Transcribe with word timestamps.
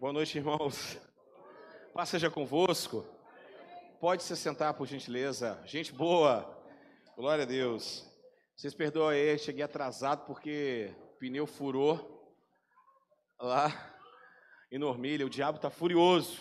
Boa 0.00 0.14
noite, 0.14 0.38
irmãos. 0.38 0.98
Paz 1.92 2.08
seja 2.08 2.30
convosco. 2.30 3.04
Pode 4.00 4.22
se 4.22 4.34
sentar, 4.34 4.72
por 4.72 4.86
gentileza. 4.86 5.62
Gente 5.66 5.92
boa. 5.92 6.58
Glória 7.14 7.44
a 7.44 7.46
Deus. 7.46 8.10
Vocês 8.56 8.72
perdoam 8.72 9.10
aí, 9.10 9.38
cheguei 9.38 9.62
atrasado 9.62 10.24
porque 10.24 10.90
o 11.02 11.18
pneu 11.18 11.46
furou 11.46 12.34
lá 13.38 13.94
em 14.72 14.78
Normilha. 14.78 15.26
O 15.26 15.28
diabo 15.28 15.56
está 15.56 15.68
furioso. 15.68 16.40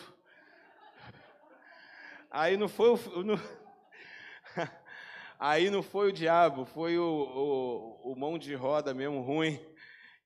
Aí 2.31 2.55
não 2.55 2.69
foi 2.69 2.91
o. 2.91 2.97
Aí 5.37 5.69
não 5.69 5.83
foi 5.83 6.09
o 6.09 6.13
diabo, 6.13 6.63
foi 6.63 6.97
o, 6.97 7.03
o, 8.03 8.11
o 8.13 8.15
mão 8.15 8.37
de 8.37 8.55
roda 8.55 8.93
mesmo 8.93 9.21
ruim 9.21 9.59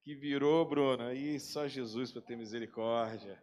que 0.03 0.13
virou, 0.13 0.65
Bruno. 0.65 1.03
Aí 1.03 1.39
só 1.39 1.65
Jesus 1.65 2.11
para 2.11 2.21
ter 2.21 2.35
misericórdia. 2.35 3.41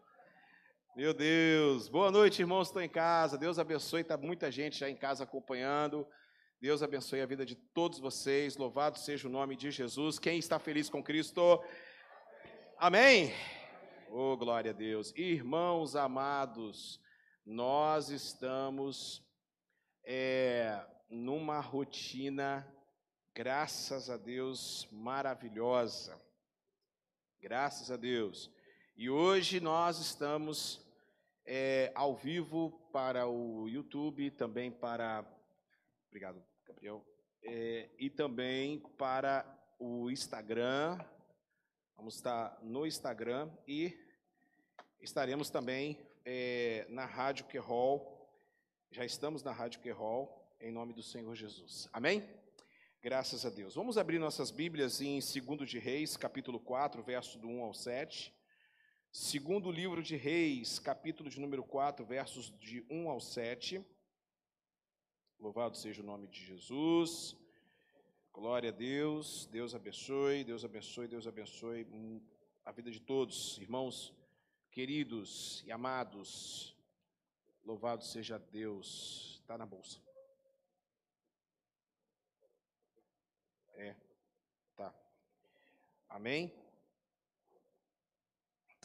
Meu 0.95 1.15
Deus. 1.15 1.89
Boa 1.89 2.11
noite, 2.11 2.43
irmãos. 2.43 2.69
Estou 2.69 2.83
em 2.83 2.89
casa. 2.89 3.39
Deus 3.39 3.59
abençoe. 3.59 4.03
Está 4.03 4.19
muita 4.19 4.51
gente 4.51 4.79
já 4.79 4.91
em 4.91 4.97
casa 4.97 5.25
acompanhando. 5.25 6.07
Deus 6.61 6.83
abençoe 6.83 7.23
a 7.23 7.27
vida 7.27 7.47
de 7.47 7.57
todos 7.57 7.99
vocês. 7.99 8.59
Louvado 8.59 8.99
seja 8.99 9.27
o 9.27 9.31
nome 9.31 9.57
de 9.57 9.71
Jesus. 9.71 10.19
Quem 10.19 10.39
está 10.39 10.59
feliz 10.59 10.91
com 10.91 11.03
Cristo? 11.03 11.63
Amém. 12.77 13.33
Oh, 14.11 14.37
glória 14.37 14.73
a 14.73 14.75
Deus. 14.75 15.15
Irmãos 15.17 15.97
amados, 15.97 17.01
nós 17.47 18.11
estamos 18.11 19.27
é, 20.05 20.79
numa 21.09 21.59
rotina, 21.61 22.71
graças 23.35 24.11
a 24.11 24.19
Deus, 24.19 24.87
maravilhosa. 24.93 26.21
Graças 27.41 27.91
a 27.91 27.97
Deus. 27.97 28.51
E 28.95 29.09
hoje 29.09 29.61
nós 29.61 29.99
estamos 29.99 30.79
é, 31.47 31.91
ao 31.95 32.15
vivo 32.15 32.71
para 32.93 33.27
o 33.27 33.67
YouTube, 33.67 34.31
também 34.33 34.71
para. 34.71 35.25
Obrigado, 36.09 36.45
Gabriel. 36.67 37.03
É, 37.43 37.89
e 37.99 38.11
também 38.11 38.79
para 38.99 39.47
o 39.79 40.11
Instagram. 40.11 41.03
Vamos 41.97 42.17
estar 42.17 42.59
no 42.63 42.87
Instagram 42.87 43.51
e 43.67 43.99
estaremos 45.01 45.49
também 45.49 45.99
é, 46.27 46.85
na 46.91 47.07
Rádio 47.07 47.47
Querol. 47.47 48.31
Já 48.91 49.07
estamos 49.07 49.43
na 49.43 49.51
Rádio 49.51 49.81
Querol, 49.81 50.55
em 50.61 50.71
nome 50.71 50.93
do 50.93 51.03
Senhor 51.03 51.35
Jesus. 51.35 51.89
Amém? 51.91 52.40
Graças 53.03 53.47
a 53.47 53.49
Deus. 53.49 53.77
Vamos 53.77 53.97
abrir 53.97 54.19
nossas 54.19 54.51
Bíblias 54.51 55.01
em 55.01 55.19
2 55.19 55.67
de 55.67 55.79
Reis, 55.79 56.19
capítulo 56.19 56.61
4, 56.61 57.03
verso 57.03 57.39
do 57.39 57.49
1 57.49 57.65
ao 57.65 57.73
7. 57.73 58.31
Segundo 59.11 59.73
livro 59.73 60.03
de 60.03 60.17
Reis, 60.17 60.79
capítulo 60.79 61.31
de 61.31 61.41
número 61.41 61.65
4, 61.65 62.05
versos 62.05 62.53
de 62.59 62.85
1 62.91 63.09
ao 63.09 63.19
7. 63.19 63.83
Louvado 65.39 65.79
seja 65.79 66.03
o 66.03 66.05
nome 66.05 66.29
de 66.29 66.45
Jesus. 66.45 67.35
Glória 68.35 68.69
a 68.69 68.73
Deus. 68.73 69.47
Deus 69.47 69.75
abençoe, 69.75 70.45
Deus 70.45 70.63
abençoe, 70.63 71.09
Deus 71.09 71.27
abençoe 71.27 71.87
a 72.67 72.71
vida 72.71 72.91
de 72.91 73.01
todos, 73.01 73.57
irmãos 73.57 74.15
queridos 74.71 75.65
e 75.67 75.73
amados. 75.73 76.77
Louvado 77.65 78.05
seja 78.05 78.39
Deus. 78.39 79.39
Está 79.41 79.57
na 79.57 79.65
bolsa. 79.65 80.10
É. 83.81 83.97
Tá. 84.77 84.95
Amém? 86.07 86.53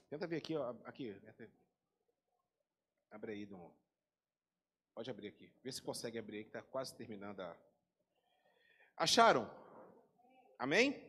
Tenta 0.10 0.26
ver 0.26 0.38
aqui, 0.38 0.56
ó, 0.56 0.74
aqui. 0.86 1.14
Abre 3.12 3.34
aí, 3.34 3.46
Dom. 3.46 3.76
Pode 4.94 5.12
abrir 5.12 5.28
aqui. 5.28 5.52
Vê 5.62 5.70
se 5.70 5.82
consegue 5.82 6.18
abrir 6.18 6.38
aí, 6.38 6.44
que 6.46 6.50
está 6.50 6.62
quase 6.62 6.96
terminando 6.96 7.42
a. 7.42 7.58
Acharam? 8.96 9.52
Amém? 10.58 11.06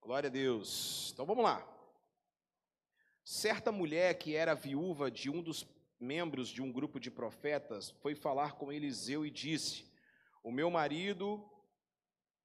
Glória 0.00 0.26
a 0.26 0.32
Deus. 0.32 1.12
Então 1.12 1.24
vamos 1.24 1.44
lá. 1.44 1.64
Certa 3.22 3.70
mulher 3.70 4.18
que 4.18 4.34
era 4.34 4.52
viúva 4.52 5.12
de 5.12 5.30
um 5.30 5.40
dos 5.40 5.64
membros 6.00 6.48
de 6.48 6.60
um 6.60 6.72
grupo 6.72 6.98
de 6.98 7.08
profetas 7.08 7.90
foi 7.90 8.16
falar 8.16 8.54
com 8.54 8.72
Eliseu 8.72 9.24
e 9.24 9.30
disse: 9.30 9.88
O 10.42 10.50
meu 10.50 10.68
marido 10.72 11.48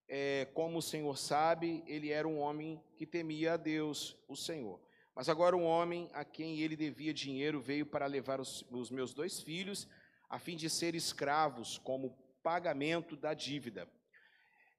é, 0.07 0.45
como 0.53 0.77
o 0.77 0.81
Senhor 0.81 1.17
sabe, 1.17 1.83
ele 1.85 2.11
era 2.11 2.27
um 2.27 2.39
homem 2.39 2.81
que 2.95 3.05
temia 3.05 3.53
a 3.53 3.57
Deus, 3.57 4.17
o 4.27 4.35
Senhor. 4.35 4.79
Mas 5.13 5.27
agora 5.27 5.57
um 5.57 5.65
homem 5.65 6.09
a 6.13 6.23
quem 6.23 6.59
ele 6.59 6.75
devia 6.75 7.13
dinheiro 7.13 7.59
veio 7.59 7.85
para 7.85 8.05
levar 8.05 8.39
os, 8.39 8.61
os 8.71 8.89
meus 8.89 9.13
dois 9.13 9.41
filhos, 9.41 9.87
a 10.29 10.39
fim 10.39 10.55
de 10.55 10.69
ser 10.69 10.95
escravos, 10.95 11.77
como 11.77 12.17
pagamento 12.41 13.17
da 13.17 13.33
dívida. 13.33 13.89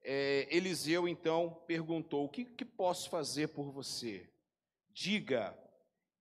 É, 0.03 0.47
Eliseu 0.51 1.07
então 1.07 1.63
perguntou: 1.67 2.25
O 2.25 2.29
que, 2.29 2.45
que 2.45 2.65
posso 2.65 3.11
fazer 3.11 3.49
por 3.49 3.71
você? 3.71 4.31
Diga, 4.91 5.59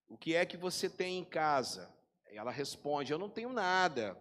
o 0.09 0.17
que 0.17 0.35
é 0.35 0.45
que 0.45 0.57
você 0.57 0.89
tem 0.89 1.19
em 1.19 1.23
casa? 1.23 1.93
Ela 2.31 2.51
responde: 2.51 3.13
Eu 3.13 3.19
não 3.19 3.29
tenho 3.29 3.53
nada. 3.53 4.17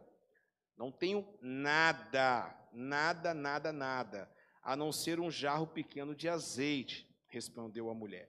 Não 0.77 0.93
tenho 0.93 1.27
nada, 1.41 2.55
nada, 2.71 3.33
nada, 3.33 3.73
nada 3.73 4.36
a 4.67 4.75
não 4.75 4.91
ser 4.91 5.21
um 5.21 5.31
jarro 5.31 5.69
pequeno 5.69 6.13
de 6.13 6.29
azeite, 6.29 7.07
respondeu 7.29 7.89
a 7.89 7.95
mulher. 7.95 8.29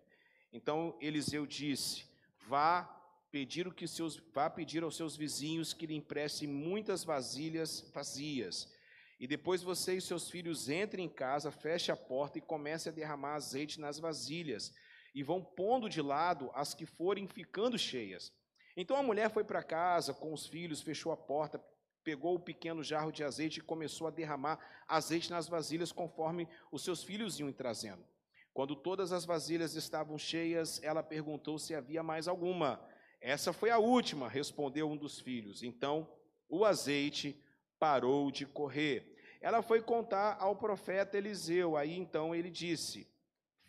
Então 0.53 0.95
Eliseu 1.01 1.47
disse: 1.47 2.05
Vá 2.47 2.83
pedir 3.31 3.67
o 3.67 3.73
que 3.73 3.87
seus 3.87 4.17
vá 4.35 4.47
pedir 4.47 4.83
aos 4.83 4.95
seus 4.95 5.17
vizinhos 5.17 5.73
que 5.73 5.87
lhe 5.87 5.95
emprestem 5.95 6.47
muitas 6.47 7.03
vasilhas 7.03 7.89
vazias. 7.91 8.71
E 9.19 9.25
depois 9.25 9.63
você 9.63 9.95
e 9.95 10.01
seus 10.01 10.29
filhos 10.29 10.69
entrem 10.69 11.05
em 11.05 11.09
casa, 11.09 11.49
feche 11.49 11.91
a 11.91 11.97
porta 11.97 12.37
e 12.37 12.41
comece 12.41 12.87
a 12.87 12.91
derramar 12.91 13.33
azeite 13.33 13.81
nas 13.81 13.97
vasilhas, 13.97 14.71
e 15.15 15.23
vão 15.23 15.43
pondo 15.43 15.89
de 15.89 16.03
lado 16.03 16.51
as 16.53 16.75
que 16.75 16.85
forem 16.85 17.27
ficando 17.27 17.79
cheias. 17.79 18.31
Então 18.75 18.95
a 18.95 19.01
mulher 19.01 19.31
foi 19.31 19.43
para 19.43 19.63
casa 19.63 20.13
com 20.13 20.31
os 20.31 20.45
filhos, 20.45 20.83
fechou 20.83 21.11
a 21.11 21.17
porta, 21.17 21.59
pegou 22.07 22.35
o 22.35 22.39
pequeno 22.39 22.81
jarro 22.81 23.11
de 23.11 23.21
azeite 23.21 23.59
e 23.59 23.61
começou 23.61 24.07
a 24.07 24.09
derramar 24.09 24.57
azeite 24.87 25.29
nas 25.29 25.49
vasilhas 25.49 25.91
conforme 25.91 26.47
os 26.71 26.81
seus 26.81 27.03
filhos 27.03 27.37
iam 27.37 27.51
trazendo. 27.51 28.01
Quando 28.53 28.77
todas 28.77 29.11
as 29.11 29.25
vasilhas 29.25 29.75
estavam 29.75 30.17
cheias, 30.17 30.81
ela 30.81 31.03
perguntou 31.03 31.59
se 31.59 31.75
havia 31.75 32.01
mais 32.01 32.29
alguma. 32.29 32.79
Essa 33.19 33.51
foi 33.51 33.71
a 33.71 33.77
última, 33.77 34.29
respondeu 34.29 34.89
um 34.89 34.95
dos 34.95 35.19
filhos. 35.19 35.63
Então 35.63 36.09
o 36.47 36.63
azeite 36.63 37.43
parou 37.77 38.31
de 38.31 38.45
correr. 38.45 39.13
Ela 39.41 39.61
foi 39.61 39.81
contar 39.81 40.37
ao 40.39 40.55
profeta 40.55 41.17
Eliseu. 41.17 41.75
Aí 41.75 41.93
então 41.97 42.33
ele 42.33 42.49
disse: 42.49 43.05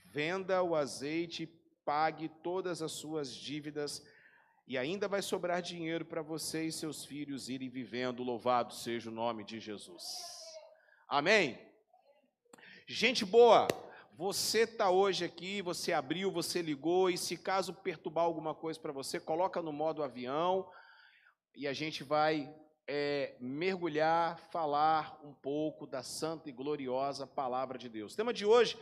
Venda 0.05 0.63
o 0.63 0.77
azeite, 0.77 1.45
pague 1.85 2.29
todas 2.29 2.83
as 2.83 2.93
suas 2.93 3.35
dívidas 3.35 4.01
e 4.69 4.77
ainda 4.77 5.09
vai 5.09 5.23
sobrar 5.23 5.63
dinheiro 5.63 6.05
para 6.05 6.21
você 6.21 6.67
e 6.67 6.73
seus 6.73 7.03
filhos 7.03 7.49
irem 7.49 7.71
vivendo. 7.71 8.23
Louvado 8.23 8.75
seja 8.75 9.09
o 9.09 9.13
nome 9.13 9.43
de 9.43 9.59
Jesus. 9.59 10.05
Amém? 11.09 11.59
Gente 12.87 13.25
boa, 13.25 13.67
você 14.15 14.65
está 14.65 14.91
hoje 14.91 15.25
aqui, 15.25 15.63
você 15.63 15.95
abriu, 15.95 16.31
você 16.31 16.61
ligou, 16.61 17.09
e 17.09 17.17
se 17.17 17.35
caso 17.39 17.73
perturbar 17.73 18.25
alguma 18.25 18.55
coisa 18.55 18.79
para 18.79 18.93
você, 18.93 19.19
coloca 19.19 19.63
no 19.63 19.73
modo 19.73 20.03
avião 20.03 20.71
e 21.57 21.67
a 21.67 21.73
gente 21.73 22.05
vai 22.05 22.55
é, 22.87 23.37
mergulhar, 23.41 24.39
falar 24.53 25.19
um 25.25 25.33
pouco 25.33 25.87
da 25.87 26.03
santa 26.03 26.51
e 26.51 26.53
gloriosa 26.53 27.27
palavra 27.27 27.79
de 27.79 27.89
Deus. 27.89 28.13
O 28.13 28.17
tema 28.17 28.35
de 28.35 28.45
hoje 28.45 28.77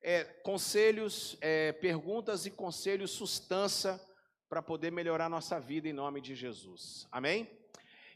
é 0.00 0.22
conselhos, 0.22 1.36
é, 1.40 1.72
perguntas 1.72 2.46
e 2.46 2.50
conselhos, 2.52 3.10
sustância 3.10 4.00
para 4.48 4.62
poder 4.62 4.92
melhorar 4.92 5.28
nossa 5.28 5.58
vida 5.58 5.88
em 5.88 5.92
nome 5.92 6.20
de 6.20 6.34
Jesus. 6.34 7.06
Amém? 7.10 7.50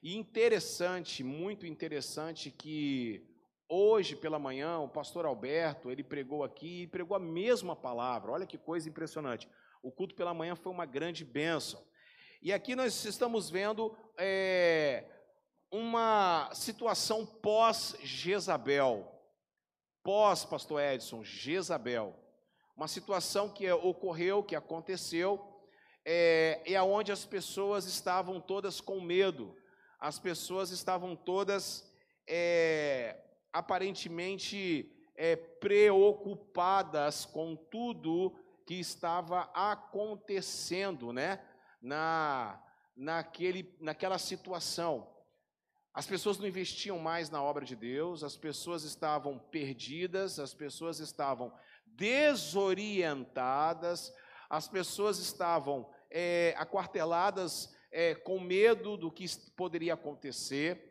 E 0.02 0.16
interessante, 0.16 1.24
muito 1.24 1.66
interessante 1.66 2.50
que 2.50 3.26
hoje 3.68 4.16
pela 4.16 4.38
manhã 4.38 4.78
o 4.78 4.88
pastor 4.88 5.26
Alberto, 5.26 5.90
ele 5.90 6.02
pregou 6.02 6.42
aqui 6.42 6.82
e 6.82 6.86
pregou 6.86 7.16
a 7.16 7.20
mesma 7.20 7.76
palavra. 7.76 8.32
Olha 8.32 8.46
que 8.46 8.56
coisa 8.56 8.88
impressionante. 8.88 9.48
O 9.82 9.90
culto 9.90 10.14
pela 10.14 10.32
manhã 10.34 10.54
foi 10.54 10.72
uma 10.72 10.86
grande 10.86 11.24
bênção. 11.24 11.82
E 12.42 12.52
aqui 12.52 12.74
nós 12.74 13.04
estamos 13.04 13.50
vendo 13.50 13.94
é, 14.16 15.04
uma 15.70 16.50
situação 16.54 17.26
pós-Jezabel. 17.26 19.06
Pós, 20.02 20.44
pastor 20.44 20.80
Edson, 20.80 21.22
Jezabel. 21.22 22.18
Uma 22.74 22.88
situação 22.88 23.50
que 23.50 23.70
ocorreu, 23.70 24.42
que 24.42 24.56
aconteceu, 24.56 25.49
é, 26.04 26.62
é 26.66 26.82
onde 26.82 27.12
as 27.12 27.24
pessoas 27.24 27.86
estavam 27.86 28.40
todas 28.40 28.80
com 28.80 29.00
medo, 29.00 29.56
as 29.98 30.18
pessoas 30.18 30.70
estavam 30.70 31.14
todas 31.14 31.88
é, 32.26 33.16
aparentemente 33.52 34.90
é, 35.16 35.36
preocupadas 35.36 37.26
com 37.26 37.54
tudo 37.54 38.34
que 38.66 38.74
estava 38.74 39.42
acontecendo, 39.52 41.12
né? 41.12 41.44
Na, 41.82 42.62
naquele, 42.96 43.76
naquela 43.80 44.18
situação. 44.18 45.08
As 45.92 46.06
pessoas 46.06 46.38
não 46.38 46.46
investiam 46.46 46.96
mais 46.98 47.28
na 47.30 47.42
obra 47.42 47.64
de 47.64 47.74
Deus, 47.74 48.22
as 48.22 48.36
pessoas 48.36 48.84
estavam 48.84 49.38
perdidas, 49.38 50.38
as 50.38 50.54
pessoas 50.54 51.00
estavam 51.00 51.52
desorientadas, 51.84 54.14
as 54.50 54.66
pessoas 54.66 55.20
estavam 55.20 55.88
é, 56.10 56.52
aquarteladas 56.58 57.72
é, 57.92 58.16
com 58.16 58.40
medo 58.40 58.96
do 58.96 59.10
que 59.10 59.24
poderia 59.56 59.94
acontecer 59.94 60.90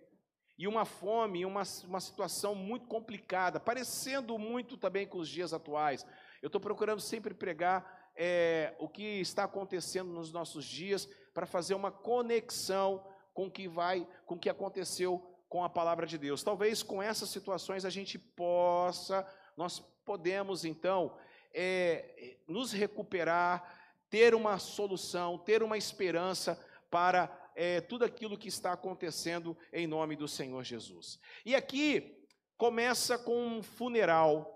e 0.57 0.67
uma 0.67 0.85
fome, 0.85 1.45
uma, 1.45 1.63
uma 1.85 1.99
situação 1.99 2.55
muito 2.55 2.87
complicada, 2.87 3.59
parecendo 3.59 4.37
muito 4.37 4.77
também 4.77 5.05
com 5.05 5.17
os 5.17 5.27
dias 5.27 5.53
atuais. 5.53 6.05
Eu 6.41 6.47
estou 6.47 6.59
procurando 6.59 7.01
sempre 7.01 7.33
pregar 7.33 8.11
é, 8.15 8.75
o 8.79 8.87
que 8.87 9.21
está 9.21 9.43
acontecendo 9.43 10.11
nos 10.11 10.31
nossos 10.31 10.65
dias 10.65 11.05
para 11.33 11.45
fazer 11.45 11.73
uma 11.73 11.91
conexão 11.91 13.05
com 13.33 13.47
o 13.47 13.51
que 13.51 13.67
vai, 13.67 14.07
com 14.25 14.35
o 14.35 14.39
que 14.39 14.49
aconteceu 14.49 15.25
com 15.47 15.63
a 15.63 15.69
palavra 15.69 16.05
de 16.05 16.17
Deus. 16.17 16.43
Talvez 16.43 16.83
com 16.83 17.01
essas 17.01 17.29
situações 17.29 17.85
a 17.85 17.89
gente 17.89 18.19
possa, 18.19 19.25
nós 19.55 19.79
podemos 20.05 20.65
então 20.65 21.15
é, 21.53 22.37
nos 22.47 22.71
recuperar, 22.71 23.79
ter 24.09 24.33
uma 24.33 24.57
solução, 24.57 25.37
ter 25.37 25.61
uma 25.61 25.77
esperança 25.77 26.59
para 26.89 27.29
é, 27.55 27.81
tudo 27.81 28.05
aquilo 28.05 28.37
que 28.37 28.47
está 28.47 28.73
acontecendo 28.73 29.57
em 29.71 29.85
nome 29.85 30.15
do 30.15 30.27
Senhor 30.27 30.63
Jesus. 30.63 31.19
E 31.45 31.55
aqui 31.55 32.25
começa 32.57 33.17
com 33.17 33.45
um 33.45 33.63
funeral, 33.63 34.55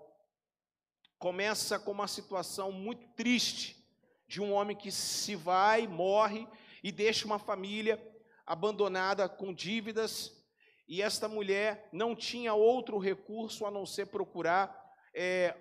começa 1.18 1.78
com 1.78 1.92
uma 1.92 2.08
situação 2.08 2.72
muito 2.72 3.06
triste 3.14 3.82
de 4.26 4.40
um 4.40 4.52
homem 4.52 4.76
que 4.76 4.90
se 4.90 5.36
vai, 5.36 5.86
morre 5.86 6.46
e 6.82 6.90
deixa 6.90 7.26
uma 7.26 7.38
família 7.38 8.02
abandonada 8.46 9.28
com 9.28 9.54
dívidas. 9.54 10.32
E 10.86 11.00
esta 11.00 11.28
mulher 11.28 11.88
não 11.92 12.14
tinha 12.14 12.52
outro 12.52 12.98
recurso 12.98 13.64
a 13.64 13.70
não 13.70 13.86
ser 13.86 14.06
procurar 14.06 14.82
é, 15.14 15.56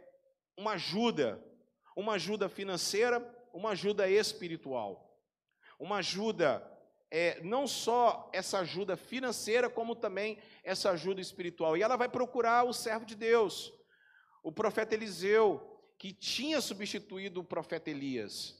uma 0.57 0.73
ajuda, 0.73 1.43
uma 1.95 2.13
ajuda 2.13 2.49
financeira, 2.49 3.19
uma 3.53 3.71
ajuda 3.71 4.09
espiritual, 4.09 5.19
uma 5.79 5.97
ajuda 5.97 6.69
é, 7.15 7.39
não 7.43 7.67
só 7.67 8.27
essa 8.33 8.59
ajuda 8.59 8.97
financeira, 8.97 9.69
como 9.69 9.95
também 9.95 10.39
essa 10.63 10.89
ajuda 10.89 11.21
espiritual. 11.21 11.77
E 11.77 11.83
ela 11.83 11.95
vai 11.95 12.09
procurar 12.09 12.63
o 12.63 12.73
servo 12.73 13.05
de 13.05 13.15
Deus, 13.15 13.71
o 14.41 14.51
profeta 14.51 14.95
Eliseu, 14.95 15.79
que 15.99 16.11
tinha 16.11 16.59
substituído 16.59 17.41
o 17.41 17.43
profeta 17.43 17.91
Elias. 17.91 18.59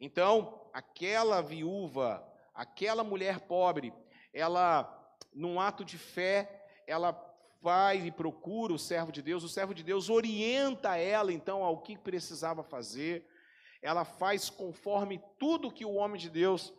Então, 0.00 0.66
aquela 0.72 1.42
viúva, 1.42 2.26
aquela 2.54 3.04
mulher 3.04 3.40
pobre, 3.40 3.92
ela, 4.32 5.14
num 5.34 5.60
ato 5.60 5.84
de 5.84 5.98
fé, 5.98 6.66
ela 6.86 7.12
vai 7.60 8.06
e 8.06 8.10
procura 8.10 8.72
o 8.72 8.78
servo 8.78 9.12
de 9.12 9.22
Deus, 9.22 9.44
o 9.44 9.48
servo 9.48 9.74
de 9.74 9.82
Deus 9.82 10.08
orienta 10.08 10.96
ela, 10.96 11.32
então, 11.32 11.62
ao 11.62 11.82
que 11.82 11.96
precisava 11.96 12.62
fazer, 12.62 13.26
ela 13.82 14.04
faz 14.04 14.48
conforme 14.48 15.20
tudo 15.38 15.72
que 15.72 15.84
o 15.84 15.94
homem 15.94 16.20
de 16.20 16.30
Deus 16.30 16.72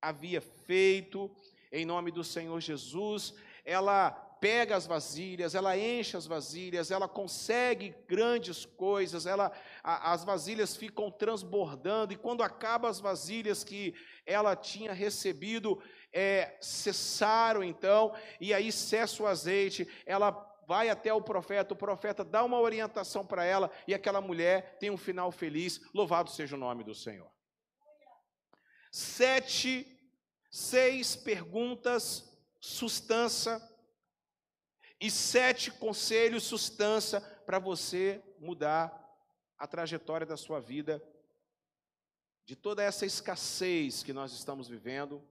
havia 0.00 0.40
feito, 0.40 1.30
em 1.72 1.84
nome 1.84 2.10
do 2.10 2.24
Senhor 2.24 2.60
Jesus. 2.60 3.34
Ela 3.64 4.10
pega 4.40 4.74
as 4.74 4.86
vasilhas, 4.86 5.54
ela 5.54 5.76
enche 5.76 6.16
as 6.16 6.26
vasilhas, 6.26 6.90
ela 6.90 7.06
consegue 7.06 7.94
grandes 8.08 8.64
coisas, 8.64 9.26
ela, 9.26 9.52
a, 9.84 10.12
as 10.12 10.24
vasilhas 10.24 10.74
ficam 10.74 11.10
transbordando, 11.10 12.14
e 12.14 12.16
quando 12.16 12.42
acaba 12.42 12.88
as 12.88 12.98
vasilhas 12.98 13.62
que 13.62 13.94
ela 14.24 14.56
tinha 14.56 14.92
recebido, 14.92 15.80
é, 16.12 16.56
cessaram 16.60 17.62
então, 17.62 18.14
e 18.40 18.52
aí 18.52 18.72
cessa 18.72 19.22
o 19.22 19.26
azeite, 19.26 19.88
ela 20.04 20.30
vai 20.66 20.88
até 20.88 21.12
o 21.12 21.20
profeta, 21.20 21.74
o 21.74 21.76
profeta 21.76 22.24
dá 22.24 22.44
uma 22.44 22.60
orientação 22.60 23.26
para 23.26 23.44
ela, 23.44 23.70
e 23.86 23.94
aquela 23.94 24.20
mulher 24.20 24.78
tem 24.78 24.90
um 24.90 24.96
final 24.96 25.32
feliz, 25.32 25.80
louvado 25.92 26.30
seja 26.30 26.54
o 26.54 26.58
nome 26.58 26.84
do 26.84 26.94
Senhor. 26.94 27.30
Sete, 28.92 29.86
seis 30.50 31.16
perguntas, 31.16 32.24
sustância, 32.60 33.60
e 35.00 35.10
sete 35.10 35.70
conselhos, 35.70 36.44
sustância, 36.44 37.20
para 37.46 37.58
você 37.58 38.22
mudar 38.38 38.96
a 39.58 39.66
trajetória 39.66 40.26
da 40.26 40.36
sua 40.36 40.60
vida, 40.60 41.02
de 42.44 42.54
toda 42.54 42.82
essa 42.82 43.06
escassez 43.06 44.02
que 44.02 44.12
nós 44.12 44.32
estamos 44.32 44.68
vivendo, 44.68 45.26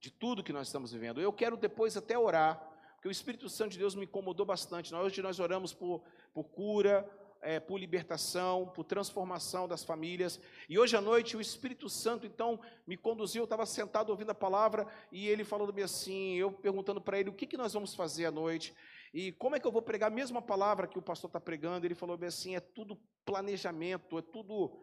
de 0.00 0.10
tudo 0.10 0.42
que 0.42 0.52
nós 0.52 0.68
estamos 0.68 0.92
vivendo. 0.92 1.20
Eu 1.20 1.32
quero 1.32 1.56
depois 1.56 1.96
até 1.96 2.18
orar, 2.18 2.58
porque 2.94 3.08
o 3.08 3.10
Espírito 3.10 3.48
Santo 3.48 3.72
de 3.72 3.78
Deus 3.78 3.94
me 3.94 4.04
incomodou 4.04 4.44
bastante. 4.44 4.94
Hoje 4.94 5.22
nós 5.22 5.38
oramos 5.40 5.72
por, 5.72 6.02
por 6.32 6.44
cura, 6.44 7.08
é, 7.40 7.60
por 7.60 7.78
libertação, 7.78 8.66
por 8.68 8.84
transformação 8.84 9.68
das 9.68 9.84
famílias. 9.84 10.40
E 10.68 10.78
hoje 10.78 10.96
à 10.96 11.00
noite 11.00 11.36
o 11.36 11.40
Espírito 11.40 11.88
Santo 11.88 12.26
então 12.26 12.60
me 12.86 12.96
conduziu. 12.96 13.42
Eu 13.42 13.44
estava 13.44 13.66
sentado 13.66 14.10
ouvindo 14.10 14.30
a 14.30 14.34
palavra 14.34 14.86
e 15.12 15.28
ele 15.28 15.44
falando 15.44 15.76
assim, 15.82 16.34
eu 16.34 16.50
perguntando 16.50 17.00
para 17.00 17.18
ele 17.18 17.30
o 17.30 17.34
que, 17.34 17.46
que 17.46 17.56
nós 17.56 17.72
vamos 17.72 17.94
fazer 17.94 18.26
à 18.26 18.30
noite 18.30 18.74
e 19.12 19.32
como 19.32 19.56
é 19.56 19.60
que 19.60 19.66
eu 19.66 19.72
vou 19.72 19.82
pregar 19.82 20.10
a 20.10 20.14
mesma 20.14 20.42
palavra 20.42 20.86
que 20.86 20.98
o 20.98 21.02
pastor 21.02 21.28
está 21.28 21.40
pregando. 21.40 21.86
Ele 21.86 21.94
falou 21.94 22.18
assim, 22.26 22.56
é 22.56 22.60
tudo 22.60 23.00
planejamento, 23.24 24.18
é 24.18 24.22
tudo, 24.22 24.78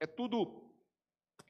é 0.00 0.06
tudo, 0.06 0.70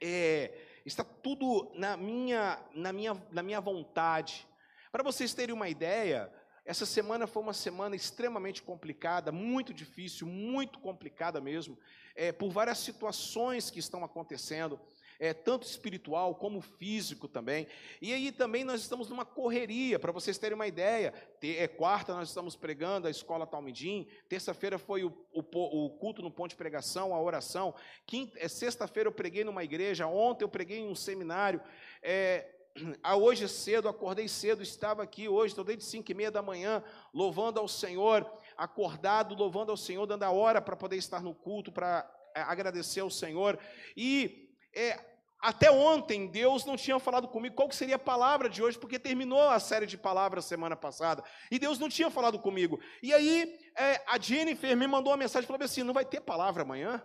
é, 0.00 0.72
está 0.84 1.05
tudo 1.05 1.70
na 1.75 1.96
minha, 1.96 2.58
na 2.75 2.93
minha, 2.93 3.23
na 3.31 3.43
minha 3.43 3.61
vontade. 3.61 4.46
Para 4.90 5.02
vocês 5.02 5.32
terem 5.32 5.55
uma 5.55 5.69
ideia, 5.69 6.32
essa 6.64 6.87
semana 6.87 7.26
foi 7.26 7.43
uma 7.43 7.52
semana 7.52 7.96
extremamente 7.96 8.62
complicada, 8.62 9.32
muito 9.32 9.75
difícil, 9.75 10.26
muito 10.26 10.79
complicada 10.79 11.40
mesmo, 11.40 11.79
é, 12.14 12.31
por 12.31 12.50
várias 12.50 12.79
situações 12.79 13.70
que 13.70 13.81
estão 13.81 14.05
acontecendo, 14.05 14.79
é, 15.19 15.32
tanto 15.32 15.67
espiritual 15.67 16.35
como 16.35 16.61
físico 16.61 17.29
também. 17.29 17.67
E 18.00 18.12
aí 18.12 18.32
também 18.32 18.64
nós 18.64 18.81
estamos 18.81 19.09
numa 19.09 19.25
correria, 19.25 19.99
para 19.99 20.12
vocês 20.12 20.38
terem 20.38 20.55
uma 20.55 20.67
ideia. 20.67 21.12
é, 21.43 21.69
quarta 21.69 22.14
nós 22.14 22.29
estamos 22.29 22.56
pregando 22.56 23.06
a 23.06 23.11
escola 23.11 23.47
Talmidim, 23.47 24.06
terça-feira 24.29 24.79
foi 24.79 25.05
o, 25.05 25.12
o, 25.32 25.41
o, 25.41 25.91
culto 25.91 26.23
no 26.23 26.31
ponto 26.31 26.50
de 26.50 26.56
pregação, 26.56 27.14
a 27.14 27.20
oração. 27.20 27.75
Quinta, 28.06 28.38
é, 28.38 28.49
sexta-feira 28.49 29.09
eu 29.09 29.12
preguei 29.12 29.44
numa 29.44 29.64
igreja, 29.64 30.06
ontem 30.06 30.44
eu 30.44 30.49
preguei 30.49 30.78
em 30.78 30.88
um 30.88 30.95
seminário. 30.95 31.61
É, 32.02 32.47
hoje 33.16 33.49
cedo, 33.49 33.88
acordei 33.88 34.28
cedo, 34.28 34.62
estava 34.62 35.02
aqui 35.02 35.28
hoje, 35.28 35.52
estou 35.52 35.64
desde 35.64 35.85
5 35.85 36.11
e 36.11 36.14
meia 36.14 36.31
da 36.31 36.42
manhã, 36.42 36.83
louvando 37.12 37.61
ao 37.61 37.69
Senhor, 37.69 38.31
acordado, 38.57 39.35
louvando 39.35 39.71
ao 39.71 39.76
Senhor, 39.76 40.07
dando 40.07 40.23
a 40.23 40.31
hora 40.31 40.61
para 40.61 40.76
poder 40.76 40.97
estar 40.97 41.23
no 41.23 41.35
culto, 41.35 41.73
para 41.73 42.11
é, 42.35 42.40
agradecer 42.40 43.00
ao 43.00 43.11
Senhor. 43.11 43.59
E 43.97 44.51
é, 44.75 44.99
até 45.43 45.71
ontem 45.71 46.29
Deus 46.29 46.64
não 46.64 46.76
tinha 46.76 47.00
falado 47.00 47.26
comigo 47.26 47.57
qual 47.57 47.71
seria 47.73 47.97
a 47.97 47.99
palavra 47.99 48.49
de 48.49 48.62
hoje, 48.62 48.79
porque 48.79 48.99
terminou 48.99 49.41
a 49.41 49.59
série 49.59 49.87
de 49.87 49.99
palavras 49.99 50.45
semana 50.45 50.76
passada, 50.76 51.25
e 51.50 51.59
Deus 51.59 51.79
não 51.79 51.88
tinha 51.88 52.11
falado 52.11 52.38
comigo. 52.38 52.81
E 53.02 53.12
aí 53.12 53.59
é, 53.76 54.02
a 54.07 54.19
Jennifer 54.19 54.76
me 54.76 54.87
mandou 54.87 55.11
uma 55.11 55.17
mensagem, 55.17 55.47
falou 55.47 55.64
assim, 55.64 55.83
não 55.83 55.93
vai 55.93 56.05
ter 56.05 56.21
palavra 56.21 56.62
amanhã? 56.62 57.05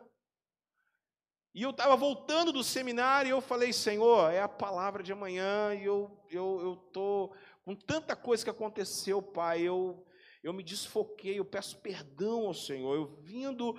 E 1.55 1.63
eu 1.63 1.71
estava 1.71 1.95
voltando 1.95 2.51
do 2.51 2.63
seminário 2.63 3.29
e 3.29 3.31
eu 3.31 3.41
falei, 3.41 3.73
Senhor, 3.73 4.31
é 4.31 4.39
a 4.39 4.47
palavra 4.47 5.01
de 5.01 5.11
amanhã 5.11 5.73
e 5.73 5.83
eu 5.83 6.23
eu 6.29 6.61
eu 6.61 6.75
tô 6.93 7.33
com 7.65 7.73
tanta 7.73 8.15
coisa 8.15 8.43
que 8.43 8.49
aconteceu, 8.51 9.19
Pai, 9.19 9.61
eu 9.61 10.05
eu 10.43 10.53
me 10.53 10.61
desfoquei, 10.61 11.39
eu 11.39 11.45
peço 11.45 11.81
perdão 11.81 12.45
ao 12.45 12.53
Senhor. 12.53 12.93
Eu 12.93 13.07
vindo 13.23 13.75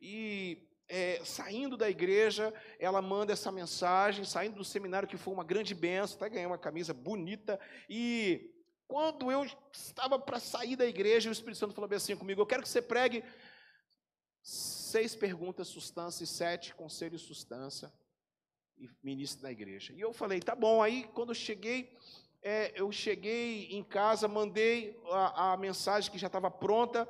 e 0.00 0.67
é, 0.88 1.20
saindo 1.24 1.76
da 1.76 1.88
igreja, 1.88 2.52
ela 2.78 3.02
manda 3.02 3.32
essa 3.32 3.52
mensagem, 3.52 4.24
saindo 4.24 4.56
do 4.56 4.64
seminário 4.64 5.08
que 5.08 5.16
foi 5.16 5.34
uma 5.34 5.44
grande 5.44 5.74
benção, 5.74 6.16
até 6.16 6.30
ganhei 6.30 6.46
uma 6.46 6.58
camisa 6.58 6.94
bonita 6.94 7.60
e 7.88 8.54
quando 8.86 9.30
eu 9.30 9.46
estava 9.70 10.18
para 10.18 10.40
sair 10.40 10.74
da 10.74 10.86
igreja, 10.86 11.28
o 11.28 11.32
Espírito 11.32 11.58
Santo 11.58 11.74
falou 11.74 11.88
bem 11.88 11.98
assim 11.98 12.16
comigo: 12.16 12.40
Eu 12.40 12.46
quero 12.46 12.62
que 12.62 12.68
você 12.68 12.80
pregue 12.80 13.22
seis 14.42 15.14
perguntas, 15.14 15.68
substância, 15.68 16.24
e 16.24 16.26
sete 16.26 16.74
conselhos, 16.74 17.20
substância, 17.20 17.92
e 18.78 18.88
ministro 19.02 19.42
da 19.42 19.52
igreja. 19.52 19.92
E 19.92 20.00
eu 20.00 20.12
falei, 20.12 20.40
tá 20.40 20.54
bom. 20.54 20.82
Aí, 20.82 21.04
quando 21.14 21.30
eu 21.30 21.34
cheguei, 21.34 21.94
é, 22.40 22.72
eu 22.80 22.90
cheguei 22.90 23.66
em 23.70 23.84
casa, 23.84 24.26
mandei 24.26 24.98
a, 25.10 25.52
a 25.52 25.56
mensagem 25.58 26.10
que 26.10 26.18
já 26.18 26.28
estava 26.28 26.50
pronta. 26.50 27.06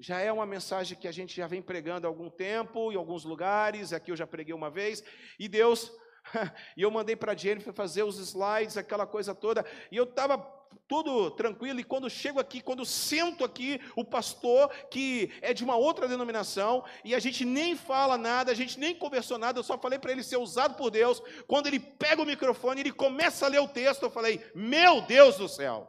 Já 0.00 0.18
é 0.18 0.32
uma 0.32 0.46
mensagem 0.46 0.96
que 0.98 1.06
a 1.06 1.12
gente 1.12 1.36
já 1.36 1.46
vem 1.46 1.60
pregando 1.60 2.06
há 2.06 2.10
algum 2.10 2.30
tempo, 2.30 2.90
em 2.90 2.96
alguns 2.96 3.22
lugares. 3.22 3.92
Aqui 3.92 4.10
eu 4.10 4.16
já 4.16 4.26
preguei 4.26 4.54
uma 4.54 4.70
vez. 4.70 5.04
E 5.38 5.46
Deus 5.46 5.92
e 6.76 6.82
eu 6.82 6.90
mandei 6.90 7.16
para 7.16 7.32
a 7.32 7.36
Jennifer 7.36 7.72
fazer 7.72 8.02
os 8.02 8.18
slides, 8.18 8.76
aquela 8.76 9.06
coisa 9.06 9.34
toda, 9.34 9.64
e 9.90 9.96
eu 9.96 10.04
estava 10.04 10.38
tudo 10.86 11.30
tranquilo, 11.32 11.80
e 11.80 11.84
quando 11.84 12.08
chego 12.08 12.40
aqui, 12.40 12.60
quando 12.60 12.84
sento 12.84 13.44
aqui, 13.44 13.80
o 13.96 14.04
pastor, 14.04 14.68
que 14.90 15.32
é 15.40 15.52
de 15.52 15.64
uma 15.64 15.76
outra 15.76 16.08
denominação, 16.08 16.84
e 17.04 17.14
a 17.14 17.18
gente 17.18 17.44
nem 17.44 17.76
fala 17.76 18.16
nada, 18.16 18.52
a 18.52 18.54
gente 18.54 18.78
nem 18.78 18.94
conversou 18.94 19.38
nada, 19.38 19.58
eu 19.58 19.64
só 19.64 19.78
falei 19.78 19.98
para 19.98 20.12
ele 20.12 20.22
ser 20.22 20.36
usado 20.36 20.74
por 20.74 20.90
Deus, 20.90 21.22
quando 21.46 21.66
ele 21.66 21.80
pega 21.80 22.22
o 22.22 22.26
microfone, 22.26 22.80
ele 22.80 22.92
começa 22.92 23.46
a 23.46 23.48
ler 23.48 23.60
o 23.60 23.68
texto, 23.68 24.02
eu 24.02 24.10
falei, 24.10 24.44
meu 24.54 25.02
Deus 25.02 25.36
do 25.36 25.48
céu! 25.48 25.88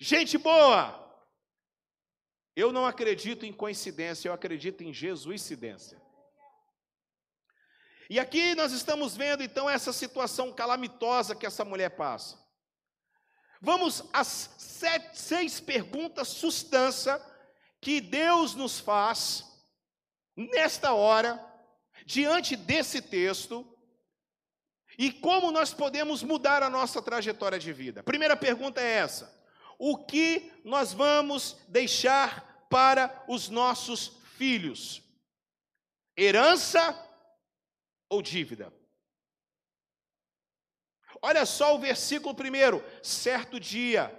Gente 0.00 0.36
boa! 0.38 1.03
Eu 2.56 2.72
não 2.72 2.86
acredito 2.86 3.44
em 3.44 3.52
coincidência, 3.52 4.28
eu 4.28 4.32
acredito 4.32 4.82
em 4.82 4.92
Jesuscidência. 4.92 6.00
E 8.08 8.20
aqui 8.20 8.54
nós 8.54 8.72
estamos 8.72 9.16
vendo 9.16 9.42
então 9.42 9.68
essa 9.68 9.92
situação 9.92 10.52
calamitosa 10.52 11.34
que 11.34 11.46
essa 11.46 11.64
mulher 11.64 11.90
passa. 11.90 12.38
Vamos 13.60 14.04
às 14.12 14.50
sete, 14.58 15.18
seis 15.18 15.58
perguntas 15.58 16.28
substância 16.28 17.20
que 17.80 18.00
Deus 18.00 18.54
nos 18.54 18.78
faz 18.78 19.44
nesta 20.36 20.92
hora, 20.92 21.42
diante 22.04 22.56
desse 22.56 23.00
texto, 23.00 23.66
e 24.98 25.10
como 25.10 25.50
nós 25.50 25.72
podemos 25.72 26.22
mudar 26.22 26.62
a 26.62 26.70
nossa 26.70 27.00
trajetória 27.02 27.58
de 27.58 27.72
vida. 27.72 28.02
Primeira 28.02 28.36
pergunta 28.36 28.80
é 28.80 28.92
essa: 28.98 29.33
o 29.78 29.96
que 29.96 30.52
nós 30.64 30.92
vamos 30.92 31.56
deixar 31.68 32.66
para 32.70 33.24
os 33.28 33.48
nossos 33.48 34.08
filhos? 34.36 35.02
Herança 36.16 36.96
ou 38.08 38.22
dívida? 38.22 38.72
Olha 41.20 41.46
só 41.46 41.74
o 41.74 41.78
versículo 41.78 42.34
primeiro. 42.34 42.84
Certo 43.02 43.58
dia, 43.58 44.12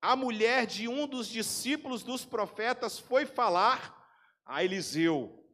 a 0.00 0.16
mulher 0.16 0.66
de 0.66 0.88
um 0.88 1.06
dos 1.06 1.28
discípulos 1.28 2.02
dos 2.02 2.24
profetas 2.24 2.98
foi 2.98 3.26
falar 3.26 3.98
a 4.44 4.64
Eliseu: 4.64 5.44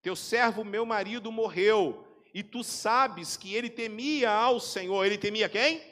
Teu 0.00 0.14
servo, 0.14 0.64
meu 0.64 0.86
marido, 0.86 1.32
morreu, 1.32 2.06
e 2.32 2.42
tu 2.42 2.62
sabes 2.62 3.36
que 3.36 3.54
ele 3.54 3.68
temia 3.68 4.30
ao 4.30 4.60
Senhor. 4.60 5.04
Ele 5.04 5.18
temia 5.18 5.48
quem? 5.48 5.91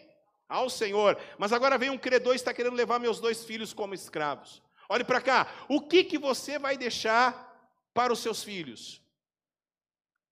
Ao 0.50 0.69
Senhor. 0.69 1.16
Mas 1.38 1.52
agora 1.52 1.78
vem 1.78 1.88
um 1.88 1.97
credor 1.97 2.35
e 2.35 2.37
está 2.37 2.52
querendo 2.52 2.75
levar 2.75 2.99
meus 2.99 3.21
dois 3.21 3.45
filhos 3.45 3.73
como 3.73 3.95
escravos. 3.95 4.61
Olhe 4.88 5.04
para 5.04 5.21
cá. 5.21 5.47
O 5.69 5.80
que, 5.80 6.02
que 6.02 6.19
você 6.19 6.59
vai 6.59 6.76
deixar 6.76 7.49
para 7.95 8.12
os 8.12 8.19
seus 8.19 8.42
filhos? 8.42 9.00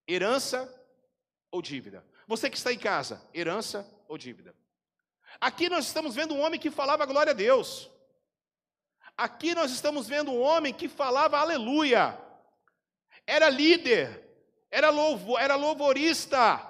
Herança 0.06 0.68
ou 1.52 1.62
dívida? 1.62 2.04
Você 2.26 2.50
que 2.50 2.56
está 2.56 2.72
em 2.72 2.78
casa, 2.78 3.22
herança 3.32 3.88
ou 4.08 4.18
dívida? 4.18 4.54
Aqui 5.40 5.68
nós 5.68 5.86
estamos 5.86 6.16
vendo 6.16 6.34
um 6.34 6.40
homem 6.40 6.58
que 6.58 6.70
falava 6.70 7.06
glória 7.06 7.30
a 7.30 7.34
Deus. 7.34 7.88
Aqui 9.16 9.54
nós 9.54 9.70
estamos 9.70 10.08
vendo 10.08 10.32
um 10.32 10.40
homem 10.40 10.74
que 10.74 10.88
falava 10.88 11.38
aleluia. 11.38 12.18
Era 13.24 13.48
líder, 13.48 14.24
era, 14.70 14.90
louvo, 14.90 15.38
era 15.38 15.54
louvorista, 15.54 16.67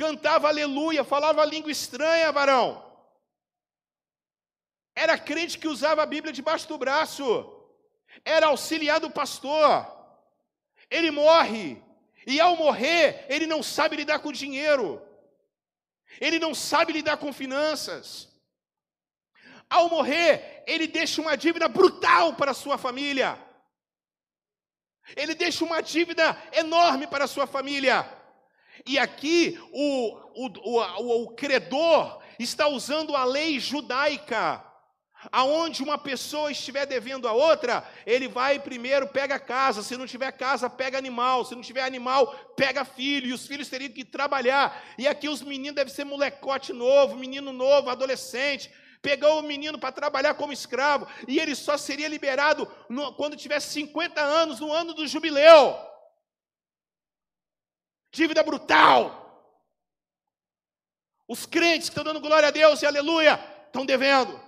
cantava 0.00 0.48
aleluia, 0.48 1.04
falava 1.04 1.44
língua 1.44 1.70
estranha, 1.70 2.32
varão. 2.32 2.82
Era 4.94 5.18
crente 5.18 5.58
que 5.58 5.68
usava 5.68 6.02
a 6.02 6.06
Bíblia 6.06 6.32
debaixo 6.32 6.66
do 6.66 6.78
braço, 6.78 7.24
era 8.24 8.46
auxiliar 8.46 8.98
do 8.98 9.10
pastor. 9.10 9.86
Ele 10.90 11.10
morre, 11.10 11.82
e 12.26 12.40
ao 12.40 12.56
morrer, 12.56 13.26
ele 13.28 13.46
não 13.46 13.62
sabe 13.62 13.96
lidar 13.96 14.20
com 14.20 14.32
dinheiro, 14.32 15.06
ele 16.18 16.38
não 16.38 16.54
sabe 16.54 16.94
lidar 16.94 17.18
com 17.18 17.30
finanças. 17.30 18.28
Ao 19.68 19.88
morrer, 19.90 20.64
ele 20.66 20.86
deixa 20.86 21.20
uma 21.20 21.36
dívida 21.36 21.68
brutal 21.68 22.34
para 22.34 22.54
sua 22.54 22.78
família. 22.78 23.38
Ele 25.14 25.34
deixa 25.34 25.64
uma 25.64 25.80
dívida 25.80 26.36
enorme 26.52 27.06
para 27.06 27.24
a 27.26 27.28
sua 27.28 27.46
família. 27.46 28.19
E 28.86 28.98
aqui 28.98 29.58
o, 29.72 30.16
o, 30.34 30.50
o, 30.64 31.22
o, 31.24 31.28
credor 31.34 32.20
está 32.38 32.68
usando 32.68 33.14
a 33.14 33.24
lei 33.24 33.60
judaica 33.60 34.64
Aonde 35.30 35.82
uma 35.82 35.98
pessoa 35.98 36.50
estiver 36.50 36.86
devendo 36.86 37.28
a 37.28 37.32
outra, 37.32 37.86
ele 38.06 38.26
vai 38.26 38.58
primeiro 38.58 39.06
pega 39.06 39.38
casa, 39.38 39.82
se 39.82 39.94
não 39.96 40.06
tiver 40.06 40.32
casa, 40.32 40.70
pega 40.70 40.96
animal, 40.96 41.44
se 41.44 41.54
não 41.54 41.60
tiver 41.60 41.82
animal, 41.82 42.34
pega 42.56 42.86
filho, 42.86 43.26
e 43.26 43.32
os 43.34 43.46
filhos 43.46 43.68
teriam 43.68 43.92
que 43.92 44.02
trabalhar. 44.02 44.82
E 44.96 45.06
aqui 45.06 45.28
os 45.28 45.42
meninos 45.42 45.74
devem 45.74 45.92
ser 45.92 46.04
molecote 46.04 46.72
novo, 46.72 47.16
menino 47.16 47.52
novo, 47.52 47.90
adolescente. 47.90 48.70
Pegou 49.02 49.40
o 49.40 49.42
menino 49.42 49.78
para 49.78 49.92
trabalhar 49.92 50.34
como 50.34 50.54
escravo, 50.54 51.06
e 51.28 51.38
ele 51.38 51.54
só 51.54 51.76
seria 51.76 52.08
liberado 52.08 52.66
no, 52.88 53.12
quando 53.12 53.36
tivesse 53.36 53.74
50 53.74 54.22
anos, 54.22 54.60
no 54.60 54.72
ano 54.72 54.94
do 54.94 55.06
jubileu. 55.06 55.89
Dívida 58.10 58.42
brutal. 58.42 59.18
Os 61.28 61.46
crentes 61.46 61.88
que 61.88 61.92
estão 61.92 62.04
dando 62.04 62.20
glória 62.20 62.48
a 62.48 62.50
Deus 62.50 62.82
e 62.82 62.86
aleluia, 62.86 63.38
estão 63.66 63.86
devendo. 63.86 64.38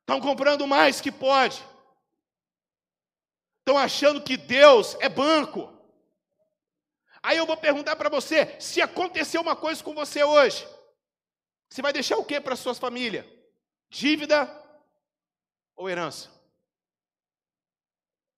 Estão 0.00 0.20
comprando 0.20 0.66
mais 0.66 1.00
que 1.00 1.12
pode. 1.12 1.64
Estão 3.60 3.78
achando 3.78 4.22
que 4.22 4.36
Deus 4.36 4.96
é 5.00 5.08
banco. 5.08 5.72
Aí 7.22 7.38
eu 7.38 7.46
vou 7.46 7.56
perguntar 7.56 7.96
para 7.96 8.10
você: 8.10 8.60
se 8.60 8.82
acontecer 8.82 9.38
uma 9.38 9.56
coisa 9.56 9.82
com 9.82 9.94
você 9.94 10.22
hoje, 10.22 10.68
você 11.70 11.80
vai 11.80 11.92
deixar 11.92 12.18
o 12.18 12.24
que 12.24 12.40
para 12.40 12.56
sua 12.56 12.74
família? 12.74 13.26
Dívida 13.88 14.50
ou 15.74 15.88
herança? 15.88 16.30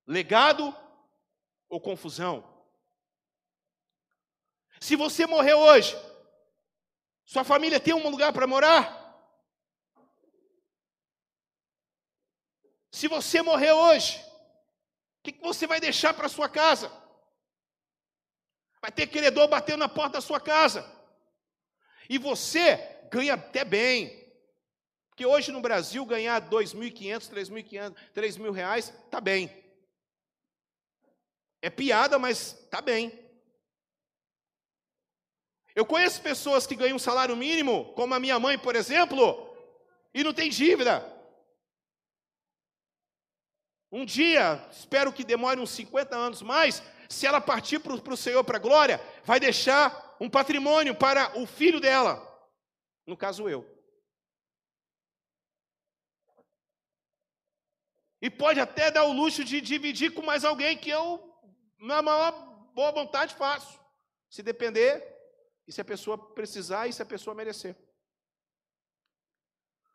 Legado 0.06 0.74
ou 1.68 1.80
confusão? 1.80 2.55
Se 4.80 4.96
você 4.96 5.26
morrer 5.26 5.54
hoje, 5.54 5.96
sua 7.24 7.44
família 7.44 7.80
tem 7.80 7.94
um 7.94 8.08
lugar 8.08 8.32
para 8.32 8.46
morar? 8.46 9.04
Se 12.90 13.08
você 13.08 13.42
morrer 13.42 13.72
hoje, 13.72 14.18
o 15.18 15.22
que 15.24 15.40
você 15.40 15.66
vai 15.66 15.80
deixar 15.80 16.14
para 16.14 16.28
sua 16.28 16.48
casa? 16.48 16.90
Vai 18.80 18.92
ter 18.92 19.06
credor 19.08 19.48
batendo 19.48 19.80
na 19.80 19.88
porta 19.88 20.14
da 20.14 20.20
sua 20.20 20.40
casa. 20.40 20.88
E 22.08 22.18
você 22.18 22.76
ganha 23.10 23.34
até 23.34 23.64
bem. 23.64 24.24
Porque 25.08 25.26
hoje 25.26 25.50
no 25.50 25.60
Brasil 25.60 26.06
ganhar 26.06 26.40
2.500, 26.48 27.30
3.500, 27.30 27.96
3 28.14 28.36
mil 28.36 28.52
reais, 28.52 28.94
tá 29.10 29.20
bem. 29.20 29.50
É 31.60 31.70
piada, 31.70 32.18
mas 32.18 32.52
tá 32.70 32.80
bem. 32.80 33.25
Eu 35.76 35.84
conheço 35.84 36.22
pessoas 36.22 36.66
que 36.66 36.74
ganham 36.74 36.96
um 36.96 36.98
salário 36.98 37.36
mínimo, 37.36 37.92
como 37.92 38.14
a 38.14 38.18
minha 38.18 38.40
mãe, 38.40 38.58
por 38.58 38.74
exemplo, 38.74 39.54
e 40.14 40.24
não 40.24 40.32
tem 40.32 40.48
dívida. 40.48 41.04
Um 43.92 44.02
dia, 44.06 44.66
espero 44.72 45.12
que 45.12 45.22
demore 45.22 45.60
uns 45.60 45.70
50 45.72 46.16
anos 46.16 46.40
mais, 46.40 46.82
se 47.10 47.26
ela 47.26 47.42
partir 47.42 47.78
para 47.78 47.92
o 47.92 48.16
Senhor 48.16 48.42
para 48.42 48.56
a 48.56 48.60
glória, 48.60 48.98
vai 49.22 49.38
deixar 49.38 50.16
um 50.18 50.30
patrimônio 50.30 50.94
para 50.94 51.38
o 51.38 51.46
filho 51.46 51.78
dela. 51.78 52.26
No 53.06 53.14
caso, 53.14 53.46
eu. 53.46 53.70
E 58.22 58.30
pode 58.30 58.58
até 58.60 58.90
dar 58.90 59.04
o 59.04 59.12
luxo 59.12 59.44
de 59.44 59.60
dividir 59.60 60.14
com 60.14 60.22
mais 60.22 60.42
alguém 60.42 60.78
que 60.78 60.88
eu, 60.88 61.22
na 61.78 62.00
maior 62.00 62.32
boa 62.72 62.92
vontade, 62.92 63.34
faço. 63.34 63.78
Se 64.30 64.42
depender, 64.42 65.15
e 65.66 65.72
se 65.72 65.80
a 65.80 65.84
pessoa 65.84 66.16
precisar, 66.34 66.86
e 66.86 66.92
se 66.92 67.02
a 67.02 67.06
pessoa 67.06 67.34
merecer. 67.34 67.76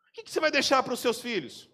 O 0.08 0.12
que 0.12 0.30
você 0.30 0.40
vai 0.40 0.50
deixar 0.50 0.82
para 0.82 0.92
os 0.92 1.00
seus 1.00 1.20
filhos? 1.20 1.68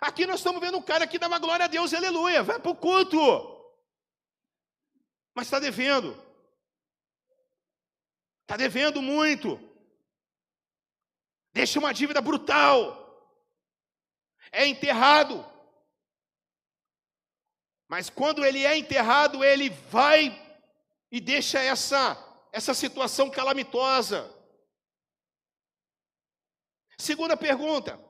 Aqui 0.00 0.26
nós 0.26 0.40
estamos 0.40 0.60
vendo 0.60 0.76
um 0.76 0.82
cara 0.82 1.06
que 1.06 1.18
dava 1.18 1.38
glória 1.38 1.64
a 1.64 1.68
Deus, 1.68 1.94
aleluia, 1.94 2.42
vai 2.42 2.60
para 2.60 2.70
o 2.70 2.76
culto. 2.76 3.18
Mas 5.34 5.46
está 5.46 5.58
devendo. 5.58 6.14
Está 8.42 8.56
devendo 8.58 9.00
muito. 9.00 9.58
Deixa 11.52 11.78
uma 11.78 11.94
dívida 11.94 12.20
brutal. 12.20 13.00
É 14.52 14.66
enterrado. 14.66 15.44
Mas 17.88 18.10
quando 18.10 18.44
ele 18.44 18.64
é 18.64 18.76
enterrado, 18.76 19.42
ele 19.42 19.70
vai 19.70 20.40
e 21.10 21.20
deixa 21.20 21.58
essa, 21.60 22.16
essa 22.54 22.72
situação 22.72 23.28
calamitosa. 23.28 24.32
Segunda 26.96 27.36
pergunta: 27.36 28.00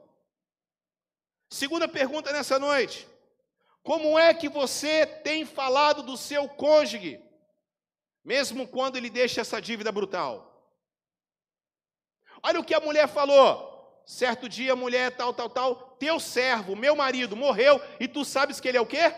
Segunda 1.48 1.88
pergunta 1.88 2.30
nessa 2.30 2.58
noite: 2.58 3.08
Como 3.82 4.18
é 4.18 4.34
que 4.34 4.48
você 4.48 5.06
tem 5.06 5.46
falado 5.46 6.02
do 6.02 6.14
seu 6.18 6.46
cônjuge, 6.46 7.18
mesmo 8.22 8.68
quando 8.68 8.96
ele 8.96 9.08
deixa 9.08 9.40
essa 9.40 9.62
dívida 9.62 9.90
brutal? 9.90 10.52
Olha 12.42 12.60
o 12.60 12.64
que 12.64 12.74
a 12.74 12.80
mulher 12.80 13.08
falou. 13.08 13.72
Certo 14.06 14.46
dia, 14.50 14.74
a 14.74 14.76
mulher 14.76 15.16
tal, 15.16 15.32
tal, 15.32 15.48
tal, 15.48 15.96
teu 15.96 16.20
servo, 16.20 16.76
meu 16.76 16.94
marido, 16.94 17.34
morreu, 17.34 17.80
e 17.98 18.06
tu 18.06 18.22
sabes 18.22 18.60
que 18.60 18.68
ele 18.68 18.76
é 18.76 18.80
o 18.80 18.86
quê? 18.86 19.10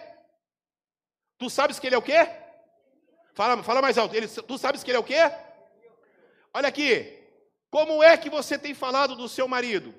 Tu 1.36 1.50
sabes 1.50 1.80
que 1.80 1.88
ele 1.88 1.96
é 1.96 1.98
o 1.98 2.02
quê? 2.02 2.45
Fala, 3.36 3.62
fala 3.62 3.82
mais 3.82 3.98
alto. 3.98 4.16
Ele, 4.16 4.26
tu 4.26 4.56
sabes 4.56 4.82
que 4.82 4.90
ele 4.90 4.96
é 4.96 5.00
o 5.00 5.04
quê? 5.04 5.20
Olha 6.54 6.68
aqui. 6.68 7.12
Como 7.70 8.02
é 8.02 8.16
que 8.16 8.30
você 8.30 8.58
tem 8.58 8.72
falado 8.72 9.14
do 9.14 9.28
seu 9.28 9.46
marido? 9.46 9.94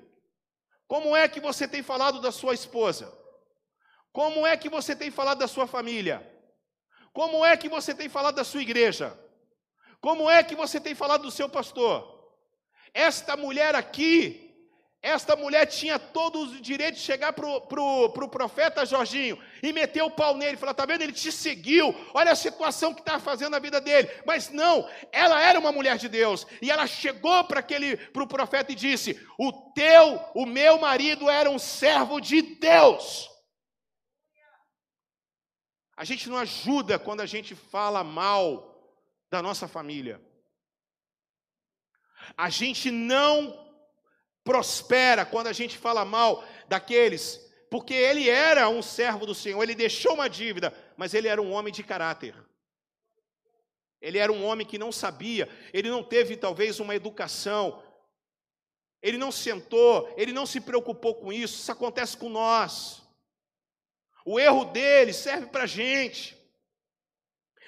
Como 0.88 1.14
é 1.14 1.28
que 1.28 1.38
você 1.38 1.68
tem 1.68 1.80
falado 1.80 2.20
da 2.20 2.32
sua 2.32 2.52
esposa? 2.52 3.16
Como 4.12 4.44
é 4.44 4.56
que 4.56 4.68
você 4.68 4.96
tem 4.96 5.10
falado 5.12 5.38
da 5.38 5.46
sua 5.46 5.68
família? 5.68 6.28
Como 7.12 7.44
é 7.46 7.56
que 7.56 7.68
você 7.68 7.94
tem 7.94 8.08
falado 8.08 8.34
da 8.34 8.44
sua 8.44 8.60
igreja? 8.60 9.16
Como 10.00 10.28
é 10.28 10.42
que 10.42 10.56
você 10.56 10.80
tem 10.80 10.94
falado 10.96 11.22
do 11.22 11.30
seu 11.30 11.48
pastor? 11.48 12.34
Esta 12.92 13.36
mulher 13.36 13.76
aqui 13.76 14.47
esta 15.00 15.36
mulher 15.36 15.66
tinha 15.66 15.96
todo 15.96 16.40
o 16.40 16.60
direito 16.60 16.96
de 16.96 17.00
chegar 17.00 17.32
para 17.32 17.46
o 17.46 17.60
pro, 17.60 18.10
pro 18.10 18.28
profeta 18.28 18.84
Jorginho 18.84 19.38
e 19.62 19.72
meter 19.72 20.02
o 20.02 20.10
pau 20.10 20.36
nele, 20.36 20.56
falar: 20.56 20.72
está 20.72 20.84
vendo? 20.84 21.02
Ele 21.02 21.12
te 21.12 21.30
seguiu, 21.30 21.94
olha 22.12 22.32
a 22.32 22.36
situação 22.36 22.92
que 22.92 23.00
está 23.00 23.20
fazendo 23.20 23.52
na 23.52 23.60
vida 23.60 23.80
dele. 23.80 24.10
Mas 24.26 24.50
não, 24.50 24.88
ela 25.12 25.40
era 25.40 25.58
uma 25.58 25.70
mulher 25.70 25.98
de 25.98 26.08
Deus, 26.08 26.44
e 26.60 26.68
ela 26.68 26.86
chegou 26.86 27.44
para 27.44 27.60
aquele 27.60 27.96
para 27.96 28.24
o 28.24 28.26
profeta 28.26 28.72
e 28.72 28.74
disse: 28.74 29.24
O 29.38 29.52
teu, 29.72 30.20
o 30.34 30.44
meu 30.44 30.80
marido 30.80 31.30
era 31.30 31.48
um 31.48 31.60
servo 31.60 32.20
de 32.20 32.42
Deus. 32.42 33.30
A 35.96 36.04
gente 36.04 36.28
não 36.28 36.38
ajuda 36.38 36.98
quando 36.98 37.20
a 37.20 37.26
gente 37.26 37.54
fala 37.54 38.02
mal 38.02 38.68
da 39.30 39.40
nossa 39.40 39.68
família. 39.68 40.20
A 42.36 42.50
gente 42.50 42.90
não 42.90 43.67
prospera 44.48 45.26
quando 45.26 45.48
a 45.48 45.52
gente 45.52 45.76
fala 45.76 46.06
mal 46.06 46.42
daqueles, 46.66 47.38
porque 47.70 47.92
ele 47.92 48.30
era 48.30 48.66
um 48.70 48.80
servo 48.80 49.26
do 49.26 49.34
Senhor, 49.34 49.62
ele 49.62 49.74
deixou 49.74 50.14
uma 50.14 50.26
dívida, 50.26 50.72
mas 50.96 51.12
ele 51.12 51.28
era 51.28 51.42
um 51.42 51.52
homem 51.52 51.70
de 51.70 51.82
caráter. 51.82 52.34
Ele 54.00 54.16
era 54.16 54.32
um 54.32 54.42
homem 54.42 54.66
que 54.66 54.78
não 54.78 54.90
sabia, 54.90 55.46
ele 55.70 55.90
não 55.90 56.02
teve 56.02 56.34
talvez 56.34 56.80
uma 56.80 56.96
educação, 56.96 57.82
ele 59.02 59.18
não 59.18 59.30
sentou, 59.30 60.10
ele 60.16 60.32
não 60.32 60.46
se 60.46 60.62
preocupou 60.62 61.16
com 61.16 61.30
isso, 61.30 61.60
isso 61.60 61.70
acontece 61.70 62.16
com 62.16 62.30
nós. 62.30 63.02
O 64.24 64.40
erro 64.40 64.64
dele 64.64 65.12
serve 65.12 65.48
para 65.48 65.64
a 65.64 65.66
gente. 65.66 66.38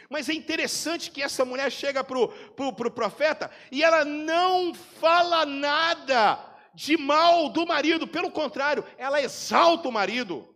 Mas 0.09 0.31
é 0.31 0.33
interessante 0.33 1.11
que 1.11 1.23
essa 1.23 1.45
mulher 1.45 1.71
chega 1.71 2.03
para 2.03 2.19
o 2.19 2.29
pro, 2.29 2.73
pro 2.73 2.91
profeta 2.91 3.51
e 3.71 3.85
ela 3.85 4.03
não 4.03 4.73
fala 4.75 5.45
nada 5.45 6.49
de 6.75 6.97
mal 6.97 7.49
do 7.51 7.67
marido, 7.67 8.07
pelo 8.07 8.31
contrário, 8.31 8.85
ela 8.97 9.21
exalta 9.21 9.89
o 9.89 9.93
marido. 9.93 10.55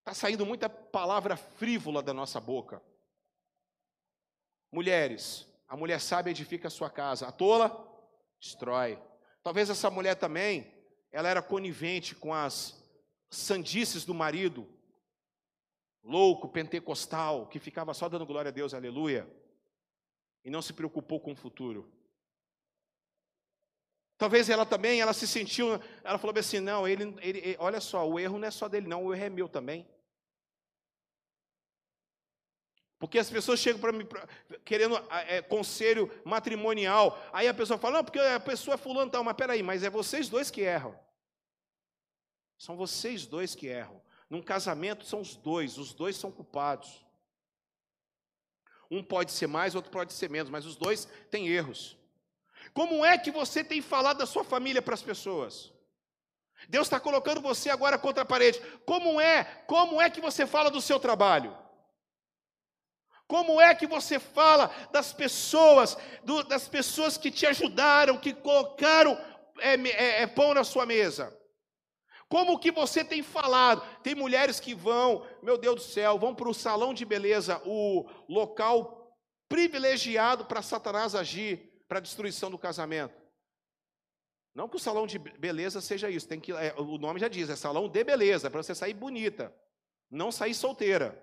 Está 0.00 0.12
saindo 0.14 0.44
muita 0.44 0.68
palavra 0.68 1.36
frívola 1.36 2.02
da 2.02 2.12
nossa 2.12 2.40
boca. 2.40 2.82
Mulheres, 4.70 5.46
a 5.68 5.76
mulher 5.76 6.00
sábia 6.00 6.30
edifica 6.30 6.68
a 6.68 6.70
sua 6.70 6.90
casa, 6.90 7.26
a 7.26 7.32
tola 7.32 7.90
destrói. 8.38 8.98
Talvez 9.42 9.70
essa 9.70 9.90
mulher 9.90 10.16
também, 10.16 10.72
ela 11.10 11.28
era 11.28 11.40
conivente 11.40 12.14
com 12.14 12.34
as 12.34 12.82
sandices 13.30 14.04
do 14.04 14.12
marido, 14.12 14.68
louco, 16.02 16.48
pentecostal, 16.48 17.46
que 17.46 17.58
ficava 17.58 17.94
só 17.94 18.08
dando 18.08 18.26
glória 18.26 18.50
a 18.50 18.52
Deus, 18.52 18.74
aleluia, 18.74 19.28
e 20.44 20.50
não 20.50 20.60
se 20.60 20.72
preocupou 20.72 21.20
com 21.20 21.32
o 21.32 21.36
futuro. 21.36 21.90
Talvez 24.24 24.48
ela 24.48 24.64
também, 24.64 25.02
ela 25.02 25.12
se 25.12 25.28
sentiu, 25.28 25.78
ela 26.02 26.16
falou 26.16 26.34
assim, 26.38 26.58
não, 26.58 26.88
ele, 26.88 27.14
ele, 27.20 27.56
olha 27.58 27.78
só, 27.78 28.08
o 28.08 28.18
erro 28.18 28.38
não 28.38 28.48
é 28.48 28.50
só 28.50 28.70
dele 28.70 28.88
não, 28.88 29.04
o 29.04 29.12
erro 29.12 29.22
é 29.22 29.28
meu 29.28 29.46
também. 29.46 29.86
Porque 32.98 33.18
as 33.18 33.28
pessoas 33.28 33.60
chegam 33.60 33.82
para 33.82 33.92
mim 33.92 34.08
querendo 34.64 34.96
é, 35.28 35.42
conselho 35.42 36.10
matrimonial. 36.24 37.22
Aí 37.34 37.46
a 37.46 37.52
pessoa 37.52 37.78
fala, 37.78 37.98
não, 37.98 38.04
porque 38.04 38.18
a 38.18 38.40
pessoa 38.40 38.76
é 38.76 38.78
fulano 38.78 39.10
tal, 39.10 39.22
mas 39.22 39.36
peraí, 39.36 39.62
mas 39.62 39.82
é 39.82 39.90
vocês 39.90 40.26
dois 40.26 40.50
que 40.50 40.62
erram. 40.62 40.98
São 42.56 42.78
vocês 42.78 43.26
dois 43.26 43.54
que 43.54 43.66
erram. 43.66 44.00
Num 44.30 44.40
casamento 44.40 45.04
são 45.04 45.20
os 45.20 45.36
dois, 45.36 45.76
os 45.76 45.92
dois 45.92 46.16
são 46.16 46.32
culpados. 46.32 47.04
Um 48.90 49.04
pode 49.04 49.32
ser 49.32 49.48
mais, 49.48 49.74
outro 49.74 49.90
pode 49.90 50.14
ser 50.14 50.30
menos, 50.30 50.48
mas 50.48 50.64
os 50.64 50.76
dois 50.76 51.06
têm 51.30 51.46
erros. 51.46 52.02
Como 52.74 53.04
é 53.04 53.16
que 53.16 53.30
você 53.30 53.62
tem 53.62 53.80
falado 53.80 54.18
da 54.18 54.26
sua 54.26 54.42
família 54.42 54.82
para 54.82 54.94
as 54.94 55.02
pessoas? 55.02 55.72
Deus 56.68 56.86
está 56.86 56.98
colocando 56.98 57.40
você 57.40 57.70
agora 57.70 57.96
contra 57.96 58.22
a 58.22 58.26
parede. 58.26 58.60
Como 58.84 59.20
é? 59.20 59.44
Como 59.66 60.02
é 60.02 60.10
que 60.10 60.20
você 60.20 60.44
fala 60.44 60.70
do 60.70 60.80
seu 60.80 60.98
trabalho? 60.98 61.56
Como 63.28 63.60
é 63.60 63.74
que 63.74 63.86
você 63.86 64.18
fala 64.18 64.70
das 64.92 65.12
pessoas, 65.12 65.96
do, 66.24 66.42
das 66.42 66.68
pessoas 66.68 67.16
que 67.16 67.30
te 67.30 67.46
ajudaram, 67.46 68.18
que 68.18 68.34
colocaram 68.34 69.18
é, 69.60 69.74
é, 69.74 70.22
é, 70.22 70.26
pão 70.26 70.52
na 70.52 70.64
sua 70.64 70.84
mesa? 70.84 71.32
Como 72.28 72.58
que 72.58 72.72
você 72.72 73.04
tem 73.04 73.22
falado? 73.22 73.82
Tem 74.02 74.16
mulheres 74.16 74.58
que 74.58 74.74
vão, 74.74 75.24
meu 75.42 75.56
Deus 75.56 75.76
do 75.76 75.82
céu, 75.82 76.18
vão 76.18 76.34
para 76.34 76.48
o 76.48 76.54
salão 76.54 76.92
de 76.92 77.04
beleza, 77.04 77.62
o 77.64 78.04
local 78.28 79.16
privilegiado 79.48 80.44
para 80.44 80.60
Satanás 80.60 81.14
agir 81.14 81.73
para 81.88 81.98
a 81.98 82.02
destruição 82.02 82.50
do 82.50 82.58
casamento. 82.58 83.22
Não 84.54 84.68
que 84.68 84.76
o 84.76 84.80
salão 84.80 85.06
de 85.06 85.18
beleza 85.18 85.80
seja 85.80 86.08
isso, 86.08 86.28
tem 86.28 86.40
que, 86.40 86.52
é, 86.52 86.72
o 86.78 86.96
nome 86.96 87.18
já 87.18 87.28
diz, 87.28 87.50
é 87.50 87.56
salão 87.56 87.88
de 87.88 88.04
beleza, 88.04 88.48
para 88.48 88.62
você 88.62 88.74
sair 88.74 88.94
bonita, 88.94 89.54
não 90.10 90.30
sair 90.30 90.54
solteira. 90.54 91.20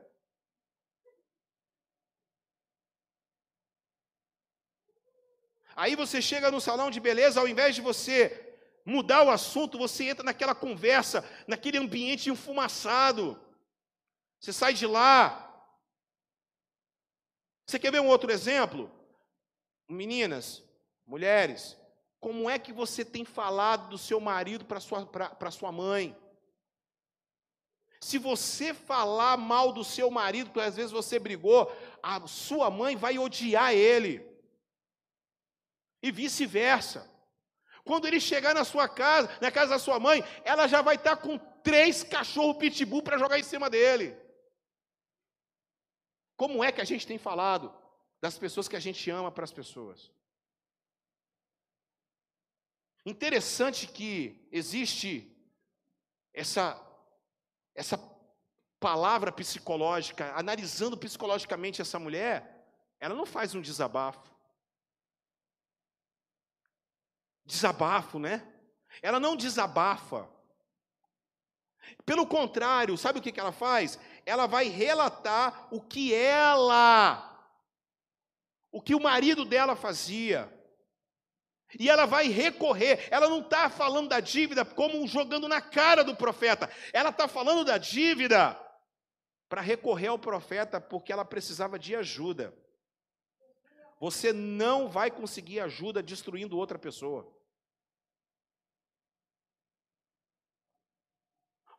Aí 5.76 5.96
você 5.96 6.22
chega 6.22 6.52
no 6.52 6.60
salão 6.60 6.92
de 6.92 7.00
beleza, 7.00 7.40
ao 7.40 7.48
invés 7.48 7.74
de 7.74 7.82
você 7.82 8.60
mudar 8.86 9.24
o 9.24 9.30
assunto, 9.30 9.78
você 9.78 10.10
entra 10.10 10.24
naquela 10.24 10.54
conversa, 10.54 11.24
naquele 11.48 11.78
ambiente 11.78 12.30
enfumaçado. 12.30 13.40
Você 14.40 14.52
sai 14.52 14.74
de 14.74 14.86
lá. 14.86 15.48
Você 17.66 17.80
quer 17.80 17.92
ver 17.92 18.02
um 18.02 18.08
outro 18.08 18.32
exemplo? 18.32 18.92
Meninas, 19.92 20.64
mulheres, 21.06 21.78
como 22.20 22.50
é 22.50 22.58
que 22.58 22.72
você 22.72 23.04
tem 23.04 23.26
falado 23.26 23.90
do 23.90 23.98
seu 23.98 24.20
marido 24.20 24.64
para 24.64 24.80
sua, 24.80 25.06
para 25.06 25.52
sua 25.52 25.72
mãe? 25.72 26.16
Se 28.00 28.18
você 28.18 28.74
falar 28.74 29.38
mal 29.38 29.72
do 29.72 29.84
seu 29.84 30.10
marido, 30.10 30.50
porque 30.50 30.68
às 30.68 30.76
vezes 30.76 30.92
você 30.92 31.20
brigou, 31.20 31.72
a 32.02 32.26
sua 32.28 32.70
mãe 32.70 32.96
vai 32.96 33.20
odiar 33.20 33.74
ele. 33.74 34.26
E 36.02 36.12
vice-versa. 36.12 37.10
Quando 37.84 38.08
ele 38.08 38.20
chegar 38.20 38.56
na 38.56 38.64
sua 38.64 38.88
casa, 38.88 39.30
na 39.42 39.52
casa 39.52 39.72
da 39.72 39.80
sua 39.80 40.00
mãe, 40.00 40.24
ela 40.44 40.68
já 40.68 40.82
vai 40.82 40.96
estar 40.96 41.18
com 41.18 41.38
três 41.38 42.04
cachorros 42.04 42.58
pitbull 42.58 43.04
para 43.04 43.18
jogar 43.18 43.40
em 43.40 43.44
cima 43.44 43.70
dele. 43.70 44.18
Como 46.36 46.64
é 46.64 46.72
que 46.72 46.82
a 46.82 46.86
gente 46.86 47.06
tem 47.06 47.18
falado? 47.18 47.81
Das 48.22 48.38
pessoas 48.38 48.68
que 48.68 48.76
a 48.76 48.80
gente 48.80 49.10
ama 49.10 49.32
para 49.32 49.44
as 49.44 49.52
pessoas. 49.52 50.12
Interessante 53.04 53.88
que 53.88 54.48
existe 54.52 55.36
essa 56.32 56.80
essa 57.74 57.98
palavra 58.80 59.32
psicológica, 59.32 60.34
analisando 60.36 60.98
psicologicamente 60.98 61.82
essa 61.82 61.98
mulher, 61.98 62.68
ela 63.00 63.16
não 63.16 63.26
faz 63.26 63.56
um 63.56 63.62
desabafo. 63.62 64.30
Desabafo, 67.46 68.20
né? 68.20 68.46
Ela 69.02 69.20
não 69.20 69.36
desabafa. 69.36 70.30
Pelo 72.06 72.28
contrário, 72.28 72.98
sabe 72.98 73.20
o 73.20 73.22
que 73.22 73.40
ela 73.40 73.52
faz? 73.52 73.98
Ela 74.26 74.46
vai 74.48 74.68
relatar 74.68 75.68
o 75.72 75.82
que 75.82 76.14
ela 76.14 77.31
o 78.72 78.82
que 78.82 78.96
o 78.96 79.00
marido 79.00 79.44
dela 79.44 79.76
fazia. 79.76 80.52
E 81.80 81.90
ela 81.90 82.06
vai 82.06 82.28
recorrer, 82.28 83.08
ela 83.12 83.30
não 83.30 83.40
está 83.40 83.70
falando 83.70 84.10
da 84.10 84.20
dívida 84.20 84.66
como 84.66 85.08
jogando 85.08 85.48
na 85.48 85.62
cara 85.62 86.04
do 86.04 86.16
profeta, 86.16 86.70
ela 86.92 87.10
está 87.10 87.28
falando 87.28 87.64
da 87.64 87.78
dívida 87.78 88.60
para 89.48 89.62
recorrer 89.62 90.08
ao 90.08 90.20
profeta 90.20 90.82
porque 90.82 91.12
ela 91.12 91.24
precisava 91.24 91.78
de 91.78 91.96
ajuda. 91.96 92.54
Você 94.00 94.34
não 94.34 94.90
vai 94.90 95.12
conseguir 95.12 95.60
ajuda 95.60 96.02
destruindo 96.02 96.58
outra 96.58 96.80
pessoa. 96.80 97.32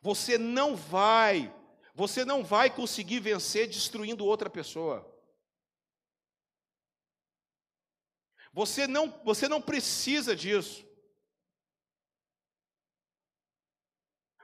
Você 0.01 0.37
não 0.37 0.75
vai 0.77 1.55
Você 1.95 2.25
não 2.25 2.43
vai 2.43 2.71
conseguir 2.75 3.21
vencer 3.21 3.69
destruindo 3.69 4.25
outra 4.25 4.49
pessoa. 4.49 5.12
Você 8.53 8.87
não, 8.87 9.09
você 9.25 9.49
não 9.49 9.61
precisa 9.61 10.37
disso. 10.37 10.87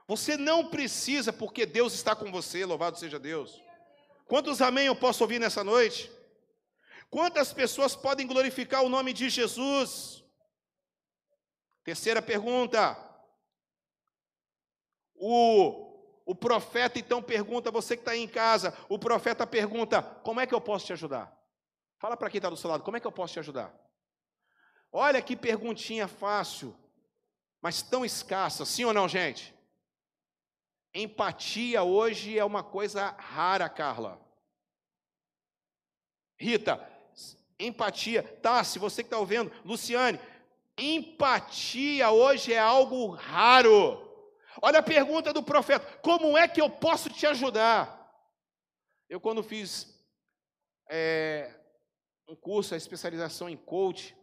Você 0.06 0.38
não 0.38 0.70
precisa, 0.70 1.32
porque 1.32 1.66
Deus 1.66 1.92
está 1.92 2.16
com 2.16 2.32
você, 2.32 2.64
louvado 2.64 2.98
seja 2.98 3.18
Deus. 3.18 3.62
Quantos 4.26 4.62
amém 4.62 4.86
eu 4.86 4.96
posso 4.96 5.22
ouvir 5.22 5.38
nessa 5.38 5.62
noite? 5.62 6.10
Quantas 7.10 7.52
pessoas 7.52 7.94
podem 7.94 8.26
glorificar 8.26 8.82
o 8.82 8.88
nome 8.88 9.12
de 9.12 9.28
Jesus? 9.28 10.24
Terceira 11.84 12.22
pergunta. 12.22 12.96
O, 15.14 16.22
o 16.24 16.34
profeta 16.34 16.98
então 16.98 17.22
pergunta, 17.22 17.70
você 17.70 17.96
que 17.96 18.02
está 18.02 18.12
aí 18.12 18.20
em 18.20 18.28
casa, 18.28 18.76
o 18.88 18.98
profeta 18.98 19.46
pergunta: 19.46 20.02
como 20.02 20.40
é 20.40 20.46
que 20.46 20.54
eu 20.54 20.60
posso 20.60 20.86
te 20.86 20.92
ajudar? 20.94 21.34
Fala 21.98 22.16
para 22.16 22.30
quem 22.30 22.38
está 22.38 22.48
do 22.48 22.56
seu 22.56 22.70
lado, 22.70 22.84
como 22.84 22.96
é 22.96 23.00
que 23.00 23.06
eu 23.06 23.12
posso 23.12 23.34
te 23.34 23.40
ajudar? 23.40 23.87
Olha 24.92 25.22
que 25.22 25.36
perguntinha 25.36 26.08
fácil, 26.08 26.74
mas 27.60 27.82
tão 27.82 28.04
escassa, 28.04 28.64
sim 28.64 28.84
ou 28.84 28.94
não, 28.94 29.08
gente? 29.08 29.54
Empatia 30.94 31.82
hoje 31.82 32.38
é 32.38 32.44
uma 32.44 32.62
coisa 32.62 33.10
rara, 33.10 33.68
Carla. 33.68 34.20
Rita, 36.38 36.80
empatia. 37.58 38.22
Tá, 38.40 38.64
se 38.64 38.78
você 38.78 39.02
que 39.02 39.08
está 39.08 39.18
ouvindo, 39.18 39.52
Luciane, 39.64 40.18
empatia 40.78 42.10
hoje 42.10 42.52
é 42.52 42.58
algo 42.58 43.08
raro. 43.08 44.06
Olha 44.62 44.78
a 44.78 44.82
pergunta 44.82 45.32
do 45.32 45.42
profeta: 45.42 45.98
como 45.98 46.36
é 46.36 46.48
que 46.48 46.60
eu 46.60 46.70
posso 46.70 47.10
te 47.10 47.26
ajudar? 47.26 47.96
Eu, 49.08 49.20
quando 49.20 49.42
fiz 49.42 49.98
é, 50.88 51.54
um 52.26 52.34
curso, 52.34 52.74
a 52.74 52.76
especialização 52.76 53.48
em 53.48 53.56
coach, 53.56 54.16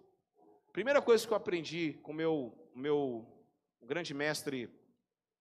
primeira 0.75 1.01
coisa 1.01 1.25
que 1.25 1.31
eu 1.31 1.37
aprendi 1.37 1.93
com 2.03 2.11
meu, 2.11 2.53
meu 2.75 3.25
grande 3.81 4.13
mestre 4.13 4.69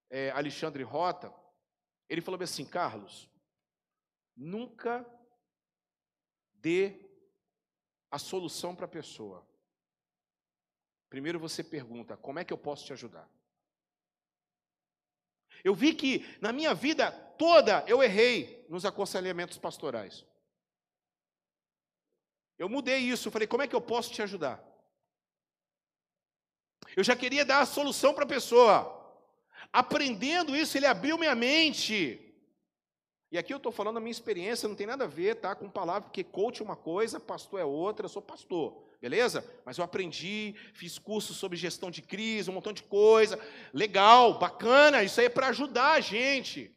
é, 0.09 0.31
Alexandre 0.31 0.81
Rota, 0.81 1.29
ele 2.07 2.21
falou 2.21 2.41
assim: 2.41 2.63
Carlos, 2.63 3.29
nunca 4.33 5.05
dê 6.53 7.05
a 8.09 8.17
solução 8.17 8.73
para 8.73 8.85
a 8.85 8.87
pessoa. 8.87 9.45
Primeiro 11.09 11.37
você 11.37 11.61
pergunta: 11.61 12.15
como 12.15 12.39
é 12.39 12.45
que 12.45 12.53
eu 12.53 12.57
posso 12.57 12.85
te 12.85 12.93
ajudar? 12.93 13.29
Eu 15.65 15.75
vi 15.75 15.93
que 15.93 16.25
na 16.39 16.53
minha 16.53 16.73
vida 16.73 17.11
toda 17.11 17.83
eu 17.89 18.01
errei 18.01 18.65
nos 18.69 18.85
aconselhamentos 18.85 19.57
pastorais. 19.57 20.25
Eu 22.57 22.69
mudei 22.69 22.99
isso, 22.99 23.29
falei: 23.29 23.49
como 23.49 23.63
é 23.63 23.67
que 23.67 23.75
eu 23.75 23.81
posso 23.81 24.13
te 24.13 24.21
ajudar? 24.21 24.74
Eu 26.95 27.03
já 27.03 27.15
queria 27.15 27.43
dar 27.43 27.59
a 27.59 27.65
solução 27.65 28.13
para 28.13 28.23
a 28.23 28.27
pessoa. 28.27 28.91
Aprendendo 29.71 30.55
isso, 30.55 30.77
ele 30.77 30.85
abriu 30.85 31.17
minha 31.17 31.35
mente. 31.35 32.21
E 33.31 33.37
aqui 33.37 33.53
eu 33.53 33.57
estou 33.57 33.71
falando 33.71 33.95
da 33.95 33.99
minha 33.99 34.11
experiência, 34.11 34.69
não 34.69 34.75
tem 34.75 34.87
nada 34.87 35.03
a 35.03 35.07
ver 35.07 35.35
tá, 35.35 35.53
com 35.53 35.69
palavra, 35.69 36.03
porque 36.03 36.23
coach 36.23 36.61
é 36.61 36.63
uma 36.63 36.77
coisa, 36.77 37.19
pastor 37.19 37.59
é 37.59 37.65
outra, 37.65 38.05
eu 38.05 38.09
sou 38.09 38.21
pastor, 38.21 38.81
beleza? 39.01 39.45
Mas 39.65 39.77
eu 39.77 39.83
aprendi, 39.83 40.55
fiz 40.73 40.97
cursos 40.97 41.35
sobre 41.35 41.57
gestão 41.57 41.91
de 41.91 42.01
crise, 42.01 42.49
um 42.49 42.53
montão 42.53 42.71
de 42.71 42.83
coisa. 42.83 43.37
Legal, 43.73 44.39
bacana, 44.39 45.03
isso 45.03 45.19
aí 45.19 45.25
é 45.25 45.29
para 45.29 45.47
ajudar 45.47 45.93
a 45.93 45.99
gente. 45.99 46.73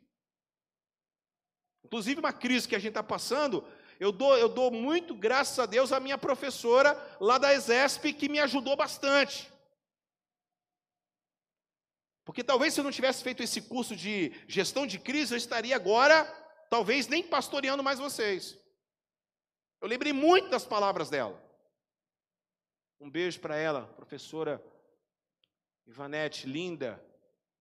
Inclusive, 1.85 2.19
uma 2.19 2.33
crise 2.33 2.67
que 2.67 2.75
a 2.75 2.79
gente 2.81 2.89
está 2.91 3.05
passando, 3.05 3.65
eu 4.01 4.11
dou, 4.11 4.37
eu 4.37 4.49
dou 4.49 4.71
muito 4.71 5.15
graças 5.15 5.59
a 5.61 5.67
Deus 5.67 5.93
à 5.93 6.01
minha 6.01 6.19
professora 6.19 7.01
lá 7.21 7.39
da 7.39 7.55
ESESP, 7.55 8.13
que 8.13 8.29
me 8.29 8.41
ajudou 8.41 8.75
bastante. 8.75 9.49
Porque 12.29 12.45
talvez 12.45 12.75
se 12.75 12.81
eu 12.81 12.85
não 12.85 12.91
tivesse 12.91 13.25
feito 13.25 13.43
esse 13.43 13.63
curso 13.63 13.97
de 13.97 14.35
gestão 14.47 14.87
de 14.87 14.99
crise, 14.99 15.33
eu 15.33 15.39
estaria 15.39 15.75
agora, 15.75 16.27
talvez 16.69 17.09
nem 17.09 17.23
pastoreando 17.23 17.83
mais 17.83 17.99
vocês. 17.99 18.55
Eu 19.81 19.89
lembrei 19.89 20.13
muito 20.13 20.51
das 20.51 20.67
palavras 20.67 21.09
dela. 21.09 21.43
Um 23.01 23.09
beijo 23.09 23.41
para 23.41 23.57
ela, 23.57 23.87
professora 23.97 24.63
Ivanete, 25.87 26.47
linda. 26.47 27.03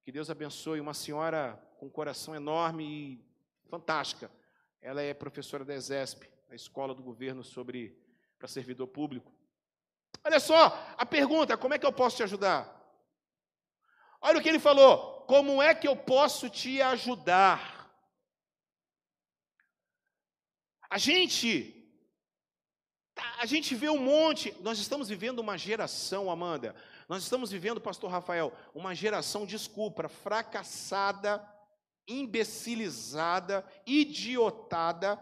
Que 0.04 0.12
Deus 0.12 0.30
abençoe. 0.30 0.82
Uma 0.82 0.94
senhora 0.94 1.58
com 1.80 1.86
um 1.86 1.90
coração 1.90 2.36
enorme 2.36 2.84
e 2.84 3.70
fantástica. 3.70 4.30
Ela 4.82 5.02
é 5.02 5.14
professora 5.14 5.64
da 5.64 5.76
ESESP, 5.76 6.30
da 6.50 6.56
Escola 6.58 6.94
do 6.94 7.02
Governo 7.02 7.42
sobre 7.42 7.98
para 8.38 8.50
servidor 8.50 8.88
público. 8.88 9.32
Olha 10.26 10.42
só, 10.42 10.94
a 10.98 11.06
pergunta: 11.06 11.56
como 11.56 11.74
é 11.74 11.80
que 11.80 11.86
eu 11.86 11.94
posso 11.94 12.18
te 12.18 12.24
ajudar? 12.24 12.77
Olha 14.22 14.40
o 14.40 14.42
que 14.42 14.50
ele 14.50 14.60
falou: 14.60 15.24
como 15.28 15.62
é 15.62 15.76
que 15.76 15.88
eu 15.88 15.96
posso 15.96 16.50
te 16.50 16.82
ajudar? 16.82 17.78
A 20.90 20.98
gente, 20.98 21.92
tá, 23.14 23.36
a 23.40 23.46
gente 23.46 23.76
vê 23.76 23.90
um 23.90 24.00
monte, 24.00 24.56
nós 24.62 24.80
estamos 24.80 25.10
vivendo 25.10 25.40
uma 25.40 25.58
geração, 25.58 26.32
Amanda, 26.32 26.74
nós 27.10 27.24
estamos 27.24 27.52
vivendo, 27.52 27.82
pastor 27.82 28.10
Rafael, 28.10 28.54
uma 28.74 28.96
geração, 28.96 29.46
desculpa, 29.46 30.08
fracassada, 30.08 31.46
imbecilizada, 32.08 33.66
idiotada, 33.86 35.22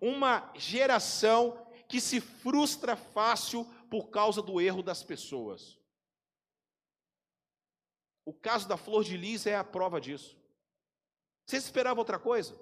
uma 0.00 0.50
geração 0.54 1.66
que 1.86 2.00
se 2.00 2.20
frustra 2.20 2.96
fácil 2.96 3.66
por 3.90 4.08
causa 4.08 4.40
do 4.40 4.60
erro 4.60 4.82
das 4.82 5.02
pessoas. 5.02 5.81
O 8.24 8.32
caso 8.32 8.68
da 8.68 8.76
flor 8.76 9.04
de 9.04 9.16
lis 9.16 9.46
é 9.46 9.56
a 9.56 9.64
prova 9.64 10.00
disso. 10.00 10.36
Você 11.44 11.56
esperava 11.56 12.00
outra 12.00 12.18
coisa? 12.18 12.58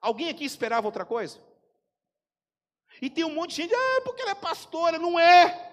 Alguém 0.00 0.28
aqui 0.28 0.44
esperava 0.44 0.86
outra 0.86 1.04
coisa? 1.04 1.40
E 3.00 3.08
tem 3.08 3.24
um 3.24 3.34
monte 3.34 3.50
de 3.50 3.62
gente, 3.62 3.74
ah, 3.74 4.02
porque 4.04 4.22
ela 4.22 4.32
é 4.32 4.34
pastora, 4.34 4.98
não 4.98 5.18
é. 5.18 5.68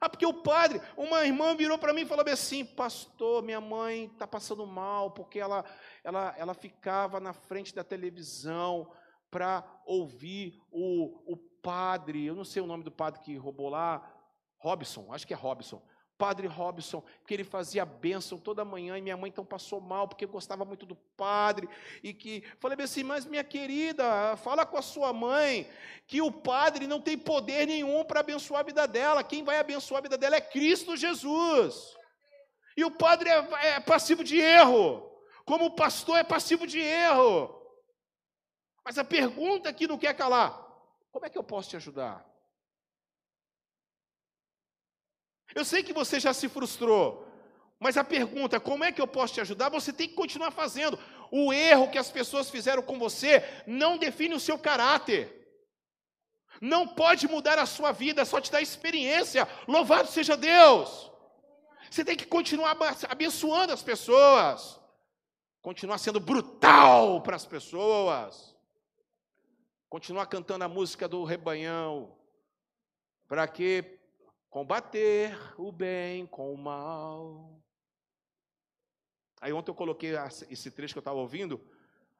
Ah, 0.00 0.08
porque 0.08 0.26
o 0.26 0.34
padre, 0.34 0.80
uma 0.96 1.24
irmã 1.24 1.54
virou 1.56 1.78
para 1.78 1.92
mim 1.92 2.02
e 2.02 2.06
falou 2.06 2.24
assim, 2.28 2.64
pastor, 2.64 3.42
minha 3.42 3.60
mãe 3.60 4.04
está 4.04 4.26
passando 4.26 4.66
mal, 4.66 5.10
porque 5.10 5.38
ela, 5.38 5.64
ela, 6.04 6.34
ela 6.36 6.54
ficava 6.54 7.18
na 7.18 7.32
frente 7.32 7.74
da 7.74 7.82
televisão 7.82 8.92
para 9.30 9.64
ouvir 9.84 10.62
o, 10.70 11.32
o 11.32 11.36
padre, 11.36 12.24
eu 12.24 12.34
não 12.34 12.44
sei 12.44 12.62
o 12.62 12.66
nome 12.66 12.84
do 12.84 12.92
padre 12.92 13.20
que 13.20 13.36
roubou 13.36 13.68
lá, 13.68 14.15
Robson, 14.58 15.12
acho 15.12 15.26
que 15.26 15.32
é 15.32 15.36
Robson. 15.36 15.82
Padre 16.18 16.46
Robson, 16.46 17.04
que 17.26 17.34
ele 17.34 17.44
fazia 17.44 17.84
bênção 17.84 18.38
toda 18.38 18.64
manhã 18.64 18.96
e 18.96 19.02
minha 19.02 19.16
mãe 19.16 19.28
então 19.28 19.44
passou 19.44 19.80
mal 19.80 20.08
porque 20.08 20.24
gostava 20.24 20.64
muito 20.64 20.86
do 20.86 20.96
padre 20.96 21.68
e 22.02 22.14
que 22.14 22.42
falei 22.58 22.82
assim, 22.82 23.02
mas 23.02 23.26
minha 23.26 23.44
querida, 23.44 24.36
fala 24.38 24.64
com 24.64 24.78
a 24.78 24.82
sua 24.82 25.12
mãe 25.12 25.68
que 26.06 26.22
o 26.22 26.32
padre 26.32 26.86
não 26.86 27.00
tem 27.00 27.18
poder 27.18 27.66
nenhum 27.66 28.02
para 28.04 28.20
abençoar 28.20 28.60
a 28.60 28.64
vida 28.64 28.86
dela. 28.88 29.22
Quem 29.22 29.44
vai 29.44 29.58
abençoar 29.58 29.98
a 29.98 30.02
vida 30.02 30.16
dela 30.16 30.36
é 30.36 30.40
Cristo 30.40 30.96
Jesus. 30.96 31.94
E 32.76 32.84
o 32.84 32.90
padre 32.90 33.28
é, 33.28 33.66
é 33.74 33.80
passivo 33.80 34.24
de 34.24 34.38
erro, 34.38 35.02
como 35.44 35.66
o 35.66 35.74
pastor 35.74 36.18
é 36.18 36.24
passivo 36.24 36.66
de 36.66 36.80
erro. 36.80 37.54
Mas 38.84 38.98
a 38.98 39.04
pergunta 39.04 39.72
que 39.72 39.86
não 39.86 39.98
quer 39.98 40.14
calar: 40.14 40.52
como 41.10 41.26
é 41.26 41.30
que 41.30 41.38
eu 41.38 41.44
posso 41.44 41.70
te 41.70 41.76
ajudar? 41.76 42.24
Eu 45.56 45.64
sei 45.64 45.82
que 45.82 45.94
você 45.94 46.20
já 46.20 46.34
se 46.34 46.50
frustrou, 46.50 47.26
mas 47.80 47.96
a 47.96 48.04
pergunta, 48.04 48.60
como 48.60 48.84
é 48.84 48.92
que 48.92 49.00
eu 49.00 49.06
posso 49.06 49.32
te 49.32 49.40
ajudar? 49.40 49.70
Você 49.70 49.90
tem 49.90 50.06
que 50.06 50.14
continuar 50.14 50.50
fazendo. 50.50 50.98
O 51.30 51.50
erro 51.50 51.90
que 51.90 51.96
as 51.96 52.10
pessoas 52.10 52.50
fizeram 52.50 52.82
com 52.82 52.98
você 52.98 53.42
não 53.66 53.96
define 53.96 54.34
o 54.34 54.40
seu 54.40 54.58
caráter. 54.58 55.32
Não 56.60 56.86
pode 56.86 57.26
mudar 57.26 57.58
a 57.58 57.64
sua 57.64 57.90
vida, 57.90 58.22
só 58.26 58.38
te 58.38 58.52
dá 58.52 58.60
experiência. 58.60 59.48
Louvado 59.66 60.08
seja 60.08 60.36
Deus. 60.36 61.10
Você 61.90 62.04
tem 62.04 62.18
que 62.18 62.26
continuar 62.26 62.76
abençoando 63.08 63.72
as 63.72 63.82
pessoas. 63.82 64.78
Continuar 65.62 65.96
sendo 65.96 66.20
brutal 66.20 67.22
para 67.22 67.34
as 67.34 67.46
pessoas. 67.46 68.54
Continuar 69.88 70.26
cantando 70.26 70.64
a 70.64 70.68
música 70.68 71.08
do 71.08 71.24
rebanhão. 71.24 72.14
Para 73.26 73.48
que 73.48 73.96
Combater 74.56 75.36
o 75.58 75.70
bem 75.70 76.24
com 76.24 76.50
o 76.50 76.56
mal. 76.56 77.60
Aí 79.38 79.52
ontem 79.52 79.70
eu 79.70 79.74
coloquei 79.74 80.12
esse 80.48 80.70
trecho 80.70 80.94
que 80.94 80.98
eu 80.98 81.02
estava 81.02 81.18
ouvindo, 81.18 81.60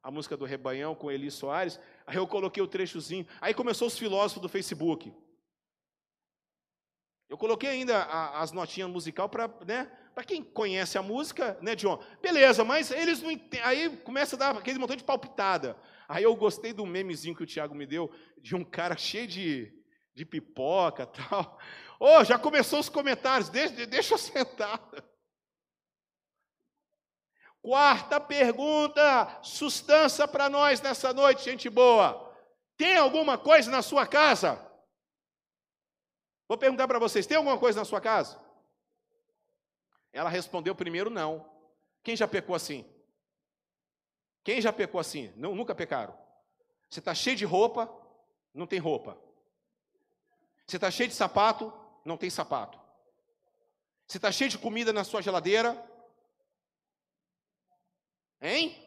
a 0.02 0.10
música 0.10 0.36
do 0.36 0.44
Rebanhão 0.44 0.94
com 0.94 1.10
Eli 1.10 1.30
Soares. 1.30 1.80
Aí 2.06 2.16
eu 2.16 2.26
coloquei 2.26 2.62
o 2.62 2.68
trechozinho. 2.68 3.26
Aí 3.40 3.54
começou 3.54 3.88
os 3.88 3.96
filósofos 3.96 4.42
do 4.42 4.50
Facebook. 4.50 5.14
Eu 7.26 7.38
coloquei 7.38 7.70
ainda 7.70 8.04
as 8.04 8.52
notinhas 8.52 8.90
musical 8.90 9.30
para, 9.30 9.48
né? 9.66 9.90
Para 10.14 10.22
quem 10.22 10.42
conhece 10.42 10.98
a 10.98 11.02
música, 11.02 11.56
né, 11.62 11.74
John? 11.74 11.98
Beleza, 12.20 12.62
mas 12.64 12.90
eles 12.90 13.22
não 13.22 13.30
entendem. 13.30 13.66
Aí 13.66 13.96
começa 14.00 14.36
a 14.36 14.38
dar 14.38 14.58
aquele 14.58 14.78
montão 14.78 14.94
de 14.94 15.04
palpitada. 15.04 15.74
Aí 16.06 16.24
eu 16.24 16.36
gostei 16.36 16.74
do 16.74 16.84
memezinho 16.84 17.34
que 17.34 17.44
o 17.44 17.46
Tiago 17.46 17.74
me 17.74 17.86
deu, 17.86 18.12
de 18.42 18.54
um 18.54 18.62
cara 18.62 18.94
cheio 18.98 19.26
de, 19.26 19.72
de 20.14 20.26
pipoca 20.26 21.06
tal. 21.06 21.58
Oh, 21.98 22.22
já 22.24 22.38
começou 22.38 22.78
os 22.78 22.88
comentários, 22.88 23.48
deixa, 23.48 23.86
deixa 23.86 24.14
eu 24.14 24.18
sentar. 24.18 24.80
Quarta 27.62 28.20
pergunta, 28.20 29.40
sustância 29.42 30.28
para 30.28 30.48
nós 30.48 30.80
nessa 30.80 31.12
noite, 31.12 31.44
gente 31.44 31.68
boa. 31.68 32.32
Tem 32.76 32.96
alguma 32.96 33.36
coisa 33.38 33.70
na 33.70 33.82
sua 33.82 34.06
casa? 34.06 34.62
Vou 36.46 36.56
perguntar 36.56 36.86
para 36.86 36.98
vocês: 36.98 37.26
tem 37.26 37.36
alguma 37.36 37.58
coisa 37.58 37.80
na 37.80 37.84
sua 37.84 38.00
casa? 38.00 38.40
Ela 40.12 40.30
respondeu 40.30 40.74
primeiro 40.74 41.10
não. 41.10 41.50
Quem 42.02 42.14
já 42.14 42.28
pecou 42.28 42.54
assim? 42.54 42.84
Quem 44.44 44.60
já 44.60 44.72
pecou 44.72 45.00
assim? 45.00 45.32
Não, 45.36 45.54
nunca 45.54 45.74
pecaram. 45.74 46.16
Você 46.88 47.00
está 47.00 47.14
cheio 47.14 47.36
de 47.36 47.44
roupa, 47.44 47.92
não 48.54 48.66
tem 48.66 48.78
roupa. 48.78 49.18
Você 50.66 50.76
está 50.76 50.90
cheio 50.90 51.08
de 51.08 51.14
sapato, 51.14 51.72
não 52.06 52.16
tem 52.16 52.30
sapato. 52.30 52.78
Você 54.06 54.18
está 54.18 54.30
cheio 54.30 54.48
de 54.48 54.58
comida 54.58 54.92
na 54.92 55.04
sua 55.04 55.20
geladeira? 55.20 55.74
Hein? 58.40 58.82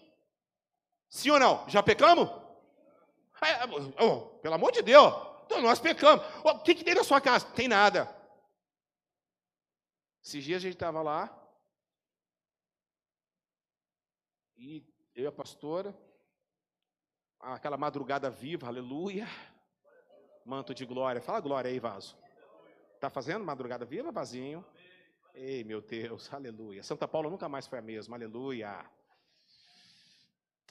Sim 1.09 1.31
ou 1.31 1.39
não? 1.39 1.67
Já 1.67 1.83
pecamos? 1.83 2.29
Oh, 3.99 4.21
pelo 4.39 4.55
amor 4.55 4.71
de 4.71 4.81
Deus, 4.81 5.13
então 5.45 5.61
nós 5.61 5.79
pecamos. 5.79 6.25
Oh, 6.43 6.51
o 6.51 6.59
que, 6.59 6.75
que 6.75 6.83
tem 6.83 6.95
na 6.95 7.03
sua 7.03 7.19
casa? 7.19 7.45
Tem 7.51 7.67
nada. 7.67 8.13
Esses 10.23 10.43
dias 10.43 10.57
a 10.57 10.61
gente 10.61 10.73
estava 10.73 11.01
lá, 11.01 11.35
e 14.57 14.85
eu 15.15 15.23
e 15.23 15.27
a 15.27 15.31
pastora, 15.31 15.97
aquela 17.39 17.77
madrugada 17.77 18.29
viva, 18.29 18.67
aleluia, 18.67 19.27
manto 20.45 20.75
de 20.75 20.85
glória. 20.85 21.21
Fala 21.21 21.39
glória 21.39 21.71
aí, 21.71 21.79
vaso. 21.79 22.17
Está 22.99 23.09
fazendo 23.09 23.45
madrugada 23.45 23.85
viva, 23.85 24.11
vazinho? 24.11 24.65
Ei, 25.33 25.63
meu 25.63 25.79
Deus, 25.79 26.27
aleluia. 26.35 26.83
Santa 26.83 27.07
Paula 27.07 27.29
nunca 27.29 27.47
mais 27.47 27.65
foi 27.65 27.79
a 27.79 27.81
mesma, 27.81 28.17
aleluia. 28.17 28.77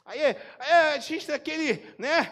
Aí, 0.05 0.19
é, 0.19 0.37
a 0.93 0.99
gente 0.99 1.31
aquele, 1.31 1.91
né? 1.97 2.31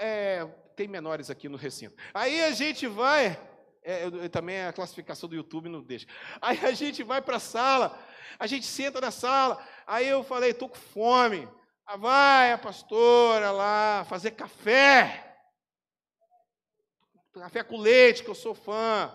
É, 0.00 0.44
tem 0.74 0.88
menores 0.88 1.30
aqui 1.30 1.48
no 1.48 1.56
recinto. 1.56 1.94
Aí 2.12 2.42
a 2.42 2.50
gente 2.50 2.88
vai, 2.88 3.40
é, 3.84 4.06
eu, 4.06 4.28
também 4.28 4.64
a 4.64 4.72
classificação 4.72 5.28
do 5.28 5.36
YouTube 5.36 5.68
não 5.68 5.80
deixa. 5.80 6.08
Aí 6.42 6.58
a 6.66 6.72
gente 6.72 7.04
vai 7.04 7.22
para 7.22 7.36
a 7.36 7.40
sala, 7.40 7.96
a 8.40 8.48
gente 8.48 8.66
senta 8.66 9.00
na 9.00 9.12
sala. 9.12 9.64
Aí 9.86 10.08
eu 10.08 10.24
falei, 10.24 10.50
estou 10.50 10.68
com 10.68 10.74
fome. 10.74 11.48
Ah, 11.86 11.96
vai 11.96 12.50
a 12.50 12.58
pastora 12.58 13.52
lá 13.52 14.04
fazer 14.08 14.32
café. 14.32 15.33
Café 17.34 17.64
com 17.64 17.76
leite, 17.76 18.22
que 18.22 18.30
eu 18.30 18.34
sou 18.34 18.54
fã. 18.54 19.12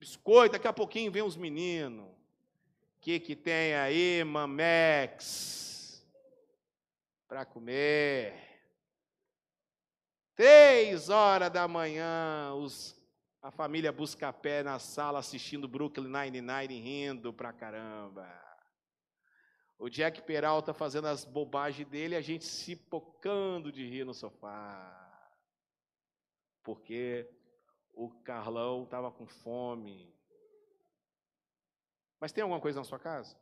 Biscoito, 0.00 0.52
daqui 0.52 0.66
a 0.66 0.72
pouquinho 0.72 1.12
vem 1.12 1.22
os 1.22 1.36
meninos. 1.36 2.06
O 2.06 3.00
que, 3.00 3.20
que 3.20 3.36
tem 3.36 3.74
aí, 3.74 4.24
Mamex? 4.24 6.02
Para 7.28 7.44
comer. 7.44 8.32
Três 10.34 11.10
horas 11.10 11.50
da 11.50 11.68
manhã, 11.68 12.54
os, 12.54 12.98
a 13.42 13.50
família 13.50 13.92
busca 13.92 14.32
pé 14.32 14.62
na 14.62 14.78
sala 14.78 15.18
assistindo 15.18 15.68
Brooklyn 15.68 16.08
Nine-Nine 16.08 16.80
rindo 16.80 17.32
pra 17.32 17.52
caramba. 17.52 18.26
O 19.78 19.90
Jack 19.90 20.22
Peralta 20.22 20.72
fazendo 20.72 21.08
as 21.08 21.26
bobagens 21.26 21.86
dele, 21.88 22.16
a 22.16 22.22
gente 22.22 22.46
se 22.46 22.74
pocando 22.74 23.70
de 23.70 23.86
rir 23.86 24.04
no 24.04 24.14
sofá. 24.14 25.07
Porque 26.68 27.26
o 27.94 28.10
Carlão 28.10 28.84
estava 28.84 29.10
com 29.10 29.26
fome. 29.26 30.14
Mas 32.20 32.30
tem 32.30 32.42
alguma 32.42 32.60
coisa 32.60 32.78
na 32.78 32.84
sua 32.84 32.98
casa? 32.98 33.34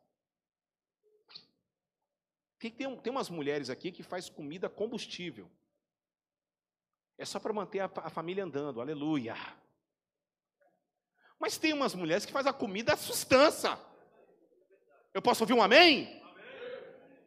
Tem, 2.57 2.71
tem, 2.71 2.97
tem 3.01 3.11
umas 3.11 3.29
mulheres 3.29 3.69
aqui 3.69 3.91
que 3.91 4.05
faz 4.05 4.29
comida 4.31 4.71
combustível. 4.71 5.51
É 7.19 7.25
só 7.25 7.41
para 7.41 7.53
manter 7.53 7.81
a, 7.81 7.91
a, 7.97 8.11
família 8.11 8.45
andando, 8.45 8.81
aleluia. 8.81 9.35
Mas 11.37 11.59
tem 11.59 11.73
umas 11.73 11.97
mulheres 11.97 12.25
que 12.25 12.33
fazem 12.33 12.51
a 12.51 12.55
comida 12.55 12.97
sustância. 12.97 13.77
Eu 15.13 15.21
posso 15.21 15.43
ouvir 15.43 15.55
um 15.55 15.63
amém? 15.63 16.07
amém? 16.07 16.23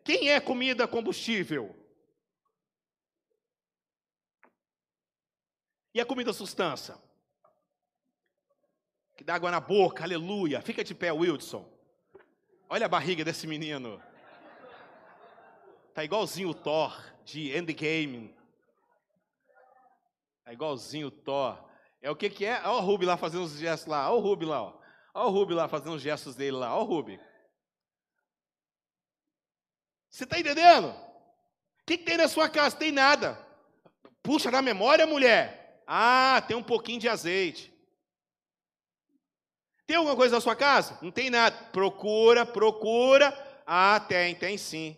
Quem 0.05 0.31
é 0.31 0.39
comida 0.39 0.87
combustível? 0.87 1.75
E 5.93 5.99
a 5.99 6.05
comida 6.05 6.31
sustância? 6.31 6.95
Que 9.17 9.23
dá 9.23 9.35
água 9.35 9.51
na 9.51 9.59
boca, 9.59 10.03
aleluia. 10.03 10.61
Fica 10.61 10.83
de 10.83 10.95
pé, 10.95 11.11
Wilson. 11.11 11.67
Olha 12.69 12.85
a 12.85 12.89
barriga 12.89 13.25
desse 13.25 13.47
menino. 13.47 14.01
Tá 15.93 16.03
igualzinho 16.03 16.49
o 16.49 16.53
Thor 16.53 16.95
de 17.25 17.55
Endgame. 17.55 18.33
É 20.45 20.53
igualzinho 20.53 21.07
o 21.07 21.11
Thor. 21.11 21.67
É 22.01 22.09
o 22.09 22.15
que 22.15 22.29
que 22.29 22.45
é? 22.45 22.61
Olha 22.61 22.77
o 22.77 22.79
Ruby 22.79 23.05
lá 23.05 23.17
fazendo 23.17 23.43
os 23.43 23.57
gestos 23.57 23.87
lá. 23.87 24.09
Olha 24.09 24.19
o 24.19 24.21
Ruby 24.21 24.45
lá, 24.45 24.61
ó. 24.61 24.79
Olha 25.13 25.27
o 25.27 25.31
Ruby 25.31 25.53
lá 25.53 25.67
fazendo 25.67 25.95
os 25.95 26.01
gestos 26.01 26.35
dele 26.35 26.57
lá. 26.57 26.73
Olha 26.73 26.83
o 26.83 26.87
Ruby. 26.87 27.19
Você 30.09 30.23
está 30.23 30.39
entendendo? 30.39 30.89
O 30.89 31.85
que, 31.85 31.97
que 31.97 32.05
tem 32.05 32.17
na 32.17 32.27
sua 32.27 32.47
casa? 32.47 32.77
Tem 32.77 32.91
nada. 32.91 33.37
Puxa 34.23 34.49
na 34.49 34.61
memória, 34.61 35.05
mulher. 35.05 35.58
Ah, 35.91 36.39
tem 36.47 36.55
um 36.55 36.61
pouquinho 36.61 36.99
de 36.99 37.09
azeite. 37.09 37.73
Tem 39.87 39.97
alguma 39.97 40.15
coisa 40.15 40.35
na 40.35 40.41
sua 40.41 40.55
casa? 40.55 40.99
Não 41.01 41.09
tem 41.09 41.31
nada. 41.31 41.57
Procura, 41.71 42.45
procura. 42.45 43.33
Ah, 43.65 43.99
tem, 43.99 44.35
tem 44.35 44.55
sim. 44.55 44.95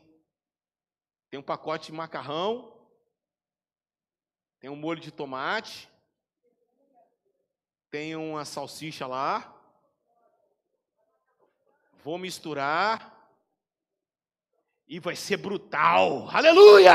Tem 1.30 1.40
um 1.40 1.44
pacote 1.44 1.86
de 1.86 1.94
macarrão, 1.94 2.78
tem 4.60 4.70
um 4.70 4.76
molho 4.76 5.00
de 5.00 5.12
tomate. 5.12 5.90
Tem 7.90 8.18
uma 8.18 8.44
salsicha 8.44 9.08
lá. 9.08 9.58
Vou 12.04 12.18
misturar. 12.18 13.18
E 14.90 15.00
vai 15.00 15.16
ser 15.16 15.38
brutal. 15.38 16.30
Aleluia! 16.30 16.94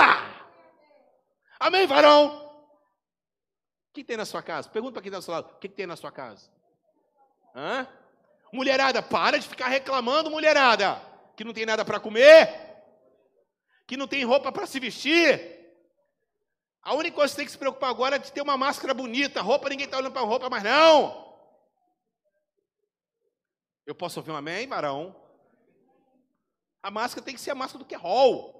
Amém, 1.58 1.86
varão? 1.86 2.45
Que 3.96 4.04
tem 4.04 4.16
na 4.16 4.26
sua 4.26 4.42
casa? 4.42 4.68
Pergunta 4.68 4.92
para 4.92 5.02
quem 5.02 5.08
está 5.08 5.18
do 5.18 5.22
seu 5.22 5.32
lado. 5.32 5.50
O 5.54 5.58
que 5.58 5.68
tem 5.68 5.86
na 5.86 5.96
sua 5.96 6.12
casa? 6.12 6.50
Hã? 7.54 7.88
Mulherada, 8.52 9.02
para 9.02 9.38
de 9.38 9.48
ficar 9.48 9.68
reclamando, 9.68 10.30
mulherada. 10.30 11.00
Que 11.34 11.42
não 11.42 11.54
tem 11.54 11.64
nada 11.64 11.82
para 11.82 11.98
comer. 11.98 12.84
Que 13.86 13.96
não 13.96 14.06
tem 14.06 14.22
roupa 14.22 14.52
para 14.52 14.66
se 14.66 14.78
vestir 14.78 15.56
a 16.86 16.94
única 16.94 17.16
coisa 17.16 17.32
que 17.32 17.32
você 17.32 17.36
tem 17.38 17.46
que 17.46 17.50
se 17.50 17.58
preocupar 17.58 17.90
agora 17.90 18.14
é 18.14 18.18
de 18.20 18.30
ter 18.30 18.40
uma 18.40 18.56
máscara 18.56 18.94
bonita. 18.94 19.42
Roupa, 19.42 19.68
ninguém 19.68 19.86
está 19.86 19.96
olhando 19.96 20.12
para 20.12 20.22
a 20.22 20.24
roupa, 20.24 20.48
mas 20.48 20.62
não. 20.62 21.34
Eu 23.84 23.92
posso 23.92 24.20
ouvir 24.20 24.30
um 24.30 24.36
amém, 24.36 24.68
varão? 24.68 25.20
A 26.80 26.88
máscara 26.88 27.24
tem 27.24 27.34
que 27.34 27.40
ser 27.40 27.50
a 27.50 27.56
máscara 27.56 27.82
do 27.82 27.88
que 27.88 27.96
hall. 27.96 28.54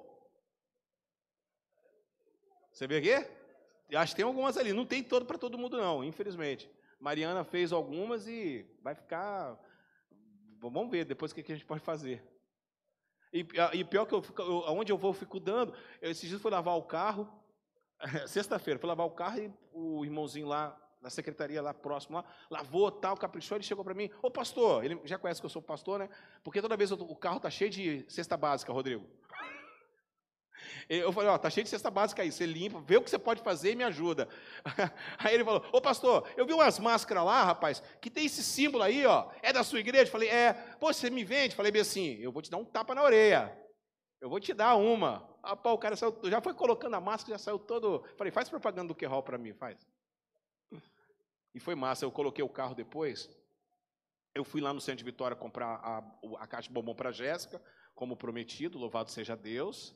Você 2.72 2.88
vê 2.88 2.96
aqui? 2.96 3.35
Eu 3.88 4.00
acho 4.00 4.12
que 4.12 4.16
tem 4.16 4.24
algumas 4.24 4.56
ali. 4.56 4.72
Não 4.72 4.84
tem 4.84 5.02
todo 5.02 5.24
para 5.26 5.38
todo 5.38 5.58
mundo, 5.58 5.76
não, 5.76 6.02
infelizmente. 6.02 6.70
Mariana 7.00 7.44
fez 7.44 7.72
algumas 7.72 8.26
e 8.26 8.66
vai 8.82 8.94
ficar. 8.94 9.58
Vamos 10.60 10.90
ver 10.90 11.04
depois 11.04 11.32
o 11.32 11.34
que 11.34 11.52
a 11.52 11.54
gente 11.54 11.66
pode 11.66 11.80
fazer. 11.80 12.22
E, 13.32 13.46
e 13.74 13.84
pior 13.84 14.06
que 14.06 14.14
eu, 14.14 14.24
onde 14.68 14.90
eu 14.90 14.96
vou, 14.96 15.10
eu 15.10 15.14
fico 15.14 15.38
dando. 15.38 15.74
Eu, 16.00 16.10
esses 16.10 16.28
dias 16.28 16.40
fui 16.40 16.50
lavar 16.50 16.76
o 16.76 16.82
carro. 16.82 17.28
Sexta-feira, 18.26 18.78
fui 18.78 18.88
lavar 18.88 19.06
o 19.06 19.10
carro 19.10 19.38
e 19.38 19.52
o 19.72 20.04
irmãozinho 20.04 20.46
lá 20.46 20.76
na 21.00 21.10
secretaria 21.10 21.62
lá 21.62 21.72
próximo 21.72 22.16
lá, 22.16 22.24
lavou, 22.50 22.90
tal, 22.90 23.16
caprichou, 23.16 23.56
ele 23.56 23.64
chegou 23.64 23.84
para 23.84 23.94
mim, 23.94 24.10
ô 24.20 24.28
pastor, 24.28 24.84
ele 24.84 25.00
já 25.04 25.16
conhece 25.16 25.40
que 25.40 25.46
eu 25.46 25.50
sou 25.50 25.62
pastor, 25.62 26.00
né? 26.00 26.08
Porque 26.42 26.60
toda 26.60 26.76
vez 26.76 26.90
o 26.90 27.14
carro 27.14 27.38
tá 27.38 27.48
cheio 27.48 27.70
de 27.70 28.04
cesta 28.08 28.36
básica, 28.36 28.72
Rodrigo. 28.72 29.06
Eu 30.88 31.12
falei, 31.12 31.30
ó, 31.30 31.38
tá 31.38 31.50
cheio 31.50 31.64
de 31.64 31.70
cesta 31.70 31.90
básica 31.90 32.22
aí, 32.22 32.30
você 32.30 32.46
limpa, 32.46 32.80
vê 32.80 32.96
o 32.96 33.02
que 33.02 33.10
você 33.10 33.18
pode 33.18 33.42
fazer 33.42 33.72
e 33.72 33.76
me 33.76 33.84
ajuda. 33.84 34.28
Aí 35.18 35.34
ele 35.34 35.44
falou, 35.44 35.64
ô 35.72 35.80
pastor, 35.80 36.28
eu 36.36 36.46
vi 36.46 36.52
umas 36.52 36.78
máscaras 36.78 37.24
lá, 37.24 37.44
rapaz, 37.44 37.82
que 38.00 38.10
tem 38.10 38.26
esse 38.26 38.42
símbolo 38.42 38.82
aí, 38.82 39.04
ó, 39.06 39.30
é 39.42 39.52
da 39.52 39.62
sua 39.62 39.80
igreja? 39.80 40.04
Eu 40.04 40.12
falei, 40.12 40.28
é, 40.28 40.52
pô, 40.78 40.92
você 40.92 41.10
me 41.10 41.24
vende? 41.24 41.50
Eu 41.50 41.56
falei 41.56 41.72
bem 41.72 41.82
assim, 41.82 42.18
eu 42.20 42.30
vou 42.30 42.42
te 42.42 42.50
dar 42.50 42.58
um 42.58 42.64
tapa 42.64 42.94
na 42.94 43.02
orelha, 43.02 43.56
eu 44.20 44.28
vou 44.28 44.40
te 44.40 44.52
dar 44.52 44.76
uma. 44.76 45.28
Ah, 45.42 45.54
pô, 45.54 45.72
o 45.72 45.78
cara 45.78 45.94
saiu, 45.94 46.18
já 46.24 46.40
foi 46.40 46.54
colocando 46.54 46.94
a 46.94 47.00
máscara, 47.00 47.38
já 47.38 47.44
saiu 47.44 47.58
todo. 47.58 48.04
Falei, 48.16 48.32
faz 48.32 48.48
propaganda 48.48 48.88
do 48.88 48.94
Querol 48.94 49.22
para 49.22 49.38
mim, 49.38 49.52
faz. 49.52 49.86
E 51.54 51.60
foi 51.60 51.74
massa. 51.74 52.04
Eu 52.04 52.10
coloquei 52.10 52.44
o 52.44 52.48
carro 52.48 52.74
depois. 52.74 53.30
Eu 54.34 54.44
fui 54.44 54.60
lá 54.60 54.72
no 54.72 54.80
centro 54.80 54.98
de 54.98 55.04
Vitória 55.04 55.36
comprar 55.36 55.76
a, 55.76 55.98
a 56.38 56.46
caixa 56.46 56.68
de 56.68 56.74
bombom 56.74 56.94
para 56.94 57.12
Jéssica, 57.12 57.62
como 57.94 58.16
prometido, 58.16 58.78
louvado 58.78 59.10
seja 59.10 59.36
Deus. 59.36 59.94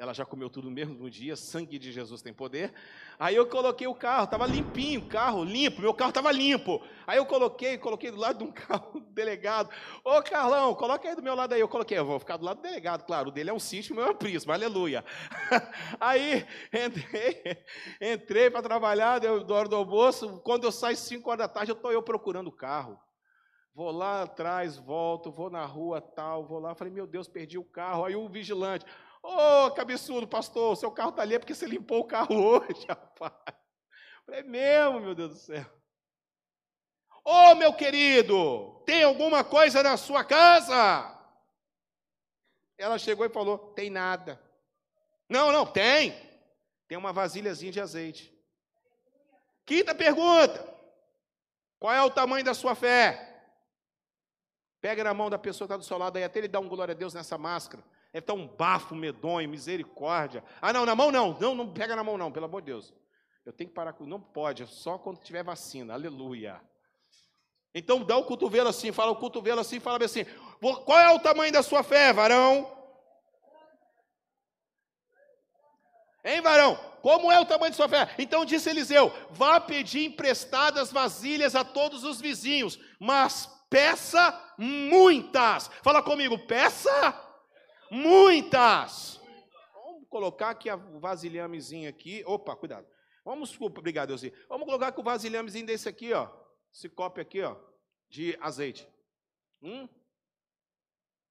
Ela 0.00 0.14
já 0.14 0.24
comeu 0.24 0.48
tudo 0.48 0.64
no 0.64 0.70
mesmo 0.70 1.10
dia, 1.10 1.36
sangue 1.36 1.78
de 1.78 1.92
Jesus 1.92 2.22
tem 2.22 2.32
poder. 2.32 2.72
Aí 3.18 3.36
eu 3.36 3.46
coloquei 3.46 3.86
o 3.86 3.94
carro, 3.94 4.24
estava 4.24 4.46
limpinho, 4.46 5.06
carro 5.06 5.44
limpo, 5.44 5.82
meu 5.82 5.92
carro 5.92 6.08
estava 6.08 6.32
limpo. 6.32 6.82
Aí 7.06 7.18
eu 7.18 7.26
coloquei, 7.26 7.76
coloquei 7.76 8.10
do 8.10 8.16
lado 8.16 8.38
de 8.38 8.44
um 8.44 8.50
carro 8.50 8.98
do 8.98 9.12
delegado. 9.12 9.68
Ô 10.02 10.22
Carlão, 10.22 10.74
coloca 10.74 11.06
aí 11.06 11.14
do 11.14 11.22
meu 11.22 11.34
lado 11.34 11.52
aí. 11.52 11.60
Eu 11.60 11.68
coloquei, 11.68 11.98
eu 11.98 12.06
vou 12.06 12.18
ficar 12.18 12.38
do 12.38 12.46
lado 12.46 12.56
do 12.56 12.62
delegado, 12.62 13.04
claro. 13.04 13.28
O 13.28 13.30
dele 13.30 13.50
é 13.50 13.52
um 13.52 13.60
sítio, 13.60 13.92
o 13.92 13.96
meu 13.96 14.06
é 14.06 14.10
um 14.10 14.14
prisma, 14.14 14.54
aleluia. 14.54 15.04
Aí 16.00 16.46
entrei, 16.72 17.58
entrei 18.00 18.48
para 18.48 18.62
trabalhar, 18.62 19.18
deu 19.18 19.46
hora 19.50 19.68
do 19.68 19.76
almoço. 19.76 20.40
Quando 20.42 20.64
eu 20.64 20.72
saio 20.72 20.96
5 20.96 21.28
horas 21.28 21.46
da 21.46 21.48
tarde, 21.52 21.72
eu 21.72 21.76
estou 21.76 21.92
eu 21.92 22.02
procurando 22.02 22.46
o 22.46 22.52
carro. 22.52 22.98
Vou 23.74 23.90
lá 23.90 24.22
atrás, 24.22 24.78
volto, 24.78 25.30
vou 25.30 25.50
na 25.50 25.66
rua 25.66 26.00
tal, 26.00 26.46
vou 26.46 26.58
lá. 26.58 26.74
Falei, 26.74 26.92
meu 26.92 27.06
Deus, 27.06 27.28
perdi 27.28 27.58
o 27.58 27.64
carro. 27.64 28.06
Aí 28.06 28.16
o 28.16 28.28
vigilante. 28.30 28.86
Ô, 29.22 29.66
oh, 29.66 29.70
cabeçudo, 29.72 30.26
pastor, 30.26 30.76
seu 30.76 30.90
carro 30.90 31.10
está 31.10 31.22
ali 31.22 31.34
é 31.34 31.38
porque 31.38 31.54
você 31.54 31.66
limpou 31.66 32.00
o 32.00 32.06
carro 32.06 32.34
hoje, 32.42 32.86
rapaz. 32.88 33.34
Falei, 34.24 34.40
é 34.40 34.42
mesmo, 34.42 35.00
meu 35.00 35.14
Deus 35.14 35.34
do 35.34 35.38
céu. 35.38 35.66
Ô, 37.24 37.30
oh, 37.30 37.54
meu 37.54 37.72
querido, 37.74 38.82
tem 38.86 39.02
alguma 39.02 39.44
coisa 39.44 39.82
na 39.82 39.96
sua 39.96 40.24
casa? 40.24 41.16
Ela 42.78 42.98
chegou 42.98 43.26
e 43.26 43.28
falou: 43.28 43.58
tem 43.74 43.90
nada. 43.90 44.40
Não, 45.28 45.52
não, 45.52 45.66
tem. 45.66 46.14
Tem 46.88 46.96
uma 46.96 47.12
vasilhazinha 47.12 47.70
de 47.70 47.80
azeite. 47.80 48.34
Quinta 49.66 49.94
pergunta: 49.94 50.66
qual 51.78 51.94
é 51.94 52.02
o 52.02 52.10
tamanho 52.10 52.44
da 52.44 52.54
sua 52.54 52.74
fé? 52.74 53.26
Pega 54.80 55.04
na 55.04 55.12
mão 55.12 55.28
da 55.28 55.38
pessoa 55.38 55.68
que 55.68 55.74
está 55.74 55.76
do 55.76 55.84
seu 55.84 55.98
lado 55.98 56.16
aí, 56.16 56.24
até 56.24 56.38
ele 56.38 56.48
dar 56.48 56.60
um 56.60 56.68
glória 56.68 56.92
a 56.92 56.96
Deus 56.96 57.12
nessa 57.12 57.36
máscara. 57.36 57.84
É 58.12 58.18
estar 58.18 58.34
um 58.34 58.46
bafo 58.46 58.94
medonho, 58.94 59.48
misericórdia. 59.48 60.42
Ah, 60.60 60.72
não, 60.72 60.84
na 60.84 60.96
mão 60.96 61.12
não. 61.12 61.38
Não, 61.38 61.54
não 61.54 61.72
pega 61.72 61.94
na 61.94 62.02
mão 62.02 62.18
não, 62.18 62.32
pelo 62.32 62.46
amor 62.46 62.60
de 62.60 62.66
Deus. 62.66 62.92
Eu 63.46 63.52
tenho 63.52 63.70
que 63.70 63.74
parar 63.74 63.92
com. 63.92 64.04
Não 64.04 64.20
pode, 64.20 64.62
é 64.62 64.66
só 64.66 64.98
quando 64.98 65.20
tiver 65.20 65.44
vacina. 65.44 65.94
Aleluia. 65.94 66.60
Então 67.74 68.04
dá 68.04 68.16
o 68.16 68.24
cotovelo 68.24 68.68
assim, 68.68 68.90
fala 68.90 69.12
o 69.12 69.16
cotovelo 69.16 69.60
assim, 69.60 69.78
fala 69.78 70.04
assim: 70.04 70.24
qual 70.84 70.98
é 70.98 71.14
o 71.14 71.20
tamanho 71.20 71.52
da 71.52 71.62
sua 71.62 71.82
fé, 71.82 72.12
varão? 72.12 72.76
Hein, 76.24 76.40
varão? 76.42 76.76
Como 77.00 77.32
é 77.32 77.40
o 77.40 77.46
tamanho 77.46 77.70
de 77.70 77.76
sua 77.76 77.88
fé? 77.88 78.12
Então 78.18 78.44
disse 78.44 78.68
Eliseu: 78.68 79.12
vá 79.30 79.60
pedir 79.60 80.04
emprestadas 80.04 80.92
vasilhas 80.92 81.54
a 81.54 81.64
todos 81.64 82.02
os 82.02 82.20
vizinhos, 82.20 82.78
mas 82.98 83.48
peça 83.70 84.36
muitas. 84.58 85.68
Fala 85.82 86.02
comigo, 86.02 86.36
peça 86.46 87.29
muitas. 87.90 89.20
Vamos 89.74 90.08
colocar 90.08 90.50
aqui 90.50 90.70
o 90.70 91.00
vasilhamezinho 91.00 91.88
aqui. 91.88 92.22
Opa, 92.26 92.54
cuidado. 92.56 92.86
Vamos, 93.24 93.58
obrigado, 93.60 94.08
Deusinho. 94.08 94.32
Vamos 94.48 94.64
colocar 94.66 94.88
aqui 94.88 95.00
o 95.00 95.04
vasilhamezinho 95.04 95.66
desse 95.66 95.88
aqui, 95.88 96.12
ó. 96.12 96.30
Esse 96.72 96.88
copo 96.88 97.20
aqui, 97.20 97.42
ó, 97.42 97.56
de 98.08 98.36
azeite. 98.40 98.88
Hum? 99.62 99.88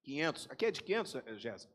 500. 0.04 0.50
Aqui 0.50 0.65
é 0.65 0.72
de 0.72 0.84
500, 0.84 1.15
eh, 1.15 1.38
Jéssica? 1.38 1.74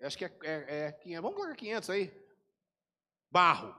Acho 0.00 0.18
que 0.18 0.24
é, 0.24 0.32
é, 0.42 0.86
é 0.86 0.92
500. 0.92 1.22
Vamos 1.22 1.36
colocar 1.36 1.56
500 1.56 1.90
aí. 1.90 2.26
Barro. 3.30 3.74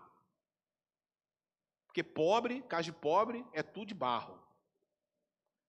Porque 1.85 2.03
pobre, 2.03 2.61
casa 2.63 2.83
de 2.83 2.93
pobre, 2.93 3.45
é 3.53 3.61
tudo 3.61 3.87
de 3.87 3.93
barro. 3.93 4.41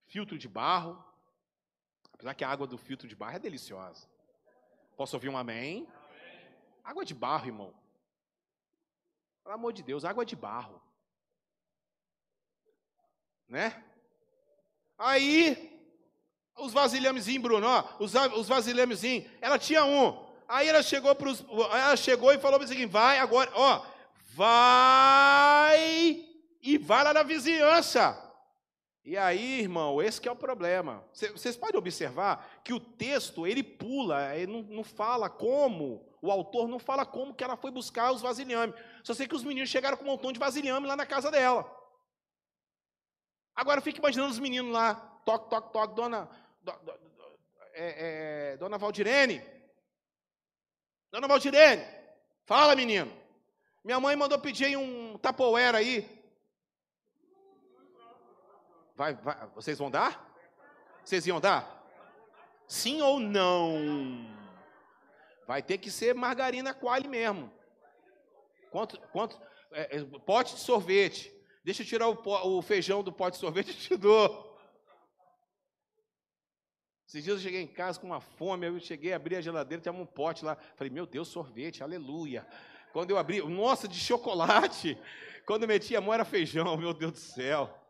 Filtro 0.06 0.38
de 0.38 0.48
barro, 0.48 1.04
Apesar 2.24 2.34
que 2.36 2.44
a 2.44 2.48
água 2.48 2.66
do 2.66 2.78
filtro 2.78 3.06
de 3.06 3.14
barro 3.14 3.36
é 3.36 3.38
deliciosa. 3.38 4.08
Posso 4.96 5.14
ouvir 5.14 5.28
um 5.28 5.36
amém? 5.36 5.86
Água 6.82 7.04
de 7.04 7.12
barro, 7.12 7.48
irmão. 7.48 7.74
Pelo 9.42 9.54
amor 9.56 9.74
de 9.74 9.82
Deus, 9.82 10.06
água 10.06 10.24
de 10.24 10.34
barro. 10.34 10.80
Né? 13.46 13.84
Aí, 14.96 15.70
os 16.56 16.72
vasilhamezinhos, 16.72 17.42
Bruno, 17.42 17.66
ó, 17.66 17.84
os, 17.98 18.14
os 18.14 18.48
vasilhamezinhos, 18.48 19.30
ela 19.42 19.58
tinha 19.58 19.84
um. 19.84 20.26
Aí 20.48 20.66
ela 20.66 20.82
chegou 20.82 21.14
para 21.14 21.30
ela 21.78 21.94
chegou 21.94 22.32
e 22.32 22.38
falou 22.38 22.58
para 22.58 22.64
o 22.64 22.68
seguinte: 22.68 22.90
vai 22.90 23.18
agora, 23.18 23.50
ó, 23.54 23.84
vai 24.30 26.24
e 26.62 26.78
vai 26.78 27.04
lá 27.04 27.12
na 27.12 27.22
vizinhança. 27.22 28.23
E 29.04 29.18
aí, 29.18 29.60
irmão, 29.60 30.00
esse 30.00 30.18
que 30.18 30.26
é 30.26 30.32
o 30.32 30.36
problema. 30.36 31.04
Vocês 31.12 31.56
podem 31.56 31.78
observar 31.78 32.62
que 32.64 32.72
o 32.72 32.80
texto, 32.80 33.46
ele 33.46 33.62
pula, 33.62 34.34
ele 34.34 34.50
não, 34.50 34.62
não, 34.62 34.82
fala 34.82 35.28
como, 35.28 36.08
o 36.22 36.30
autor 36.30 36.66
não 36.66 36.78
fala 36.78 37.04
como 37.04 37.34
que 37.34 37.44
ela 37.44 37.54
foi 37.54 37.70
buscar 37.70 38.12
os 38.12 38.22
vasilhames. 38.22 38.74
Só 39.02 39.12
sei 39.12 39.28
que 39.28 39.34
os 39.34 39.44
meninos 39.44 39.68
chegaram 39.68 39.98
com 39.98 40.04
um 40.04 40.06
montão 40.06 40.32
de 40.32 40.38
vasilhame 40.38 40.86
lá 40.86 40.96
na 40.96 41.04
casa 41.04 41.30
dela. 41.30 41.70
Agora 43.54 43.82
fique 43.82 43.98
imaginando 43.98 44.32
os 44.32 44.38
meninos 44.38 44.72
lá, 44.72 44.94
toque, 45.26 45.50
toque, 45.50 45.72
toque, 45.72 45.94
dona, 45.94 46.28
do, 46.62 46.72
do, 46.72 46.92
do, 46.92 47.38
é, 47.74 48.52
é, 48.52 48.56
dona 48.56 48.78
Valdirene. 48.78 49.42
Dona 51.12 51.28
Valdirene, 51.28 51.84
fala 52.46 52.74
menino. 52.74 53.12
Minha 53.84 54.00
mãe 54.00 54.16
mandou 54.16 54.38
pedir 54.38 54.78
um 54.78 55.18
tapoeira 55.18 55.76
aí, 55.76 56.08
Vai, 58.96 59.14
vai, 59.14 59.48
vocês 59.54 59.78
vão 59.78 59.90
dar? 59.90 60.32
Vocês 61.04 61.26
iam 61.26 61.40
dar? 61.40 61.84
Sim 62.66 63.02
ou 63.02 63.18
não? 63.18 64.26
Vai 65.46 65.62
ter 65.62 65.78
que 65.78 65.90
ser 65.90 66.14
margarina 66.14 66.72
quali 66.72 67.08
mesmo. 67.08 67.52
Quanto, 68.70 68.98
quanto, 69.12 69.40
é, 69.72 69.98
é, 69.98 70.04
pote 70.24 70.54
de 70.54 70.60
sorvete. 70.60 71.32
Deixa 71.64 71.82
eu 71.82 71.86
tirar 71.86 72.08
o, 72.08 72.56
o 72.56 72.62
feijão 72.62 73.02
do 73.02 73.12
pote 73.12 73.36
de 73.36 73.40
sorvete 73.40 73.70
e 73.70 73.74
te 73.74 73.96
dou. 73.96 74.54
Esses 77.06 77.22
dias 77.22 77.36
eu 77.36 77.42
cheguei 77.42 77.60
em 77.60 77.66
casa 77.66 78.00
com 78.00 78.06
uma 78.06 78.20
fome, 78.20 78.66
eu 78.66 78.80
cheguei, 78.80 79.12
abri 79.12 79.36
a 79.36 79.40
geladeira, 79.40 79.82
tinha 79.82 79.92
um 79.92 80.06
pote 80.06 80.44
lá. 80.44 80.56
Falei, 80.76 80.90
meu 80.90 81.06
Deus, 81.06 81.28
sorvete, 81.28 81.82
aleluia. 81.82 82.46
Quando 82.92 83.10
eu 83.10 83.18
abri, 83.18 83.40
nossa, 83.42 83.86
de 83.86 83.98
chocolate. 83.98 84.98
Quando 85.46 85.62
eu 85.62 85.68
meti 85.68 85.94
a 85.94 86.00
mão 86.00 86.14
era 86.14 86.24
feijão, 86.24 86.76
meu 86.76 86.94
Deus 86.94 87.12
do 87.12 87.18
céu. 87.18 87.83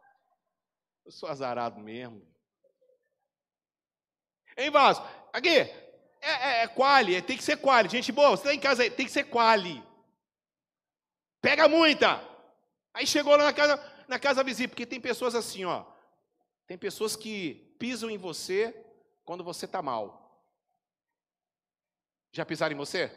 Eu 1.05 1.13
sou 1.13 1.29
azarado 1.29 1.79
mesmo. 1.81 2.27
Hein, 4.57 4.71
Vaso? 4.71 5.03
Aqui, 5.33 5.49
é, 5.49 5.71
é, 6.21 6.63
é 6.63 6.69
quali, 6.69 7.17
é, 7.17 7.21
tem 7.21 7.37
que 7.37 7.45
ser 7.45 7.57
quali. 7.59 7.89
Gente 7.89 8.11
boa, 8.11 8.31
você 8.31 8.43
está 8.43 8.55
em 8.55 8.61
casa 8.61 8.83
aí, 8.83 8.91
tem 8.91 9.05
que 9.05 9.13
ser 9.13 9.25
quali. 9.25 9.83
Pega 11.43 11.69
muita. 11.69 12.27
Aí 12.95 13.07
chegou 13.07 13.37
lá 13.37 13.45
na 13.45 13.53
casa, 13.53 14.05
na 14.09 14.19
casa 14.19 14.43
vizinha, 14.43 14.69
porque 14.69 14.87
tem 14.87 15.01
pessoas 15.01 15.35
assim, 15.35 15.65
ó. 15.65 15.85
Tem 16.67 16.79
pessoas 16.79 17.15
que 17.15 17.77
pisam 17.79 18.09
em 18.09 18.17
você 18.17 18.75
quando 19.25 19.45
você 19.45 19.67
está 19.67 19.83
mal. 19.83 20.43
Já 22.33 22.47
pisaram 22.47 22.75
em 22.75 22.79
você? 22.79 23.09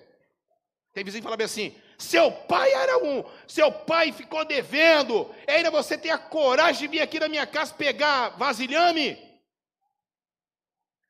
Tem 0.93 1.03
vizinho 1.03 1.21
que 1.21 1.25
fala 1.25 1.37
bem 1.37 1.45
assim: 1.45 1.81
seu 1.97 2.31
pai 2.31 2.71
era 2.73 3.03
um, 3.03 3.23
seu 3.47 3.71
pai 3.71 4.11
ficou 4.11 4.45
devendo, 4.45 5.33
e 5.47 5.51
ainda 5.51 5.71
você 5.71 5.97
tem 5.97 6.11
a 6.11 6.17
coragem 6.17 6.81
de 6.81 6.87
vir 6.87 7.01
aqui 7.01 7.19
na 7.19 7.27
minha 7.27 7.47
casa 7.47 7.73
pegar 7.73 8.29
vasilhame? 8.37 9.17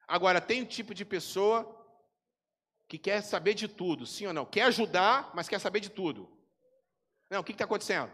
Agora, 0.07 0.39
tem 0.39 0.61
um 0.61 0.65
tipo 0.65 0.93
de 0.93 1.03
pessoa 1.03 1.75
que 2.87 2.97
quer 2.97 3.21
saber 3.21 3.53
de 3.53 3.67
tudo, 3.67 4.05
sim 4.05 4.27
ou 4.27 4.33
não? 4.33 4.45
Quer 4.45 4.63
ajudar, 4.63 5.29
mas 5.33 5.49
quer 5.49 5.59
saber 5.59 5.81
de 5.81 5.89
tudo. 5.89 6.31
Não, 7.29 7.41
o 7.41 7.43
que 7.43 7.51
está 7.51 7.65
acontecendo? 7.65 8.09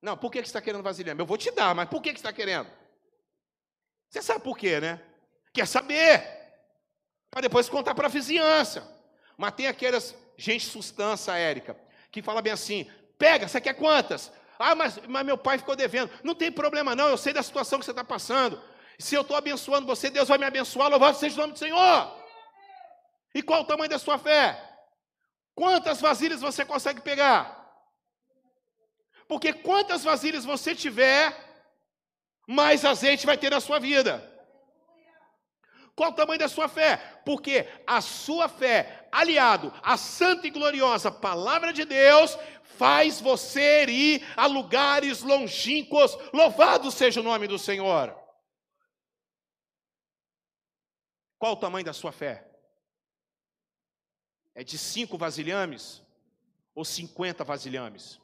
Não, 0.00 0.16
por 0.16 0.30
que, 0.30 0.40
que 0.40 0.46
você 0.46 0.50
está 0.50 0.62
querendo 0.62 0.84
vasilhame? 0.84 1.20
Eu 1.20 1.26
vou 1.26 1.36
te 1.36 1.50
dar, 1.50 1.74
mas 1.74 1.88
por 1.88 2.00
que, 2.00 2.12
que 2.12 2.20
você 2.20 2.26
está 2.26 2.32
querendo? 2.32 2.70
Você 4.08 4.22
sabe 4.22 4.44
por 4.44 4.56
quê, 4.56 4.78
né? 4.78 5.04
Quer 5.52 5.66
saber, 5.66 6.22
para 7.30 7.40
depois 7.40 7.68
contar 7.68 7.96
para 7.96 8.06
a 8.06 8.10
vizinhança. 8.10 8.88
Mas 9.36 9.54
tem 9.54 9.66
aquelas 9.66 10.14
gente 10.36 10.66
sustância, 10.66 11.32
Érica, 11.32 11.76
que 12.10 12.22
fala 12.22 12.42
bem 12.42 12.52
assim: 12.52 12.90
pega, 13.18 13.48
você 13.48 13.60
quer 13.60 13.74
quantas? 13.74 14.32
Ah, 14.58 14.74
mas, 14.74 14.98
mas 15.08 15.26
meu 15.26 15.36
pai 15.36 15.58
ficou 15.58 15.76
devendo. 15.76 16.10
Não 16.22 16.34
tem 16.34 16.50
problema, 16.50 16.94
não, 16.94 17.08
eu 17.08 17.16
sei 17.16 17.32
da 17.32 17.42
situação 17.42 17.78
que 17.78 17.84
você 17.84 17.90
está 17.90 18.04
passando. 18.04 18.60
Se 18.98 19.14
eu 19.14 19.22
estou 19.22 19.36
abençoando 19.36 19.86
você, 19.86 20.08
Deus 20.10 20.28
vai 20.28 20.38
me 20.38 20.44
abençoar, 20.44 20.88
louvado 20.88 21.18
seja 21.18 21.34
o 21.34 21.40
nome 21.40 21.52
do 21.54 21.58
Senhor. 21.58 22.24
E 23.34 23.42
qual 23.42 23.62
o 23.62 23.64
tamanho 23.64 23.90
da 23.90 23.98
sua 23.98 24.16
fé? 24.18 24.60
Quantas 25.54 26.00
vasilhas 26.00 26.40
você 26.40 26.64
consegue 26.64 27.00
pegar? 27.00 27.62
Porque 29.26 29.52
quantas 29.52 30.04
vasilhas 30.04 30.44
você 30.44 30.74
tiver, 30.74 31.34
mais 32.46 32.84
azeite 32.84 33.26
vai 33.26 33.36
ter 33.36 33.50
na 33.50 33.60
sua 33.60 33.78
vida. 33.78 34.30
Qual 35.96 36.10
o 36.10 36.14
tamanho 36.14 36.38
da 36.38 36.48
sua 36.48 36.68
fé? 36.68 36.96
Porque 37.24 37.68
a 37.86 38.00
sua 38.00 38.48
fé, 38.48 39.03
aliado 39.14 39.72
à 39.82 39.96
santa 39.96 40.46
e 40.46 40.50
gloriosa 40.50 41.10
palavra 41.10 41.72
de 41.72 41.84
Deus, 41.84 42.36
faz 42.76 43.20
você 43.20 43.84
ir 43.86 44.26
a 44.36 44.46
lugares 44.46 45.22
longínquos. 45.22 46.16
Louvado 46.32 46.90
seja 46.90 47.20
o 47.20 47.24
nome 47.24 47.46
do 47.46 47.58
Senhor. 47.58 48.14
Qual 51.38 51.52
o 51.52 51.56
tamanho 51.56 51.84
da 51.84 51.92
sua 51.92 52.10
fé? 52.10 52.50
É 54.54 54.64
de 54.64 54.78
cinco 54.78 55.16
vasilhames 55.18 56.02
ou 56.74 56.84
cinquenta 56.84 57.44
vasilhames? 57.44 58.20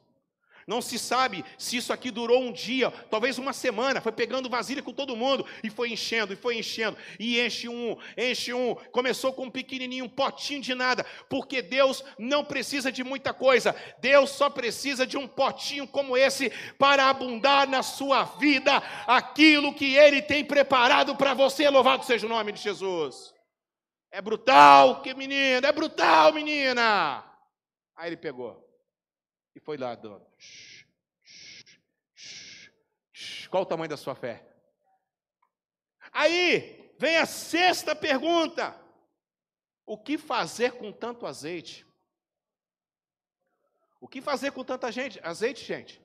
Não 0.71 0.81
se 0.81 0.97
sabe 0.97 1.43
se 1.57 1.75
isso 1.75 1.91
aqui 1.91 2.09
durou 2.09 2.41
um 2.41 2.53
dia, 2.53 2.89
talvez 3.09 3.37
uma 3.37 3.51
semana. 3.51 3.99
Foi 3.99 4.13
pegando 4.13 4.49
vasilha 4.49 4.81
com 4.81 4.93
todo 4.93 5.17
mundo 5.17 5.45
e 5.61 5.69
foi 5.69 5.91
enchendo, 5.91 6.31
e 6.31 6.37
foi 6.37 6.57
enchendo. 6.57 6.97
E 7.19 7.41
enche 7.41 7.67
um, 7.67 7.97
enche 8.17 8.53
um. 8.53 8.73
Começou 8.89 9.33
com 9.33 9.47
um 9.47 9.51
pequenininho, 9.51 10.05
um 10.05 10.09
potinho 10.09 10.61
de 10.61 10.73
nada. 10.73 11.05
Porque 11.27 11.61
Deus 11.61 12.05
não 12.17 12.45
precisa 12.45 12.89
de 12.89 13.03
muita 13.03 13.33
coisa. 13.33 13.75
Deus 13.99 14.29
só 14.29 14.49
precisa 14.49 15.05
de 15.05 15.17
um 15.17 15.27
potinho 15.27 15.85
como 15.85 16.15
esse 16.15 16.49
para 16.79 17.09
abundar 17.09 17.67
na 17.67 17.83
sua 17.83 18.23
vida 18.23 18.77
aquilo 19.05 19.73
que 19.73 19.97
Ele 19.97 20.21
tem 20.21 20.45
preparado 20.45 21.17
para 21.17 21.33
você. 21.33 21.69
Louvado 21.69 22.05
seja 22.05 22.25
o 22.25 22.29
nome 22.29 22.53
de 22.53 22.61
Jesus. 22.61 23.33
É 24.09 24.21
brutal, 24.21 25.01
que 25.01 25.13
menina, 25.13 25.67
é 25.67 25.71
brutal, 25.73 26.31
menina. 26.31 27.25
Aí 27.93 28.07
ele 28.07 28.15
pegou 28.15 28.60
foi 29.63 29.77
lá 29.77 29.95
dando. 29.95 30.25
Qual 33.49 33.63
o 33.63 33.65
tamanho 33.65 33.89
da 33.89 33.97
sua 33.97 34.15
fé? 34.15 34.47
Aí 36.11 36.93
vem 36.97 37.17
a 37.17 37.25
sexta 37.25 37.95
pergunta: 37.95 38.79
o 39.85 39.97
que 39.97 40.17
fazer 40.17 40.73
com 40.73 40.91
tanto 40.91 41.25
azeite? 41.25 41.85
O 43.99 44.07
que 44.07 44.21
fazer 44.21 44.51
com 44.51 44.63
tanta 44.63 44.91
gente? 44.91 45.19
Azeite, 45.23 45.63
gente. 45.63 46.01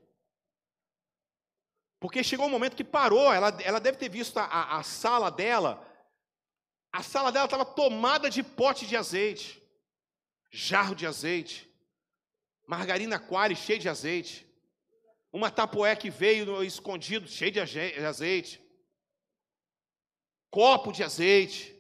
Porque 1.99 2.23
chegou 2.23 2.47
um 2.47 2.51
momento 2.51 2.77
que 2.77 2.85
parou, 2.85 3.33
ela, 3.33 3.49
ela 3.63 3.81
deve 3.81 3.97
ter 3.97 4.11
visto 4.11 4.37
a, 4.37 4.77
a 4.77 4.83
sala 4.83 5.31
dela, 5.31 5.83
a 6.93 7.03
sala 7.03 7.33
dela 7.33 7.47
estava 7.47 7.65
tomada 7.65 8.29
de 8.29 8.43
pote 8.43 8.87
de 8.87 8.97
azeite, 8.97 9.63
jarro 10.51 10.95
de 10.95 11.07
azeite, 11.07 11.71
margarina 12.67 13.19
quali 13.19 13.55
cheia 13.55 13.79
de 13.79 13.89
azeite, 13.89 14.47
uma 15.33 15.51
tapoé 15.51 15.95
que 15.95 16.11
veio 16.11 16.63
escondido, 16.63 17.29
cheio 17.29 17.53
de 17.53 17.61
azeite, 17.61 18.61
copo 20.51 20.93
de 20.93 21.03
azeite, 21.03 21.77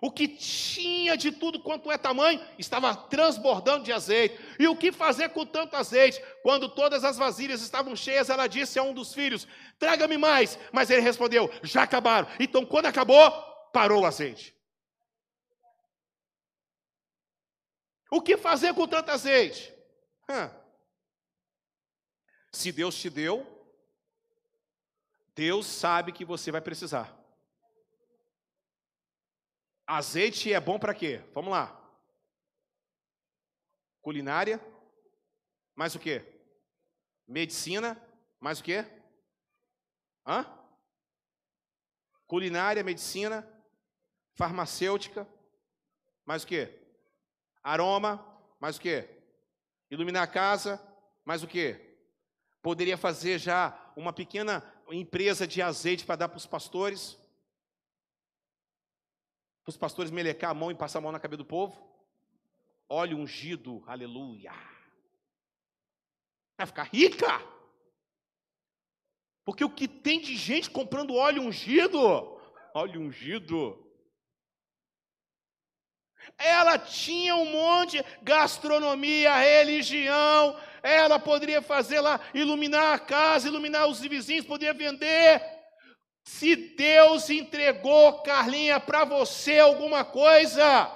o 0.00 0.12
que 0.12 0.28
tinha 0.28 1.16
de 1.16 1.32
tudo 1.32 1.60
quanto 1.60 1.90
é 1.90 1.98
tamanho 1.98 2.40
estava 2.56 2.94
transbordando 2.94 3.84
de 3.84 3.92
azeite. 3.92 4.38
E 4.58 4.68
o 4.68 4.76
que 4.76 4.92
fazer 4.92 5.30
com 5.30 5.44
tanto 5.44 5.74
azeite? 5.74 6.22
Quando 6.42 6.68
todas 6.68 7.02
as 7.04 7.16
vasilhas 7.16 7.62
estavam 7.62 7.96
cheias, 7.96 8.30
ela 8.30 8.46
disse 8.46 8.78
a 8.78 8.82
um 8.82 8.94
dos 8.94 9.12
filhos: 9.12 9.46
Traga-me 9.76 10.16
mais. 10.16 10.56
Mas 10.72 10.88
ele 10.88 11.00
respondeu: 11.00 11.50
Já 11.64 11.82
acabaram. 11.82 12.28
Então, 12.38 12.64
quando 12.64 12.86
acabou, 12.86 13.30
parou 13.72 14.02
o 14.02 14.06
azeite. 14.06 14.54
O 18.10 18.22
que 18.22 18.36
fazer 18.36 18.74
com 18.74 18.86
tanto 18.86 19.10
azeite? 19.10 19.77
Se 22.52 22.72
Deus 22.72 22.96
te 22.96 23.08
deu, 23.08 23.46
Deus 25.34 25.66
sabe 25.66 26.12
que 26.12 26.24
você 26.24 26.50
vai 26.50 26.60
precisar. 26.60 27.16
Azeite 29.86 30.52
é 30.52 30.60
bom 30.60 30.78
para 30.78 30.94
quê? 30.94 31.22
Vamos 31.32 31.50
lá. 31.50 31.74
Culinária, 34.02 34.60
mais 35.74 35.94
o 35.94 35.98
quê? 35.98 36.24
Medicina, 37.26 37.96
mais 38.40 38.60
o 38.60 38.64
quê? 38.64 38.84
Hã? 40.26 40.44
Culinária, 42.26 42.82
medicina, 42.82 43.48
farmacêutica, 44.34 45.26
mais 46.26 46.42
o 46.42 46.46
quê? 46.46 46.78
Aroma, 47.62 48.24
mais 48.60 48.76
o 48.76 48.80
quê? 48.80 49.17
Iluminar 49.90 50.22
a 50.22 50.26
casa, 50.26 50.80
mais 51.24 51.42
o 51.42 51.46
quê? 51.46 51.96
Poderia 52.60 52.96
fazer 52.96 53.38
já 53.38 53.92
uma 53.96 54.12
pequena 54.12 54.62
empresa 54.90 55.46
de 55.46 55.62
azeite 55.62 56.04
para 56.04 56.16
dar 56.16 56.28
para 56.28 56.38
os 56.38 56.46
pastores. 56.46 57.14
Para 59.64 59.70
os 59.70 59.76
pastores 59.76 60.10
melecar 60.10 60.50
a 60.50 60.54
mão 60.54 60.70
e 60.70 60.74
passar 60.74 60.98
a 60.98 61.02
mão 61.02 61.12
na 61.12 61.20
cabeça 61.20 61.38
do 61.38 61.44
povo. 61.44 61.86
Óleo 62.88 63.18
ungido, 63.18 63.82
aleluia. 63.86 64.52
Vai 66.56 66.66
ficar 66.66 66.84
rica. 66.84 67.40
Porque 69.44 69.64
o 69.64 69.70
que 69.70 69.88
tem 69.88 70.20
de 70.20 70.36
gente 70.36 70.70
comprando 70.70 71.14
óleo 71.14 71.42
ungido, 71.42 71.98
óleo 72.74 73.00
ungido, 73.00 73.87
ela 76.36 76.78
tinha 76.78 77.34
um 77.36 77.46
monte 77.46 77.98
de 77.98 78.04
gastronomia, 78.22 79.36
religião, 79.36 80.56
ela 80.82 81.18
poderia 81.18 81.62
fazer 81.62 82.00
lá, 82.00 82.20
iluminar 82.34 82.94
a 82.94 82.98
casa, 82.98 83.48
iluminar 83.48 83.86
os 83.86 84.00
vizinhos, 84.00 84.46
poderia 84.46 84.74
vender. 84.74 85.42
Se 86.24 86.54
Deus 86.54 87.30
entregou, 87.30 88.22
Carlinha, 88.22 88.78
para 88.78 89.04
você 89.04 89.58
alguma 89.58 90.04
coisa, 90.04 90.94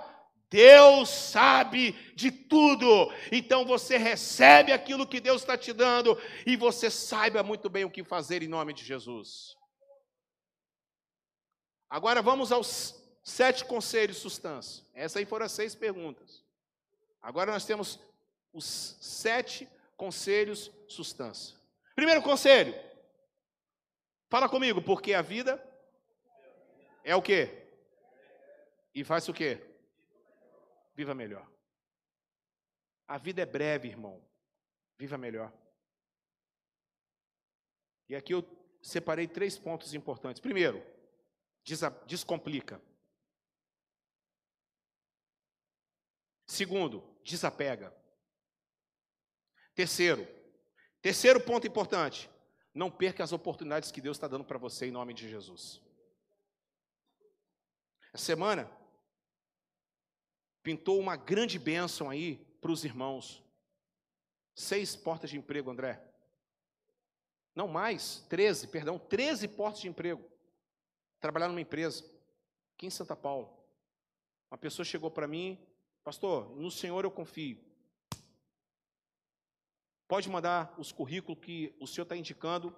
Deus 0.50 1.08
sabe 1.08 1.92
de 2.14 2.30
tudo. 2.30 3.10
Então 3.32 3.64
você 3.64 3.96
recebe 3.96 4.70
aquilo 4.70 5.06
que 5.06 5.18
Deus 5.18 5.40
está 5.40 5.56
te 5.56 5.72
dando 5.72 6.20
e 6.46 6.54
você 6.54 6.90
saiba 6.90 7.42
muito 7.42 7.70
bem 7.70 7.84
o 7.86 7.90
que 7.90 8.04
fazer 8.04 8.42
em 8.42 8.48
nome 8.48 8.74
de 8.74 8.84
Jesus. 8.84 9.56
Agora 11.88 12.20
vamos 12.20 12.52
aos 12.52 13.01
sete 13.22 13.64
conselhos 13.64 14.18
substância. 14.18 14.84
Essas 14.94 15.18
aí 15.18 15.24
foram 15.24 15.46
as 15.46 15.52
seis 15.52 15.74
perguntas. 15.74 16.44
Agora 17.20 17.52
nós 17.52 17.64
temos 17.64 18.00
os 18.52 18.64
sete 19.00 19.68
conselhos 19.96 20.70
substância. 20.88 21.56
Primeiro 21.94 22.22
conselho. 22.22 22.74
Fala 24.28 24.48
comigo, 24.48 24.82
porque 24.82 25.14
a 25.14 25.22
vida 25.22 25.62
é 27.04 27.14
o 27.14 27.22
quê? 27.22 27.66
E 28.94 29.04
faz 29.04 29.28
o 29.28 29.32
quê? 29.32 29.60
Viva 30.94 31.14
melhor. 31.14 31.46
A 33.06 33.18
vida 33.18 33.42
é 33.42 33.46
breve, 33.46 33.88
irmão. 33.88 34.22
Viva 34.98 35.18
melhor. 35.18 35.52
E 38.08 38.14
aqui 38.14 38.34
eu 38.34 38.44
separei 38.82 39.26
três 39.26 39.58
pontos 39.58 39.94
importantes. 39.94 40.40
Primeiro, 40.40 40.84
descomplica. 42.06 42.80
Segundo, 46.52 47.02
desapega. 47.24 47.90
Terceiro, 49.74 50.28
terceiro 51.00 51.40
ponto 51.40 51.66
importante, 51.66 52.28
não 52.74 52.90
perca 52.90 53.24
as 53.24 53.32
oportunidades 53.32 53.90
que 53.90 54.02
Deus 54.02 54.18
está 54.18 54.28
dando 54.28 54.44
para 54.44 54.58
você 54.58 54.84
em 54.84 54.90
nome 54.90 55.14
de 55.14 55.26
Jesus. 55.30 55.80
Essa 58.12 58.26
semana 58.26 58.70
pintou 60.62 61.00
uma 61.00 61.16
grande 61.16 61.58
bênção 61.58 62.10
aí 62.10 62.36
para 62.60 62.70
os 62.70 62.84
irmãos. 62.84 63.42
Seis 64.54 64.94
portas 64.94 65.30
de 65.30 65.38
emprego, 65.38 65.70
André. 65.70 66.04
Não 67.54 67.66
mais, 67.66 68.26
treze, 68.28 68.66
perdão, 68.66 68.98
treze 68.98 69.48
portas 69.48 69.80
de 69.80 69.88
emprego. 69.88 70.22
Trabalhar 71.18 71.48
numa 71.48 71.62
empresa, 71.62 72.04
aqui 72.74 72.88
em 72.88 72.90
Santa 72.90 73.16
Paula. 73.16 73.50
Uma 74.50 74.58
pessoa 74.58 74.84
chegou 74.84 75.10
para 75.10 75.26
mim 75.26 75.58
Pastor, 76.04 76.50
no 76.56 76.70
Senhor 76.70 77.04
eu 77.04 77.10
confio. 77.10 77.58
Pode 80.08 80.28
mandar 80.28 80.74
os 80.76 80.92
currículos 80.92 81.38
que 81.40 81.74
o 81.80 81.86
Senhor 81.86 82.02
está 82.02 82.16
indicando. 82.16 82.76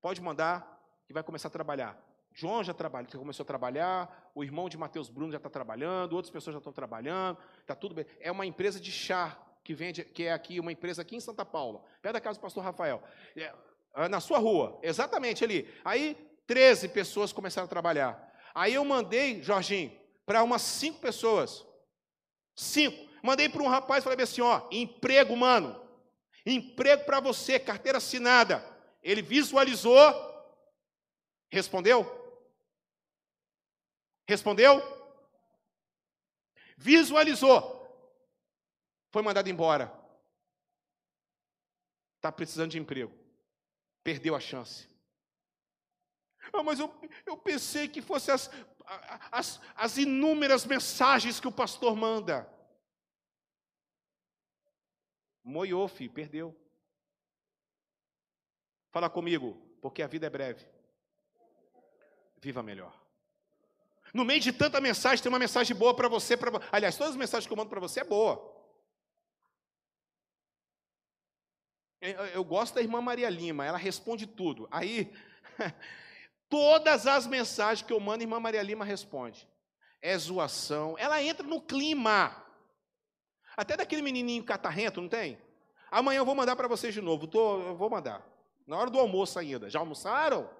Pode 0.00 0.20
mandar 0.20 0.80
que 1.06 1.12
vai 1.12 1.22
começar 1.22 1.48
a 1.48 1.50
trabalhar. 1.50 2.00
João 2.32 2.62
já 2.62 2.72
trabalha, 2.72 3.06
começou 3.06 3.42
a 3.42 3.46
trabalhar, 3.46 4.30
o 4.34 4.42
irmão 4.42 4.68
de 4.68 4.78
Mateus 4.78 5.08
Bruno 5.10 5.32
já 5.32 5.36
está 5.36 5.50
trabalhando, 5.50 6.12
outras 6.14 6.30
pessoas 6.30 6.54
já 6.54 6.58
estão 6.58 6.72
trabalhando, 6.72 7.38
está 7.60 7.74
tudo 7.74 7.94
bem. 7.94 8.06
É 8.20 8.30
uma 8.30 8.46
empresa 8.46 8.80
de 8.80 8.90
chá 8.90 9.36
que 9.62 9.74
vende, 9.74 10.04
que 10.04 10.24
é 10.24 10.32
aqui, 10.32 10.58
uma 10.58 10.72
empresa 10.72 11.02
aqui 11.02 11.16
em 11.16 11.20
Santa 11.20 11.44
Paula, 11.44 11.82
perto 12.00 12.14
da 12.14 12.20
casa 12.20 12.38
do 12.38 12.42
pastor 12.42 12.64
Rafael. 12.64 13.02
É, 13.36 13.52
é 13.94 14.08
na 14.08 14.20
sua 14.20 14.38
rua, 14.38 14.78
exatamente 14.82 15.44
ali. 15.44 15.68
Aí 15.84 16.14
13 16.46 16.88
pessoas 16.88 17.32
começaram 17.32 17.66
a 17.66 17.68
trabalhar. 17.68 18.32
Aí 18.54 18.74
eu 18.74 18.84
mandei, 18.84 19.42
Jorginho, 19.42 19.92
para 20.24 20.42
umas 20.42 20.62
cinco 20.62 21.00
pessoas. 21.00 21.66
Cinco. 22.60 23.08
Mandei 23.22 23.48
para 23.48 23.62
um 23.62 23.68
rapaz 23.68 24.02
e 24.02 24.04
falei 24.04 24.22
assim: 24.22 24.42
ó, 24.42 24.68
emprego, 24.70 25.34
mano. 25.34 25.80
Emprego 26.44 27.04
para 27.04 27.18
você, 27.18 27.58
carteira 27.58 27.96
assinada. 27.96 28.62
Ele 29.02 29.22
visualizou, 29.22 29.98
respondeu? 31.50 32.04
Respondeu? 34.28 34.82
Visualizou. 36.76 37.78
Foi 39.10 39.22
mandado 39.22 39.48
embora. 39.48 39.90
Está 42.16 42.30
precisando 42.30 42.72
de 42.72 42.78
emprego. 42.78 43.12
Perdeu 44.04 44.36
a 44.36 44.40
chance. 44.40 44.86
Ah, 46.52 46.62
mas 46.62 46.78
eu, 46.78 46.92
eu 47.24 47.38
pensei 47.38 47.88
que 47.88 48.02
fosse 48.02 48.30
as, 48.30 48.50
as, 49.30 49.60
as 49.76 49.96
inúmeras 49.96 50.64
mensagens 50.64 51.38
que 51.38 51.48
o 51.48 51.52
pastor 51.52 51.94
manda. 51.94 52.48
Moiou, 55.42 55.88
filho, 55.88 56.12
perdeu. 56.12 56.56
Fala 58.90 59.08
comigo, 59.08 59.54
porque 59.80 60.02
a 60.02 60.06
vida 60.06 60.26
é 60.26 60.30
breve. 60.30 60.66
Viva 62.40 62.62
melhor. 62.62 62.98
No 64.12 64.24
meio 64.24 64.40
de 64.40 64.52
tanta 64.52 64.80
mensagem, 64.80 65.22
tem 65.22 65.30
uma 65.30 65.38
mensagem 65.38 65.76
boa 65.76 65.94
para 65.94 66.08
você. 66.08 66.36
Pra... 66.36 66.50
Aliás, 66.72 66.96
todas 66.96 67.12
as 67.12 67.18
mensagens 67.18 67.46
que 67.46 67.52
eu 67.52 67.56
mando 67.56 67.70
para 67.70 67.80
você 67.80 68.00
é 68.00 68.04
boa. 68.04 68.58
Eu, 72.32 72.42
gosto 72.42 72.74
da 72.74 72.80
irmã 72.80 73.00
Maria 73.02 73.28
Lima, 73.28 73.64
ela 73.64 73.76
responde 73.76 74.26
tudo. 74.26 74.66
Aí, 74.70 75.12
todas 76.50 77.06
as 77.06 77.26
mensagens 77.26 77.86
que 77.86 77.92
eu 77.92 78.00
mando, 78.00 78.22
irmã 78.22 78.38
Maria 78.38 78.62
Lima 78.62 78.84
responde. 78.84 79.48
É 80.02 80.16
zoação. 80.18 80.96
Ela 80.98 81.22
entra 81.22 81.46
no 81.46 81.60
clima. 81.60 82.36
Até 83.56 83.76
daquele 83.76 84.02
menininho 84.02 84.44
catarrento, 84.44 85.00
não 85.00 85.08
tem? 85.08 85.38
Amanhã 85.90 86.18
eu 86.18 86.24
vou 86.24 86.34
mandar 86.34 86.56
para 86.56 86.68
vocês 86.68 86.92
de 86.92 87.00
novo. 87.00 87.26
Tô, 87.26 87.74
vou 87.74 87.88
mandar. 87.88 88.26
Na 88.66 88.76
hora 88.76 88.90
do 88.90 88.98
almoço 88.98 89.38
ainda. 89.38 89.70
Já 89.70 89.78
almoçaram? 89.78 90.50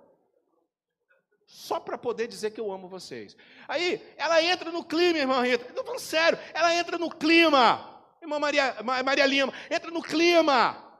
Só 1.46 1.80
para 1.80 1.98
poder 1.98 2.28
dizer 2.28 2.52
que 2.52 2.60
eu 2.60 2.70
amo 2.70 2.88
vocês. 2.88 3.36
Aí, 3.66 4.00
ela 4.16 4.42
entra 4.42 4.70
no 4.70 4.84
clima, 4.84 5.18
irmã 5.18 5.42
Rita. 5.42 5.66
Estou 5.66 5.84
falando 5.84 6.00
sério. 6.00 6.38
Ela 6.54 6.74
entra 6.74 6.96
no 6.96 7.10
clima. 7.10 7.90
Irmã 8.22 8.38
Maria, 8.38 8.76
Maria 8.82 9.26
Lima, 9.26 9.52
entra 9.70 9.90
no 9.90 10.02
clima. 10.02 10.90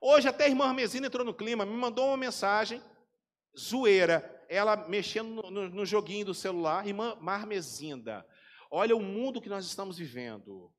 Hoje 0.00 0.28
até 0.28 0.44
a 0.44 0.48
irmã 0.48 0.66
Armesina 0.66 1.06
entrou 1.06 1.24
no 1.24 1.34
clima, 1.34 1.64
me 1.64 1.72
mandou 1.72 2.08
uma 2.08 2.16
mensagem, 2.16 2.82
zoeira, 3.58 4.44
ela 4.48 4.76
mexendo 4.76 5.28
no, 5.28 5.50
no, 5.50 5.68
no 5.68 5.86
joguinho 5.86 6.26
do 6.26 6.34
celular, 6.34 6.86
irmã 6.86 7.16
Marmezinda, 7.20 8.26
olha 8.70 8.96
o 8.96 9.00
mundo 9.00 9.40
que 9.40 9.48
nós 9.48 9.66
estamos 9.66 9.98
vivendo. 9.98 10.72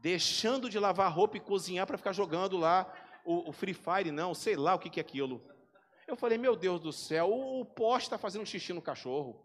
Deixando 0.00 0.70
de 0.70 0.78
lavar 0.78 1.12
roupa 1.12 1.36
e 1.36 1.40
cozinhar 1.40 1.86
para 1.86 1.98
ficar 1.98 2.12
jogando 2.12 2.56
lá 2.56 2.92
o, 3.24 3.50
o, 3.50 3.52
Free 3.52 3.74
Fire, 3.74 4.10
não, 4.10 4.34
sei 4.34 4.56
lá 4.56 4.74
o 4.74 4.78
que, 4.78 4.88
que 4.88 5.00
é 5.00 5.02
aquilo. 5.02 5.44
Eu 6.06 6.16
falei, 6.16 6.38
meu 6.38 6.56
Deus 6.56 6.80
do 6.80 6.92
céu, 6.92 7.28
o, 7.30 7.60
o 7.60 7.64
poste 7.64 8.06
está 8.06 8.18
fazendo 8.18 8.46
xixi 8.46 8.72
no 8.72 8.82
cachorro. 8.82 9.44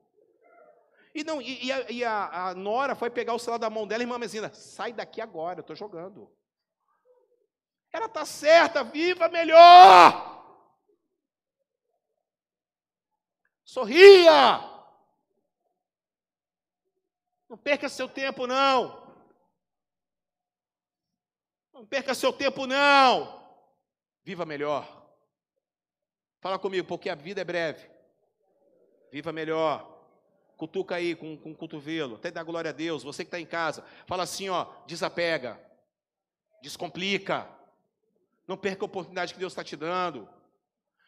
E 1.14 1.24
não, 1.24 1.42
e, 1.42 1.66
e, 1.66 1.72
a, 1.72 1.92
e 1.92 2.04
a, 2.04 2.48
a, 2.48 2.56
Nora 2.56 2.96
foi 2.96 3.10
pegar 3.10 3.34
o 3.34 3.40
celular 3.40 3.58
da 3.58 3.70
mão 3.70 3.88
dela, 3.88 4.04
irmã 4.04 4.18
Mesina, 4.18 4.52
sai 4.54 4.92
daqui 4.92 5.22
agora, 5.22 5.60
eu 5.60 5.62
estou 5.62 5.76
jogando. 5.76 6.30
Ela 7.92 8.08
está 8.08 8.26
certa, 8.26 8.84
viva 8.84 9.30
melhor. 9.30 10.35
Sorria. 13.76 14.64
Não 17.50 17.58
perca 17.58 17.90
seu 17.90 18.08
tempo, 18.08 18.48
não. 18.48 19.06
Não 21.74 21.86
perca 21.86 22.16
seu 22.16 22.32
tempo, 22.32 22.66
não. 22.66 23.38
Viva 24.24 24.46
melhor. 24.46 25.06
Fala 26.40 26.58
comigo, 26.58 26.88
porque 26.88 27.10
a 27.10 27.16
vida 27.16 27.42
é 27.42 27.44
breve. 27.44 27.86
Viva 29.12 29.34
melhor. 29.34 29.94
Cutuca 30.56 30.96
aí 30.96 31.14
com, 31.14 31.36
com 31.36 31.52
o 31.52 31.56
cotovelo. 31.58 32.16
Até 32.16 32.32
dá 32.32 32.44
glória 32.44 32.70
a 32.70 32.74
Deus. 32.74 33.04
Você 33.04 33.26
que 33.26 33.28
está 33.28 33.42
em 33.42 33.46
casa. 33.46 33.84
Fala 34.08 34.24
assim, 34.24 34.48
ó. 34.48 34.68
Desapega. 34.88 35.60
Descomplica. 36.62 37.46
Não 38.48 38.56
perca 38.56 38.86
a 38.86 38.88
oportunidade 38.88 39.34
que 39.34 39.40
Deus 39.42 39.52
está 39.52 39.66
te 39.66 39.76
dando. 39.76 40.30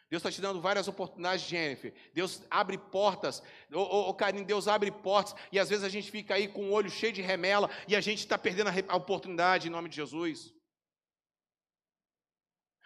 Deus 0.09 0.21
está 0.21 0.31
te 0.31 0.39
dando 0.39 0.61
várias 0.61 0.87
oportunidades, 0.87 1.45
Jennifer. 1.45 1.93
Deus 2.13 2.41
abre 2.49 2.77
portas. 2.77 3.43
Ô, 3.73 3.79
ô, 3.79 4.09
ô 4.09 4.13
Karine, 4.13 4.45
Deus 4.45 4.67
abre 4.67 4.89
portas. 4.89 5.35
E 5.51 5.59
às 5.59 5.69
vezes 5.69 5.83
a 5.83 5.89
gente 5.89 6.09
fica 6.09 6.35
aí 6.35 6.47
com 6.47 6.69
o 6.69 6.71
olho 6.71 6.89
cheio 6.89 7.11
de 7.11 7.21
remela 7.21 7.69
e 7.87 7.95
a 7.95 7.99
gente 7.99 8.19
está 8.19 8.37
perdendo 8.37 8.69
a, 8.69 8.73
a 8.87 8.95
oportunidade 8.95 9.67
em 9.67 9.71
nome 9.71 9.89
de 9.89 9.97
Jesus. 9.97 10.53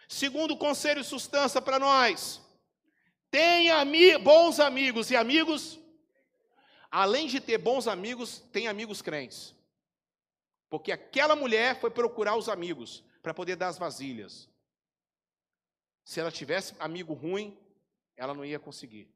Segundo 0.08 0.56
conselho 0.56 1.00
e 1.00 1.04
sustância 1.04 1.62
para 1.62 1.78
nós. 1.78 2.40
Tenha 3.30 3.76
ami 3.76 4.18
bons 4.18 4.58
amigos 4.58 5.10
e 5.10 5.16
amigos. 5.16 5.78
Além 6.90 7.28
de 7.28 7.40
ter 7.40 7.56
bons 7.56 7.86
amigos, 7.86 8.40
tem 8.52 8.66
amigos 8.66 9.00
crentes. 9.00 9.54
Porque 10.68 10.90
aquela 10.90 11.36
mulher 11.36 11.80
foi 11.80 11.90
procurar 11.90 12.36
os 12.36 12.48
amigos 12.48 13.04
para 13.22 13.32
poder 13.32 13.56
dar 13.56 13.68
as 13.68 13.78
vasilhas. 13.78 14.51
Se 16.04 16.20
ela 16.20 16.30
tivesse 16.30 16.74
amigo 16.78 17.12
ruim, 17.12 17.56
ela 18.16 18.34
não 18.34 18.44
ia 18.44 18.58
conseguir. 18.58 19.08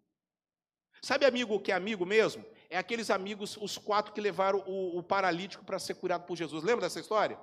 Sabe 1.02 1.24
amigo 1.26 1.60
que 1.60 1.72
é 1.72 1.74
amigo 1.74 2.06
mesmo? 2.06 2.44
É 2.68 2.78
aqueles 2.78 3.10
amigos, 3.10 3.56
os 3.56 3.78
quatro 3.78 4.12
que 4.12 4.20
levaram 4.20 4.62
o, 4.66 4.98
o 4.98 5.02
paralítico 5.02 5.64
para 5.64 5.78
ser 5.78 5.94
curado 5.94 6.24
por 6.26 6.36
Jesus. 6.36 6.64
Lembra 6.64 6.86
dessa 6.86 7.00
história? 7.00 7.38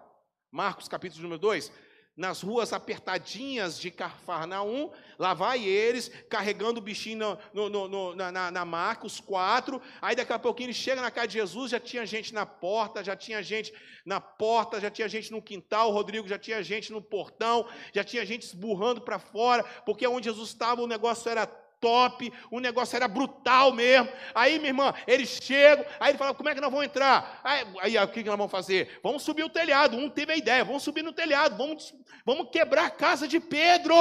Marcos 0.52 0.88
capítulo 0.88 1.24
número 1.24 1.40
2 1.40 1.72
nas 2.16 2.42
ruas 2.42 2.72
apertadinhas 2.72 3.80
de 3.80 3.90
Cafarnaum, 3.90 4.92
lá 5.18 5.34
vai 5.34 5.64
eles, 5.64 6.12
carregando 6.30 6.80
o 6.80 6.84
bichinho 6.84 7.38
no, 7.54 7.70
no, 7.70 7.88
no, 7.88 8.16
na, 8.16 8.52
na 8.52 8.66
maca, 8.66 9.08
os 9.08 9.20
quatro, 9.20 9.82
aí 10.02 10.16
daqui 10.16 10.32
a 10.32 10.38
pouquinho 10.38 10.68
ele 10.68 10.74
chega 10.74 11.02
na 11.02 11.10
casa 11.10 11.28
de 11.28 11.34
Jesus, 11.34 11.72
já 11.72 11.80
tinha 11.80 12.06
gente 12.06 12.34
na 12.34 12.46
porta, 12.46 13.04
já 13.04 13.16
tinha 13.16 13.42
gente 13.42 13.74
na 14.06 14.22
porta, 14.22 14.80
já 14.80 14.92
tinha 14.92 15.10
gente 15.10 15.32
no 15.32 15.42
quintal, 15.42 15.92
Rodrigo 15.92 16.28
já 16.28 16.38
tinha 16.38 16.62
gente 16.62 16.92
no 16.92 17.02
portão, 17.02 17.68
já 17.94 18.04
tinha 18.04 18.26
gente 18.26 18.44
esburrando 18.44 19.02
para 19.02 19.18
fora, 19.18 19.64
porque 19.86 20.06
onde 20.06 20.26
Jesus 20.26 20.50
estava 20.50 20.82
o 20.82 20.88
negócio 20.88 21.30
era 21.30 21.63
top, 21.84 22.32
o 22.50 22.62
negócio 22.62 22.96
era 22.96 23.10
brutal 23.10 23.74
mesmo. 23.74 24.10
Aí, 24.34 24.58
minha 24.58 24.70
irmã, 24.70 24.94
eles 25.06 25.38
chegam, 25.44 25.86
aí 26.00 26.12
ele 26.12 26.18
fala: 26.18 26.34
como 26.34 26.48
é 26.48 26.56
que 26.56 26.62
nós 26.62 26.72
vamos 26.72 26.86
entrar? 26.86 27.42
Aí, 27.44 27.66
aí 27.82 27.98
o 27.98 28.08
que, 28.08 28.24
que 28.24 28.30
nós 28.30 28.38
vamos 28.38 28.52
fazer? 28.52 29.02
Vamos 29.04 29.22
subir 29.22 29.44
o 29.44 29.50
telhado. 29.50 29.98
Um 29.98 30.10
teve 30.10 30.32
a 30.32 30.38
ideia, 30.38 30.64
vamos 30.64 30.82
subir 30.82 31.04
no 31.04 31.12
telhado, 31.12 31.58
vamos, 31.58 31.94
vamos 32.26 32.50
quebrar 32.50 32.86
a 32.86 32.90
casa 32.90 33.28
de 33.28 33.38
Pedro. 33.38 33.94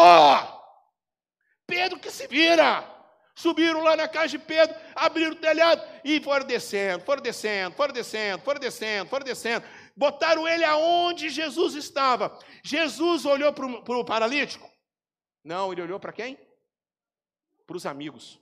Pedro 1.66 1.98
que 1.98 2.10
se 2.10 2.28
vira. 2.28 2.88
Subiram 3.34 3.82
lá 3.82 3.96
na 3.96 4.06
casa 4.06 4.28
de 4.28 4.38
Pedro, 4.38 4.76
abriram 4.94 5.32
o 5.32 5.36
telhado 5.36 5.82
e 6.04 6.20
foram 6.20 6.44
descendo, 6.44 7.02
foram 7.02 7.22
descendo, 7.22 7.74
foram 7.74 7.94
descendo, 7.94 8.42
foram 8.42 8.60
descendo, 8.60 9.08
foram 9.08 9.24
descendo. 9.24 9.66
Botaram 9.96 10.46
ele 10.46 10.64
aonde 10.64 11.30
Jesus 11.30 11.74
estava. 11.74 12.38
Jesus 12.62 13.24
olhou 13.24 13.50
para 13.54 13.66
o 13.66 14.04
paralítico? 14.04 14.70
Não, 15.42 15.72
ele 15.72 15.80
olhou 15.80 15.98
para 15.98 16.12
quem? 16.12 16.38
Para 17.66 17.76
os 17.76 17.86
amigos. 17.86 18.40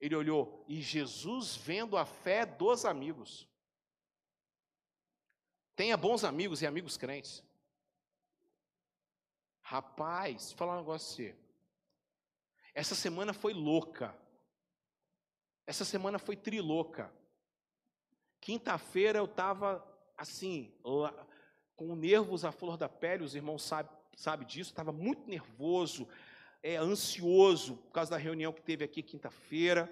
Ele 0.00 0.14
olhou 0.14 0.64
e 0.68 0.80
Jesus 0.80 1.56
vendo 1.56 1.96
a 1.96 2.04
fé 2.04 2.44
dos 2.44 2.84
amigos. 2.84 3.48
Tenha 5.74 5.96
bons 5.96 6.24
amigos 6.24 6.62
e 6.62 6.66
amigos 6.66 6.96
crentes. 6.96 7.42
Rapaz, 9.62 10.52
falar 10.52 10.74
um 10.74 10.80
negócio 10.80 11.08
você. 11.08 11.36
Essa 12.74 12.94
semana 12.94 13.32
foi 13.32 13.52
louca. 13.52 14.16
Essa 15.66 15.84
semana 15.84 16.18
foi 16.18 16.36
trilouca. 16.36 17.12
Quinta-feira 18.40 19.18
eu 19.18 19.24
estava 19.24 19.84
assim, 20.16 20.72
com 21.74 21.96
nervos 21.96 22.44
à 22.44 22.52
flor 22.52 22.76
da 22.76 22.88
pele, 22.88 23.24
os 23.24 23.34
irmãos 23.34 23.62
sabem 23.62 23.96
sabe 24.16 24.46
disso, 24.46 24.70
estava 24.70 24.90
muito 24.90 25.28
nervoso, 25.28 26.08
é, 26.62 26.76
ansioso 26.76 27.76
por 27.76 27.92
causa 27.92 28.10
da 28.10 28.16
reunião 28.16 28.52
que 28.52 28.62
teve 28.62 28.84
aqui 28.84 29.02
quinta-feira, 29.02 29.90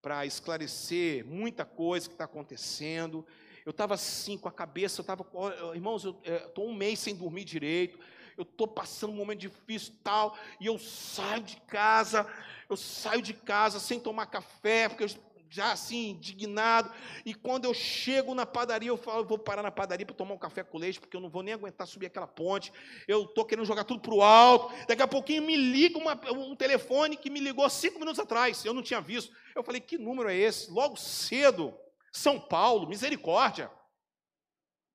para 0.00 0.24
esclarecer 0.24 1.24
muita 1.26 1.64
coisa 1.64 2.08
que 2.08 2.14
está 2.14 2.24
acontecendo. 2.24 3.26
Eu 3.66 3.70
estava 3.70 3.94
assim, 3.94 4.38
com 4.38 4.48
a 4.48 4.52
cabeça, 4.52 5.00
eu 5.00 5.02
estava, 5.02 5.26
irmãos, 5.74 6.04
eu 6.04 6.18
estou 6.24 6.66
um 6.66 6.74
mês 6.74 6.98
sem 7.00 7.14
dormir 7.14 7.44
direito, 7.44 7.98
eu 8.36 8.42
estou 8.42 8.66
passando 8.68 9.12
um 9.12 9.16
momento 9.16 9.40
difícil 9.40 9.92
tal, 10.02 10.38
e 10.60 10.66
eu 10.66 10.78
saio 10.78 11.42
de 11.42 11.56
casa, 11.62 12.26
eu 12.68 12.76
saio 12.76 13.20
de 13.20 13.34
casa 13.34 13.80
sem 13.80 13.98
tomar 13.98 14.26
café, 14.26 14.88
porque 14.88 15.04
eu 15.04 15.08
já 15.50 15.72
assim, 15.72 16.10
indignado. 16.10 16.92
E 17.24 17.34
quando 17.34 17.64
eu 17.64 17.74
chego 17.74 18.34
na 18.34 18.44
padaria, 18.44 18.88
eu 18.88 18.96
falo, 18.96 19.24
vou 19.24 19.38
parar 19.38 19.62
na 19.62 19.70
padaria 19.70 20.06
para 20.06 20.14
tomar 20.14 20.34
um 20.34 20.38
café 20.38 20.62
com 20.62 20.78
leite, 20.78 21.00
porque 21.00 21.16
eu 21.16 21.20
não 21.20 21.30
vou 21.30 21.42
nem 21.42 21.54
aguentar 21.54 21.86
subir 21.86 22.06
aquela 22.06 22.26
ponte. 22.26 22.72
Eu 23.06 23.24
estou 23.24 23.44
querendo 23.44 23.64
jogar 23.64 23.84
tudo 23.84 24.00
para 24.00 24.14
o 24.14 24.22
alto. 24.22 24.74
Daqui 24.86 25.02
a 25.02 25.08
pouquinho 25.08 25.42
me 25.42 25.56
liga 25.56 25.98
uma, 25.98 26.14
um 26.32 26.54
telefone 26.54 27.16
que 27.16 27.30
me 27.30 27.40
ligou 27.40 27.68
cinco 27.70 27.98
minutos 27.98 28.18
atrás. 28.18 28.64
Eu 28.64 28.74
não 28.74 28.82
tinha 28.82 29.00
visto. 29.00 29.34
Eu 29.54 29.62
falei, 29.62 29.80
que 29.80 29.98
número 29.98 30.28
é 30.28 30.36
esse? 30.36 30.70
Logo 30.70 30.96
cedo, 30.96 31.76
São 32.12 32.40
Paulo, 32.40 32.88
misericórdia. 32.88 33.70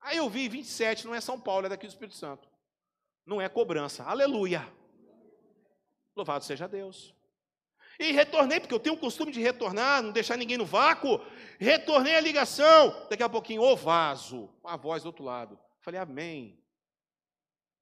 Aí 0.02 0.18
eu 0.18 0.30
vi 0.30 0.50
27, 0.50 1.06
não 1.06 1.16
é 1.16 1.22
São 1.22 1.40
Paulo, 1.40 1.66
é 1.66 1.70
daqui 1.70 1.88
do 1.88 1.90
Espírito 1.90 2.16
Santo. 2.16 2.48
Não 3.26 3.42
é 3.42 3.48
cobrança. 3.48 4.04
Aleluia. 4.04 4.68
Louvado 6.16 6.44
seja 6.44 6.68
Deus. 6.68 7.16
E 8.00 8.12
retornei, 8.12 8.60
porque 8.60 8.74
eu 8.74 8.80
tenho 8.80 8.96
o 8.96 9.00
costume 9.00 9.32
de 9.32 9.40
retornar, 9.40 10.02
não 10.02 10.12
deixar 10.12 10.38
ninguém 10.38 10.58
no 10.58 10.66
vácuo. 10.66 11.20
Retornei 11.60 12.16
a 12.16 12.20
ligação. 12.20 13.08
Daqui 13.10 13.22
a 13.22 13.30
pouquinho, 13.30 13.62
ô 13.62 13.76
vaso, 13.76 14.50
a 14.64 14.76
voz 14.76 15.04
do 15.04 15.08
outro 15.08 15.24
lado. 15.24 15.60
Falei, 15.80 16.00
amém. 16.00 16.60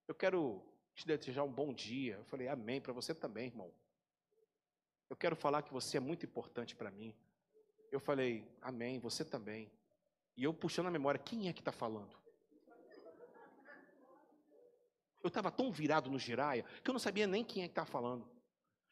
Eu 0.07 0.15
quero 0.15 0.61
te 0.93 1.07
desejar 1.07 1.43
um 1.43 1.51
bom 1.51 1.73
dia. 1.73 2.15
Eu 2.15 2.25
falei, 2.25 2.47
amém, 2.47 2.81
para 2.81 2.93
você 2.93 3.15
também, 3.15 3.47
irmão. 3.47 3.71
Eu 5.09 5.15
quero 5.15 5.35
falar 5.35 5.61
que 5.61 5.73
você 5.73 5.97
é 5.97 5.99
muito 5.99 6.25
importante 6.25 6.75
para 6.75 6.91
mim. 6.91 7.15
Eu 7.91 7.99
falei, 7.99 8.47
amém, 8.61 8.99
você 8.99 9.23
também. 9.23 9.71
E 10.35 10.43
eu 10.43 10.53
puxando 10.53 10.87
a 10.87 10.91
memória, 10.91 11.19
quem 11.19 11.47
é 11.47 11.53
que 11.53 11.61
está 11.61 11.71
falando? 11.71 12.15
Eu 15.23 15.27
estava 15.27 15.51
tão 15.51 15.71
virado 15.71 16.09
no 16.09 16.17
giraia 16.17 16.65
que 16.83 16.89
eu 16.89 16.93
não 16.93 16.99
sabia 16.99 17.27
nem 17.27 17.43
quem 17.43 17.63
é 17.63 17.67
que 17.67 17.71
estava 17.71 17.89
falando. 17.89 18.27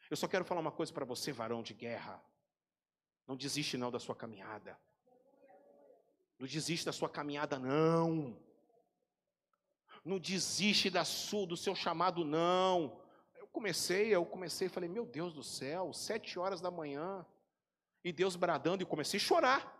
Eu 0.10 0.18
só 0.18 0.28
quero 0.28 0.44
falar 0.44 0.62
uma 0.62 0.72
coisa 0.72 0.92
para 0.92 1.06
você, 1.06 1.32
varão 1.32 1.62
de 1.62 1.74
guerra. 1.74 2.22
Não 3.28 3.36
desiste 3.36 3.78
não 3.78 3.92
da 3.92 4.00
sua 4.00 4.16
caminhada. 4.16 4.78
Não 6.40 6.48
desiste 6.48 6.86
da 6.86 6.92
sua 6.92 7.08
caminhada, 7.08 7.60
não. 7.60 8.36
Não 10.04 10.18
desiste 10.18 10.90
da 10.90 11.06
sua, 11.06 11.46
do 11.46 11.56
seu 11.56 11.76
chamado, 11.76 12.26
não. 12.26 13.00
Eu 13.38 13.48
comecei, 13.48 14.16
eu 14.16 14.26
comecei 14.26 14.68
e 14.68 14.70
falei, 14.70 14.90
meu 14.90 15.06
Deus 15.06 15.34
do 15.34 15.44
céu, 15.44 15.94
sete 15.94 16.40
horas 16.40 16.60
da 16.60 16.72
manhã. 16.72 17.26
E 18.04 18.12
Deus 18.12 18.36
bradando, 18.36 18.82
e 18.82 18.86
comecei 18.86 19.20
a 19.20 19.24
chorar. 19.24 19.76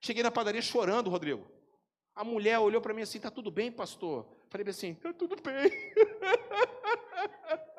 Cheguei 0.00 0.22
na 0.22 0.32
padaria 0.32 0.62
chorando, 0.62 1.10
Rodrigo. 1.10 1.46
A 2.14 2.24
mulher 2.24 2.58
olhou 2.58 2.80
para 2.80 2.92
mim 2.92 3.02
assim, 3.02 3.20
tá 3.20 3.30
tudo 3.30 3.50
bem, 3.50 3.70
pastor? 3.70 4.26
Falei 4.50 4.68
assim, 4.68 4.94
tá 4.94 5.12
tudo 5.12 5.36
bem. 5.40 5.70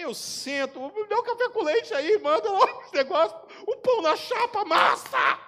Aí 0.00 0.04
eu 0.04 0.14
sento, 0.14 0.80
me 0.80 1.04
dá 1.08 1.20
um 1.20 1.22
café 1.22 1.50
com 1.50 1.62
leite 1.62 1.92
aí, 1.92 2.16
manda 2.22 2.50
logo 2.50 2.80
esse 2.84 2.94
negócio, 2.94 3.36
o 3.66 3.76
pão 3.76 4.00
na 4.00 4.16
chapa, 4.16 4.64
massa! 4.64 5.38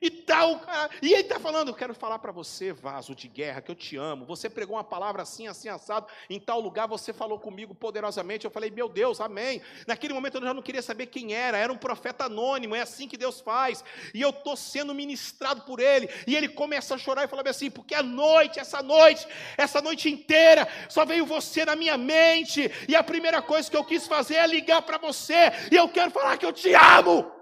E 0.00 0.10
tal, 0.10 0.60
cara. 0.60 0.90
E 1.02 1.12
ele 1.12 1.22
está 1.22 1.40
falando, 1.40 1.68
eu 1.68 1.74
quero 1.74 1.94
falar 1.94 2.18
para 2.18 2.30
você, 2.30 2.72
vaso 2.72 3.14
de 3.14 3.26
guerra, 3.28 3.60
que 3.60 3.70
eu 3.70 3.74
te 3.74 3.96
amo. 3.96 4.24
Você 4.26 4.48
pregou 4.48 4.76
uma 4.76 4.84
palavra 4.84 5.22
assim, 5.22 5.48
assim, 5.48 5.68
assado. 5.68 6.06
Em 6.30 6.38
tal 6.38 6.60
lugar 6.60 6.86
você 6.86 7.12
falou 7.12 7.38
comigo 7.38 7.74
poderosamente. 7.74 8.44
Eu 8.44 8.50
falei, 8.50 8.70
meu 8.70 8.88
Deus, 8.88 9.20
amém. 9.20 9.60
Naquele 9.86 10.14
momento 10.14 10.36
eu 10.36 10.42
já 10.42 10.54
não 10.54 10.62
queria 10.62 10.82
saber 10.82 11.06
quem 11.06 11.34
era. 11.34 11.58
Era 11.58 11.72
um 11.72 11.76
profeta 11.76 12.24
anônimo, 12.24 12.76
é 12.76 12.80
assim 12.80 13.08
que 13.08 13.16
Deus 13.16 13.40
faz. 13.40 13.84
E 14.14 14.22
eu 14.22 14.30
estou 14.30 14.56
sendo 14.56 14.94
ministrado 14.94 15.62
por 15.62 15.80
ele. 15.80 16.08
E 16.26 16.36
ele 16.36 16.48
começa 16.48 16.94
a 16.94 16.98
chorar 16.98 17.24
e 17.24 17.28
falava 17.28 17.50
assim, 17.50 17.70
porque 17.70 17.94
a 17.94 18.02
noite, 18.02 18.60
essa 18.60 18.82
noite, 18.82 19.26
essa 19.56 19.82
noite 19.82 20.08
inteira, 20.08 20.68
só 20.88 21.04
veio 21.04 21.26
você 21.26 21.64
na 21.64 21.74
minha 21.74 21.96
mente. 21.96 22.70
E 22.86 22.94
a 22.94 23.02
primeira 23.02 23.42
coisa 23.42 23.70
que 23.70 23.76
eu 23.76 23.84
quis 23.84 24.06
fazer 24.06 24.36
é 24.36 24.46
ligar 24.46 24.82
para 24.82 24.98
você. 24.98 25.52
E 25.70 25.76
eu 25.76 25.88
quero 25.88 26.10
falar 26.10 26.36
que 26.36 26.46
eu 26.46 26.52
te 26.52 26.72
amo. 26.74 27.37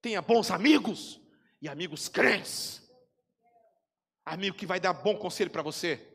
Tenha 0.00 0.22
bons 0.22 0.50
amigos 0.50 1.20
e 1.60 1.68
amigos 1.68 2.08
crentes. 2.08 2.82
Amigo 4.24 4.56
que 4.56 4.66
vai 4.66 4.78
dar 4.78 4.92
bom 4.92 5.16
conselho 5.16 5.50
para 5.50 5.62
você. 5.62 6.06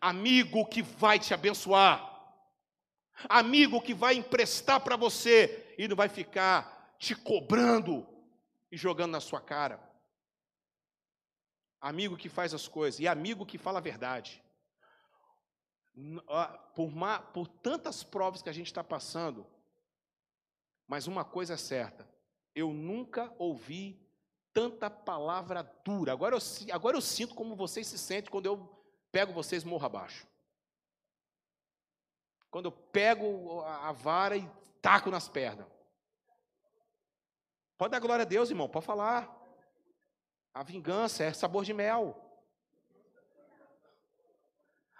Amigo 0.00 0.66
que 0.66 0.82
vai 0.82 1.18
te 1.18 1.32
abençoar. 1.32 2.08
Amigo 3.28 3.80
que 3.80 3.94
vai 3.94 4.14
emprestar 4.14 4.80
para 4.80 4.96
você 4.96 5.74
e 5.78 5.86
não 5.86 5.96
vai 5.96 6.08
ficar 6.08 6.94
te 6.98 7.14
cobrando 7.14 8.06
e 8.70 8.76
jogando 8.76 9.12
na 9.12 9.20
sua 9.20 9.40
cara. 9.40 9.80
Amigo 11.80 12.16
que 12.16 12.28
faz 12.28 12.52
as 12.52 12.68
coisas 12.68 13.00
e 13.00 13.08
amigo 13.08 13.46
que 13.46 13.56
fala 13.56 13.78
a 13.78 13.82
verdade. 13.82 14.42
Por, 16.74 16.92
por 17.32 17.48
tantas 17.48 18.02
provas 18.02 18.42
que 18.42 18.48
a 18.48 18.52
gente 18.52 18.66
está 18.66 18.84
passando, 18.84 19.46
mas 20.86 21.06
uma 21.06 21.24
coisa 21.24 21.54
é 21.54 21.56
certa: 21.56 22.08
eu 22.60 22.72
nunca 22.72 23.32
ouvi 23.38 24.00
tanta 24.52 24.90
palavra 24.90 25.62
dura. 25.84 26.12
Agora 26.12 26.36
eu, 26.36 26.40
agora 26.72 26.96
eu 26.96 27.00
sinto 27.00 27.34
como 27.34 27.56
vocês 27.56 27.86
se 27.86 27.98
sentem 27.98 28.30
quando 28.30 28.46
eu 28.46 28.68
pego 29.10 29.32
vocês 29.32 29.64
morro 29.64 29.86
abaixo. 29.86 30.26
Quando 32.50 32.66
eu 32.66 32.72
pego 32.72 33.62
a 33.62 33.92
vara 33.92 34.36
e 34.36 34.48
taco 34.82 35.10
nas 35.10 35.28
pernas. 35.28 35.66
Pode 37.78 37.92
dar 37.92 38.00
glória 38.00 38.22
a 38.22 38.28
Deus, 38.28 38.50
irmão, 38.50 38.68
pode 38.68 38.84
falar. 38.84 39.36
A 40.52 40.62
vingança 40.62 41.24
é 41.24 41.32
sabor 41.32 41.64
de 41.64 41.72
mel. 41.72 42.30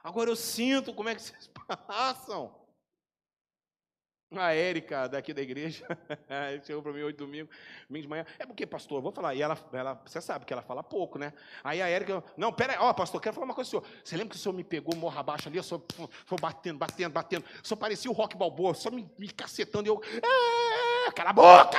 Agora 0.03 0.31
eu 0.31 0.37
sinto 0.37 0.95
como 0.95 1.09
é 1.09 1.15
que 1.15 1.23
vocês 1.23 1.51
passam. 1.87 2.60
A 4.37 4.55
Érica, 4.55 5.09
daqui 5.09 5.35
da 5.35 5.43
igreja, 5.43 5.85
chegou 6.65 6.81
para 6.81 6.93
mim 6.93 7.03
hoje 7.03 7.17
domingo, 7.17 7.51
domingo 7.89 8.03
de 8.03 8.09
manhã. 8.09 8.25
É 8.39 8.47
porque, 8.47 8.65
pastor, 8.65 8.99
eu 8.99 9.03
vou 9.03 9.11
falar. 9.11 9.35
E 9.35 9.43
ela, 9.43 9.59
ela, 9.73 10.01
você 10.07 10.21
sabe 10.21 10.45
que 10.45 10.53
ela 10.53 10.63
fala 10.63 10.85
pouco, 10.85 11.19
né? 11.19 11.33
Aí 11.65 11.83
a 11.83 11.89
Érica, 11.89 12.23
não, 12.37 12.53
pera 12.53 12.75
aí, 12.75 12.79
ó, 12.79 12.93
pastor, 12.93 13.21
quero 13.21 13.35
falar 13.35 13.47
uma 13.47 13.55
coisa 13.55 13.69
com 13.69 13.79
o 13.79 13.81
senhor. 13.83 14.01
Você 14.05 14.17
lembra 14.17 14.31
que 14.31 14.37
o 14.37 14.39
senhor 14.39 14.55
me 14.55 14.63
pegou 14.63 14.95
morra 14.95 15.19
abaixo 15.19 15.49
ali? 15.49 15.57
Eu 15.57 15.65
só 15.65 15.83
foi 16.25 16.39
batendo, 16.39 16.79
batendo, 16.79 17.13
batendo. 17.13 17.45
Senhor 17.61 17.77
parecia 17.77 18.09
o 18.09 18.15
rock 18.15 18.37
balboa, 18.37 18.73
só 18.73 18.89
me, 18.89 19.11
me 19.19 19.29
cacetando. 19.29 19.89
E 19.89 19.91
eu, 19.91 20.01
ah, 20.23 21.13
cala 21.13 21.31
a 21.31 21.33
boca! 21.33 21.79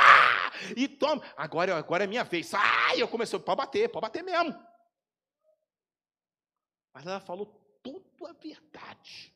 E 0.76 0.90
toma, 0.90 1.24
agora, 1.38 1.78
agora 1.78 2.04
é 2.04 2.08
minha 2.08 2.26
vez. 2.26 2.54
Ai, 2.54 3.02
eu 3.02 3.08
comecei, 3.08 3.40
pode 3.40 3.58
bater, 3.58 3.88
pode 3.88 4.02
bater 4.02 4.24
mesmo. 4.24 4.54
Mas 6.94 7.08
ela 7.08 7.22
falou 7.22 7.46
toda 7.82 8.30
a 8.30 8.34
verdade. 8.34 9.31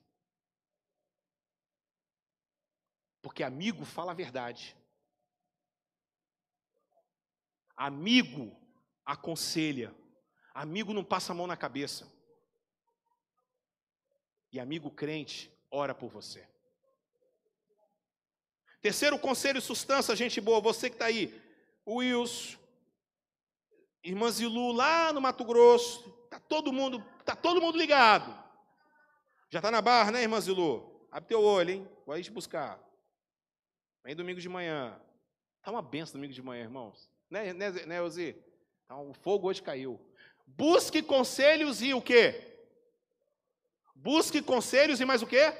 Porque 3.26 3.42
amigo 3.42 3.84
fala 3.86 4.12
a 4.12 4.14
verdade. 4.14 4.78
Amigo 7.76 8.56
aconselha. 9.04 9.92
Amigo 10.54 10.94
não 10.94 11.04
passa 11.04 11.32
a 11.32 11.36
mão 11.36 11.48
na 11.48 11.58
cabeça. 11.58 12.08
E 14.52 14.60
amigo 14.60 14.92
crente 14.92 15.52
ora 15.72 15.96
por 15.96 16.12
você. 16.12 16.48
Terceiro 18.80 19.18
conselho, 19.18 19.60
sustância, 19.60 20.16
gente 20.16 20.40
boa, 20.40 20.62
você 20.62 20.88
que 20.88 20.96
está 20.96 21.06
aí. 21.06 21.34
Wilson, 21.88 22.60
irmã 24.04 24.30
Zilu, 24.30 24.72
lá 24.72 25.12
no 25.12 25.20
Mato 25.20 25.44
Grosso. 25.44 26.16
Está 26.26 26.40
todo 26.40 26.72
mundo, 26.72 27.04
tá 27.26 27.36
todo 27.36 27.60
mundo 27.60 27.76
ligado. 27.76 28.32
Já 29.50 29.58
está 29.58 29.72
na 29.72 29.82
barra, 29.82 30.12
né, 30.12 30.22
irmã 30.22 30.40
Zilu? 30.40 31.08
Abre 31.12 31.28
teu 31.28 31.42
olho, 31.42 31.72
hein? 31.72 31.90
Vai 32.06 32.22
te 32.22 32.30
buscar. 32.30 32.86
Vem 34.06 34.16
domingo 34.16 34.40
de 34.40 34.48
manhã. 34.48 35.02
Está 35.58 35.72
uma 35.72 35.82
benção 35.82 36.14
domingo 36.14 36.32
de 36.32 36.42
manhã, 36.42 36.62
irmãos. 36.62 37.10
Né, 37.28 37.52
né, 37.54 37.72
né 37.72 38.02
Ozi? 38.04 38.40
Então, 38.86 39.10
o 39.10 39.16
fogo 39.16 39.48
hoje 39.48 39.64
caiu. 39.64 40.00
Busque 40.46 41.02
conselhos 41.02 41.82
e 41.82 41.92
o 41.92 42.00
quê? 42.00 42.56
Busque 43.96 44.44
conselhos 44.44 45.02
e 45.02 45.06
mais 45.06 45.24
o 45.24 45.28
quê? 45.28 45.52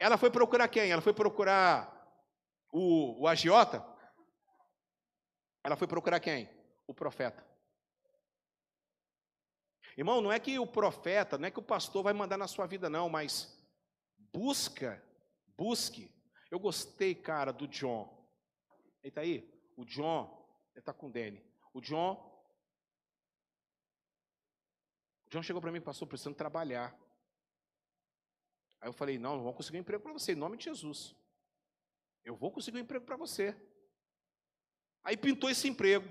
Ela 0.00 0.16
foi 0.16 0.30
procurar 0.30 0.68
quem? 0.68 0.90
Ela 0.90 1.02
foi 1.02 1.12
procurar 1.12 1.92
o, 2.72 3.24
o 3.24 3.28
agiota? 3.28 3.86
Ela 5.62 5.76
foi 5.76 5.86
procurar 5.86 6.18
quem? 6.18 6.48
O 6.86 6.94
profeta. 6.94 7.46
Irmão, 9.98 10.22
não 10.22 10.32
é 10.32 10.40
que 10.40 10.58
o 10.58 10.66
profeta, 10.66 11.36
não 11.36 11.46
é 11.46 11.50
que 11.50 11.60
o 11.60 11.62
pastor 11.62 12.02
vai 12.02 12.14
mandar 12.14 12.38
na 12.38 12.48
sua 12.48 12.64
vida, 12.64 12.88
não, 12.88 13.10
mas 13.10 13.54
busca, 14.32 15.04
busque 15.58 16.10
eu 16.52 16.58
gostei, 16.58 17.14
cara, 17.14 17.50
do 17.50 17.66
John. 17.66 18.06
Ele 19.02 19.08
está 19.08 19.22
aí? 19.22 19.50
O 19.74 19.86
John, 19.86 20.46
ele 20.74 20.80
está 20.80 20.92
com 20.92 21.06
o 21.06 21.10
Danny. 21.10 21.42
O 21.72 21.80
John. 21.80 22.12
O 25.24 25.30
John 25.30 25.42
chegou 25.42 25.62
para 25.62 25.72
mim 25.72 25.78
e 25.78 25.80
passou 25.80 26.06
precisando 26.06 26.36
trabalhar. 26.36 26.94
Aí 28.82 28.86
eu 28.86 28.92
falei: 28.92 29.18
não, 29.18 29.36
não 29.36 29.44
vou 29.44 29.54
conseguir 29.54 29.78
um 29.78 29.80
emprego 29.80 30.02
para 30.02 30.12
você, 30.12 30.32
em 30.32 30.34
nome 30.34 30.58
de 30.58 30.64
Jesus. 30.64 31.16
Eu 32.22 32.36
vou 32.36 32.50
conseguir 32.50 32.76
um 32.76 32.82
emprego 32.82 33.06
para 33.06 33.16
você. 33.16 33.56
Aí 35.02 35.16
pintou 35.16 35.48
esse 35.48 35.66
emprego. 35.66 36.06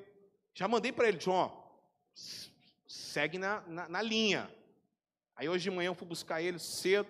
Já 0.56 0.68
mandei 0.68 0.92
para 0.92 1.08
ele, 1.08 1.20
John, 1.20 1.80
segue 2.88 3.38
na, 3.38 3.62
na, 3.68 3.88
na, 3.88 4.02
linha. 4.02 4.52
Aí 5.36 5.48
hoje 5.48 5.66
de 5.66 5.72
manhã 5.72 5.89
eu 5.89 5.96
fui 5.96 6.08
buscar 6.08 6.42
ele 6.42 6.58
cedo. 6.58 7.08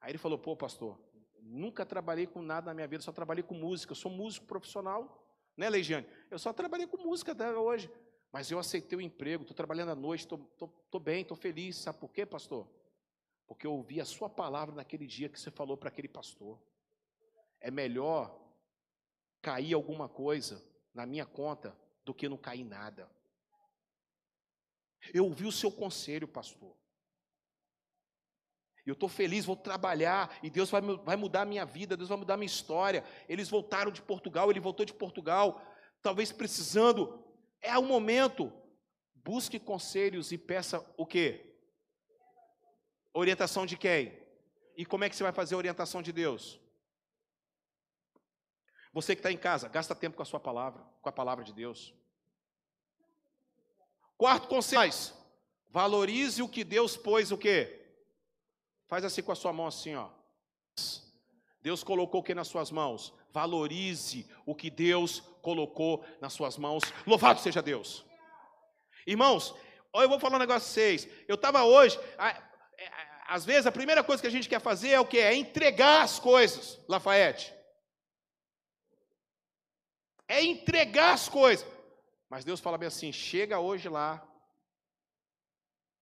Aí 0.00 0.12
ele 0.12 0.18
falou: 0.18 0.38
pô, 0.38 0.56
pastor, 0.56 0.96
Nunca 1.42 1.84
trabalhei 1.84 2.26
com 2.26 2.42
nada 2.42 2.66
na 2.66 2.74
minha 2.74 2.88
vida, 2.88 3.02
só 3.02 3.12
trabalhei 3.12 3.42
com 3.42 3.54
música. 3.54 3.92
Eu 3.92 3.96
sou 3.96 4.10
músico 4.10 4.46
profissional, 4.46 5.26
né, 5.56 5.68
Leigiane? 5.68 6.06
Eu 6.30 6.38
só 6.38 6.52
trabalhei 6.52 6.86
com 6.86 6.96
música 6.96 7.32
até 7.32 7.52
hoje. 7.56 7.90
Mas 8.32 8.50
eu 8.50 8.58
aceitei 8.58 8.96
o 8.96 9.00
emprego, 9.00 9.42
estou 9.42 9.56
trabalhando 9.56 9.90
à 9.90 9.94
noite, 9.94 10.20
estou 10.20 11.00
bem, 11.00 11.22
estou 11.22 11.36
feliz. 11.36 11.76
Sabe 11.76 11.98
por 11.98 12.10
quê, 12.12 12.24
pastor? 12.24 12.68
Porque 13.46 13.66
eu 13.66 13.72
ouvi 13.72 14.00
a 14.00 14.04
sua 14.04 14.30
palavra 14.30 14.74
naquele 14.74 15.06
dia 15.06 15.28
que 15.28 15.38
você 15.38 15.50
falou 15.50 15.76
para 15.76 15.88
aquele 15.88 16.06
pastor. 16.06 16.60
É 17.58 17.70
melhor 17.70 18.40
cair 19.42 19.74
alguma 19.74 20.08
coisa 20.08 20.64
na 20.94 21.04
minha 21.04 21.26
conta 21.26 21.76
do 22.04 22.14
que 22.14 22.28
não 22.28 22.36
cair 22.36 22.62
nada. 22.62 23.10
Eu 25.12 25.24
ouvi 25.24 25.46
o 25.46 25.52
seu 25.52 25.72
conselho, 25.72 26.28
pastor. 26.28 26.76
Eu 28.86 28.94
estou 28.94 29.08
feliz, 29.08 29.44
vou 29.44 29.56
trabalhar 29.56 30.38
e 30.42 30.50
Deus 30.50 30.70
vai, 30.70 30.80
vai 30.80 31.16
mudar 31.16 31.42
a 31.42 31.46
minha 31.46 31.64
vida, 31.64 31.96
Deus 31.96 32.08
vai 32.08 32.18
mudar 32.18 32.34
a 32.34 32.36
minha 32.36 32.46
história. 32.46 33.04
Eles 33.28 33.48
voltaram 33.48 33.90
de 33.90 34.02
Portugal, 34.02 34.50
ele 34.50 34.60
voltou 34.60 34.86
de 34.86 34.94
Portugal, 34.94 35.62
talvez 36.02 36.32
precisando. 36.32 37.24
É 37.60 37.78
o 37.78 37.82
momento. 37.82 38.52
Busque 39.14 39.58
conselhos 39.58 40.32
e 40.32 40.38
peça 40.38 40.84
o 40.96 41.06
quê? 41.06 41.54
Orientação 43.12 43.66
de 43.66 43.76
quem? 43.76 44.18
E 44.76 44.86
como 44.86 45.04
é 45.04 45.10
que 45.10 45.16
você 45.16 45.22
vai 45.22 45.32
fazer 45.32 45.54
a 45.54 45.58
orientação 45.58 46.00
de 46.00 46.10
Deus? 46.10 46.58
Você 48.92 49.14
que 49.14 49.20
está 49.20 49.30
em 49.30 49.36
casa, 49.36 49.68
gasta 49.68 49.94
tempo 49.94 50.16
com 50.16 50.22
a 50.22 50.26
sua 50.26 50.40
palavra, 50.40 50.82
com 51.00 51.08
a 51.08 51.12
palavra 51.12 51.44
de 51.44 51.52
Deus. 51.52 51.94
Quarto 54.16 54.48
conselho, 54.48 54.92
valorize 55.68 56.42
o 56.42 56.48
que 56.48 56.64
Deus 56.64 56.96
pôs 56.96 57.30
o 57.30 57.38
quê? 57.38 57.79
Faz 58.90 59.04
assim 59.04 59.22
com 59.22 59.30
a 59.30 59.36
sua 59.36 59.52
mão 59.52 59.68
assim, 59.68 59.94
ó. 59.94 60.08
Deus 61.62 61.84
colocou 61.84 62.22
o 62.22 62.24
que 62.24 62.34
nas 62.34 62.48
suas 62.48 62.72
mãos? 62.72 63.14
Valorize 63.30 64.28
o 64.44 64.52
que 64.52 64.68
Deus 64.68 65.20
colocou 65.40 66.04
nas 66.20 66.32
suas 66.32 66.58
mãos. 66.58 66.82
Louvado 67.06 67.38
seja 67.38 67.62
Deus. 67.62 68.04
Irmãos, 69.06 69.54
eu 69.94 70.08
vou 70.08 70.18
falar 70.18 70.34
um 70.34 70.40
negócio 70.40 70.68
a 70.68 70.72
vocês. 70.72 71.08
Eu 71.28 71.36
estava 71.36 71.62
hoje, 71.62 71.96
é, 72.18 72.36
às 73.28 73.44
vezes 73.44 73.64
a 73.64 73.70
primeira 73.70 74.02
coisa 74.02 74.20
que 74.20 74.26
a 74.26 74.30
gente 74.30 74.48
quer 74.48 74.60
fazer 74.60 74.88
é 74.88 74.98
o 74.98 75.06
que? 75.06 75.20
É 75.20 75.36
entregar 75.36 76.02
as 76.02 76.18
coisas, 76.18 76.80
Lafayette. 76.88 77.54
É 80.26 80.42
entregar 80.42 81.14
as 81.14 81.28
coisas. 81.28 81.64
Mas 82.28 82.44
Deus 82.44 82.58
fala 82.58 82.76
bem 82.76 82.88
assim: 82.88 83.12
chega 83.12 83.60
hoje 83.60 83.88
lá, 83.88 84.20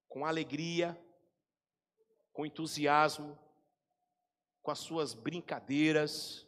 com 0.08 0.24
alegria, 0.24 0.98
com 2.38 2.46
entusiasmo, 2.46 3.36
com 4.62 4.70
as 4.70 4.78
suas 4.78 5.12
brincadeiras 5.12 6.46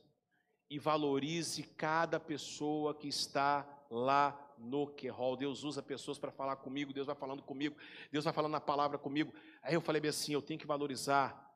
e 0.71 0.79
valorize 0.79 1.65
cada 1.65 2.21
pessoa 2.21 2.95
que 2.95 3.09
está 3.09 3.67
lá 3.91 4.55
no 4.57 4.87
Querol. 4.87 5.37
Deus 5.37 5.65
usa 5.65 5.83
pessoas 5.83 6.17
para 6.17 6.31
falar 6.31 6.55
comigo, 6.55 6.93
Deus 6.93 7.09
vai 7.09 7.17
falando 7.17 7.43
comigo, 7.43 7.75
Deus 8.09 8.25
vai 8.25 8.33
falando 8.33 8.55
a 8.55 8.61
palavra 8.61 8.99
comigo. 8.99 9.35
Aí 9.65 9.75
eu 9.75 9.81
falei 9.81 10.01
bem 10.01 10.11
assim: 10.11 10.33
eu 10.33 10.41
tenho 10.41 10.61
que 10.61 10.67
valorizar. 10.67 11.53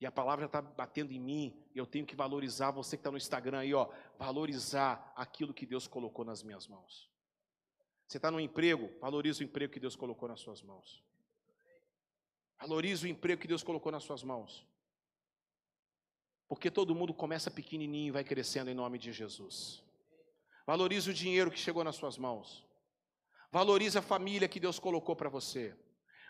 E 0.00 0.06
a 0.06 0.10
palavra 0.10 0.46
está 0.46 0.62
batendo 0.62 1.12
em 1.12 1.20
mim, 1.20 1.62
eu 1.74 1.84
tenho 1.84 2.06
que 2.06 2.16
valorizar. 2.16 2.70
Você 2.70 2.96
que 2.96 3.02
está 3.02 3.10
no 3.10 3.18
Instagram 3.18 3.58
aí, 3.58 3.74
ó, 3.74 3.90
valorizar 4.18 5.12
aquilo 5.14 5.52
que 5.52 5.66
Deus 5.66 5.86
colocou 5.86 6.24
nas 6.24 6.42
minhas 6.42 6.66
mãos. 6.66 7.10
Você 8.06 8.16
está 8.16 8.30
no 8.30 8.40
emprego, 8.40 8.90
valorize 8.98 9.42
o 9.42 9.44
emprego 9.44 9.74
que 9.74 9.80
Deus 9.80 9.94
colocou 9.94 10.26
nas 10.26 10.40
suas 10.40 10.62
mãos. 10.62 11.06
Valorize 12.60 13.06
o 13.06 13.08
emprego 13.08 13.40
que 13.40 13.48
Deus 13.48 13.62
colocou 13.62 13.92
nas 13.92 14.02
suas 14.02 14.22
mãos. 14.22 14.66
Porque 16.48 16.70
todo 16.70 16.94
mundo 16.94 17.14
começa 17.14 17.50
pequenininho 17.50 18.08
e 18.08 18.10
vai 18.10 18.24
crescendo 18.24 18.70
em 18.70 18.74
nome 18.74 18.98
de 18.98 19.12
Jesus. 19.12 19.82
Valorize 20.66 21.10
o 21.10 21.14
dinheiro 21.14 21.50
que 21.50 21.58
chegou 21.58 21.84
nas 21.84 21.96
suas 21.96 22.18
mãos. 22.18 22.66
Valorize 23.52 23.96
a 23.96 24.02
família 24.02 24.48
que 24.48 24.58
Deus 24.58 24.78
colocou 24.78 25.14
para 25.14 25.28
você. 25.28 25.74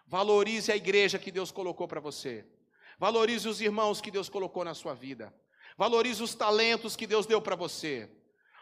Valorize 0.07 0.71
a 0.71 0.77
igreja 0.77 1.19
que 1.19 1.33
Deus 1.33 1.51
colocou 1.51 1.89
para 1.89 2.01
você. 2.01 2.47
Valorize 2.99 3.49
os 3.49 3.61
irmãos 3.61 4.01
que 4.01 4.11
Deus 4.11 4.29
colocou 4.29 4.65
na 4.65 4.75
sua 4.75 4.95
vida. 4.95 5.35
Valorize 5.77 6.23
os 6.23 6.35
talentos 6.35 6.97
que 6.97 7.07
Deus 7.07 7.27
deu 7.27 7.41
para 7.41 7.57
você. 7.57 8.11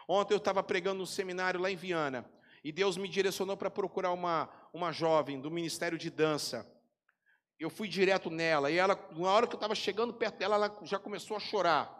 Ontem 0.07 0.33
eu 0.33 0.37
estava 0.37 0.63
pregando 0.63 0.99
no 0.99 1.07
seminário 1.07 1.59
lá 1.59 1.69
em 1.69 1.75
Viana 1.75 2.29
e 2.63 2.71
Deus 2.71 2.97
me 2.97 3.07
direcionou 3.07 3.57
para 3.57 3.69
procurar 3.69 4.11
uma, 4.11 4.49
uma 4.71 4.91
jovem 4.91 5.39
do 5.39 5.51
Ministério 5.51 5.97
de 5.97 6.09
Dança 6.09 6.65
eu 7.59 7.69
fui 7.69 7.87
direto 7.87 8.29
nela, 8.29 8.69
e 8.69 8.77
ela, 8.77 8.95
na 9.11 9.31
hora 9.31 9.47
que 9.47 9.53
eu 9.53 9.57
estava 9.57 9.73
chegando 9.73 10.13
perto 10.13 10.37
dela, 10.37 10.55
ela 10.55 10.79
já 10.83 10.99
começou 10.99 11.35
a 11.35 11.39
chorar. 11.39 11.95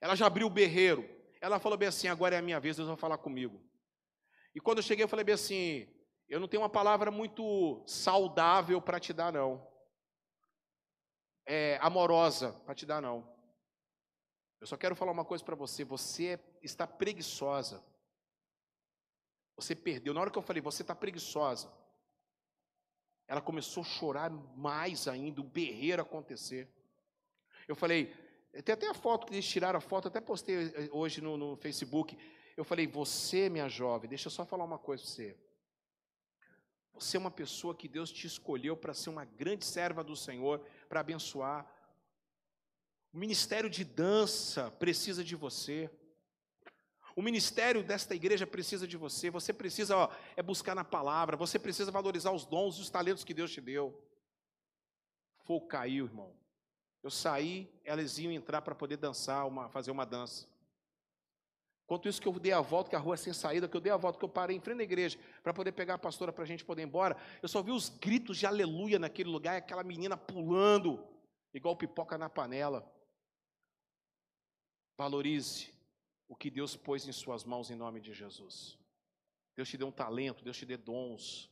Ela 0.00 0.16
já 0.16 0.26
abriu 0.26 0.48
o 0.48 0.50
berreiro. 0.50 1.08
Ela 1.40 1.60
falou 1.60 1.78
bem 1.78 1.88
assim: 1.88 2.08
agora 2.08 2.34
é 2.34 2.38
a 2.38 2.42
minha 2.42 2.58
vez, 2.58 2.76
Deus 2.76 2.88
vai 2.88 2.96
falar 2.96 3.18
comigo. 3.18 3.62
E 4.54 4.60
quando 4.60 4.78
eu 4.78 4.82
cheguei, 4.82 5.04
eu 5.04 5.08
falei 5.08 5.24
bem 5.24 5.36
assim: 5.36 5.86
eu 6.28 6.40
não 6.40 6.48
tenho 6.48 6.62
uma 6.62 6.68
palavra 6.68 7.12
muito 7.12 7.84
saudável 7.86 8.82
para 8.82 8.98
te 8.98 9.12
dar, 9.12 9.32
não. 9.32 9.64
É, 11.46 11.78
amorosa 11.80 12.52
para 12.64 12.74
te 12.74 12.84
dar, 12.84 13.00
não. 13.00 13.30
Eu 14.60 14.66
só 14.66 14.76
quero 14.76 14.96
falar 14.96 15.12
uma 15.12 15.24
coisa 15.24 15.44
para 15.44 15.54
você: 15.54 15.84
você 15.84 16.40
está 16.60 16.88
preguiçosa. 16.88 17.84
Você 19.54 19.76
perdeu. 19.76 20.12
Na 20.12 20.20
hora 20.20 20.30
que 20.30 20.38
eu 20.38 20.42
falei, 20.42 20.60
você 20.60 20.82
está 20.82 20.94
preguiçosa 20.94 21.70
ela 23.32 23.40
começou 23.40 23.80
a 23.80 23.86
chorar 23.86 24.30
mais 24.54 25.08
ainda, 25.08 25.40
o 25.40 25.44
berreiro 25.44 26.02
acontecer. 26.02 26.68
Eu 27.66 27.74
falei, 27.74 28.14
tem 28.62 28.74
até 28.74 28.86
a 28.86 28.92
foto 28.92 29.26
que 29.26 29.32
eles 29.32 29.48
tiraram 29.48 29.78
a 29.78 29.80
foto, 29.80 30.08
até 30.08 30.20
postei 30.20 30.66
eh, 30.66 30.90
hoje 30.92 31.22
no, 31.22 31.38
no 31.38 31.56
Facebook. 31.56 32.18
Eu 32.54 32.62
falei, 32.62 32.86
você, 32.86 33.48
minha 33.48 33.70
jovem, 33.70 34.06
deixa 34.06 34.26
eu 34.26 34.30
só 34.30 34.44
falar 34.44 34.64
uma 34.64 34.78
coisa 34.78 35.02
para 35.02 35.10
você. 35.10 35.36
Você 36.92 37.16
é 37.16 37.20
uma 37.20 37.30
pessoa 37.30 37.74
que 37.74 37.88
Deus 37.88 38.12
te 38.12 38.26
escolheu 38.26 38.76
para 38.76 38.92
ser 38.92 39.08
uma 39.08 39.24
grande 39.24 39.64
serva 39.64 40.04
do 40.04 40.14
Senhor, 40.14 40.60
para 40.86 41.00
abençoar. 41.00 41.66
O 43.14 43.16
ministério 43.16 43.70
de 43.70 43.82
dança 43.82 44.70
precisa 44.72 45.24
de 45.24 45.34
você. 45.34 45.90
O 47.14 47.22
ministério 47.22 47.82
desta 47.82 48.14
igreja 48.14 48.46
precisa 48.46 48.86
de 48.86 48.96
você. 48.96 49.30
Você 49.30 49.52
precisa 49.52 49.96
ó, 49.96 50.08
é 50.36 50.42
buscar 50.42 50.74
na 50.74 50.84
palavra. 50.84 51.36
Você 51.36 51.58
precisa 51.58 51.90
valorizar 51.90 52.32
os 52.32 52.44
dons 52.44 52.76
e 52.76 52.80
os 52.80 52.90
talentos 52.90 53.24
que 53.24 53.34
Deus 53.34 53.52
te 53.52 53.60
deu. 53.60 54.00
Fogo 55.44 55.66
caiu, 55.66 56.06
irmão. 56.06 56.34
Eu 57.02 57.10
saí, 57.10 57.70
elas 57.84 58.18
iam 58.18 58.32
entrar 58.32 58.62
para 58.62 58.74
poder 58.74 58.96
dançar, 58.96 59.46
uma, 59.46 59.68
fazer 59.68 59.90
uma 59.90 60.06
dança. 60.06 60.46
Enquanto 61.84 62.08
isso 62.08 62.22
que 62.22 62.28
eu 62.28 62.32
dei 62.38 62.52
a 62.52 62.60
volta, 62.60 62.90
que 62.90 62.96
a 62.96 62.98
rua 62.98 63.14
é 63.14 63.18
sem 63.18 63.32
saída, 63.32 63.68
que 63.68 63.76
eu 63.76 63.80
dei 63.80 63.92
a 63.92 63.96
volta, 63.96 64.18
que 64.18 64.24
eu 64.24 64.28
parei 64.28 64.56
em 64.56 64.60
frente 64.60 64.78
da 64.78 64.84
igreja 64.84 65.18
para 65.42 65.52
poder 65.52 65.72
pegar 65.72 65.94
a 65.94 65.98
pastora 65.98 66.32
para 66.32 66.44
a 66.44 66.46
gente 66.46 66.64
poder 66.64 66.82
ir 66.82 66.86
embora, 66.86 67.16
eu 67.42 67.48
só 67.48 67.60
vi 67.60 67.72
os 67.72 67.88
gritos 67.88 68.38
de 68.38 68.46
aleluia 68.46 68.98
naquele 68.98 69.28
lugar, 69.28 69.56
aquela 69.56 69.82
menina 69.82 70.16
pulando, 70.16 71.04
igual 71.52 71.76
pipoca 71.76 72.16
na 72.16 72.30
panela. 72.30 72.90
Valorize 74.96 75.72
o 76.32 76.34
que 76.34 76.48
Deus 76.48 76.74
pôs 76.74 77.06
em 77.06 77.12
suas 77.12 77.44
mãos 77.44 77.70
em 77.70 77.74
nome 77.74 78.00
de 78.00 78.14
Jesus. 78.14 78.78
Deus 79.54 79.68
te 79.68 79.76
deu 79.76 79.88
um 79.88 79.92
talento, 79.92 80.42
Deus 80.42 80.56
te 80.56 80.64
deu 80.64 80.78
dons. 80.78 81.50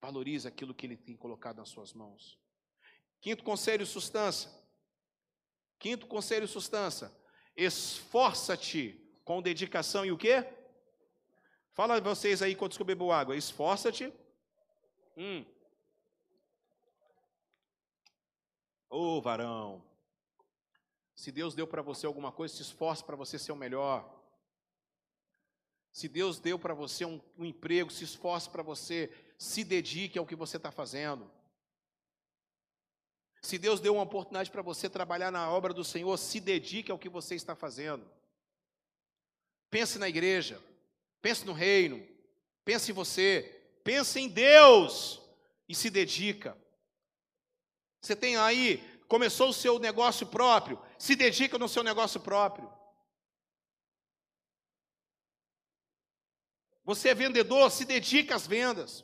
Valorize 0.00 0.46
aquilo 0.46 0.72
que 0.72 0.86
Ele 0.86 0.96
tem 0.96 1.16
colocado 1.16 1.56
nas 1.56 1.70
suas 1.70 1.92
mãos. 1.92 2.38
Quinto 3.20 3.42
conselho, 3.42 3.84
substância. 3.84 4.48
Quinto 5.76 6.06
conselho, 6.06 6.46
substância. 6.46 7.10
Esforça-te 7.56 8.96
com 9.24 9.42
dedicação 9.42 10.06
e 10.06 10.12
o 10.12 10.16
quê? 10.16 10.46
Fala 11.72 12.00
vocês 12.00 12.42
aí 12.42 12.54
quando 12.54 12.78
eu 12.78 12.86
bebo 12.86 13.10
água. 13.10 13.34
Esforça-te. 13.34 14.12
Hum. 15.16 15.44
Ô 18.88 19.16
oh, 19.16 19.20
varão. 19.20 19.89
Se 21.20 21.30
Deus 21.30 21.54
deu 21.54 21.66
para 21.66 21.82
você 21.82 22.06
alguma 22.06 22.32
coisa, 22.32 22.54
se 22.56 22.62
esforce 22.62 23.04
para 23.04 23.14
você 23.14 23.38
ser 23.38 23.52
o 23.52 23.56
melhor. 23.56 24.10
Se 25.92 26.08
Deus 26.08 26.38
deu 26.38 26.58
para 26.58 26.72
você 26.72 27.04
um, 27.04 27.20
um, 27.36 27.44
emprego, 27.44 27.90
se 27.90 28.04
esforce 28.04 28.48
para 28.48 28.62
você, 28.62 29.12
se 29.36 29.62
dedique 29.62 30.18
ao 30.18 30.24
que 30.24 30.34
você 30.34 30.56
está 30.56 30.70
fazendo. 30.70 31.30
Se 33.42 33.58
Deus 33.58 33.80
deu 33.80 33.92
uma 33.92 34.04
oportunidade 34.04 34.50
para 34.50 34.62
você 34.62 34.88
trabalhar 34.88 35.30
na 35.30 35.50
obra 35.50 35.74
do 35.74 35.84
Senhor, 35.84 36.16
se 36.16 36.40
dedique 36.40 36.90
ao 36.90 36.98
que 36.98 37.10
você 37.10 37.34
está 37.34 37.54
fazendo. 37.54 38.10
Pense 39.68 39.98
na 39.98 40.08
igreja, 40.08 40.58
pense 41.20 41.44
no 41.44 41.52
reino, 41.52 42.02
pense 42.64 42.92
em 42.92 42.94
você, 42.94 43.42
pense 43.84 44.18
em 44.18 44.26
Deus 44.26 45.20
e 45.68 45.74
se 45.74 45.90
dedica. 45.90 46.56
Você 48.00 48.16
tem 48.16 48.38
aí 48.38 48.82
começou 49.10 49.48
o 49.48 49.52
seu 49.52 49.80
negócio 49.80 50.24
próprio, 50.24 50.80
se 51.00 51.16
dedica 51.16 51.56
no 51.56 51.66
seu 51.66 51.82
negócio 51.82 52.20
próprio. 52.20 52.70
Você 56.84 57.08
é 57.08 57.14
vendedor, 57.14 57.70
se 57.70 57.86
dedica 57.86 58.36
às 58.36 58.46
vendas. 58.46 59.02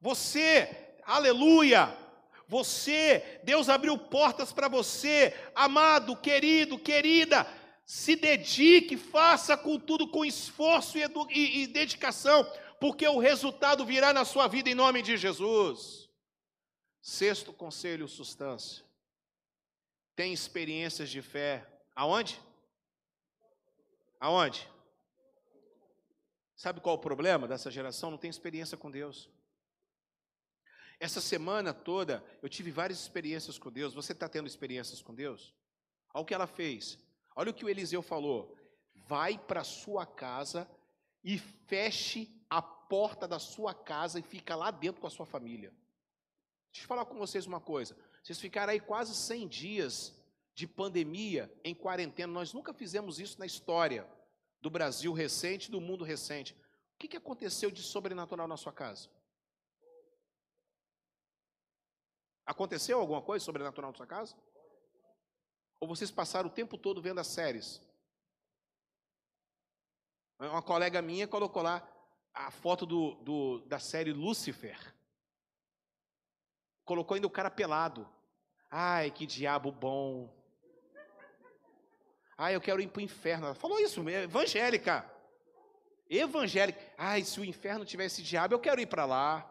Você, 0.00 0.96
aleluia, 1.04 1.94
você, 2.48 3.40
Deus 3.44 3.68
abriu 3.68 3.98
portas 3.98 4.50
para 4.50 4.66
você, 4.66 5.38
amado, 5.54 6.16
querido, 6.16 6.78
querida, 6.78 7.46
se 7.84 8.16
dedique, 8.16 8.96
faça 8.96 9.58
com 9.58 9.78
tudo 9.78 10.08
com 10.08 10.24
esforço 10.24 10.96
e, 10.96 11.02
e, 11.34 11.62
e 11.64 11.66
dedicação, 11.66 12.50
porque 12.80 13.06
o 13.06 13.18
resultado 13.18 13.84
virá 13.84 14.14
na 14.14 14.24
sua 14.24 14.48
vida 14.48 14.70
em 14.70 14.74
nome 14.74 15.02
de 15.02 15.18
Jesus. 15.18 16.08
Sexto 17.02 17.52
conselho, 17.52 18.08
substância. 18.08 18.90
Tem 20.14 20.32
experiências 20.32 21.10
de 21.10 21.22
fé. 21.22 21.66
Aonde? 21.94 22.40
Aonde? 24.20 24.68
Sabe 26.54 26.80
qual 26.80 26.96
é 26.96 26.98
o 26.98 27.02
problema 27.02 27.48
dessa 27.48 27.70
geração? 27.70 28.10
Não 28.10 28.18
tem 28.18 28.30
experiência 28.30 28.76
com 28.76 28.90
Deus. 28.90 29.28
Essa 31.00 31.20
semana 31.20 31.74
toda 31.74 32.24
eu 32.40 32.48
tive 32.48 32.70
várias 32.70 33.00
experiências 33.00 33.58
com 33.58 33.72
Deus. 33.72 33.94
Você 33.94 34.12
está 34.12 34.28
tendo 34.28 34.46
experiências 34.46 35.02
com 35.02 35.12
Deus? 35.14 35.52
Olha 36.14 36.22
o 36.22 36.24
que 36.24 36.34
ela 36.34 36.46
fez. 36.46 36.98
Olha 37.34 37.50
o 37.50 37.54
que 37.54 37.64
o 37.64 37.68
Eliseu 37.68 38.02
falou. 38.02 38.56
Vai 39.08 39.36
para 39.36 39.64
sua 39.64 40.06
casa 40.06 40.70
e 41.24 41.38
feche 41.38 42.44
a 42.48 42.62
porta 42.62 43.26
da 43.26 43.38
sua 43.38 43.74
casa 43.74 44.20
e 44.20 44.22
fica 44.22 44.54
lá 44.54 44.70
dentro 44.70 45.00
com 45.00 45.06
a 45.06 45.10
sua 45.10 45.26
família. 45.26 45.74
Deixa 46.70 46.84
eu 46.84 46.88
falar 46.88 47.04
com 47.04 47.18
vocês 47.18 47.46
uma 47.46 47.60
coisa. 47.60 47.96
Vocês 48.22 48.40
ficaram 48.40 48.72
aí 48.72 48.80
quase 48.80 49.14
100 49.14 49.48
dias 49.48 50.14
de 50.54 50.66
pandemia 50.66 51.52
em 51.64 51.74
quarentena. 51.74 52.32
Nós 52.32 52.52
nunca 52.52 52.72
fizemos 52.72 53.18
isso 53.18 53.38
na 53.38 53.46
história 53.46 54.08
do 54.60 54.70
Brasil 54.70 55.12
recente, 55.12 55.70
do 55.70 55.80
mundo 55.80 56.04
recente. 56.04 56.54
O 56.94 56.98
que, 56.98 57.08
que 57.08 57.16
aconteceu 57.16 57.70
de 57.70 57.82
sobrenatural 57.82 58.46
na 58.46 58.56
sua 58.56 58.72
casa? 58.72 59.08
Aconteceu 62.46 63.00
alguma 63.00 63.22
coisa 63.22 63.44
sobrenatural 63.44 63.90
na 63.90 63.96
sua 63.96 64.06
casa? 64.06 64.36
Ou 65.80 65.88
vocês 65.88 66.10
passaram 66.10 66.48
o 66.48 66.52
tempo 66.52 66.78
todo 66.78 67.02
vendo 67.02 67.18
as 67.18 67.26
séries? 67.26 67.82
Uma 70.38 70.62
colega 70.62 71.02
minha 71.02 71.26
colocou 71.26 71.62
lá 71.62 71.88
a 72.32 72.50
foto 72.50 72.86
do, 72.86 73.14
do, 73.16 73.58
da 73.66 73.78
série 73.78 74.12
Lucifer. 74.12 74.94
Colocou 76.84 77.14
ainda 77.14 77.26
o 77.26 77.30
cara 77.30 77.50
pelado. 77.50 78.08
Ai, 78.70 79.10
que 79.10 79.26
diabo 79.26 79.70
bom. 79.70 80.34
Ai, 82.36 82.54
eu 82.54 82.60
quero 82.60 82.80
ir 82.80 82.88
para 82.88 83.00
o 83.00 83.02
inferno. 83.02 83.46
Ela 83.46 83.54
falou 83.54 83.78
isso, 83.78 84.08
evangélica. 84.08 85.08
Evangélica. 86.08 86.80
Ai, 86.98 87.22
se 87.22 87.38
o 87.40 87.44
inferno 87.44 87.84
tivesse 87.84 88.22
diabo, 88.22 88.54
eu 88.54 88.60
quero 88.60 88.80
ir 88.80 88.86
para 88.86 89.04
lá. 89.04 89.48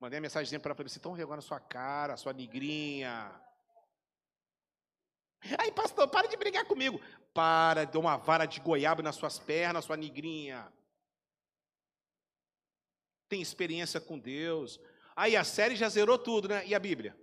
Mandei 0.00 0.18
a 0.18 0.22
mensagem 0.22 0.58
para 0.58 0.70
ela, 0.70 0.74
falei, 0.74 0.88
você 0.88 0.98
estão 0.98 1.12
regando 1.12 1.40
a 1.40 1.42
sua 1.42 1.60
cara, 1.60 2.14
a 2.14 2.16
sua 2.16 2.32
negrinha. 2.32 3.30
Aí, 5.58 5.70
pastor, 5.72 6.08
para 6.08 6.26
de 6.26 6.36
brigar 6.36 6.64
comigo. 6.64 7.00
Para, 7.34 7.84
deu 7.84 8.00
uma 8.00 8.16
vara 8.16 8.46
de 8.46 8.60
goiaba 8.60 9.02
nas 9.02 9.16
suas 9.16 9.38
pernas, 9.38 9.84
sua 9.84 9.96
negrinha. 9.96 10.72
Tem 13.28 13.42
experiência 13.42 14.00
com 14.00 14.18
Deus. 14.18 14.80
Aí 15.20 15.36
a 15.36 15.44
série 15.44 15.76
já 15.76 15.86
zerou 15.86 16.18
tudo, 16.18 16.48
né? 16.48 16.66
E 16.66 16.74
a 16.74 16.78
Bíblia? 16.78 17.14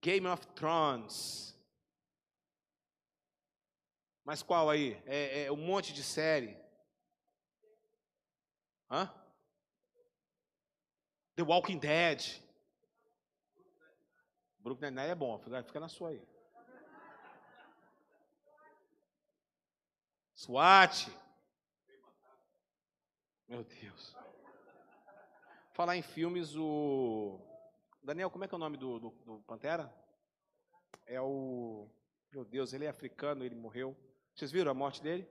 Game 0.00 0.26
of 0.26 0.46
Thrones. 0.54 1.54
Mas 4.24 4.42
qual 4.42 4.70
aí? 4.70 4.94
É, 5.04 5.42
é 5.44 5.52
um 5.52 5.58
monte 5.58 5.92
de 5.92 6.02
série. 6.02 6.56
Hã? 8.90 9.12
The 11.36 11.42
Walking 11.42 11.78
Dead. 11.78 12.42
Brooklyn 14.60 14.92
Nine 14.92 15.10
é 15.10 15.14
bom, 15.14 15.38
fica 15.38 15.80
na 15.80 15.88
sua 15.90 16.08
aí. 16.08 16.22
SWAT. 20.34 21.14
Meu 23.46 23.62
Deus. 23.64 24.19
Falar 25.80 25.96
em 25.96 26.02
filmes, 26.02 26.54
o. 26.56 27.40
Daniel, 28.02 28.28
como 28.28 28.44
é 28.44 28.46
que 28.46 28.54
é 28.54 28.56
o 28.56 28.60
nome 28.60 28.76
do, 28.76 28.98
do, 28.98 29.10
do 29.24 29.42
Pantera? 29.46 29.90
É 31.06 31.18
o. 31.22 31.90
Meu 32.30 32.44
Deus, 32.44 32.74
ele 32.74 32.84
é 32.84 32.88
africano, 32.90 33.46
ele 33.46 33.54
morreu. 33.54 33.96
Vocês 34.34 34.52
viram 34.52 34.70
a 34.70 34.74
morte 34.74 35.02
dele? 35.02 35.26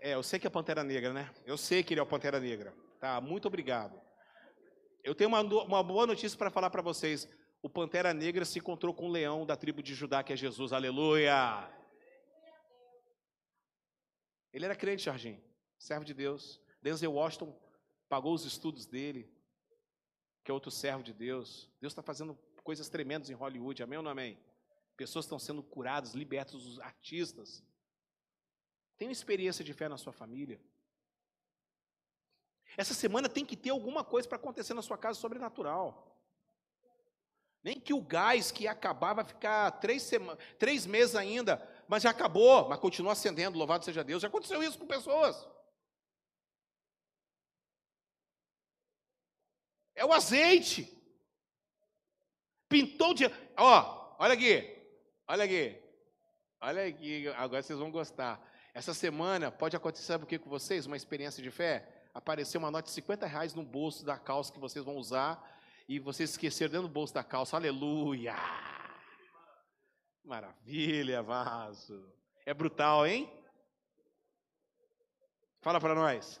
É, 0.00 0.14
eu 0.14 0.22
sei 0.22 0.38
que 0.38 0.46
é 0.46 0.50
Pantera 0.50 0.84
Negra, 0.84 1.12
né? 1.12 1.34
Eu 1.44 1.58
sei 1.58 1.82
que 1.82 1.92
ele 1.92 1.98
é 1.98 2.02
o 2.04 2.06
Pantera 2.06 2.38
Negra. 2.38 2.72
Tá, 3.00 3.20
muito 3.20 3.48
obrigado. 3.48 4.00
Eu 5.02 5.16
tenho 5.16 5.30
uma, 5.30 5.40
uma 5.40 5.82
boa 5.82 6.06
notícia 6.06 6.38
para 6.38 6.48
falar 6.48 6.70
para 6.70 6.80
vocês. 6.80 7.28
O 7.60 7.68
Pantera 7.68 8.14
Negra 8.14 8.44
se 8.44 8.60
encontrou 8.60 8.94
com 8.94 9.06
o 9.06 9.10
leão 9.10 9.44
da 9.44 9.56
tribo 9.56 9.82
de 9.82 9.96
Judá, 9.96 10.22
que 10.22 10.32
é 10.32 10.36
Jesus. 10.36 10.72
Aleluia! 10.72 11.68
Ele 14.52 14.64
era 14.64 14.76
crente, 14.76 15.02
Jardim, 15.02 15.42
servo 15.76 16.04
de 16.04 16.14
Deus. 16.14 16.62
Denzel 16.80 17.12
Washington 17.12 17.52
pagou 18.10 18.34
os 18.34 18.44
estudos 18.44 18.86
dele, 18.86 19.32
que 20.42 20.50
é 20.50 20.54
outro 20.54 20.70
servo 20.70 21.02
de 21.02 21.14
Deus. 21.14 21.70
Deus 21.80 21.92
está 21.92 22.02
fazendo 22.02 22.36
coisas 22.64 22.88
tremendas 22.88 23.30
em 23.30 23.34
Hollywood, 23.34 23.84
amém 23.84 23.98
ou 23.98 24.02
não 24.02 24.10
amém? 24.10 24.36
Pessoas 24.96 25.24
estão 25.24 25.38
sendo 25.38 25.62
curadas, 25.62 26.12
libertas, 26.12 26.54
os 26.54 26.80
artistas. 26.80 27.62
Tem 28.98 29.10
experiência 29.12 29.64
de 29.64 29.72
fé 29.72 29.88
na 29.88 29.96
sua 29.96 30.12
família? 30.12 30.60
Essa 32.76 32.94
semana 32.94 33.28
tem 33.28 33.46
que 33.46 33.56
ter 33.56 33.70
alguma 33.70 34.02
coisa 34.02 34.28
para 34.28 34.36
acontecer 34.36 34.74
na 34.74 34.82
sua 34.82 34.98
casa 34.98 35.18
sobrenatural. 35.18 36.20
Nem 37.62 37.78
que 37.78 37.94
o 37.94 38.02
gás 38.02 38.50
que 38.50 38.64
ia 38.64 38.72
acabar 38.72 39.14
vai 39.14 39.24
ficar 39.24 39.70
três, 39.72 40.02
semanas, 40.02 40.42
três 40.58 40.84
meses 40.84 41.14
ainda, 41.14 41.64
mas 41.86 42.02
já 42.02 42.10
acabou, 42.10 42.68
mas 42.68 42.80
continua 42.80 43.12
acendendo, 43.12 43.56
louvado 43.56 43.84
seja 43.84 44.02
Deus. 44.02 44.22
Já 44.22 44.28
aconteceu 44.28 44.62
isso 44.62 44.78
com 44.78 44.86
pessoas. 44.86 45.46
É 50.00 50.04
o 50.04 50.12
azeite. 50.12 50.80
Pintou 52.68 53.12
de. 53.12 53.26
Ó, 53.56 54.16
olha 54.18 54.32
aqui. 54.32 54.56
Olha 55.28 55.44
aqui. 55.44 55.64
Olha 56.60 56.86
aqui. 56.86 57.28
Agora 57.36 57.62
vocês 57.62 57.78
vão 57.78 57.90
gostar. 57.90 58.40
Essa 58.72 58.94
semana 58.94 59.50
pode 59.50 59.76
acontecer, 59.76 60.04
sabe 60.04 60.24
o 60.24 60.26
que 60.26 60.38
com 60.38 60.48
vocês? 60.48 60.86
Uma 60.86 60.96
experiência 60.96 61.42
de 61.42 61.50
fé? 61.50 62.00
apareceu 62.14 62.58
uma 62.58 62.70
nota 62.70 62.88
de 62.88 62.92
50 62.92 63.26
reais 63.26 63.54
no 63.54 63.62
bolso 63.62 64.04
da 64.04 64.18
calça 64.18 64.52
que 64.52 64.58
vocês 64.58 64.84
vão 64.84 64.96
usar 64.96 65.58
e 65.88 65.98
vocês 65.98 66.30
esqueceram 66.30 66.70
dentro 66.70 66.88
do 66.88 66.92
bolso 66.92 67.14
da 67.14 67.24
calça. 67.24 67.56
Aleluia! 67.56 68.34
Maravilha, 70.24 71.22
vaso. 71.22 72.12
É 72.46 72.54
brutal, 72.54 73.06
hein? 73.06 73.30
Fala 75.60 75.80
para 75.80 75.94
nós. 75.94 76.40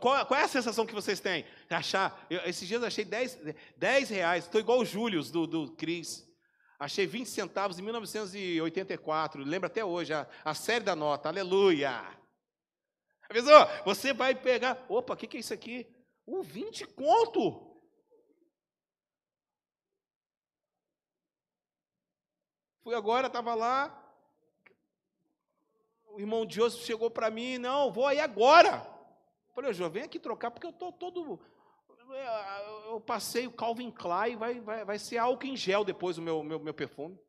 Qual, 0.00 0.26
qual, 0.26 0.40
é 0.40 0.42
a 0.42 0.48
sensação 0.48 0.84
que 0.84 0.94
vocês 0.94 1.20
têm? 1.20 1.44
Achar, 1.68 2.26
eu, 2.28 2.40
esses 2.40 2.66
dias 2.66 2.80
eu 2.80 2.88
achei 2.88 3.04
10, 3.04 3.38
10 3.76 4.08
reais, 4.10 4.44
estou 4.44 4.60
igual 4.60 4.80
o 4.80 4.84
Júlio 4.84 5.22
do, 5.22 5.46
do 5.46 5.72
Cris. 5.72 6.28
Achei 6.78 7.06
20 7.06 7.26
centavos 7.26 7.78
em 7.78 7.82
1984, 7.82 9.44
lembra 9.44 9.68
até 9.68 9.84
hoje, 9.84 10.12
a, 10.12 10.26
a 10.44 10.54
série 10.54 10.84
da 10.84 10.96
nota, 10.96 11.28
aleluia. 11.28 12.02
Avisou? 13.28 13.66
Você 13.84 14.12
vai 14.12 14.34
pegar. 14.34 14.84
Opa, 14.88 15.14
o 15.14 15.16
que, 15.16 15.28
que 15.28 15.36
é 15.36 15.40
isso 15.40 15.54
aqui? 15.54 15.86
Um 16.26 16.42
20 16.42 16.86
conto. 16.88 17.70
Fui 22.82 22.94
agora, 22.94 23.28
estava 23.28 23.54
lá. 23.54 23.96
O 26.06 26.18
irmão 26.18 26.48
Joseph 26.48 26.82
chegou 26.84 27.08
para 27.08 27.30
mim, 27.30 27.56
não, 27.56 27.92
vou 27.92 28.06
aí 28.06 28.18
agora. 28.18 28.89
Falei, 29.60 29.74
Jô, 29.74 29.90
vem 29.90 30.04
aqui 30.04 30.18
trocar, 30.18 30.50
porque 30.50 30.66
eu 30.66 30.70
estou 30.70 30.90
todo. 30.90 31.38
Eu 32.86 32.98
passei 32.98 33.46
o 33.46 33.52
Calvin 33.52 33.90
Klein, 33.90 34.34
vai, 34.34 34.58
vai, 34.58 34.86
vai 34.86 34.98
ser 34.98 35.18
álcool 35.18 35.46
em 35.46 35.54
gel 35.54 35.84
depois 35.84 36.16
o 36.16 36.22
meu, 36.22 36.42
meu, 36.42 36.58
meu 36.58 36.72
perfume. 36.72 37.20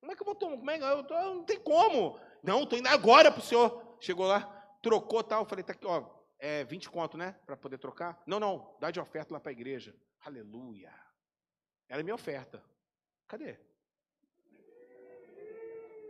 Como 0.00 0.10
é 0.10 0.16
que 0.16 0.22
eu 0.22 0.24
vou 0.24 0.34
tomar? 0.34 0.56
Como 0.56 0.70
é 0.70 0.78
que 0.78 0.82
eu 0.84 1.04
tô, 1.04 1.14
não 1.14 1.44
tem 1.44 1.60
como. 1.60 2.18
Não, 2.42 2.62
estou 2.62 2.78
indo 2.78 2.88
agora 2.88 3.30
para 3.30 3.40
o 3.40 3.44
senhor. 3.44 3.98
Chegou 4.00 4.26
lá, 4.26 4.44
trocou 4.80 5.22
tal. 5.22 5.42
Eu 5.42 5.46
falei, 5.46 5.62
tá 5.62 5.74
aqui, 5.74 5.86
ó, 5.86 6.08
é 6.38 6.64
20 6.64 6.88
conto, 6.88 7.18
né? 7.18 7.38
Para 7.44 7.54
poder 7.54 7.76
trocar. 7.76 8.22
Não, 8.26 8.40
não, 8.40 8.74
dá 8.80 8.90
de 8.90 8.98
oferta 8.98 9.34
lá 9.34 9.38
para 9.38 9.50
a 9.50 9.52
igreja. 9.52 9.94
Aleluia. 10.24 10.90
Era 11.86 12.02
minha 12.02 12.14
oferta. 12.14 12.64
Cadê? 13.28 13.58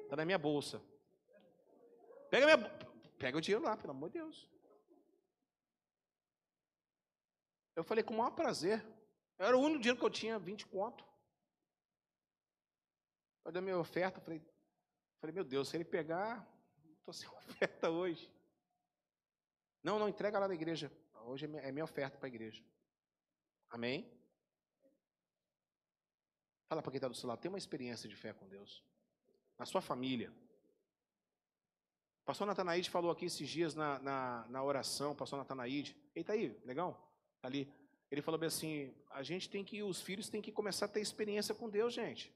Está 0.05 0.15
na 0.15 0.25
minha 0.25 0.39
bolsa. 0.39 0.81
Pega, 2.31 2.47
minha, 2.47 2.71
pega 3.19 3.39
o 3.39 3.41
dinheiro 3.41 3.65
lá, 3.65 3.77
pelo 3.77 3.91
amor 3.91 4.09
de 4.09 4.21
Deus. 4.21 4.54
Eu 7.77 7.83
falei 7.83 8.05
com 8.05 8.15
o 8.15 8.19
maior 8.19 8.31
prazer. 8.31 8.85
Era 9.39 9.57
o 9.57 9.61
único 9.61 9.81
dinheiro 9.81 9.99
que 9.99 10.05
eu 10.05 10.11
tinha, 10.11 10.39
20 10.39 10.67
conto. 10.67 11.05
Eu 13.45 13.53
dei 13.53 13.61
minha 13.61 13.79
oferta, 13.79 14.21
falei, 14.21 14.41
falei, 15.21 15.35
meu 15.35 15.45
Deus, 15.45 15.69
se 15.69 15.77
ele 15.77 15.85
pegar, 15.85 16.49
estou 16.99 17.13
sem 17.13 17.29
oferta 17.37 17.91
hoje. 17.91 18.33
Não, 19.83 19.99
não, 19.99 20.09
entrega 20.09 20.39
lá 20.39 20.49
na 20.49 20.55
igreja. 20.55 20.91
Hoje 21.27 21.45
é 21.45 21.49
minha, 21.49 21.63
é 21.63 21.85
oferta 21.85 22.17
para 22.17 22.27
a 22.27 22.29
igreja. 22.29 22.65
Amém? 23.69 24.11
Fala 26.69 26.83
para 26.83 26.91
quem 26.91 26.99
está 26.99 27.09
do 27.09 27.15
seu 27.15 27.29
lado, 27.29 27.41
tem 27.41 27.51
uma 27.51 27.59
experiência 27.59 28.09
de 28.09 28.17
fé 28.17 28.33
com 28.33 28.49
Deus. 28.49 28.83
Na 29.59 29.67
sua 29.67 29.81
família. 29.81 30.33
O 32.23 32.25
pastor 32.25 32.47
Natanaide 32.47 32.89
falou 32.89 33.11
aqui 33.11 33.27
esses 33.27 33.49
dias 33.49 33.75
na, 33.75 33.99
na, 33.99 34.47
na 34.49 34.63
oração, 34.63 35.15
pastor 35.15 35.39
Natanaide. 35.39 35.95
Está 36.15 36.33
aí, 36.33 36.59
legal? 36.65 37.14
Ali. 37.45 37.71
Ele 38.11 38.23
falou 38.23 38.41
bem 38.41 38.47
assim: 38.47 38.95
a 39.11 39.23
gente 39.23 39.51
tem 39.51 39.63
que, 39.63 39.83
os 39.83 40.01
filhos 40.01 40.31
têm 40.31 40.41
que 40.41 40.51
começar 40.51 40.87
a 40.87 40.89
ter 40.89 41.01
experiência 41.01 41.55
com 41.55 41.69
Deus, 41.69 41.93
gente. 41.93 42.35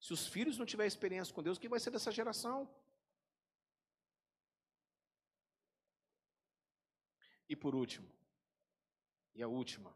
Se 0.00 0.12
os 0.12 0.26
filhos 0.26 0.56
não 0.56 0.64
tiverem 0.64 0.88
experiência 0.88 1.34
com 1.34 1.42
Deus, 1.42 1.58
o 1.58 1.60
que 1.60 1.68
vai 1.68 1.80
ser 1.80 1.90
dessa 1.90 2.12
geração? 2.12 2.72
E 7.48 7.56
por 7.56 7.74
último, 7.74 8.08
e 9.34 9.42
a 9.42 9.48
última, 9.48 9.94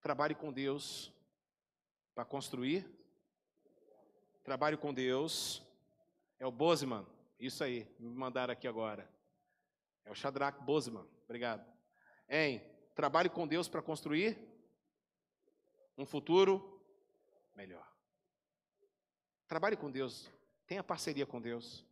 trabalhe 0.00 0.34
com 0.34 0.52
Deus 0.52 1.12
para 2.14 2.24
construir. 2.24 2.84
Trabalhe 4.42 4.76
com 4.76 4.92
Deus. 4.92 5.62
É 6.40 6.46
o 6.46 6.50
Bozeman, 6.50 7.06
isso 7.38 7.62
aí, 7.62 7.88
me 8.00 8.08
mandaram 8.08 8.52
aqui 8.52 8.66
agora. 8.66 9.08
É 10.04 10.10
o 10.10 10.14
Shadrach 10.14 10.60
Bozeman, 10.64 11.06
obrigado. 11.24 11.64
Hein? 12.28 12.62
Trabalhe 12.94 13.28
com 13.28 13.46
Deus 13.46 13.68
para 13.68 13.82
construir 13.82 14.38
um 15.96 16.06
futuro 16.06 16.82
melhor. 17.54 17.86
Trabalhe 19.46 19.76
com 19.76 19.90
Deus, 19.90 20.30
tenha 20.66 20.82
parceria 20.82 21.26
com 21.26 21.40
Deus. 21.40 21.84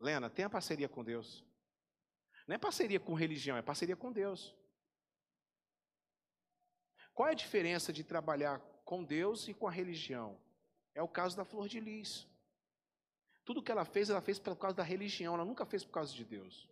Lena, 0.00 0.28
tenha 0.28 0.50
parceria 0.50 0.88
com 0.88 1.04
Deus. 1.04 1.44
Não 2.46 2.56
é 2.56 2.58
parceria 2.58 3.00
com 3.00 3.14
religião, 3.14 3.56
é 3.56 3.62
parceria 3.62 3.96
com 3.96 4.12
Deus. 4.12 4.54
Qual 7.14 7.28
é 7.28 7.32
a 7.32 7.36
diferença 7.36 7.92
de 7.92 8.02
trabalhar 8.02 8.58
com 8.84 9.04
Deus 9.04 9.48
e 9.48 9.54
com 9.54 9.68
a 9.68 9.70
religião? 9.70 10.38
É 10.94 11.02
o 11.02 11.08
caso 11.08 11.36
da 11.36 11.44
flor 11.44 11.68
de 11.68 11.80
lis. 11.80 12.26
Tudo 13.44 13.62
que 13.62 13.70
ela 13.70 13.84
fez, 13.84 14.10
ela 14.10 14.20
fez 14.20 14.38
por 14.38 14.56
causa 14.56 14.76
da 14.76 14.82
religião, 14.82 15.34
ela 15.34 15.44
nunca 15.44 15.64
fez 15.64 15.84
por 15.84 15.92
causa 15.92 16.12
de 16.12 16.24
Deus. 16.24 16.68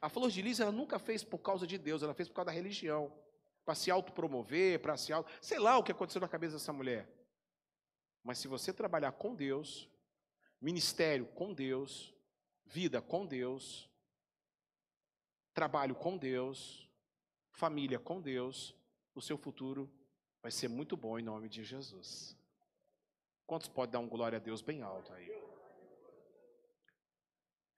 A 0.00 0.08
flor 0.08 0.30
de 0.30 0.40
lis, 0.40 0.60
ela 0.60 0.72
nunca 0.72 0.98
fez 0.98 1.22
por 1.22 1.38
causa 1.38 1.66
de 1.66 1.76
Deus, 1.76 2.02
ela 2.02 2.14
fez 2.14 2.28
por 2.28 2.36
causa 2.36 2.46
da 2.46 2.52
religião. 2.52 3.12
Para 3.64 3.74
se 3.74 3.90
autopromover, 3.90 4.80
para 4.80 4.96
se 4.96 5.12
auto... 5.12 5.30
Sei 5.40 5.58
lá 5.58 5.76
o 5.76 5.82
que 5.82 5.92
aconteceu 5.92 6.20
na 6.20 6.28
cabeça 6.28 6.54
dessa 6.54 6.72
mulher. 6.72 7.08
Mas 8.24 8.38
se 8.38 8.48
você 8.48 8.72
trabalhar 8.72 9.12
com 9.12 9.34
Deus, 9.34 9.88
ministério 10.60 11.26
com 11.26 11.52
Deus, 11.52 12.14
vida 12.64 13.02
com 13.02 13.26
Deus, 13.26 13.90
trabalho 15.52 15.94
com 15.94 16.16
Deus, 16.16 16.88
família 17.52 17.98
com 17.98 18.20
Deus, 18.20 18.74
o 19.14 19.20
seu 19.20 19.36
futuro 19.36 19.90
vai 20.42 20.50
ser 20.50 20.68
muito 20.68 20.96
bom 20.96 21.18
em 21.18 21.22
nome 21.22 21.48
de 21.48 21.62
Jesus. 21.62 22.36
Quantos 23.46 23.68
podem 23.68 23.92
dar 23.92 23.98
um 23.98 24.08
glória 24.08 24.36
a 24.36 24.40
Deus 24.40 24.62
bem 24.62 24.80
alto 24.82 25.12
aí? 25.12 25.39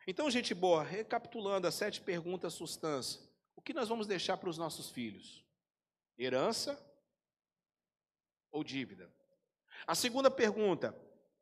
Então, 0.06 0.30
gente 0.30 0.54
boa, 0.54 0.82
recapitulando 0.82 1.66
as 1.66 1.74
sete 1.74 2.00
perguntas 2.00 2.54
substância, 2.54 3.20
o 3.54 3.62
que 3.62 3.72
nós 3.72 3.88
vamos 3.88 4.06
deixar 4.06 4.36
para 4.36 4.48
os 4.48 4.58
nossos 4.58 4.90
filhos? 4.90 5.44
Herança 6.18 6.78
ou 8.50 8.64
dívida? 8.64 9.12
A 9.86 9.94
segunda 9.94 10.30
pergunta, 10.30 10.96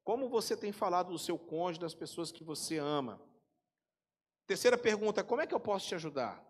como 0.05 0.29
você 0.29 0.57
tem 0.57 0.73
falado 0.73 1.11
do 1.11 1.19
seu 1.19 1.39
cônjuge, 1.39 1.81
das 1.81 1.95
pessoas 1.95 2.31
que 2.31 2.45
você 2.45 2.79
ama? 2.79 3.21
Terceira 4.47 4.77
pergunta, 4.77 5.25
como 5.25 5.41
é 5.41 5.47
que 5.47 5.55
eu 5.55 5.61
posso 5.61 5.87
te 5.87 5.95
ajudar? 5.95 6.45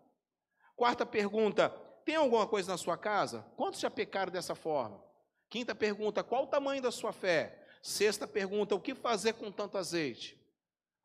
Quarta 0.75 1.05
pergunta, 1.05 1.69
tem 2.03 2.15
alguma 2.15 2.47
coisa 2.47 2.71
na 2.71 2.77
sua 2.77 2.97
casa? 2.97 3.43
Quantos 3.55 3.79
já 3.79 3.89
pecaram 3.89 4.31
dessa 4.31 4.55
forma? 4.55 5.03
Quinta 5.49 5.75
pergunta, 5.75 6.23
qual 6.23 6.43
o 6.43 6.47
tamanho 6.47 6.81
da 6.81 6.91
sua 6.91 7.13
fé? 7.13 7.67
Sexta 7.81 8.27
pergunta, 8.27 8.75
o 8.75 8.81
que 8.81 8.95
fazer 8.95 9.33
com 9.33 9.51
tanto 9.51 9.77
azeite? 9.77 10.40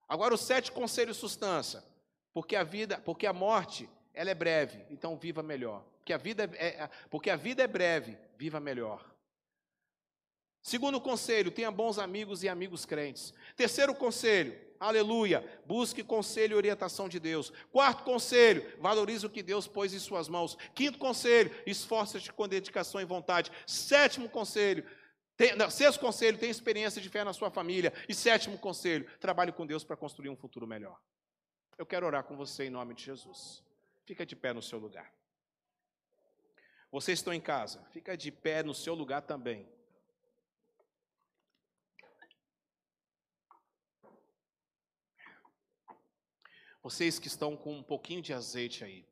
Agora 0.09 0.35
o 0.35 0.39
sete 0.39 0.71
conselhos 0.73 1.17
substância. 1.17 1.83
Porque 2.33 2.55
a 2.55 2.63
vida, 2.63 2.99
porque 2.99 3.27
a 3.27 3.33
morte, 3.33 3.89
ela 4.13 4.31
é 4.31 4.35
breve, 4.35 4.85
então 4.91 5.17
viva 5.17 5.43
melhor. 5.43 5.83
Porque 5.99 6.13
a 6.13 6.19
vida 6.19 6.51
é, 6.55 6.67
é 6.83 6.91
porque 7.11 7.31
a 7.31 7.37
vida 7.37 7.63
é 7.63 7.67
breve, 7.67 8.17
viva 8.37 8.61
melhor. 8.61 9.05
Segundo 10.63 11.01
conselho, 11.01 11.51
tenha 11.51 11.71
bons 11.71 11.97
amigos 11.97 12.43
e 12.43 12.49
amigos 12.49 12.85
crentes. 12.85 13.33
Terceiro 13.57 13.95
conselho, 13.95 14.59
aleluia, 14.81 15.45
busque 15.65 16.03
conselho 16.03 16.55
e 16.55 16.57
orientação 16.57 17.09
de 17.09 17.21
Deus. 17.21 17.53
Quarto 17.71 18.03
conselho, 18.03 18.67
valorize 18.81 19.25
o 19.25 19.31
que 19.31 19.43
Deus 19.43 19.69
pôs 19.69 19.95
em 19.95 19.99
suas 19.99 20.29
mãos. 20.29 20.59
Quinto 20.75 20.99
conselho, 20.99 21.53
esforça-te 21.67 22.33
com 22.33 22.49
dedicação 22.49 23.01
e 23.01 23.05
vontade. 23.05 23.53
Sétimo 23.65 24.29
conselho, 24.29 24.85
tem, 25.37 25.55
não, 25.55 25.71
sexto 25.71 26.01
conselho, 26.01 26.39
tenha 26.39 26.51
experiência 26.51 27.01
de 27.01 27.09
fé 27.11 27.23
na 27.23 27.33
sua 27.33 27.51
família. 27.51 27.93
E 28.09 28.15
sétimo 28.15 28.59
conselho, 28.59 29.07
trabalhe 29.19 29.53
com 29.53 29.67
Deus 29.67 29.85
para 29.85 29.97
construir 29.97 30.31
um 30.31 30.37
futuro 30.37 30.67
melhor. 30.67 30.99
Eu 31.77 31.85
quero 31.85 32.07
orar 32.07 32.25
com 32.25 32.37
você 32.37 32.65
em 32.65 32.71
nome 32.71 32.95
de 32.95 33.05
Jesus. 33.05 33.63
Fica 34.07 34.25
de 34.25 34.35
pé 34.35 34.53
no 34.55 34.63
seu 34.63 34.79
lugar. 34.79 35.13
Vocês 36.91 37.19
estão 37.19 37.35
em 37.35 37.41
casa, 37.41 37.85
fica 37.91 38.17
de 38.17 38.31
pé 38.31 38.63
no 38.63 38.75
seu 38.75 38.95
lugar 38.95 39.23
também. 39.23 39.69
Vocês 46.83 47.19
que 47.19 47.27
estão 47.27 47.57
com 47.57 47.77
um 47.77 47.83
pouquinho 47.83 48.23
de 48.23 48.33
azeite 48.33 48.85
aí. 48.85 49.05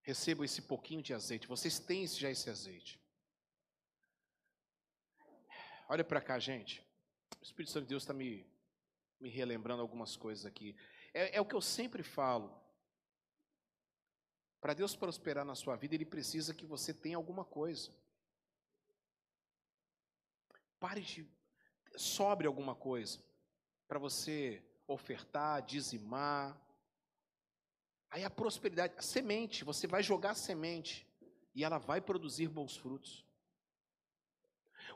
Recebam 0.00 0.44
esse 0.44 0.62
pouquinho 0.62 1.02
de 1.02 1.12
azeite. 1.12 1.46
Vocês 1.46 1.78
têm 1.78 2.06
já 2.06 2.30
esse 2.30 2.48
azeite. 2.48 3.01
Olha 5.92 6.02
para 6.02 6.22
cá, 6.22 6.38
gente. 6.38 6.82
O 7.38 7.44
Espírito 7.44 7.70
Santo 7.70 7.82
de 7.82 7.90
Deus 7.90 8.04
está 8.04 8.14
me, 8.14 8.46
me 9.20 9.28
relembrando 9.28 9.82
algumas 9.82 10.16
coisas 10.16 10.46
aqui. 10.46 10.74
É, 11.12 11.36
é 11.36 11.40
o 11.42 11.44
que 11.44 11.54
eu 11.54 11.60
sempre 11.60 12.02
falo. 12.02 12.50
Para 14.58 14.72
Deus 14.72 14.96
prosperar 14.96 15.44
na 15.44 15.54
sua 15.54 15.76
vida, 15.76 15.94
Ele 15.94 16.06
precisa 16.06 16.54
que 16.54 16.64
você 16.64 16.94
tenha 16.94 17.18
alguma 17.18 17.44
coisa. 17.44 17.90
Pare 20.80 21.02
de. 21.02 21.30
Sobre 21.94 22.46
alguma 22.46 22.74
coisa 22.74 23.22
para 23.86 23.98
você 23.98 24.64
ofertar, 24.86 25.60
dizimar. 25.60 26.58
Aí 28.08 28.24
a 28.24 28.30
prosperidade, 28.30 28.94
a 28.96 29.02
semente, 29.02 29.62
você 29.62 29.86
vai 29.86 30.02
jogar 30.02 30.36
semente 30.36 31.06
e 31.54 31.62
ela 31.62 31.76
vai 31.76 32.00
produzir 32.00 32.48
bons 32.48 32.78
frutos. 32.78 33.30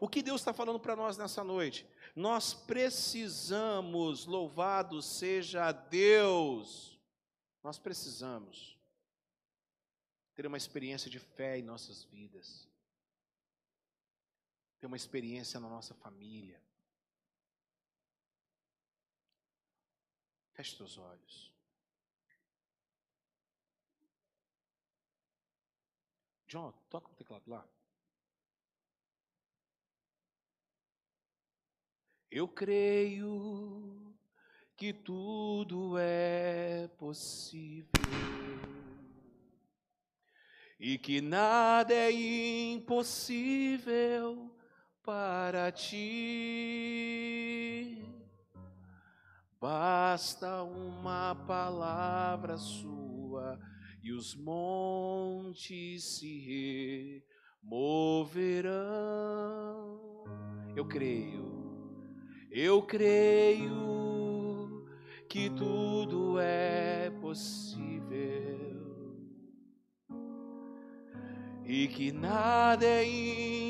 O 0.00 0.08
que 0.08 0.22
Deus 0.22 0.40
está 0.40 0.52
falando 0.52 0.78
para 0.78 0.96
nós 0.96 1.16
nessa 1.16 1.42
noite? 1.42 1.86
Nós 2.14 2.52
precisamos, 2.52 4.26
louvado 4.26 5.00
seja 5.02 5.72
Deus, 5.72 7.00
nós 7.62 7.78
precisamos 7.78 8.76
ter 10.34 10.46
uma 10.46 10.58
experiência 10.58 11.10
de 11.10 11.18
fé 11.18 11.58
em 11.58 11.62
nossas 11.62 12.04
vidas, 12.04 12.68
ter 14.78 14.86
uma 14.86 14.96
experiência 14.96 15.58
na 15.58 15.68
nossa 15.68 15.94
família. 15.94 16.62
Feche 20.52 20.76
seus 20.76 20.96
olhos. 20.96 21.52
John, 26.46 26.72
toca 26.88 27.10
o 27.10 27.14
teclado 27.14 27.48
lá. 27.48 27.66
Eu 32.36 32.46
creio 32.46 34.14
que 34.76 34.92
tudo 34.92 35.96
é 35.96 36.86
possível 36.98 37.88
e 40.78 40.98
que 40.98 41.22
nada 41.22 41.94
é 41.94 42.12
impossível 42.12 44.54
para 45.02 45.72
ti. 45.72 45.96
Basta 49.58 50.62
uma 50.62 51.34
palavra 51.34 52.58
sua 52.58 53.58
e 54.02 54.12
os 54.12 54.34
montes 54.34 56.18
se 56.18 57.24
removerão. 57.62 58.74
Eu 60.76 60.84
creio, 60.84 61.55
eu 62.50 62.82
creio 62.82 64.86
que 65.28 65.50
tudo 65.50 66.38
é 66.38 67.10
possível 67.20 67.76
e 71.64 71.88
que 71.88 72.12
nada 72.12 72.86
é 72.86 73.04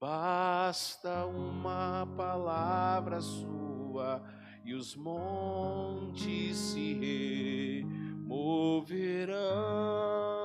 Basta 0.00 1.26
uma 1.26 2.06
palavra 2.16 3.20
sua 3.20 4.22
e 4.64 4.74
os 4.74 4.96
montes 4.96 6.56
se 6.56 7.84
removerão 8.24 10.35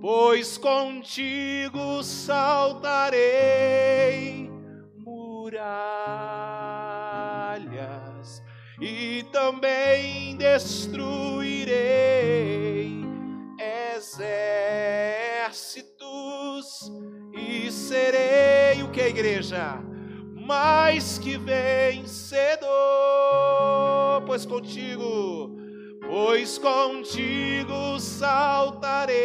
pois 0.00 0.58
contigo 0.58 2.02
saltarei 2.02 3.26
muralhas 4.96 5.66
e 8.80 9.24
também 9.32 10.36
destruirei 10.36 11.76
exércitos 13.96 14.52
e 17.34 17.70
serei 17.70 18.82
o 18.82 18.90
que 18.90 19.00
a 19.00 19.08
igreja? 19.08 19.82
Mais 20.46 21.18
que 21.18 21.36
vencedor, 21.38 22.68
pois 24.26 24.46
contigo 24.46 25.55
pois 26.06 26.58
contigo 26.58 27.98
saltarei 27.98 29.16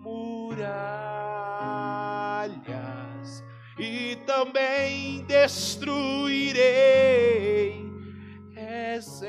muralhas 0.00 0.62
e 3.78 4.16
também 4.26 5.24
destruirei 5.24 6.58
exércitos 8.56 9.28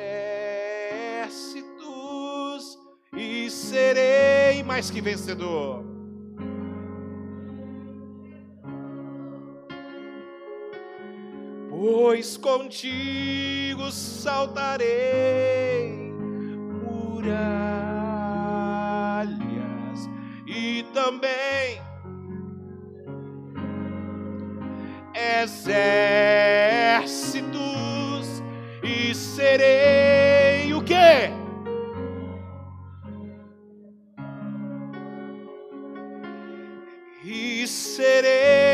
e 3.16 3.50
serei 3.50 4.62
mais 4.64 4.92
que 4.92 5.02
vencedor. 5.02 5.89
Pois 11.82 12.36
contigo 12.36 13.90
saltarei 13.90 14.92
muralhas 16.84 17.40
e 20.46 20.84
também 20.94 21.82
exércitos 25.16 25.88
e 28.84 29.16
serei 29.16 30.74
o 30.74 30.84
quê? 30.84 31.32
E 37.24 37.66
serei 37.66 38.69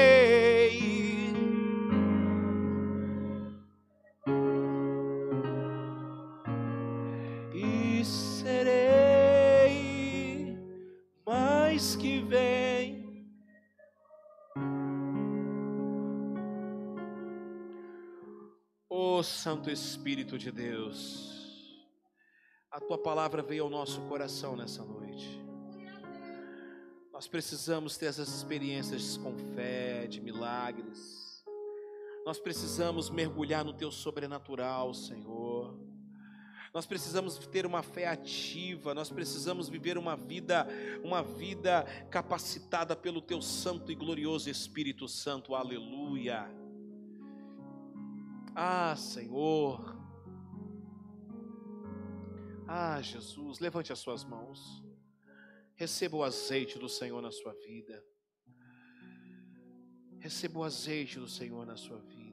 Santo 19.25 19.69
Espírito 19.69 20.37
de 20.37 20.51
Deus, 20.51 21.35
a 22.71 22.79
tua 22.79 22.97
palavra 22.97 23.41
veio 23.41 23.63
ao 23.63 23.69
nosso 23.69 23.99
coração 24.01 24.55
nessa 24.55 24.83
noite. 24.83 25.43
Nós 27.11 27.27
precisamos 27.27 27.97
ter 27.97 28.07
essas 28.07 28.29
experiências 28.29 29.17
com 29.17 29.35
fé, 29.55 30.05
de 30.05 30.21
milagres. 30.21 31.43
Nós 32.25 32.39
precisamos 32.39 33.09
mergulhar 33.09 33.63
no 33.63 33.73
teu 33.73 33.91
sobrenatural, 33.91 34.93
Senhor. 34.93 35.79
Nós 36.73 36.85
precisamos 36.85 37.37
ter 37.47 37.65
uma 37.65 37.81
fé 37.81 38.07
ativa, 38.07 38.93
nós 38.93 39.09
precisamos 39.09 39.69
viver 39.69 39.97
uma 39.97 40.15
vida, 40.15 40.67
uma 41.03 41.23
vida 41.23 41.83
capacitada 42.11 42.95
pelo 42.95 43.21
teu 43.21 43.41
santo 43.41 43.91
e 43.91 43.95
glorioso 43.95 44.49
Espírito 44.49 45.07
Santo. 45.07 45.55
Aleluia. 45.55 46.64
Ah, 48.55 48.95
Senhor. 48.95 49.95
Ah, 52.65 53.01
Jesus, 53.01 53.59
levante 53.59 53.91
as 53.91 53.99
suas 53.99 54.23
mãos. 54.23 54.81
Receba 55.75 56.15
o 56.15 56.23
azeite 56.23 56.79
do 56.79 56.87
Senhor 56.87 57.21
na 57.21 57.31
sua 57.31 57.53
vida. 57.53 58.01
Receba 60.19 60.59
o 60.59 60.63
azeite 60.63 61.19
do 61.19 61.27
Senhor 61.27 61.65
na 61.65 61.75
sua 61.75 61.99
vida. 61.99 62.25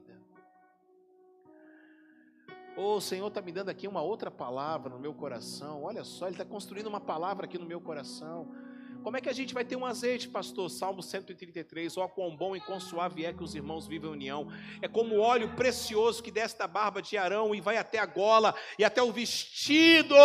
Oh, 2.75 2.95
o 2.95 3.01
Senhor 3.01 3.27
está 3.27 3.41
me 3.41 3.51
dando 3.51 3.69
aqui 3.69 3.87
uma 3.87 4.01
outra 4.01 4.31
palavra 4.31 4.89
no 4.89 4.99
meu 4.99 5.13
coração. 5.13 5.83
Olha 5.83 6.05
só, 6.05 6.25
Ele 6.25 6.35
está 6.35 6.45
construindo 6.45 6.87
uma 6.87 7.01
palavra 7.01 7.45
aqui 7.45 7.57
no 7.57 7.65
meu 7.65 7.81
coração. 7.81 8.49
Como 9.03 9.17
é 9.17 9.21
que 9.21 9.27
a 9.27 9.33
gente 9.33 9.53
vai 9.53 9.65
ter 9.65 9.75
um 9.75 9.85
azeite, 9.85 10.29
pastor? 10.29 10.69
Salmo 10.69 11.03
133. 11.03 11.97
Ó, 11.97 12.07
quão 12.07 12.33
bom 12.33 12.55
e 12.55 12.61
quão 12.61 12.79
suave 12.79 13.25
é 13.25 13.33
que 13.33 13.43
os 13.43 13.53
irmãos 13.53 13.85
vivem 13.85 14.09
em 14.09 14.13
união. 14.13 14.47
É 14.81 14.87
como 14.87 15.19
óleo 15.19 15.49
precioso 15.57 16.23
que 16.23 16.31
desce 16.31 16.57
da 16.57 16.67
barba 16.67 17.01
de 17.01 17.17
Arão 17.17 17.53
e 17.53 17.59
vai 17.59 17.75
até 17.75 17.99
a 17.99 18.05
gola 18.05 18.55
e 18.79 18.83
até 18.85 19.03
o 19.03 19.11
vestido, 19.11 20.15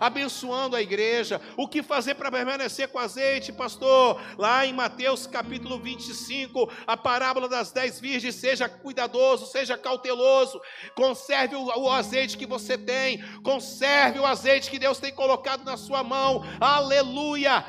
abençoando 0.00 0.74
a 0.74 0.80
igreja. 0.80 1.42
O 1.58 1.68
que 1.68 1.82
fazer 1.82 2.14
para 2.14 2.32
permanecer 2.32 2.88
com 2.88 2.98
azeite, 2.98 3.52
pastor? 3.52 4.18
Lá 4.38 4.64
em 4.64 4.72
Mateus 4.72 5.26
capítulo 5.26 5.78
25, 5.78 6.72
a 6.86 6.96
parábola 6.96 7.50
das 7.50 7.70
dez 7.70 8.00
virgens. 8.00 8.36
Seja 8.36 8.66
cuidadoso, 8.66 9.44
seja 9.44 9.76
cauteloso. 9.76 10.58
Conserve 10.94 11.54
o, 11.54 11.66
o 11.66 11.90
azeite 11.90 12.38
que 12.38 12.46
você 12.46 12.78
tem. 12.78 13.22
Conserve 13.42 14.18
o 14.18 14.24
azeite 14.24 14.70
que 14.70 14.78
Deus 14.78 14.98
tem 14.98 15.12
colocado 15.12 15.64
na 15.64 15.76
sua 15.76 16.02
mão. 16.02 16.42
Aleluia. 16.58 17.62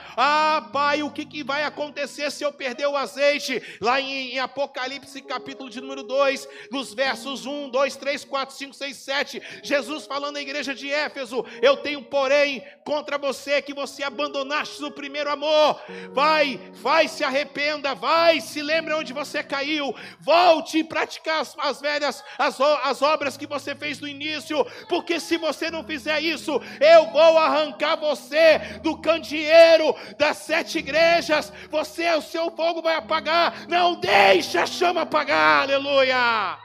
Ah, 0.54 0.62
Pai, 0.62 1.02
o 1.02 1.10
que, 1.10 1.26
que 1.26 1.44
vai 1.44 1.64
acontecer 1.64 2.32
se 2.32 2.44
eu 2.44 2.54
perder 2.54 2.86
o 2.86 2.96
azeite? 2.96 3.60
Lá 3.82 4.00
em, 4.00 4.34
em 4.34 4.40
Apocalipse, 4.40 5.20
capítulo 5.24 5.68
de 5.68 5.82
número 5.82 6.04
2, 6.04 6.48
nos 6.70 6.94
versos 6.94 7.48
1, 7.48 7.70
2, 7.70 7.96
3, 7.96 8.24
4, 8.24 8.56
5, 8.56 8.74
6, 8.76 8.98
7, 8.98 9.42
Jesus 9.64 10.06
falando 10.06 10.38
à 10.38 10.42
igreja 10.42 10.76
de 10.76 10.92
Éfeso: 10.92 11.44
Eu 11.60 11.78
tenho, 11.78 12.04
porém, 12.04 12.64
contra 12.86 13.18
você 13.18 13.64
que 13.64 13.74
você 13.74 14.04
abandonaste 14.04 14.84
o 14.84 14.92
primeiro 14.92 15.32
amor. 15.32 15.82
Vai, 16.12 16.60
vai, 16.74 17.08
se 17.08 17.24
arrependa, 17.24 17.96
vai, 17.96 18.40
se 18.40 18.62
lembre 18.62 18.94
onde 18.94 19.12
você 19.12 19.42
caiu, 19.42 19.96
volte 20.20 20.80
e 20.80 20.84
praticar 20.84 21.42
as, 21.42 21.56
as 21.58 21.82
velhas, 21.82 22.24
as, 22.38 22.60
as 22.62 23.02
obras 23.02 23.38
que 23.38 23.48
você 23.48 23.74
fez 23.74 24.00
no 24.00 24.08
início, 24.08 24.64
porque 24.88 25.20
se 25.20 25.36
você 25.38 25.72
não 25.72 25.84
fizer 25.84 26.22
isso, 26.22 26.62
eu 26.80 27.08
vou 27.12 27.40
arrancar 27.40 27.96
você 27.96 28.60
do 28.84 28.98
candeeiro 28.98 29.96
das 30.18 30.43
sete 30.44 30.80
igrejas, 30.80 31.52
você, 31.70 32.14
o 32.14 32.22
seu 32.22 32.52
fogo 32.52 32.82
vai 32.82 32.96
apagar. 32.96 33.68
Não 33.68 34.00
deixe 34.00 34.58
a 34.58 34.66
chama 34.66 35.02
apagar, 35.02 35.64
aleluia. 35.64 36.58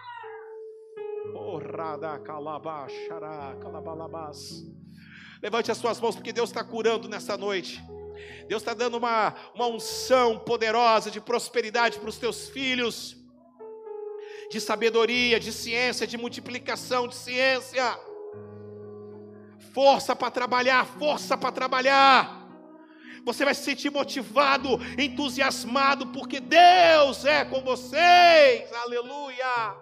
Levante 5.43 5.70
as 5.70 5.79
suas 5.79 6.01
mãos, 6.01 6.16
porque 6.16 6.33
Deus 6.33 6.51
está 6.51 6.64
curando 6.64 7.09
nessa 7.09 7.37
noite. 7.37 7.83
Deus 8.49 8.62
está 8.62 8.74
dando 8.74 8.97
uma, 8.97 9.35
uma 9.55 9.66
unção 9.66 10.39
poderosa 10.39 11.11
de 11.11 11.20
prosperidade 11.20 11.99
para 11.99 12.09
os 12.09 12.18
teus 12.18 12.49
filhos, 12.49 13.16
de 14.51 14.61
sabedoria, 14.61 15.39
de 15.39 15.53
ciência, 15.53 16.07
de 16.07 16.16
multiplicação 16.16 17.07
de 17.07 17.14
ciência. 17.14 17.99
Força 19.72 20.16
para 20.16 20.31
trabalhar, 20.31 20.85
força 20.85 21.37
para 21.37 21.53
trabalhar 21.53 22.47
você 23.29 23.45
vai 23.45 23.55
se 23.55 23.62
sentir 23.62 23.91
motivado, 23.91 24.70
entusiasmado, 24.99 26.07
porque 26.07 26.41
Deus 26.41 27.26
é 27.26 27.45
com 27.45 27.61
vocês, 27.61 28.72
aleluia. 28.72 29.76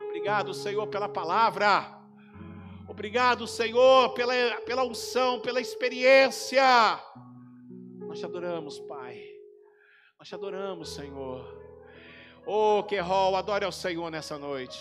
Obrigado, 0.00 0.52
Senhor, 0.52 0.88
pela 0.88 1.08
palavra, 1.08 1.86
obrigado, 2.88 3.46
Senhor, 3.46 4.12
pela, 4.14 4.34
pela 4.62 4.82
unção, 4.82 5.38
pela 5.38 5.60
experiência. 5.60 7.00
Nós 8.00 8.18
te 8.18 8.24
adoramos, 8.24 8.80
Pai, 8.80 9.22
nós 10.18 10.26
te 10.26 10.34
adoramos, 10.34 10.92
Senhor. 10.92 11.62
Oh, 12.44 12.82
que 12.82 12.98
rol, 12.98 13.36
adore 13.36 13.64
ao 13.64 13.70
Senhor 13.70 14.10
nessa 14.10 14.36
noite. 14.36 14.80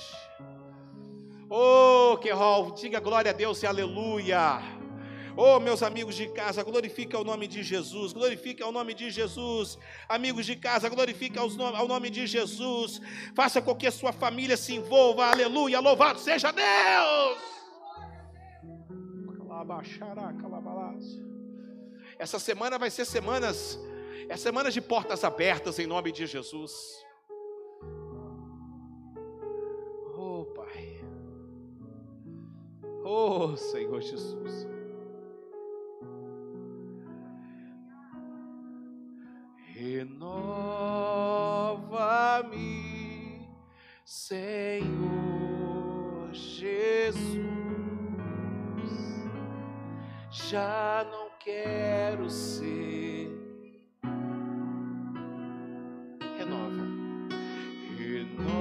Oh, 1.47 2.17
que 2.17 2.31
rol, 2.31 2.71
diga 2.71 2.99
glória 2.99 3.29
a 3.29 3.35
Deus 3.35 3.61
e 3.61 3.67
aleluia. 3.67 4.80
Oh, 5.35 5.59
meus 5.59 5.81
amigos 5.81 6.15
de 6.15 6.27
casa, 6.27 6.61
glorifique 6.63 7.15
ao 7.15 7.23
nome 7.23 7.47
de 7.47 7.63
Jesus, 7.63 8.11
glorifique 8.11 8.61
ao 8.61 8.71
nome 8.71 8.93
de 8.93 9.09
Jesus. 9.09 9.77
Amigos 10.07 10.45
de 10.45 10.55
casa, 10.55 10.89
glorifique 10.89 11.39
ao 11.39 11.87
nome 11.87 12.09
de 12.09 12.27
Jesus. 12.27 13.01
Faça 13.33 13.61
com 13.61 13.73
que 13.75 13.87
a 13.87 13.91
sua 13.91 14.11
família 14.11 14.57
se 14.57 14.73
envolva, 14.73 15.25
aleluia, 15.27 15.79
louvado 15.79 16.19
seja 16.19 16.51
Deus. 16.51 17.37
Essa 22.19 22.37
semana 22.37 22.77
vai 22.77 22.89
ser 22.89 23.05
semanas, 23.05 23.79
é 24.27 24.35
semanas 24.35 24.73
de 24.73 24.81
portas 24.81 25.23
abertas 25.23 25.79
em 25.79 25.87
nome 25.87 26.11
de 26.11 26.25
Jesus. 26.25 26.73
Oh, 30.17 30.45
Pai. 30.53 31.01
Oh, 33.03 33.55
Senhor 33.55 34.01
Jesus. 34.01 34.80
renova-me, 39.81 40.29
Senhor 44.05 45.01
Jesus. 46.31 47.41
Já 50.29 51.05
não 51.11 51.29
quero 51.39 52.29
ser. 52.29 53.31
Renova, 56.37 56.85
renova-me. 57.97 58.51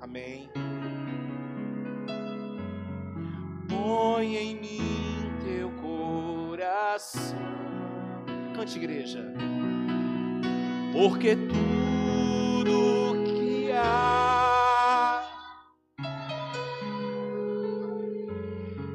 Amém. 0.00 0.63
Cante, 8.54 8.78
igreja. 8.78 9.18
Porque 10.92 11.34
tudo 11.34 13.24
que 13.24 13.72
há. 13.72 15.22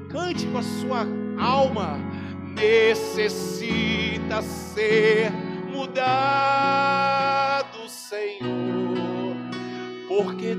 Cante 0.10 0.48
com 0.48 0.60
a 0.60 0.64
sua 0.64 1.06
alma. 1.38 2.00
Necessita 2.56 4.42
ser 4.42 5.30
mudado, 5.72 7.10
Senhor, 7.90 9.36
porque 10.08 10.56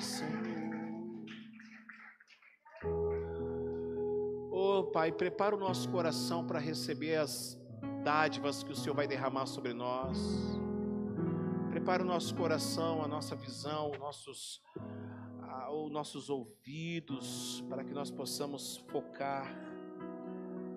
Senhor. 0.00 0.56
Oh, 4.50 4.84
Pai, 4.84 5.12
prepara 5.12 5.54
o 5.54 5.58
nosso 5.58 5.88
coração 5.90 6.46
para 6.46 6.58
receber 6.58 7.16
as 7.16 7.58
dádivas 8.02 8.62
que 8.62 8.72
o 8.72 8.76
Senhor 8.76 8.94
vai 8.94 9.06
derramar 9.06 9.46
sobre 9.46 9.72
nós. 9.72 10.18
Prepara 11.70 12.02
o 12.02 12.06
nosso 12.06 12.34
coração, 12.34 13.02
a 13.02 13.08
nossa 13.08 13.36
visão, 13.36 13.90
os 13.90 13.98
nossos, 13.98 14.62
os 15.72 15.90
nossos 15.92 16.30
ouvidos, 16.30 17.62
para 17.68 17.84
que 17.84 17.92
nós 17.92 18.10
possamos 18.10 18.78
focar, 18.88 19.54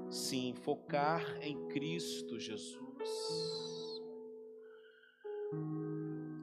sim, 0.10 0.54
focar 0.56 1.24
em 1.42 1.68
Cristo 1.68 2.38
Jesus. 2.38 2.80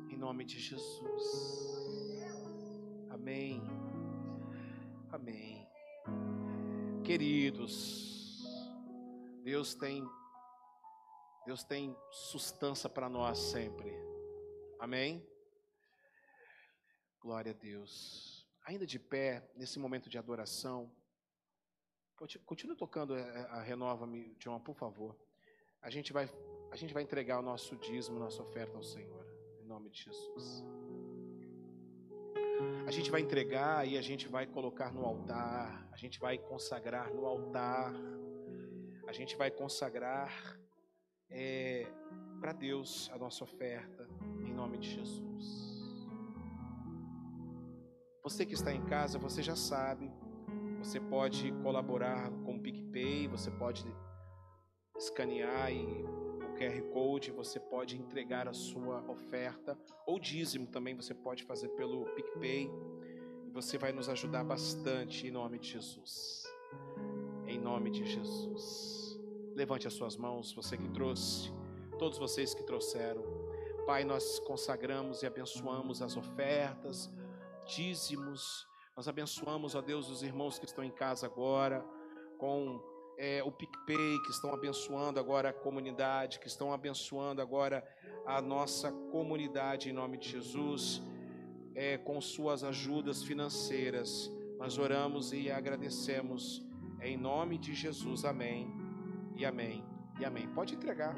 Em 0.08 0.16
nome 0.16 0.44
de 0.44 0.58
Jesus. 0.58 1.75
Amém. 3.26 3.60
Amém. 5.10 5.68
Queridos, 7.04 8.54
Deus 9.42 9.74
tem 9.74 10.04
Deus 11.44 11.64
tem 11.64 11.96
sustância 12.12 12.88
para 12.88 13.08
nós 13.08 13.36
sempre. 13.38 13.92
Amém? 14.78 15.28
Glória 17.20 17.50
a 17.50 17.54
Deus. 17.54 18.48
Ainda 18.64 18.86
de 18.86 19.00
pé, 19.00 19.50
nesse 19.56 19.80
momento 19.80 20.08
de 20.08 20.18
adoração, 20.18 20.94
conti- 22.14 22.38
continue 22.38 22.76
tocando 22.76 23.16
eh, 23.16 23.46
a 23.50 23.60
Renova-me, 23.60 24.36
John, 24.36 24.60
por 24.60 24.76
favor. 24.76 25.18
A 25.82 25.90
gente 25.90 26.12
vai 26.12 26.30
a 26.70 26.76
gente 26.76 26.94
vai 26.94 27.02
entregar 27.02 27.40
o 27.40 27.42
nosso 27.42 27.76
dízimo, 27.76 28.20
nossa 28.20 28.40
oferta 28.40 28.76
ao 28.76 28.84
Senhor, 28.84 29.26
em 29.60 29.66
nome 29.66 29.90
de 29.90 30.04
Jesus. 30.04 30.62
A 32.86 32.90
gente 32.90 33.10
vai 33.10 33.20
entregar 33.20 33.86
e 33.86 33.98
a 33.98 34.02
gente 34.02 34.28
vai 34.28 34.46
colocar 34.46 34.92
no 34.92 35.04
altar, 35.04 35.88
a 35.92 35.96
gente 35.96 36.20
vai 36.20 36.38
consagrar 36.38 37.12
no 37.12 37.26
altar, 37.26 37.92
a 39.06 39.12
gente 39.12 39.36
vai 39.36 39.50
consagrar 39.50 40.58
para 42.40 42.52
Deus 42.52 43.10
a 43.12 43.18
nossa 43.18 43.44
oferta, 43.44 44.08
em 44.44 44.52
nome 44.52 44.78
de 44.78 44.90
Jesus. 44.90 45.66
Você 48.22 48.44
que 48.44 48.54
está 48.54 48.72
em 48.72 48.84
casa, 48.84 49.18
você 49.18 49.42
já 49.42 49.56
sabe, 49.56 50.10
você 50.78 51.00
pode 51.00 51.52
colaborar 51.62 52.30
com 52.44 52.56
o 52.56 52.60
PicPay, 52.60 53.28
você 53.28 53.50
pode 53.50 53.84
escanear 54.96 55.72
e 55.72 56.04
QR 56.56 56.82
Code, 56.90 57.30
você 57.30 57.60
pode 57.60 57.96
entregar 57.96 58.48
a 58.48 58.52
sua 58.52 59.04
oferta, 59.10 59.78
ou 60.06 60.18
dízimo 60.18 60.66
também 60.66 60.94
você 60.94 61.14
pode 61.14 61.44
fazer 61.44 61.68
pelo 61.70 62.06
PicPay, 62.14 62.70
você 63.52 63.76
vai 63.76 63.92
nos 63.92 64.08
ajudar 64.08 64.42
bastante 64.42 65.26
em 65.26 65.30
nome 65.30 65.58
de 65.58 65.68
Jesus. 65.68 66.44
Em 67.46 67.58
nome 67.58 67.90
de 67.90 68.04
Jesus. 68.04 69.20
Levante 69.54 69.86
as 69.86 69.94
suas 69.94 70.16
mãos, 70.16 70.52
você 70.52 70.76
que 70.76 70.88
trouxe, 70.88 71.52
todos 71.98 72.18
vocês 72.18 72.54
que 72.54 72.62
trouxeram. 72.62 73.22
Pai, 73.86 74.04
nós 74.04 74.38
consagramos 74.40 75.22
e 75.22 75.26
abençoamos 75.26 76.00
as 76.00 76.16
ofertas, 76.16 77.10
dízimos. 77.66 78.66
Nós 78.96 79.08
abençoamos, 79.08 79.74
ó 79.74 79.82
Deus, 79.82 80.08
os 80.08 80.22
irmãos 80.22 80.58
que 80.58 80.64
estão 80.64 80.82
em 80.82 80.90
casa 80.90 81.26
agora, 81.26 81.84
com 82.38 82.80
é, 83.16 83.42
o 83.42 83.50
PicPay, 83.50 84.20
que 84.24 84.30
estão 84.30 84.52
abençoando 84.52 85.18
agora 85.18 85.50
a 85.50 85.52
comunidade, 85.52 86.38
que 86.38 86.46
estão 86.46 86.72
abençoando 86.72 87.40
agora 87.40 87.84
a 88.26 88.42
nossa 88.42 88.92
comunidade 89.10 89.88
em 89.88 89.92
nome 89.92 90.18
de 90.18 90.28
Jesus, 90.28 91.02
é, 91.74 91.96
com 91.96 92.20
suas 92.20 92.62
ajudas 92.62 93.22
financeiras. 93.22 94.30
Nós 94.58 94.78
oramos 94.78 95.32
e 95.32 95.50
agradecemos 95.50 96.62
em 97.00 97.16
nome 97.16 97.58
de 97.58 97.74
Jesus. 97.74 98.24
Amém. 98.24 98.72
E 99.34 99.44
amém. 99.44 99.84
E 100.18 100.24
amém. 100.24 100.48
Pode 100.48 100.74
entregar 100.74 101.14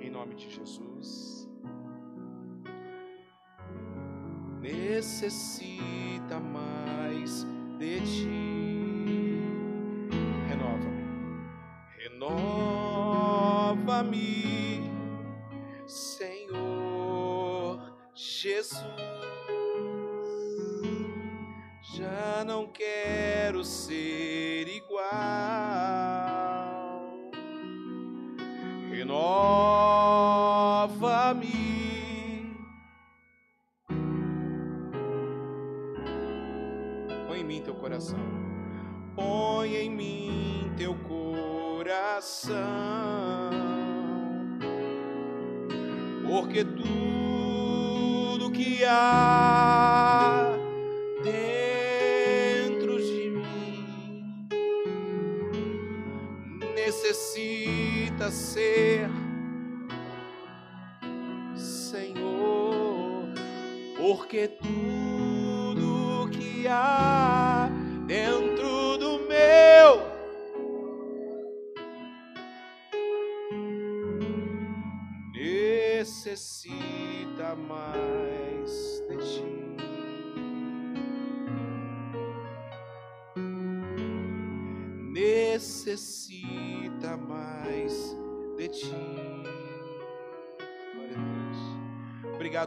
em 0.00 0.10
nome 0.10 0.34
de 0.34 0.50
Jesus. 0.50 1.48
Necessita 4.60 6.40
mais 6.40 7.44
de 7.78 8.00
ti. 8.00 8.57
Renova-me, 13.98 14.90
Senhor 15.86 16.48
Jesus. 18.14 18.84
Já 21.96 22.44
não 22.46 22.66
quero 22.68 22.97
Porque 46.48 46.64
tudo 46.64 46.97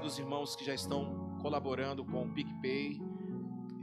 Obrigado 0.01 0.17
irmãos 0.17 0.55
que 0.55 0.65
já 0.65 0.73
estão 0.73 1.37
colaborando 1.43 2.03
com 2.03 2.23
o 2.23 2.33
PicPay. 2.33 2.99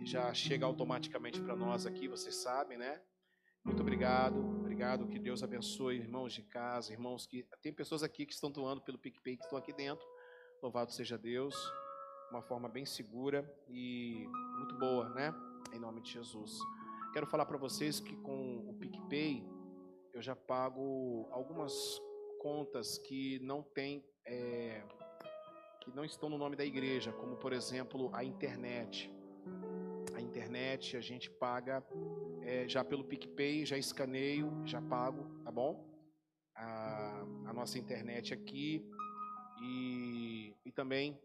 Já 0.02 0.34
chega 0.34 0.66
automaticamente 0.66 1.40
para 1.40 1.54
nós 1.54 1.86
aqui, 1.86 2.08
vocês 2.08 2.34
sabem, 2.42 2.76
né? 2.76 3.00
Muito 3.64 3.82
obrigado, 3.82 4.36
obrigado, 4.58 5.06
que 5.06 5.16
Deus 5.16 5.44
abençoe, 5.44 5.98
irmãos 5.98 6.32
de 6.32 6.42
casa, 6.42 6.92
irmãos 6.92 7.24
que. 7.24 7.46
Tem 7.62 7.72
pessoas 7.72 8.02
aqui 8.02 8.26
que 8.26 8.32
estão 8.32 8.50
doando 8.50 8.82
pelo 8.82 8.98
PicPay, 8.98 9.36
que 9.36 9.44
estão 9.44 9.56
aqui 9.56 9.72
dentro. 9.72 10.04
Louvado 10.60 10.90
seja 10.90 11.16
Deus, 11.16 11.54
uma 12.32 12.42
forma 12.42 12.68
bem 12.68 12.84
segura 12.84 13.48
e 13.68 14.26
muito 14.58 14.76
boa, 14.76 15.08
né? 15.10 15.32
Em 15.72 15.78
nome 15.78 16.02
de 16.02 16.10
Jesus. 16.10 16.58
Quero 17.12 17.28
falar 17.28 17.46
para 17.46 17.58
vocês 17.58 18.00
que 18.00 18.16
com 18.16 18.68
o 18.68 18.74
PicPay 18.74 19.48
eu 20.12 20.20
já 20.20 20.34
pago 20.34 21.28
algumas 21.30 21.72
contas 22.40 22.98
que 22.98 23.38
não 23.38 23.62
tem. 23.62 24.04
É, 24.26 24.84
que 25.88 25.96
não 25.96 26.04
estão 26.04 26.28
no 26.28 26.38
nome 26.38 26.56
da 26.56 26.64
igreja, 26.64 27.12
como 27.12 27.36
por 27.36 27.52
exemplo 27.52 28.10
a 28.12 28.22
internet. 28.22 29.10
A 30.14 30.20
internet 30.20 30.96
a 30.96 31.00
gente 31.00 31.30
paga 31.30 31.84
é, 32.42 32.68
já 32.68 32.84
pelo 32.84 33.04
PicPay, 33.04 33.64
já 33.64 33.78
escaneio, 33.78 34.50
já 34.64 34.80
pago, 34.82 35.24
tá 35.44 35.50
bom? 35.50 35.86
A, 36.54 37.24
a 37.46 37.52
nossa 37.52 37.78
internet 37.78 38.34
aqui 38.34 38.84
e, 39.62 40.54
e 40.64 40.72
também 40.72 41.18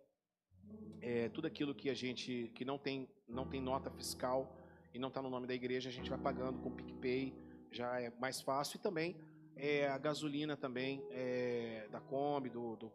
é, 1.02 1.27
tudo 1.30 1.48
aquilo 1.48 1.76
que 1.76 1.90
a 1.90 1.94
gente 1.94 2.52
que 2.56 2.64
não 2.64 2.77
tem 2.77 3.10
não 3.27 3.48
tem 3.48 3.60
nota 3.60 3.90
fiscal 3.90 4.56
e 4.94 4.99
não 4.99 5.07
está 5.07 5.22
no 5.22 5.30
nome 5.30 5.48
da 5.48 5.56
igreja 5.56 5.90
a 5.90 5.91
gente 5.91 6.10
vai 6.10 6.19
pagando 6.19 6.60
com 6.60 6.69
PicPay 6.69 7.34
já 7.72 7.99
é 7.99 8.11
mais 8.19 8.41
fácil 8.41 8.77
e 8.77 8.80
também 8.80 9.18
é, 9.56 9.88
a 9.88 9.98
gasolina 9.98 10.56
também 10.56 11.03
é, 11.11 11.88
da 11.91 11.99
Kombi, 11.99 12.49
do, 12.49 12.76
do, 12.76 12.90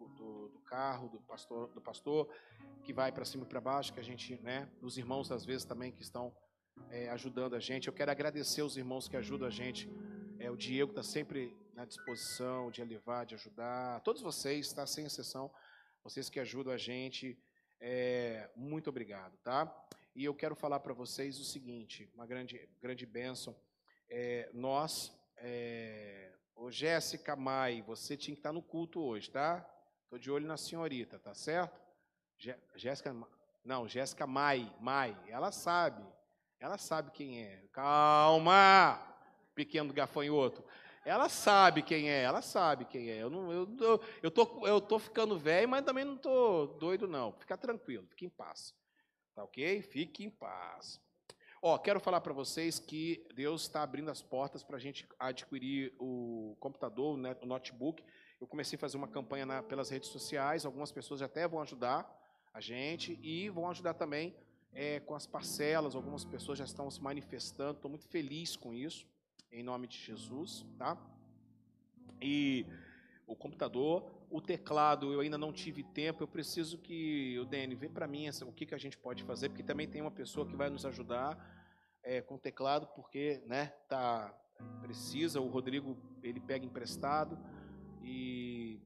carro, 0.69 1.09
do 1.09 1.21
pastor, 1.21 1.69
do 1.73 1.81
pastor 1.81 2.29
que 2.85 2.93
vai 2.93 3.11
para 3.11 3.25
cima 3.25 3.45
e 3.45 3.47
para 3.47 3.61
baixo, 3.61 3.93
que 3.93 4.01
a 4.01 4.03
gente, 4.03 4.37
né, 4.43 4.69
os 4.83 4.97
irmãos 4.99 5.31
às 5.31 5.45
vezes 5.45 5.65
também 5.65 5.91
que 5.91 6.03
estão 6.03 6.35
é, 6.91 7.09
ajudando 7.11 7.55
a 7.55 7.61
gente. 7.61 7.89
Eu 7.89 7.93
quero 7.93 8.11
agradecer 8.11 8.63
os 8.63 8.77
irmãos 8.77 9.09
que 9.09 9.17
ajudam 9.17 9.49
a 9.49 9.51
gente. 9.51 9.91
É, 10.39 10.51
o 10.51 10.57
Diego 10.57 10.93
está 10.93 11.03
sempre 11.03 11.57
na 11.75 11.85
disposição 11.85 12.71
de 12.71 12.85
levar, 12.85 13.25
de 13.25 13.35
ajudar. 13.35 14.01
Todos 14.01 14.23
vocês, 14.23 14.67
está 14.67 14.87
sem 14.87 15.07
exceção, 15.07 15.51
vocês 16.05 16.31
que 16.31 16.41
ajudam 16.41 16.73
a 16.73 16.79
gente, 16.79 17.39
é, 17.81 18.51
muito 18.57 18.89
obrigado, 18.89 19.37
tá? 19.39 19.73
E 20.15 20.25
eu 20.25 20.35
quero 20.35 20.55
falar 20.55 20.81
para 20.81 20.95
vocês 20.95 21.39
o 21.39 21.45
seguinte, 21.45 22.11
uma 22.15 22.27
grande, 22.27 22.69
grande 22.81 23.07
bênção. 23.07 23.57
É, 24.11 24.51
nós 24.53 25.13
é, 25.37 26.33
Ô 26.61 26.73
Jéssica 26.73 27.37
Mai, 27.37 27.83
você 27.83 28.17
tinha 28.17 28.35
que 28.35 28.41
estar 28.41 28.53
no 28.53 28.61
culto 28.61 29.01
hoje, 29.01 29.31
tá? 29.31 29.65
Tô 30.09 30.19
de 30.19 30.31
olho 30.31 30.47
na 30.47 30.57
senhorita, 30.57 31.19
tá 31.19 31.35
certo? 31.35 31.81
Jéssica, 32.75 33.15
não, 33.65 33.87
Jéssica 33.87 34.27
Mai, 34.27 34.73
Mai, 34.81 35.17
ela 35.29 35.53
sabe. 35.53 36.03
Ela 36.59 36.79
sabe 36.79 37.11
quem 37.11 37.43
é. 37.43 37.65
Calma, 37.73 39.01
pequeno 39.55 39.93
gafanhoto. 39.93 40.65
Ela 41.05 41.29
sabe 41.29 41.83
quem 41.83 42.11
é, 42.11 42.23
ela 42.23 42.43
sabe 42.43 42.85
quem 42.85 43.11
é. 43.11 43.23
Eu, 43.23 43.31
não, 43.31 43.53
eu, 43.53 43.77
eu, 43.81 44.01
eu, 44.23 44.31
tô, 44.31 44.67
eu 44.67 44.81
tô 44.81 44.99
ficando 44.99 45.39
velho, 45.39 45.69
mas 45.69 45.85
também 45.85 46.05
não 46.05 46.17
tô 46.17 46.67
doido, 46.67 47.07
não. 47.07 47.33
Fica 47.33 47.57
tranquilo, 47.57 48.07
fique 48.09 48.27
em 48.27 48.31
paz. 48.31 48.75
Tá 49.35 49.45
ok? 49.45 49.83
Fique 49.83 50.25
em 50.25 50.31
paz. 50.31 51.01
Ó, 51.61 51.77
quero 51.77 51.99
falar 51.99 52.21
para 52.21 52.33
vocês 52.33 52.79
que 52.79 53.27
Deus 53.35 53.63
está 53.63 53.83
abrindo 53.83 54.11
as 54.11 54.23
portas 54.23 54.63
para 54.63 54.77
a 54.77 54.81
gente 54.81 55.09
adquirir 55.19 55.93
o 55.99 56.57
computador, 56.61 57.17
né, 57.17 57.37
o 57.43 57.47
notebook. 57.47 58.05
Eu 58.41 58.47
comecei 58.47 58.77
a 58.77 58.81
fazer 58.81 58.97
uma 58.97 59.09
campanha 59.09 59.45
na, 59.45 59.63
pelas 59.63 59.91
redes 59.91 60.09
sociais, 60.11 60.65
algumas 60.65 60.93
pessoas 60.93 61.21
até 61.23 61.47
vão 61.49 61.61
ajudar 61.61 62.09
a 62.55 62.61
gente 62.61 63.19
e 63.23 63.49
vão 63.49 63.69
ajudar 63.69 63.95
também 63.95 64.35
é, 64.73 65.01
com 65.01 65.15
as 65.15 65.27
parcelas. 65.27 65.95
Algumas 65.95 66.25
pessoas 66.25 66.59
já 66.59 66.65
estão 66.65 66.91
se 66.91 67.03
manifestando. 67.03 67.79
Estou 67.79 67.91
muito 67.91 68.07
feliz 68.07 68.57
com 68.57 68.73
isso, 68.73 69.07
em 69.51 69.63
nome 69.63 69.89
de 69.89 69.99
Jesus, 69.99 70.65
tá? 70.77 70.97
E 72.21 72.65
o 73.27 73.35
computador, 73.35 74.11
o 74.31 74.41
teclado, 74.41 75.13
eu 75.13 75.21
ainda 75.21 75.37
não 75.37 75.53
tive 75.53 75.83
tempo. 75.83 76.23
Eu 76.23 76.29
preciso 76.29 76.79
que 76.79 77.39
o 77.41 77.45
DN 77.45 77.75
vê 77.75 77.89
para 77.89 78.07
mim 78.07 78.29
o 78.47 78.53
que, 78.53 78.67
que 78.67 78.75
a 78.75 78.79
gente 78.79 78.97
pode 78.97 79.25
fazer, 79.25 79.49
porque 79.49 79.63
também 79.63 79.89
tem 79.89 80.01
uma 80.01 80.11
pessoa 80.11 80.47
que 80.47 80.57
vai 80.57 80.71
nos 80.71 80.87
ajudar 80.87 81.37
é, 82.03 82.21
com 82.21 82.37
o 82.37 82.39
teclado, 82.39 82.87
porque 82.95 83.43
né, 83.47 83.67
tá 83.89 84.33
precisa. 84.81 85.41
O 85.41 85.49
Rodrigo 85.49 85.97
ele 86.23 86.41
pega 86.41 86.65
emprestado 86.65 87.39
e 88.03 88.81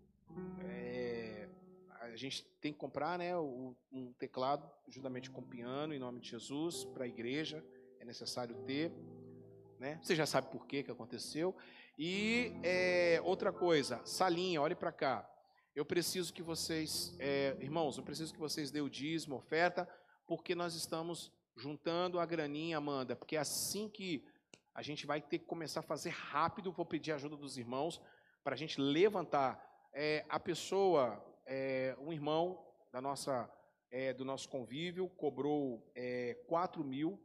é, 0.64 1.48
a 2.00 2.16
gente 2.16 2.44
tem 2.60 2.72
que 2.72 2.78
comprar 2.78 3.18
né, 3.18 3.36
um 3.36 4.12
teclado 4.18 4.68
juntamente 4.88 5.30
com 5.30 5.40
o 5.40 5.46
piano 5.46 5.94
em 5.94 5.98
nome 5.98 6.20
de 6.20 6.28
Jesus 6.30 6.84
para 6.84 7.04
a 7.04 7.08
igreja. 7.08 7.64
É 8.00 8.04
necessário 8.04 8.54
ter. 8.66 8.92
Né? 9.78 9.98
Você 10.02 10.14
já 10.14 10.26
sabe 10.26 10.48
por 10.48 10.66
que 10.66 10.82
que 10.82 10.90
aconteceu. 10.90 11.56
E 11.98 12.52
é, 12.62 13.20
outra 13.24 13.52
coisa, 13.52 14.00
salinha, 14.04 14.60
olhe 14.60 14.74
para 14.74 14.92
cá. 14.92 15.28
Eu 15.74 15.84
preciso 15.84 16.32
que 16.32 16.42
vocês, 16.42 17.16
é, 17.18 17.56
irmãos, 17.60 17.96
eu 17.96 18.04
preciso 18.04 18.32
que 18.32 18.38
vocês 18.38 18.70
dê 18.70 18.80
o 18.80 18.90
dízimo, 18.90 19.36
oferta, 19.36 19.88
porque 20.26 20.54
nós 20.54 20.74
estamos 20.74 21.32
juntando 21.56 22.18
a 22.18 22.26
graninha, 22.26 22.78
Amanda, 22.78 23.16
porque 23.16 23.36
é 23.36 23.40
assim 23.40 23.88
que 23.88 24.24
a 24.74 24.82
gente 24.82 25.06
vai 25.06 25.20
ter 25.20 25.38
que 25.38 25.46
começar 25.46 25.80
a 25.80 25.82
fazer 25.82 26.10
rápido. 26.10 26.72
Vou 26.72 26.86
pedir 26.86 27.12
a 27.12 27.14
ajuda 27.16 27.36
dos 27.36 27.56
irmãos 27.56 28.00
para 28.42 28.54
a 28.54 28.58
gente 28.58 28.80
levantar. 28.80 29.62
É, 29.92 30.24
a 30.28 30.40
pessoa, 30.40 31.22
é, 31.46 31.96
um 32.00 32.12
irmão 32.12 32.66
da 32.92 33.00
nossa, 33.00 33.50
é, 33.90 34.12
do 34.12 34.24
nosso 34.24 34.48
convívio, 34.48 35.08
cobrou 35.08 35.90
é, 35.94 36.34
4 36.46 36.84
mil 36.84 37.20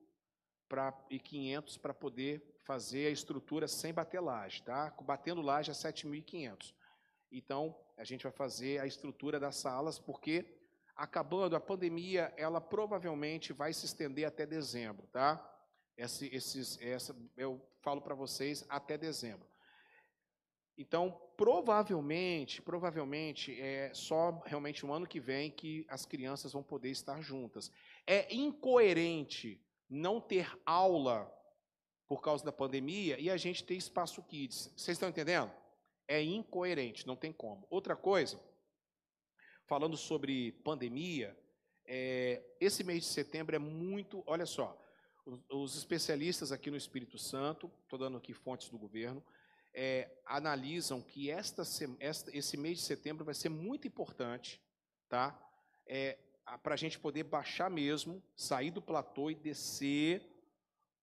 pra, 0.67 0.93
e 1.09 1.19
500 1.19 1.77
para 1.77 1.93
poder 1.93 2.59
fazer 2.63 3.07
a 3.07 3.11
estrutura 3.11 3.67
sem 3.67 3.93
bater 3.93 4.19
laje, 4.19 4.61
tá? 4.63 4.93
Batendo 5.01 5.41
laje 5.41 5.71
é 5.71 5.73
7.500. 5.73 6.73
Então, 7.31 7.75
a 7.97 8.03
gente 8.03 8.23
vai 8.23 8.31
fazer 8.31 8.79
a 8.79 8.85
estrutura 8.85 9.39
das 9.39 9.55
salas, 9.55 9.97
porque 9.97 10.57
acabando 10.95 11.55
a 11.55 11.59
pandemia, 11.59 12.33
ela 12.35 12.59
provavelmente 12.59 13.53
vai 13.53 13.71
se 13.73 13.85
estender 13.85 14.25
até 14.25 14.45
dezembro, 14.45 15.07
tá? 15.07 15.43
Esse, 15.95 16.27
esses, 16.33 16.79
essa, 16.81 17.15
eu 17.35 17.61
falo 17.81 18.01
para 18.01 18.15
vocês 18.15 18.65
até 18.69 18.97
dezembro. 18.97 19.47
Então, 20.77 21.19
provavelmente, 21.35 22.61
provavelmente 22.61 23.59
é 23.59 23.91
só 23.93 24.41
realmente 24.45 24.85
o 24.85 24.93
ano 24.93 25.07
que 25.07 25.19
vem 25.19 25.49
que 25.49 25.85
as 25.89 26.05
crianças 26.05 26.53
vão 26.53 26.61
poder 26.61 26.89
estar 26.91 27.19
juntas. 27.21 27.71
É 28.05 28.33
incoerente 28.33 29.59
não 29.89 30.21
ter 30.21 30.55
aula 30.65 31.33
por 32.07 32.21
causa 32.21 32.45
da 32.45 32.51
pandemia 32.51 33.19
e 33.19 33.29
a 33.29 33.37
gente 33.37 33.63
ter 33.63 33.75
espaço 33.75 34.21
kids. 34.23 34.71
Vocês 34.75 34.95
estão 34.95 35.09
entendendo? 35.09 35.51
É 36.07 36.21
incoerente, 36.21 37.07
não 37.07 37.15
tem 37.15 37.33
como. 37.33 37.65
Outra 37.69 37.95
coisa, 37.95 38.39
falando 39.65 39.97
sobre 39.97 40.51
pandemia, 40.63 41.37
é, 41.85 42.43
esse 42.59 42.83
mês 42.83 43.01
de 43.01 43.07
setembro 43.07 43.55
é 43.55 43.59
muito. 43.59 44.23
Olha 44.27 44.45
só, 44.45 44.79
os, 45.25 45.39
os 45.49 45.75
especialistas 45.75 46.51
aqui 46.51 46.69
no 46.69 46.77
Espírito 46.77 47.17
Santo, 47.17 47.71
estou 47.83 47.97
dando 47.97 48.17
aqui 48.17 48.33
fontes 48.33 48.69
do 48.69 48.77
governo, 48.77 49.23
é, 49.79 50.09
analisam 50.25 50.99
que 51.03 51.29
esta, 51.29 51.61
esta, 51.99 52.35
esse 52.35 52.57
mês 52.57 52.79
de 52.79 52.83
setembro 52.83 53.23
vai 53.23 53.35
ser 53.35 53.49
muito 53.49 53.87
importante, 53.87 54.59
tá? 55.07 55.39
É, 55.85 56.17
para 56.63 56.73
a 56.73 56.77
gente 56.77 56.97
poder 56.97 57.23
baixar 57.23 57.69
mesmo, 57.69 58.23
sair 58.35 58.71
do 58.71 58.81
platô 58.81 59.29
e 59.29 59.35
descer 59.35 60.27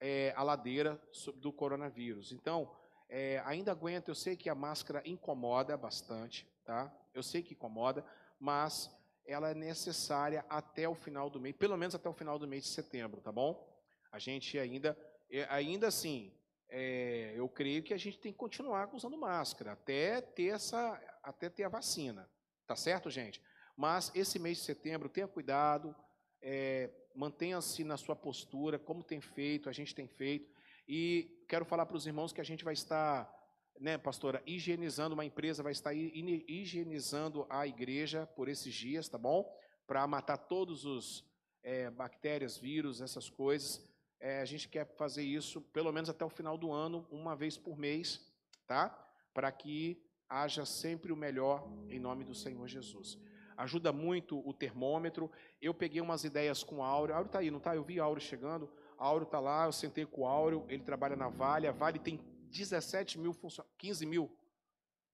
é, 0.01 0.35
a 0.37 0.43
ladeira 0.43 1.01
do 1.37 1.53
coronavírus. 1.53 2.33
Então, 2.33 2.69
é, 3.09 3.41
ainda 3.47 3.71
aguento, 3.71 4.09
eu 4.09 4.15
sei 4.15 4.37
que 4.37 4.51
a 4.51 4.57
máscara 4.57 5.03
incomoda 5.07 5.77
bastante, 5.77 6.45
tá? 6.65 6.93
Eu 7.15 7.23
sei 7.23 7.45
que 7.45 7.55
incomoda, 7.55 8.05
mas 8.41 8.91
ela 9.25 9.51
é 9.51 9.55
necessária 9.55 10.45
até 10.49 10.89
o 10.89 10.97
final 10.97 11.31
do 11.31 11.41
mês, 11.41 11.55
pelo 11.55 11.77
menos 11.77 11.95
até 11.95 12.09
o 12.09 12.13
final 12.13 12.41
do 12.41 12.49
mês 12.49 12.65
de 12.65 12.71
setembro, 12.71 13.21
tá 13.21 13.31
bom? 13.31 13.73
A 14.11 14.19
gente 14.19 14.59
ainda, 14.59 14.99
é, 15.31 15.45
ainda 15.49 15.87
assim, 15.87 16.33
é, 16.69 17.33
eu 17.37 17.49
creio 17.49 17.83
que 17.83 17.95
a 17.95 17.97
gente 17.99 18.19
tem 18.19 18.33
que 18.33 18.39
continuar 18.39 18.93
usando 18.95 19.17
máscara 19.17 19.73
até 19.73 20.21
ter 20.21 20.55
essa, 20.55 21.01
até 21.23 21.49
ter 21.49 21.65
a 21.65 21.69
vacina, 21.69 22.29
tá 22.67 22.75
certo, 22.75 23.11
gente? 23.11 23.43
Mas 23.77 24.11
esse 24.15 24.39
mês 24.39 24.59
de 24.59 24.65
setembro, 24.65 25.09
tenha 25.09 25.27
cuidado, 25.29 25.95
é, 26.41 26.91
mantenha-se 27.15 27.85
na 27.85 27.97
sua 27.97 28.17
postura, 28.17 28.79
como 28.79 29.03
tem 29.03 29.21
feito, 29.21 29.69
a 29.69 29.73
gente 29.73 29.95
tem 29.95 30.07
feito. 30.07 30.53
E 30.87 31.45
quero 31.49 31.65
falar 31.65 31.87
para 31.87 31.97
os 31.97 32.07
irmãos 32.07 32.33
que 32.33 32.41
a 32.41 32.45
gente 32.45 32.65
vai 32.65 32.75
estar, 32.75 33.33
né, 33.81 33.97
pastora, 33.97 34.43
higienizando 34.47 35.15
uma 35.15 35.25
empresa, 35.25 35.63
vai 35.63 35.73
estar 35.73 35.95
higienizando 35.95 37.47
a 37.49 37.67
igreja 37.67 38.27
por 38.27 38.49
esses 38.49 38.75
dias, 38.75 39.09
tá 39.09 39.17
bom? 39.17 39.51
Para 39.87 40.07
matar 40.07 40.37
todos 40.37 40.85
os 40.85 41.25
é, 41.63 41.91
bactérias, 41.91 42.59
vírus, 42.59 43.01
essas 43.01 43.31
coisas. 43.31 43.83
É, 44.27 44.41
a 44.41 44.45
gente 44.45 44.69
quer 44.69 44.87
fazer 44.97 45.23
isso 45.23 45.61
pelo 45.61 45.93
menos 45.93 46.09
até 46.09 46.25
o 46.25 46.31
final 46.31 46.57
do 46.57 46.73
ano, 46.73 47.07
uma 47.11 47.37
vez 47.37 47.59
por 47.59 47.77
mês, 47.77 48.21
tá? 48.67 48.89
Para 49.35 49.53
que 49.53 50.03
haja 50.29 50.65
sempre 50.65 51.13
o 51.13 51.17
melhor 51.17 51.69
em 51.91 52.01
nome 52.01 52.25
do 52.25 52.35
Senhor 52.35 52.67
Jesus 52.67 53.19
ajuda 53.57 53.93
muito 53.93 54.47
o 54.47 54.53
termômetro. 54.53 55.31
Eu 55.61 55.73
peguei 55.75 56.01
umas 56.01 56.25
ideias 56.25 56.63
com 56.63 56.77
o 56.77 56.83
Áureo. 56.83 57.15
Áureo 57.15 57.27
está 57.27 57.39
aí, 57.39 57.51
não 57.51 57.59
está? 57.59 57.75
Eu 57.75 57.85
vi 57.85 58.01
Áureo 58.01 58.21
chegando. 58.21 58.71
Áureo 58.99 59.25
está 59.25 59.41
lá, 59.41 59.67
eu 59.67 59.73
sentei 59.73 60.07
com 60.07 60.23
o 60.23 60.27
Áureo, 60.27 60.65
ele 60.69 60.83
trabalha 60.83 61.17
na 61.17 61.29
Vale, 61.29 61.67
a 61.67 61.73
Vale 61.73 61.99
tem 61.99 62.21
17 62.51 63.19
mil 63.19 63.33
funcionários, 63.33 63.77
15 63.77 64.07
mil, 64.07 64.31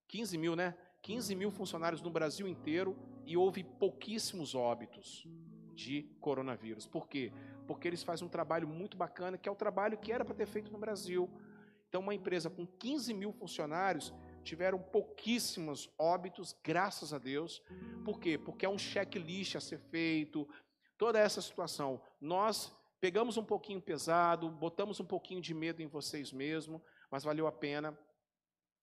15 0.06 0.38
mil, 0.38 0.54
né? 0.54 0.76
15 1.02 1.34
mil 1.34 1.50
funcionários 1.50 2.02
no 2.02 2.10
Brasil 2.10 2.46
inteiro 2.46 2.94
e 3.24 3.38
houve 3.38 3.64
pouquíssimos 3.64 4.54
óbitos 4.54 5.26
de 5.74 6.02
coronavírus. 6.20 6.86
Por 6.86 7.08
quê? 7.08 7.32
Porque 7.70 7.86
eles 7.86 8.02
fazem 8.02 8.26
um 8.26 8.28
trabalho 8.28 8.66
muito 8.66 8.96
bacana, 8.96 9.38
que 9.38 9.48
é 9.48 9.52
o 9.52 9.54
trabalho 9.54 9.96
que 9.96 10.10
era 10.10 10.24
para 10.24 10.34
ter 10.34 10.46
feito 10.46 10.72
no 10.72 10.78
Brasil. 10.78 11.30
Então, 11.88 12.00
uma 12.00 12.12
empresa 12.12 12.50
com 12.50 12.66
15 12.66 13.14
mil 13.14 13.30
funcionários 13.30 14.12
tiveram 14.42 14.76
pouquíssimos 14.76 15.88
óbitos, 15.96 16.52
graças 16.64 17.14
a 17.14 17.18
Deus. 17.18 17.62
Por 18.04 18.18
quê? 18.18 18.36
Porque 18.36 18.66
é 18.66 18.68
um 18.68 18.76
checklist 18.76 19.54
a 19.54 19.60
ser 19.60 19.78
feito, 19.78 20.48
toda 20.98 21.20
essa 21.20 21.40
situação. 21.40 22.02
Nós 22.20 22.76
pegamos 23.00 23.36
um 23.36 23.44
pouquinho 23.44 23.80
pesado, 23.80 24.50
botamos 24.50 24.98
um 24.98 25.04
pouquinho 25.04 25.40
de 25.40 25.54
medo 25.54 25.80
em 25.80 25.86
vocês 25.86 26.32
mesmo, 26.32 26.82
mas 27.08 27.22
valeu 27.22 27.46
a 27.46 27.52
pena. 27.52 27.96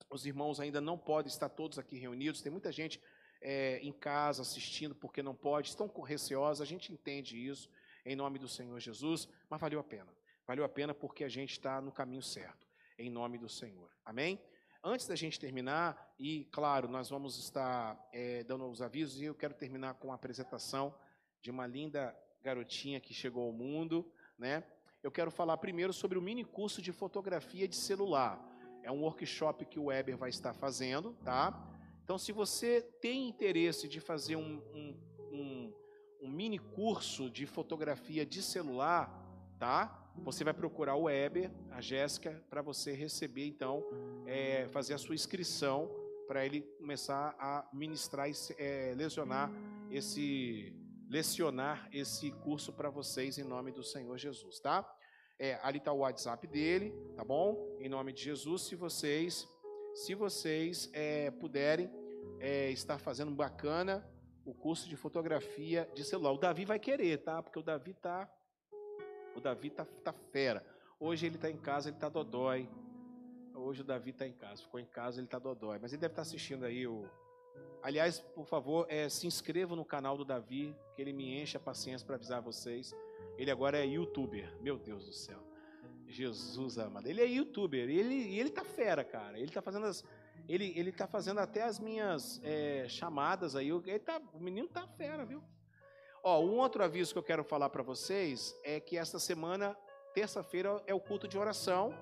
Os 0.08 0.24
irmãos 0.24 0.60
ainda 0.60 0.80
não 0.80 0.96
podem 0.96 1.30
estar 1.30 1.50
todos 1.50 1.78
aqui 1.78 1.98
reunidos, 1.98 2.40
tem 2.40 2.50
muita 2.50 2.72
gente 2.72 2.98
é, 3.42 3.80
em 3.82 3.92
casa 3.92 4.40
assistindo 4.40 4.94
porque 4.94 5.22
não 5.22 5.34
pode, 5.34 5.68
estão 5.68 5.88
receosos, 6.00 6.62
a 6.62 6.64
gente 6.64 6.90
entende 6.90 7.36
isso, 7.36 7.68
em 8.08 8.16
nome 8.16 8.38
do 8.38 8.48
Senhor 8.48 8.80
Jesus, 8.80 9.28
mas 9.50 9.60
valeu 9.60 9.78
a 9.78 9.84
pena. 9.84 10.10
Valeu 10.46 10.64
a 10.64 10.68
pena 10.68 10.94
porque 10.94 11.24
a 11.24 11.28
gente 11.28 11.52
está 11.52 11.78
no 11.80 11.92
caminho 11.92 12.22
certo, 12.22 12.66
em 12.98 13.10
nome 13.10 13.36
do 13.36 13.48
Senhor. 13.48 13.90
Amém? 14.02 14.40
Antes 14.82 15.06
da 15.06 15.14
gente 15.14 15.38
terminar, 15.38 16.14
e 16.18 16.46
claro, 16.46 16.88
nós 16.88 17.10
vamos 17.10 17.38
estar 17.38 17.98
é, 18.12 18.42
dando 18.44 18.66
os 18.66 18.80
avisos, 18.80 19.20
e 19.20 19.24
eu 19.24 19.34
quero 19.34 19.52
terminar 19.52 19.94
com 19.94 20.10
a 20.10 20.14
apresentação 20.14 20.94
de 21.42 21.50
uma 21.50 21.66
linda 21.66 22.16
garotinha 22.42 22.98
que 22.98 23.12
chegou 23.12 23.44
ao 23.44 23.52
mundo, 23.52 24.10
né? 24.38 24.64
Eu 25.02 25.10
quero 25.10 25.30
falar 25.30 25.58
primeiro 25.58 25.92
sobre 25.92 26.16
o 26.16 26.22
mini 26.22 26.44
curso 26.44 26.80
de 26.80 26.92
fotografia 26.92 27.68
de 27.68 27.76
celular. 27.76 28.42
É 28.82 28.90
um 28.90 29.02
workshop 29.02 29.66
que 29.66 29.78
o 29.78 29.86
Weber 29.86 30.16
vai 30.16 30.30
estar 30.30 30.54
fazendo, 30.54 31.12
tá? 31.24 31.52
Então, 32.02 32.16
se 32.16 32.32
você 32.32 32.80
tem 32.80 33.28
interesse 33.28 33.86
de 33.86 34.00
fazer 34.00 34.36
um, 34.36 34.62
um, 34.72 34.98
um, 36.20 36.28
mini 36.30 36.58
curso 36.58 37.30
de 37.30 37.46
fotografia 37.46 38.24
de 38.24 38.42
celular, 38.42 39.10
tá? 39.58 40.10
Você 40.24 40.42
vai 40.42 40.52
procurar 40.52 40.96
o 40.96 41.04
Weber, 41.04 41.50
a 41.70 41.80
Jéssica, 41.80 42.42
para 42.50 42.60
você 42.60 42.92
receber, 42.92 43.46
então, 43.46 43.84
é, 44.26 44.66
fazer 44.68 44.94
a 44.94 44.98
sua 44.98 45.14
inscrição 45.14 45.90
para 46.26 46.44
ele 46.44 46.60
começar 46.78 47.34
a 47.38 47.68
ministrar 47.72 48.28
e 48.28 48.34
é, 48.58 48.94
lesionar 48.96 49.50
esse 49.90 50.74
lecionar 51.08 51.88
esse 51.90 52.30
curso 52.30 52.70
para 52.70 52.90
vocês 52.90 53.38
em 53.38 53.44
nome 53.44 53.72
do 53.72 53.82
Senhor 53.82 54.16
Jesus, 54.18 54.60
tá? 54.60 54.86
É, 55.38 55.58
ali 55.62 55.78
está 55.78 55.90
o 55.90 55.98
WhatsApp 55.98 56.46
dele, 56.46 56.92
tá 57.16 57.24
bom? 57.24 57.78
Em 57.80 57.88
nome 57.88 58.12
de 58.12 58.22
Jesus, 58.22 58.62
se 58.62 58.74
vocês, 58.74 59.48
se 59.94 60.14
vocês 60.14 60.90
é, 60.92 61.30
puderem 61.30 61.90
é, 62.40 62.70
estar 62.70 62.98
fazendo 62.98 63.30
bacana 63.30 64.06
o 64.48 64.54
curso 64.54 64.88
de 64.88 64.96
fotografia 64.96 65.86
de 65.94 66.02
celular. 66.02 66.32
O 66.32 66.38
Davi 66.38 66.64
vai 66.64 66.78
querer, 66.78 67.18
tá? 67.18 67.42
Porque 67.42 67.58
o 67.58 67.62
Davi 67.62 67.92
tá, 67.92 68.26
o 69.36 69.40
Davi 69.40 69.68
tá, 69.68 69.84
tá 70.02 70.12
fera. 70.12 70.64
Hoje 70.98 71.26
ele 71.26 71.36
está 71.36 71.50
em 71.50 71.58
casa, 71.58 71.90
ele 71.90 71.96
está 71.96 72.08
dodói. 72.08 72.66
Hoje 73.54 73.82
o 73.82 73.84
Davi 73.84 74.10
está 74.10 74.26
em 74.26 74.32
casa, 74.32 74.62
ficou 74.62 74.80
em 74.80 74.86
casa, 74.86 75.18
ele 75.18 75.26
está 75.26 75.38
dodói. 75.38 75.78
Mas 75.78 75.92
ele 75.92 76.00
deve 76.00 76.12
estar 76.12 76.22
tá 76.22 76.26
assistindo 76.26 76.64
aí 76.64 76.86
o, 76.86 77.04
Aliás, 77.82 78.20
por 78.20 78.46
favor, 78.46 78.86
é, 78.88 79.08
se 79.08 79.26
inscreva 79.26 79.76
no 79.76 79.84
canal 79.84 80.16
do 80.16 80.24
Davi, 80.24 80.74
que 80.96 81.02
ele 81.02 81.12
me 81.12 81.40
enche 81.40 81.56
a 81.56 81.60
paciência 81.60 82.06
para 82.06 82.16
avisar 82.16 82.40
vocês. 82.40 82.94
Ele 83.36 83.50
agora 83.50 83.78
é 83.78 83.86
youtuber. 83.86 84.50
Meu 84.62 84.78
Deus 84.78 85.04
do 85.04 85.12
céu. 85.12 85.38
Jesus 86.06 86.78
amado. 86.78 87.06
Ele 87.06 87.20
é 87.20 87.26
youtuber. 87.26 87.88
Ele, 87.88 88.38
ele 88.38 88.50
tá 88.50 88.64
fera, 88.64 89.04
cara. 89.04 89.38
Ele 89.38 89.52
tá 89.52 89.60
fazendo 89.60 89.86
as. 89.86 90.02
Ele, 90.48 90.72
ele 90.76 90.90
tá 90.90 91.06
fazendo 91.06 91.40
até 91.40 91.62
as 91.62 91.78
minhas 91.78 92.40
é, 92.42 92.88
chamadas 92.88 93.54
aí. 93.54 93.68
Ele 93.68 93.98
tá, 93.98 94.20
o 94.32 94.40
menino 94.40 94.66
tá 94.66 94.88
fera, 94.88 95.26
viu? 95.26 95.44
Ó, 96.24 96.40
um 96.40 96.56
outro 96.56 96.82
aviso 96.82 97.12
que 97.12 97.18
eu 97.18 97.22
quero 97.22 97.44
falar 97.44 97.68
para 97.68 97.82
vocês 97.82 98.58
é 98.64 98.80
que 98.80 98.96
esta 98.96 99.18
semana, 99.18 99.76
terça-feira, 100.14 100.82
é 100.86 100.94
o 100.94 101.00
culto 101.00 101.28
de 101.28 101.36
oração. 101.36 101.94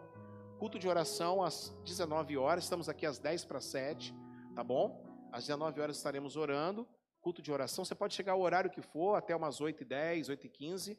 Culto 0.61 0.79
de 0.79 0.89
oração 0.89 1.43
às 1.43 1.71
19 1.85 2.37
horas. 2.39 2.65
Estamos 2.65 2.89
aqui 2.89 3.05
às 3.05 3.19
10 3.19 3.45
para 3.45 3.61
7, 3.61 4.15
tá 4.55 4.63
bom? 4.63 5.05
Às 5.33 5.45
19 5.47 5.81
horas 5.81 5.97
estaremos 5.97 6.37
orando, 6.37 6.89
culto 7.21 7.43
de 7.43 7.53
oração. 7.53 7.85
Você 7.85 7.95
pode 7.95 8.15
chegar 8.15 8.33
ao 8.33 8.41
horário 8.41 8.71
que 8.71 8.81
for, 8.81 9.17
até 9.17 9.35
umas 9.35 9.61
8 9.61 9.83
e 9.83 9.85
10, 9.85 10.29
8 10.29 10.47
e 10.47 10.49
15. 10.49 10.99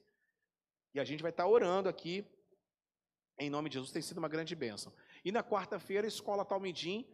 E 0.93 0.99
a 0.99 1.05
gente 1.05 1.21
vai 1.21 1.31
estar 1.31 1.47
orando 1.47 1.87
aqui, 1.87 2.29
em 3.39 3.49
nome 3.49 3.69
de 3.69 3.75
Jesus. 3.75 3.91
Tem 3.91 4.01
sido 4.01 4.17
uma 4.17 4.27
grande 4.27 4.53
bênção. 4.53 4.93
E 5.23 5.31
na 5.31 5.43
quarta-feira, 5.43 6.05
Escola 6.05 6.43
Talmidim. 6.43 7.07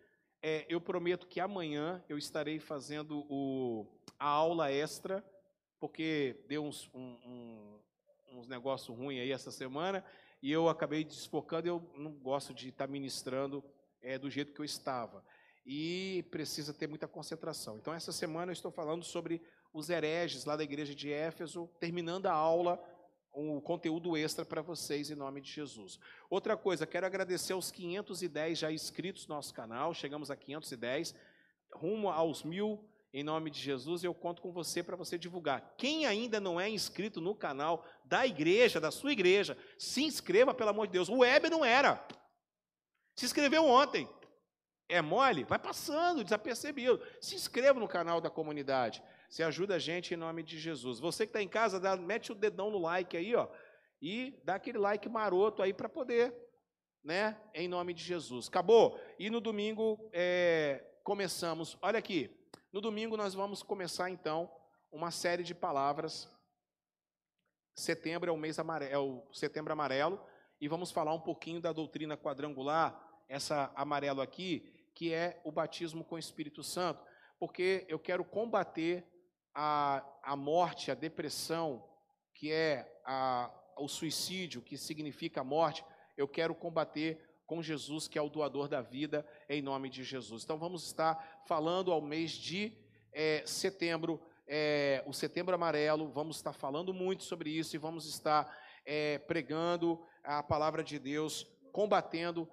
É, 0.45 0.65
eu 0.67 0.81
prometo 0.81 1.25
que 1.25 1.39
amanhã 1.39 2.03
eu 2.09 2.17
estarei 2.17 2.59
fazendo 2.59 3.25
o, 3.29 3.87
a 4.19 4.27
aula 4.27 4.69
extra, 4.69 5.23
porque 5.79 6.43
deu 6.49 6.65
uns, 6.65 6.89
um, 6.93 7.17
um, 7.25 7.79
uns 8.39 8.47
negócios 8.49 8.95
ruins 8.95 9.21
aí 9.21 9.31
essa 9.31 9.51
semana, 9.51 10.03
e 10.41 10.51
eu 10.51 10.67
acabei 10.67 11.05
desfocando, 11.05 11.69
eu 11.69 11.89
não 11.95 12.11
gosto 12.11 12.53
de 12.53 12.67
estar 12.67 12.89
ministrando 12.89 13.63
é, 14.01 14.17
do 14.17 14.29
jeito 14.29 14.51
que 14.51 14.59
eu 14.59 14.65
estava 14.65 15.23
e 15.65 16.25
precisa 16.29 16.73
ter 16.73 16.87
muita 16.87 17.07
concentração. 17.07 17.77
Então, 17.77 17.93
essa 17.93 18.11
semana 18.11 18.51
eu 18.51 18.53
estou 18.53 18.69
falando 18.69 19.05
sobre 19.05 19.41
os 19.71 19.89
hereges 19.89 20.43
lá 20.43 20.57
da 20.57 20.63
igreja 20.63 20.93
de 20.93 21.09
Éfeso, 21.09 21.69
terminando 21.79 22.25
a 22.25 22.33
aula, 22.33 22.83
um 23.33 23.59
conteúdo 23.59 24.15
extra 24.15 24.45
para 24.45 24.61
vocês 24.61 25.09
em 25.09 25.15
nome 25.15 25.41
de 25.41 25.51
Jesus. 25.51 25.99
Outra 26.29 26.55
coisa, 26.55 26.85
quero 26.85 27.05
agradecer 27.05 27.53
aos 27.53 27.71
510 27.71 28.59
já 28.59 28.71
inscritos 28.71 29.27
no 29.27 29.35
nosso 29.35 29.53
canal, 29.53 29.93
chegamos 29.93 30.29
a 30.29 30.35
510, 30.35 31.15
rumo 31.73 32.09
aos 32.09 32.43
mil 32.43 32.83
em 33.13 33.23
nome 33.23 33.51
de 33.51 33.59
Jesus, 33.59 34.03
eu 34.03 34.13
conto 34.13 34.41
com 34.41 34.51
você 34.51 34.81
para 34.81 34.95
você 34.95 35.19
divulgar. 35.19 35.75
Quem 35.77 36.07
ainda 36.07 36.39
não 36.39 36.59
é 36.59 36.67
inscrito 36.67 37.21
no 37.21 37.35
canal 37.35 37.85
da 38.03 38.25
igreja, 38.25 38.81
da 38.81 38.89
sua 38.89 39.11
igreja, 39.11 39.55
se 39.77 40.03
inscreva, 40.03 40.51
pelo 40.51 40.71
amor 40.71 40.87
de 40.87 40.93
Deus. 40.93 41.09
O 41.09 41.19
Web 41.19 41.47
não 41.49 41.63
era. 41.63 42.03
Se 43.15 43.25
inscreveu 43.25 43.65
ontem 43.65 44.09
é 44.89 44.99
mole, 45.01 45.43
vai 45.43 45.59
passando, 45.59 46.23
desapercebido. 46.23 46.99
Se 47.21 47.35
inscreva 47.35 47.79
no 47.79 47.87
canal 47.87 48.19
da 48.19 48.31
comunidade. 48.31 49.03
Você 49.33 49.41
ajuda 49.41 49.73
a 49.73 49.79
gente 49.79 50.13
em 50.13 50.17
nome 50.17 50.43
de 50.43 50.59
Jesus. 50.59 50.99
Você 50.99 51.25
que 51.25 51.31
está 51.31 51.41
em 51.41 51.47
casa, 51.47 51.79
dá, 51.79 51.97
mete 51.97 52.31
o 52.31 52.35
dedão 52.35 52.69
no 52.69 52.77
like 52.77 53.17
aí, 53.17 53.33
ó, 53.33 53.47
e 53.99 54.39
dá 54.43 54.53
aquele 54.53 54.77
like 54.77 55.09
maroto 55.09 55.63
aí 55.63 55.73
para 55.73 55.89
poder, 55.89 56.31
né? 57.03 57.41
Em 57.51 57.67
nome 57.67 57.95
de 57.95 58.03
Jesus. 58.03 58.47
Acabou? 58.47 58.95
E 59.17 59.31
no 59.31 59.41
domingo 59.41 60.07
é, 60.13 60.85
começamos. 61.03 61.75
Olha 61.81 61.97
aqui. 61.97 62.29
No 62.71 62.79
domingo 62.79 63.17
nós 63.17 63.33
vamos 63.33 63.63
começar 63.63 64.07
então 64.07 64.51
uma 64.91 65.09
série 65.09 65.41
de 65.41 65.55
palavras. 65.55 66.31
Setembro 67.73 68.29
é 68.29 68.31
o 68.31 68.37
mês 68.37 68.59
amarelo, 68.59 68.93
é 68.93 68.99
o 68.99 69.33
setembro 69.33 69.73
amarelo 69.73 70.23
e 70.61 70.67
vamos 70.67 70.91
falar 70.91 71.11
um 71.11 71.21
pouquinho 71.21 71.59
da 71.59 71.73
doutrina 71.73 72.15
quadrangular. 72.15 73.03
Essa 73.27 73.71
amarelo 73.75 74.21
aqui 74.21 74.71
que 74.93 75.11
é 75.11 75.41
o 75.43 75.51
batismo 75.51 76.03
com 76.03 76.13
o 76.13 76.19
Espírito 76.19 76.61
Santo, 76.61 77.03
porque 77.39 77.83
eu 77.89 77.97
quero 77.97 78.23
combater 78.23 79.11
a, 79.53 80.03
a 80.23 80.35
morte, 80.35 80.91
a 80.91 80.95
depressão, 80.95 81.83
que 82.33 82.51
é 82.51 82.99
a, 83.05 83.51
o 83.77 83.87
suicídio, 83.87 84.61
que 84.61 84.77
significa 84.77 85.41
a 85.41 85.43
morte, 85.43 85.83
eu 86.17 86.27
quero 86.27 86.55
combater 86.55 87.19
com 87.45 87.61
Jesus, 87.61 88.07
que 88.07 88.17
é 88.17 88.21
o 88.21 88.29
doador 88.29 88.67
da 88.67 88.81
vida, 88.81 89.25
em 89.49 89.61
nome 89.61 89.89
de 89.89 90.03
Jesus. 90.03 90.43
Então 90.43 90.57
vamos 90.57 90.85
estar 90.85 91.43
falando 91.45 91.91
ao 91.91 92.01
mês 92.01 92.31
de 92.31 92.73
é, 93.11 93.43
setembro, 93.45 94.21
é, 94.47 95.03
o 95.05 95.13
setembro 95.13 95.53
amarelo, 95.53 96.09
vamos 96.09 96.37
estar 96.37 96.53
falando 96.53 96.93
muito 96.93 97.23
sobre 97.23 97.49
isso 97.49 97.75
e 97.75 97.79
vamos 97.79 98.07
estar 98.07 98.57
é, 98.85 99.19
pregando 99.19 100.03
a 100.23 100.41
palavra 100.41 100.83
de 100.83 100.97
Deus, 100.97 101.47
combatendo 101.71 102.49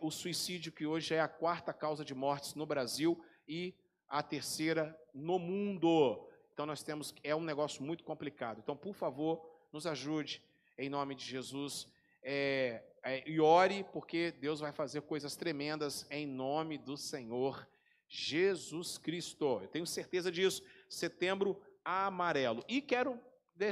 o 0.00 0.08
suicídio, 0.08 0.70
que 0.70 0.86
hoje 0.86 1.14
é 1.14 1.20
a 1.20 1.26
quarta 1.26 1.72
causa 1.72 2.04
de 2.04 2.14
mortes 2.14 2.54
no 2.54 2.64
Brasil 2.64 3.20
e 3.48 3.74
a 4.08 4.22
terceira 4.22 4.96
no 5.12 5.36
mundo. 5.36 6.27
Então 6.58 6.66
nós 6.66 6.82
temos, 6.82 7.14
é 7.22 7.36
um 7.36 7.40
negócio 7.40 7.84
muito 7.84 8.02
complicado. 8.02 8.58
Então, 8.60 8.76
por 8.76 8.92
favor, 8.92 9.48
nos 9.72 9.86
ajude 9.86 10.42
em 10.76 10.90
nome 10.90 11.14
de 11.14 11.24
Jesus. 11.24 11.86
É, 12.20 12.82
é, 13.04 13.30
e 13.30 13.38
ore, 13.38 13.84
porque 13.92 14.32
Deus 14.32 14.58
vai 14.58 14.72
fazer 14.72 15.02
coisas 15.02 15.36
tremendas 15.36 16.04
em 16.10 16.26
nome 16.26 16.76
do 16.76 16.96
Senhor 16.96 17.64
Jesus 18.08 18.98
Cristo. 18.98 19.60
Eu 19.62 19.68
tenho 19.68 19.86
certeza 19.86 20.32
disso. 20.32 20.64
Setembro 20.88 21.62
amarelo. 21.84 22.64
E 22.66 22.82
quero 22.82 23.20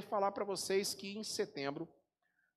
falar 0.08 0.30
para 0.30 0.44
vocês 0.44 0.94
que 0.94 1.18
em 1.18 1.24
setembro, 1.24 1.88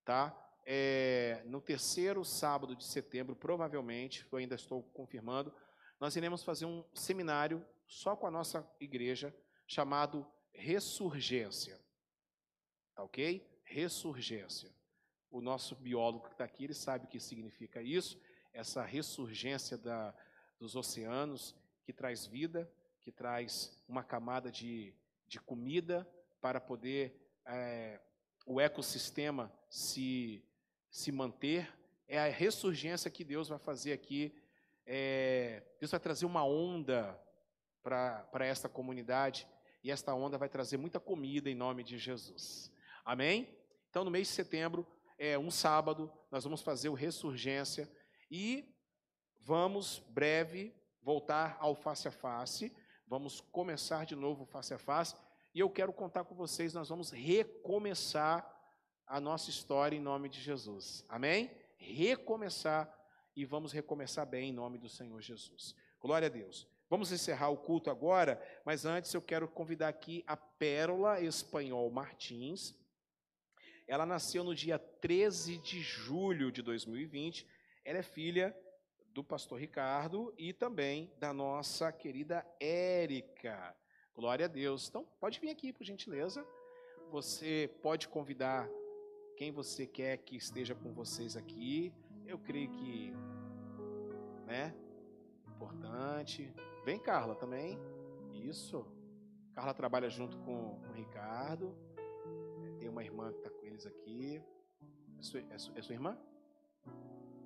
tá? 0.05 0.39
é, 0.63 1.41
no 1.47 1.59
terceiro 1.59 2.23
sábado 2.23 2.75
de 2.75 2.85
setembro, 2.85 3.35
provavelmente, 3.35 4.23
eu 4.31 4.37
ainda 4.37 4.53
estou 4.53 4.83
confirmando, 4.93 5.51
nós 5.99 6.15
iremos 6.15 6.43
fazer 6.43 6.65
um 6.65 6.85
seminário 6.93 7.65
só 7.87 8.15
com 8.15 8.27
a 8.27 8.31
nossa 8.31 8.63
igreja, 8.79 9.35
chamado 9.69 10.25
Ressurgência. 10.51 11.79
Tá 12.95 13.03
ok? 13.03 13.47
Ressurgência. 13.63 14.69
o 15.31 15.41
nosso 15.41 15.75
biólogo 15.75 16.25
que 16.25 16.33
está 16.33 16.43
aqui, 16.43 16.63
ele 16.63 16.73
sabe 16.73 17.05
o 17.05 17.07
que 17.07 17.19
significa 17.19 17.83
isso, 17.83 18.19
essa 18.51 18.83
ressurgência 18.83 19.77
da, 19.77 20.11
dos 20.57 20.75
oceanos, 20.75 21.55
que 21.83 21.93
traz 21.93 22.25
vida, 22.25 22.69
que 22.99 23.11
traz 23.11 23.79
uma 23.87 24.03
camada 24.03 24.51
de, 24.51 24.91
de 25.27 25.39
comida 25.39 26.09
para 26.41 26.59
poder 26.59 27.15
é, 27.45 28.01
o 28.47 28.59
ecossistema 28.59 29.53
se, 29.69 30.43
se 30.89 31.11
manter. 31.11 31.71
É 32.07 32.17
a 32.17 32.25
ressurgência 32.25 33.11
que 33.11 33.23
Deus 33.23 33.47
vai 33.47 33.59
fazer 33.59 33.93
aqui. 33.93 34.35
É, 34.83 35.61
Deus 35.79 35.91
vai 35.91 35.99
trazer 35.99 36.25
uma 36.25 36.43
onda 36.43 37.15
para 37.83 38.45
esta 38.47 38.67
comunidade 38.67 39.47
e 39.83 39.91
esta 39.91 40.13
onda 40.13 40.37
vai 40.37 40.49
trazer 40.49 40.77
muita 40.77 40.99
comida 40.99 41.49
em 41.49 41.55
nome 41.55 41.83
de 41.83 41.97
Jesus. 41.97 42.71
Amém? 43.05 43.57
Então, 43.89 44.03
no 44.03 44.11
mês 44.11 44.27
de 44.27 44.33
setembro, 44.33 44.85
é 45.17 45.37
um 45.37 45.51
sábado, 45.51 46.11
nós 46.31 46.43
vamos 46.43 46.61
fazer 46.61 46.89
o 46.89 46.93
Ressurgência 46.93 47.89
e 48.29 48.73
vamos, 49.39 49.99
breve, 50.09 50.75
voltar 51.01 51.57
ao 51.59 51.75
face 51.75 52.07
a 52.07 52.11
face. 52.11 52.75
Vamos 53.07 53.41
começar 53.41 54.05
de 54.05 54.15
novo 54.15 54.43
o 54.43 54.45
face 54.45 54.73
a 54.73 54.77
face. 54.77 55.15
E 55.53 55.59
eu 55.59 55.69
quero 55.69 55.91
contar 55.91 56.23
com 56.23 56.35
vocês, 56.35 56.73
nós 56.73 56.89
vamos 56.89 57.11
recomeçar 57.11 58.47
a 59.07 59.19
nossa 59.19 59.49
história 59.49 59.97
em 59.97 59.99
nome 59.99 60.29
de 60.29 60.39
Jesus. 60.39 61.03
Amém? 61.09 61.51
Recomeçar 61.77 62.93
e 63.35 63.43
vamos 63.43 63.71
recomeçar 63.71 64.25
bem 64.25 64.49
em 64.49 64.53
nome 64.53 64.77
do 64.77 64.87
Senhor 64.87 65.19
Jesus. 65.21 65.75
Glória 65.99 66.27
a 66.27 66.29
Deus. 66.29 66.78
Vamos 66.89 67.11
encerrar 67.11 67.49
o 67.49 67.57
culto 67.57 67.91
agora, 67.91 68.41
mas 68.65 68.83
antes 68.83 69.13
eu 69.13 69.21
quero 69.21 69.47
convidar 69.47 69.89
aqui 69.89 70.23
a 70.25 70.35
Pérola 70.35 71.21
Espanhol 71.21 71.89
Martins. 71.91 72.75
Ela 73.87 74.07
nasceu 74.07 74.43
no 74.43 74.55
dia 74.55 74.79
13 74.79 75.59
de 75.59 75.81
julho 75.81 76.51
de 76.51 76.63
2020. 76.63 77.47
Ela 77.85 77.99
é 77.99 78.03
filha 78.03 78.57
do 79.13 79.23
pastor 79.23 79.59
Ricardo 79.59 80.33
e 80.35 80.51
também 80.51 81.13
da 81.19 81.31
nossa 81.31 81.91
querida 81.91 82.43
Érica. 82.59 83.75
Glória 84.15 84.45
a 84.45 84.49
Deus. 84.49 84.89
Então, 84.89 85.05
pode 85.19 85.39
vir 85.39 85.49
aqui, 85.49 85.71
por 85.71 85.83
gentileza. 85.83 86.45
Você 87.11 87.69
pode 87.83 88.07
convidar 88.07 88.67
quem 89.37 89.51
você 89.51 89.85
quer 89.85 90.17
que 90.17 90.35
esteja 90.35 90.73
com 90.73 90.91
vocês 90.91 91.37
aqui. 91.37 91.93
Eu 92.25 92.37
creio 92.39 92.69
que, 92.71 93.13
né? 94.45 94.75
Importante. 95.47 96.53
Vem, 96.89 96.97
Carla, 96.97 97.35
também. 97.35 97.77
Isso. 98.33 98.83
Carla 99.53 99.75
trabalha 99.75 100.09
junto 100.09 100.39
com, 100.39 100.81
o 100.89 100.91
Ricardo. 100.91 101.77
Tem 102.79 102.89
uma 102.89 103.03
irmã 103.03 103.31
que 103.31 103.37
está 103.37 103.51
com 103.51 103.63
eles 103.63 103.85
aqui. 103.85 104.41
É 105.19 105.21
sua, 105.21 105.39
é, 105.51 105.57
sua, 105.59 105.77
é 105.77 105.81
sua, 105.83 105.93
irmã? 105.93 106.17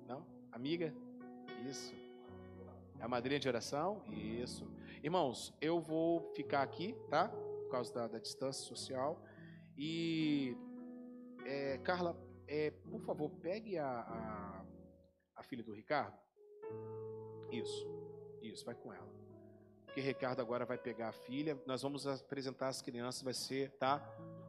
Não? 0.06 0.26
Amiga? 0.50 0.94
Isso. 1.68 1.94
É 2.98 3.04
a 3.04 3.06
madrinha 3.06 3.38
de 3.38 3.46
oração? 3.46 4.02
Isso. 4.10 4.66
Irmãos, 5.02 5.52
eu 5.60 5.78
vou 5.78 6.32
ficar 6.32 6.62
aqui, 6.62 6.96
tá? 7.10 7.28
Por 7.28 7.68
causa 7.68 7.92
da, 7.92 8.08
da 8.08 8.18
distância 8.18 8.66
social. 8.66 9.22
E, 9.76 10.56
é, 11.44 11.76
Carla, 11.84 12.18
é, 12.48 12.70
por 12.70 13.02
favor, 13.02 13.28
pegue 13.42 13.76
a, 13.76 13.90
a, 13.90 14.64
a 15.36 15.42
filha 15.42 15.62
do 15.62 15.74
Ricardo. 15.74 16.18
Isso. 17.52 17.86
Isso, 18.40 18.64
vai 18.64 18.74
com 18.74 18.90
ela 18.90 19.23
porque 19.94 20.08
Ricardo 20.08 20.40
agora 20.40 20.64
vai 20.64 20.76
pegar 20.76 21.10
a 21.10 21.12
filha. 21.12 21.56
Nós 21.66 21.80
vamos 21.82 22.04
apresentar 22.04 22.66
as 22.66 22.82
crianças, 22.82 23.22
vai 23.22 23.32
ser, 23.32 23.70
tá? 23.78 24.02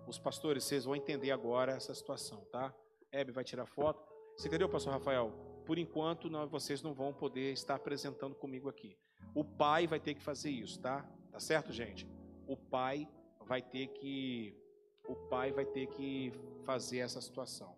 Os 0.07 0.17
pastores, 0.17 0.63
vocês 0.63 0.85
vão 0.85 0.95
entender 0.95 1.30
agora 1.30 1.73
essa 1.73 1.93
situação, 1.93 2.43
tá? 2.45 2.73
Hebe 3.11 3.31
vai 3.31 3.43
tirar 3.43 3.67
foto. 3.67 4.03
Você 4.35 4.47
entendeu, 4.47 4.67
pastor 4.67 4.93
Rafael? 4.93 5.30
Por 5.63 5.77
enquanto, 5.77 6.31
não, 6.31 6.47
vocês 6.47 6.81
não 6.81 6.95
vão 6.95 7.13
poder 7.13 7.53
estar 7.53 7.76
apresentando 7.76 8.34
comigo 8.34 8.67
aqui. 8.67 8.97
O 9.35 9.43
pai 9.43 9.85
vai 9.85 9.99
ter 9.99 10.15
que 10.15 10.22
fazer 10.23 10.49
isso, 10.49 10.80
tá? 10.80 11.07
Tá 11.31 11.39
certo, 11.39 11.72
gente? 11.72 12.09
O 12.47 12.57
pai 12.57 13.07
vai 13.41 13.61
ter 13.61 13.89
que 13.89 14.59
o 15.07 15.15
pai 15.30 15.51
vai 15.51 15.65
ter 15.65 15.85
que 15.85 16.34
fazer 16.63 16.97
essa 16.97 17.22
situação. 17.22 17.77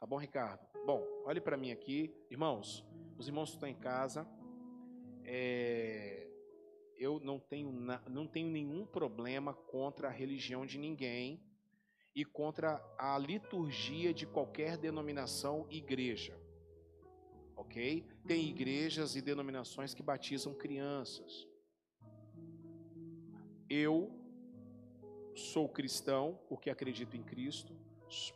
Tá 0.00 0.06
bom, 0.06 0.16
Ricardo? 0.16 0.66
Bom, 0.86 1.06
olhe 1.26 1.42
para 1.42 1.58
mim 1.58 1.72
aqui, 1.72 2.10
irmãos. 2.30 2.82
Os 3.18 3.28
irmãos 3.28 3.50
que 3.50 3.56
estão 3.56 3.68
em 3.68 3.74
casa, 3.74 4.26
é, 5.26 6.31
eu 7.02 7.18
não 7.18 7.40
tenho, 7.40 7.72
não 8.08 8.26
tenho 8.28 8.48
nenhum 8.48 8.86
problema 8.86 9.52
contra 9.52 10.06
a 10.06 10.10
religião 10.10 10.64
de 10.64 10.78
ninguém 10.78 11.42
e 12.14 12.24
contra 12.24 12.80
a 12.96 13.18
liturgia 13.18 14.14
de 14.14 14.24
qualquer 14.24 14.76
denominação 14.76 15.66
igreja. 15.68 16.38
Ok? 17.56 18.06
Tem 18.26 18.48
igrejas 18.48 19.16
e 19.16 19.20
denominações 19.20 19.94
que 19.94 20.02
batizam 20.02 20.54
crianças. 20.54 21.48
Eu 23.68 24.12
sou 25.34 25.68
cristão 25.68 26.38
porque 26.48 26.70
acredito 26.70 27.16
em 27.16 27.22
Cristo, 27.22 27.74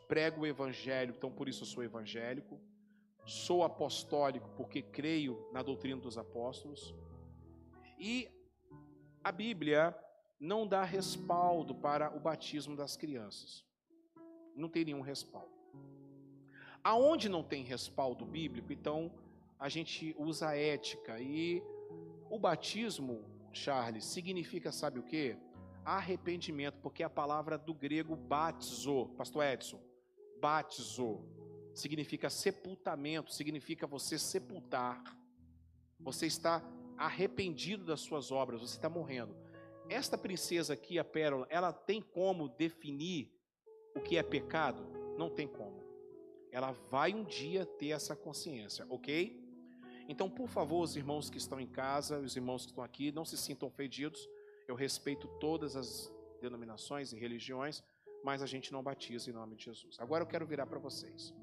prego 0.07 0.41
o 0.41 0.45
evangelho, 0.45 1.13
então 1.15 1.31
por 1.31 1.47
isso 1.47 1.63
eu 1.63 1.67
sou 1.67 1.83
evangélico. 1.83 2.59
Sou 3.25 3.63
apostólico 3.63 4.49
porque 4.55 4.81
creio 4.81 5.49
na 5.51 5.61
doutrina 5.61 6.01
dos 6.01 6.17
apóstolos. 6.17 6.95
E 7.99 8.29
a 9.27 9.31
Bíblia 9.31 9.93
não 10.39 10.65
dá 10.65 10.85
respaldo 10.85 11.75
para 11.75 12.15
o 12.15 12.19
batismo 12.19 12.77
das 12.77 12.95
crianças. 12.95 13.65
Não 14.55 14.69
tem 14.69 14.85
nenhum 14.85 15.01
respaldo. 15.01 15.51
Aonde 16.81 17.27
não 17.27 17.43
tem 17.43 17.61
respaldo 17.61 18.25
bíblico, 18.25 18.71
então 18.71 19.11
a 19.59 19.67
gente 19.67 20.15
usa 20.17 20.47
a 20.47 20.55
ética. 20.55 21.19
E 21.19 21.61
o 22.29 22.39
batismo, 22.39 23.25
Charles, 23.51 24.05
significa, 24.05 24.71
sabe 24.71 24.97
o 24.97 25.03
que? 25.03 25.35
Arrependimento, 25.83 26.79
porque 26.81 27.03
a 27.03 27.09
palavra 27.09 27.57
do 27.57 27.73
grego 27.73 28.15
batizo, 28.15 29.07
pastor 29.17 29.43
Edson, 29.43 29.81
batizo, 30.39 31.19
significa 31.73 32.29
sepultamento, 32.29 33.33
significa 33.33 33.85
você 33.85 34.17
sepultar. 34.17 35.03
Você 35.99 36.27
está 36.27 36.63
arrependido 36.97 37.85
das 37.85 38.01
suas 38.01 38.31
obras, 38.31 38.61
você 38.61 38.75
está 38.75 38.89
morrendo. 38.89 39.35
Esta 39.89 40.17
princesa 40.17 40.73
aqui, 40.73 40.99
a 40.99 41.03
pérola, 41.03 41.47
ela 41.49 41.71
tem 41.71 42.01
como 42.01 42.49
definir 42.49 43.31
o 43.95 44.01
que 44.01 44.17
é 44.17 44.23
pecado? 44.23 44.83
Não 45.17 45.29
tem 45.29 45.47
como. 45.47 45.83
Ela 46.51 46.71
vai 46.89 47.13
um 47.13 47.23
dia 47.23 47.65
ter 47.65 47.89
essa 47.89 48.15
consciência, 48.15 48.85
ok? 48.89 49.43
Então, 50.07 50.29
por 50.29 50.47
favor, 50.47 50.81
os 50.81 50.95
irmãos 50.95 51.29
que 51.29 51.37
estão 51.37 51.59
em 51.59 51.67
casa, 51.67 52.19
os 52.19 52.35
irmãos 52.35 52.63
que 52.63 52.71
estão 52.71 52.83
aqui, 52.83 53.11
não 53.11 53.25
se 53.25 53.37
sintam 53.37 53.67
ofendidos. 53.67 54.27
Eu 54.67 54.75
respeito 54.75 55.27
todas 55.39 55.75
as 55.75 56.11
denominações 56.41 57.11
e 57.11 57.17
religiões, 57.17 57.83
mas 58.23 58.41
a 58.41 58.45
gente 58.45 58.71
não 58.71 58.83
batiza 58.83 59.29
em 59.29 59.33
nome 59.33 59.55
de 59.55 59.65
Jesus. 59.65 59.97
Agora 59.99 60.23
eu 60.23 60.27
quero 60.27 60.45
virar 60.45 60.65
para 60.65 60.79
vocês 60.79 61.33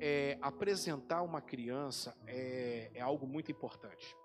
é, 0.00 0.38
apresentar 0.40 1.22
uma 1.22 1.42
criança 1.42 2.16
é, 2.26 2.90
é 2.94 3.00
algo 3.00 3.26
muito 3.26 3.52
importante. 3.52 4.16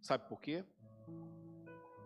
Sabe 0.00 0.26
por 0.28 0.40
quê? 0.40 0.64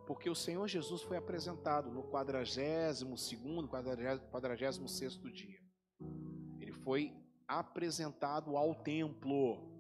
Porque 0.05 0.29
o 0.29 0.35
Senhor 0.35 0.67
Jesus 0.67 1.03
foi 1.03 1.17
apresentado 1.17 1.91
no 1.91 2.03
42º, 2.03 3.69
46º 3.69 5.31
dia. 5.31 5.61
Ele 6.61 6.73
foi 6.73 7.17
apresentado 7.47 8.57
ao 8.57 8.75
templo. 8.75 9.73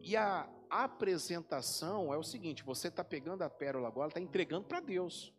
E 0.00 0.16
a 0.16 0.48
apresentação 0.70 2.12
é 2.12 2.16
o 2.18 2.22
seguinte: 2.22 2.62
você 2.62 2.88
está 2.88 3.02
pegando 3.02 3.42
a 3.42 3.50
pérola 3.50 3.88
agora, 3.88 4.08
está 4.08 4.20
entregando 4.20 4.66
para 4.66 4.80
Deus. 4.80 5.34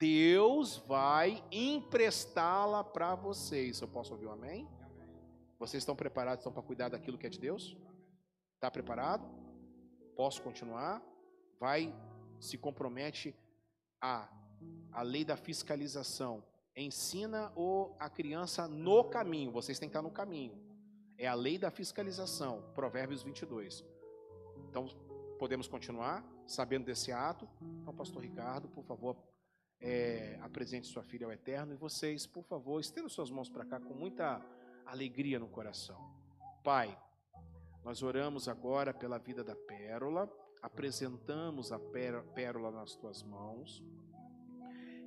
Deus 0.00 0.78
vai 0.78 1.44
emprestá-la 1.52 2.82
para 2.82 3.14
vocês. 3.14 3.80
Eu 3.80 3.86
posso 3.86 4.14
ouvir 4.14 4.26
um 4.26 4.32
amém? 4.32 4.66
Vocês 5.58 5.82
estão 5.82 5.94
preparados 5.94 6.42
para 6.42 6.62
cuidar 6.62 6.88
daquilo 6.88 7.18
que 7.18 7.26
é 7.26 7.30
de 7.30 7.38
Deus? 7.38 7.76
Está 8.54 8.70
preparado? 8.70 9.24
Posso 10.16 10.42
continuar? 10.42 11.02
Vai, 11.60 11.94
se 12.40 12.56
compromete 12.56 13.36
a 14.00 14.26
a 14.92 15.02
lei 15.02 15.24
da 15.24 15.36
fiscalização. 15.36 16.42
Ensina 16.76 17.52
o, 17.56 17.94
a 17.98 18.08
criança 18.08 18.68
no 18.68 19.04
caminho. 19.04 19.50
Vocês 19.50 19.78
têm 19.78 19.88
que 19.88 19.96
estar 19.96 20.02
no 20.02 20.10
caminho. 20.10 20.58
É 21.18 21.26
a 21.26 21.34
lei 21.34 21.58
da 21.58 21.70
fiscalização. 21.70 22.62
Provérbios 22.74 23.22
22. 23.22 23.84
Então, 24.68 24.86
podemos 25.38 25.68
continuar 25.68 26.24
sabendo 26.46 26.86
desse 26.86 27.12
ato. 27.12 27.48
Então, 27.80 27.94
pastor 27.94 28.22
Ricardo, 28.22 28.68
por 28.68 28.84
favor, 28.84 29.16
é, 29.80 30.38
apresente 30.42 30.86
sua 30.86 31.02
filha 31.02 31.26
ao 31.26 31.32
Eterno. 31.32 31.72
E 31.72 31.76
vocês, 31.76 32.26
por 32.26 32.44
favor, 32.44 32.80
estendam 32.80 33.08
suas 33.08 33.30
mãos 33.30 33.48
para 33.48 33.64
cá 33.64 33.80
com 33.80 33.94
muita 33.94 34.44
alegria 34.84 35.38
no 35.38 35.48
coração. 35.48 35.98
Pai, 36.62 36.96
nós 37.82 38.02
oramos 38.02 38.48
agora 38.48 38.92
pela 38.92 39.18
vida 39.18 39.42
da 39.42 39.56
pérola, 39.56 40.30
apresentamos 40.60 41.72
a 41.72 41.78
pérola 42.34 42.70
nas 42.70 42.94
tuas 42.94 43.22
mãos. 43.22 43.82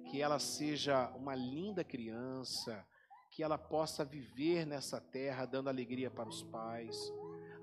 que 0.10 0.22
ela 0.22 0.38
seja 0.38 1.10
uma 1.16 1.34
linda 1.34 1.84
criança, 1.84 2.86
que 3.32 3.42
ela 3.42 3.58
possa 3.58 4.06
viver 4.06 4.64
nessa 4.64 5.02
terra 5.02 5.46
dando 5.46 5.70
alegria 5.70 6.12
para 6.12 6.30
os 6.30 6.44
pais. 6.44 7.12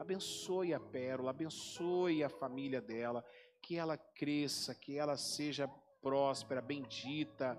Abençoe 0.01 0.75
a 0.75 0.81
Pérola, 0.81 1.31
abençoe 1.31 2.25
a 2.25 2.29
família 2.29 2.81
dela, 2.81 3.25
que 3.63 3.77
ela 3.77 3.97
cresça, 3.97 4.75
que 4.75 4.97
ela 4.97 5.17
seja 5.17 5.71
próspera, 6.01 6.61
bendita. 6.61 7.59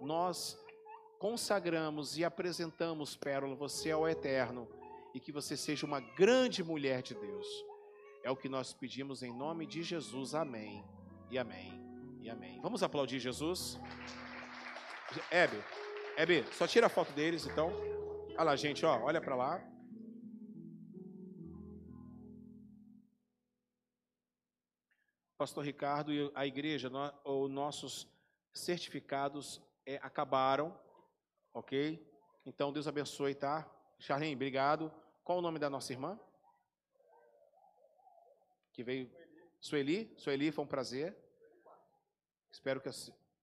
Nós 0.00 0.58
consagramos 1.18 2.18
e 2.18 2.24
apresentamos, 2.24 3.16
Pérola, 3.16 3.54
você 3.54 3.90
ao 3.90 4.08
eterno 4.08 4.68
e 5.14 5.20
que 5.20 5.30
você 5.30 5.56
seja 5.56 5.86
uma 5.86 6.00
grande 6.00 6.62
mulher 6.62 7.02
de 7.02 7.14
Deus. 7.14 7.46
É 8.24 8.30
o 8.30 8.36
que 8.36 8.48
nós 8.48 8.72
pedimos 8.72 9.22
em 9.22 9.32
nome 9.32 9.66
de 9.66 9.82
Jesus. 9.82 10.34
Amém. 10.34 10.84
E 11.30 11.38
amém. 11.38 11.72
E 12.20 12.30
amém. 12.30 12.60
Vamos 12.60 12.82
aplaudir 12.82 13.18
Jesus? 13.18 13.80
Hebe, 15.30 15.62
Hebe, 16.16 16.44
só 16.52 16.66
tira 16.66 16.86
a 16.86 16.90
foto 16.90 17.12
deles 17.12 17.46
então. 17.46 17.72
Olha 18.34 18.44
lá, 18.44 18.56
gente, 18.56 18.84
ó, 18.86 19.00
olha 19.02 19.20
para 19.20 19.34
lá. 19.34 19.71
Pastor 25.42 25.64
Ricardo 25.64 26.12
e 26.12 26.30
a 26.36 26.46
igreja, 26.46 26.88
os 27.24 27.50
nossos 27.50 28.06
certificados 28.52 29.60
é, 29.84 29.96
acabaram, 29.96 30.78
ok? 31.52 32.00
Então 32.46 32.72
Deus 32.72 32.86
abençoe, 32.86 33.34
tá? 33.34 33.68
Charlene, 33.98 34.36
obrigado. 34.36 34.92
Qual 35.24 35.38
o 35.38 35.42
nome 35.42 35.58
da 35.58 35.68
nossa 35.68 35.92
irmã? 35.92 36.16
Que 38.72 38.84
veio. 38.84 39.10
Sueli? 39.60 40.14
Sueli, 40.16 40.52
foi 40.52 40.62
um 40.62 40.68
prazer. 40.68 41.18
Espero 42.52 42.80
que 42.80 42.88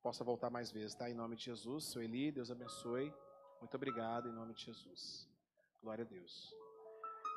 possa 0.02 0.24
voltar 0.24 0.50
mais 0.50 0.72
vezes, 0.72 0.96
tá? 0.96 1.10
Em 1.10 1.14
nome 1.14 1.36
de 1.36 1.44
Jesus. 1.44 1.84
Sueli, 1.84 2.32
Deus 2.32 2.50
abençoe. 2.50 3.14
Muito 3.60 3.76
obrigado, 3.76 4.30
em 4.30 4.32
nome 4.32 4.54
de 4.54 4.64
Jesus. 4.64 5.28
Glória 5.84 6.06
a 6.06 6.08
Deus. 6.08 6.56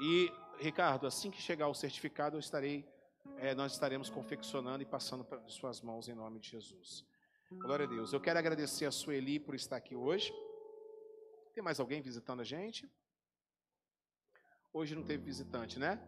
E, 0.01 0.33
Ricardo, 0.61 1.09
assim 1.09 1.33
que 1.33 1.43
chegar 1.43 1.67
o 1.67 1.75
certificado, 1.75 2.37
eu 2.37 2.41
estarei, 2.41 2.89
é, 3.37 3.55
nós 3.55 3.73
estaremos 3.73 4.09
confeccionando 4.09 4.83
e 4.83 4.87
passando 4.87 5.25
para 5.25 5.47
suas 5.49 5.81
mãos 5.81 6.09
em 6.09 6.15
nome 6.15 6.39
de 6.39 6.51
Jesus. 6.51 7.05
Glória 7.51 7.87
a 7.87 7.89
Deus. 7.89 8.13
Eu 8.13 8.21
quero 8.21 8.39
agradecer 8.39 8.87
a 8.87 8.91
Sueli 8.91 9.39
por 9.39 9.55
estar 9.55 9.77
aqui 9.77 9.95
hoje. 9.95 10.33
Tem 11.55 11.63
mais 11.63 11.79
alguém 11.79 12.01
visitando 12.01 12.41
a 12.41 12.45
gente? 12.45 12.91
Hoje 14.73 14.95
não 14.95 15.05
teve 15.05 15.23
visitante, 15.25 15.79
né? 15.79 16.01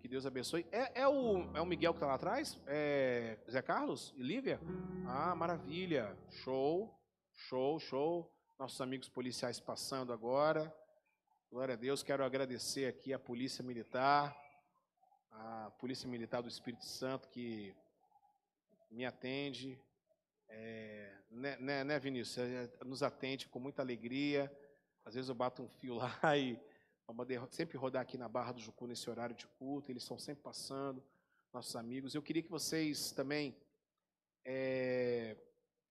Que 0.00 0.08
Deus 0.08 0.26
abençoe. 0.26 0.66
É, 0.70 1.02
é, 1.02 1.08
o, 1.08 1.50
é 1.54 1.60
o 1.60 1.66
Miguel 1.66 1.92
que 1.92 1.98
está 1.98 2.06
lá 2.06 2.14
atrás? 2.14 2.60
É 2.66 3.38
Zé 3.50 3.62
Carlos 3.62 4.14
e 4.16 4.22
Lívia? 4.22 4.60
Ah, 5.06 5.34
maravilha. 5.34 6.16
Show, 6.28 6.94
show, 7.32 7.78
show. 7.80 8.30
Nossos 8.58 8.80
amigos 8.80 9.08
policiais 9.08 9.58
passando 9.58 10.12
agora. 10.12 10.74
Glória 11.50 11.74
a 11.74 11.76
Deus. 11.76 12.02
Quero 12.02 12.24
agradecer 12.24 12.86
aqui 12.86 13.12
a 13.12 13.18
Polícia 13.18 13.64
Militar, 13.64 14.36
a 15.30 15.70
Polícia 15.78 16.08
Militar 16.08 16.42
do 16.42 16.48
Espírito 16.48 16.84
Santo 16.84 17.28
que 17.28 17.74
me 18.90 19.04
atende. 19.04 19.78
É, 20.48 21.16
né, 21.30 21.56
né, 21.58 21.84
né 21.84 21.98
Vinícius? 21.98 22.38
É, 22.38 22.70
nos 22.84 23.02
atende 23.02 23.48
com 23.48 23.58
muita 23.58 23.82
alegria. 23.82 24.50
Às 25.04 25.14
vezes 25.14 25.28
eu 25.28 25.34
bato 25.34 25.62
um 25.62 25.68
fio 25.68 25.94
lá 26.00 26.36
e 26.36 26.60
Vamos 27.12 27.26
sempre 27.50 27.76
rodar 27.76 28.02
aqui 28.02 28.16
na 28.16 28.28
Barra 28.28 28.52
do 28.52 28.60
Jucu 28.60 28.86
nesse 28.86 29.10
horário 29.10 29.34
de 29.34 29.44
culto, 29.44 29.90
eles 29.90 30.04
estão 30.04 30.16
sempre 30.16 30.44
passando, 30.44 31.02
nossos 31.52 31.74
amigos. 31.74 32.14
Eu 32.14 32.22
queria 32.22 32.40
que 32.40 32.48
vocês 32.48 33.10
também, 33.10 33.56
é, 34.44 35.36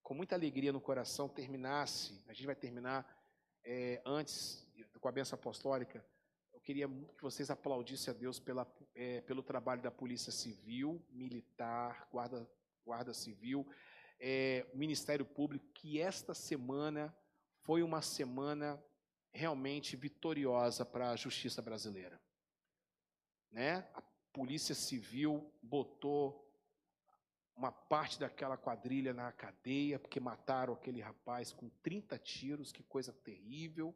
com 0.01 0.13
muita 0.13 0.35
alegria 0.35 0.71
no 0.71 0.79
coração, 0.79 1.27
terminasse, 1.27 2.23
a 2.25 2.31
gente 2.31 2.45
vai 2.45 2.55
terminar 2.55 3.05
é, 3.65 4.01
antes, 4.05 4.65
com 5.01 5.09
a 5.09 5.11
benção 5.11 5.37
apostólica, 5.37 6.05
queria 6.69 6.87
que 6.87 7.23
vocês 7.23 7.49
aplaudissem 7.49 8.13
a 8.13 8.15
Deus 8.15 8.39
pela, 8.39 8.71
é, 8.93 9.21
pelo 9.21 9.41
trabalho 9.41 9.81
da 9.81 9.89
Polícia 9.89 10.31
Civil, 10.31 11.03
Militar, 11.09 12.07
Guarda, 12.11 12.47
Guarda 12.85 13.11
Civil, 13.11 13.67
é, 14.19 14.67
Ministério 14.75 15.25
Público, 15.25 15.65
que 15.73 15.99
esta 15.99 16.35
semana 16.35 17.11
foi 17.63 17.81
uma 17.81 18.03
semana 18.03 18.79
realmente 19.33 19.95
vitoriosa 19.95 20.85
para 20.85 21.09
a 21.09 21.15
justiça 21.15 21.59
brasileira. 21.59 22.21
Né? 23.49 23.77
A 23.95 24.03
Polícia 24.31 24.75
Civil 24.75 25.51
botou 25.63 26.47
uma 27.55 27.71
parte 27.71 28.19
daquela 28.19 28.57
quadrilha 28.57 29.11
na 29.11 29.31
cadeia, 29.31 29.97
porque 29.97 30.19
mataram 30.19 30.75
aquele 30.75 31.01
rapaz 31.01 31.51
com 31.51 31.67
30 31.81 32.19
tiros, 32.19 32.71
que 32.71 32.83
coisa 32.83 33.11
terrível. 33.11 33.91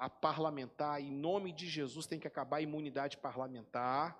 A 0.00 0.08
parlamentar, 0.08 0.98
em 1.02 1.12
nome 1.12 1.52
de 1.52 1.68
Jesus, 1.68 2.06
tem 2.06 2.18
que 2.18 2.26
acabar 2.26 2.56
a 2.56 2.62
imunidade 2.62 3.18
parlamentar, 3.18 4.16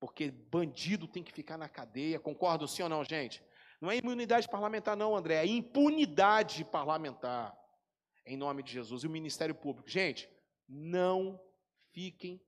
porque 0.00 0.28
bandido 0.28 1.06
tem 1.06 1.22
que 1.22 1.32
ficar 1.32 1.56
na 1.56 1.68
cadeia. 1.68 2.18
Concordo 2.18 2.66
sim 2.66 2.82
ou 2.82 2.88
não, 2.88 3.04
gente? 3.04 3.40
Não 3.80 3.92
é 3.92 3.96
imunidade 3.96 4.48
parlamentar, 4.48 4.96
não, 4.96 5.16
André, 5.16 5.36
é 5.36 5.46
impunidade 5.46 6.64
parlamentar 6.64 7.56
em 8.26 8.36
nome 8.36 8.60
de 8.62 8.72
Jesus. 8.72 9.04
E 9.04 9.06
o 9.06 9.10
Ministério 9.10 9.54
Público. 9.54 9.88
Gente, 9.88 10.28
não 10.68 11.40
fiquem 11.92 12.40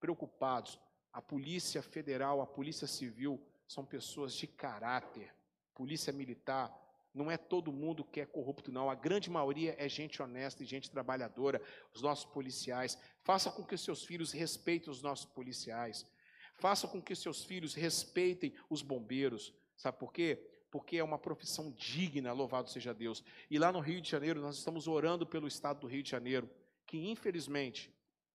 preocupados. 0.00 0.80
A 1.12 1.20
Polícia 1.20 1.82
Federal, 1.82 2.40
a 2.40 2.46
Polícia 2.46 2.86
Civil 2.86 3.38
são 3.66 3.84
pessoas 3.84 4.32
de 4.32 4.46
caráter. 4.46 5.30
Polícia 5.74 6.10
Militar, 6.10 6.74
não 7.18 7.30
é 7.30 7.36
todo 7.36 7.72
mundo 7.72 8.04
que 8.04 8.20
é 8.20 8.26
corrupto, 8.26 8.72
não. 8.72 8.88
A 8.88 8.94
grande 8.94 9.28
maioria 9.28 9.74
é 9.76 9.88
gente 9.88 10.22
honesta 10.22 10.62
e 10.62 10.66
gente 10.66 10.90
trabalhadora. 10.90 11.60
Os 11.92 12.00
nossos 12.00 12.24
policiais. 12.24 12.96
Faça 13.22 13.50
com 13.50 13.64
que 13.64 13.76
seus 13.76 14.04
filhos 14.04 14.32
respeitem 14.32 14.90
os 14.90 15.02
nossos 15.02 15.26
policiais. 15.26 16.06
Faça 16.54 16.86
com 16.88 17.02
que 17.02 17.14
seus 17.14 17.44
filhos 17.44 17.74
respeitem 17.74 18.54
os 18.70 18.80
bombeiros. 18.80 19.52
Sabe 19.76 19.98
por 19.98 20.12
quê? 20.12 20.42
porque 20.70 20.98
é 20.98 21.04
uma 21.04 21.18
profissão 21.18 21.70
digna, 21.72 22.32
louvado 22.32 22.68
seja 22.68 22.92
Deus. 22.92 23.24
E 23.50 23.58
lá 23.58 23.72
no 23.72 23.80
Rio 23.80 24.00
de 24.00 24.10
Janeiro, 24.10 24.40
nós 24.40 24.56
estamos 24.58 24.86
orando 24.86 25.26
pelo 25.26 25.48
estado 25.48 25.80
do 25.80 25.86
Rio 25.86 26.02
de 26.02 26.10
Janeiro, 26.10 26.48
que 26.86 27.08
infelizmente, 27.08 27.90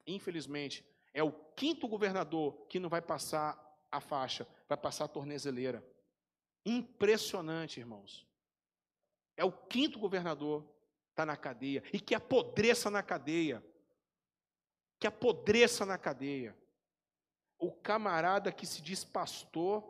infelizmente, 0.05 0.83
é 1.13 1.23
o 1.23 1.31
quinto 1.31 1.87
governador 1.87 2.65
que 2.67 2.79
não 2.79 2.89
vai 2.89 3.01
passar 3.01 3.55
a 3.91 4.01
faixa, 4.01 4.47
vai 4.67 4.77
passar 4.77 5.05
a 5.05 5.07
tornezeleira. 5.07 5.85
Impressionante, 6.65 7.79
irmãos. 7.79 8.25
É 9.35 9.43
o 9.43 9.51
quinto 9.51 9.99
governador 9.99 10.65
está 11.09 11.25
na 11.25 11.37
cadeia 11.37 11.83
e 11.91 11.99
que 11.99 12.15
apodreça 12.15 12.89
na 12.89 13.01
cadeia. 13.01 13.63
Que 14.99 15.07
apodreça 15.07 15.85
na 15.85 15.97
cadeia. 15.97 16.55
O 17.57 17.71
camarada 17.71 18.51
que 18.51 18.65
se 18.65 18.81
diz 18.81 19.03
pastor 19.03 19.83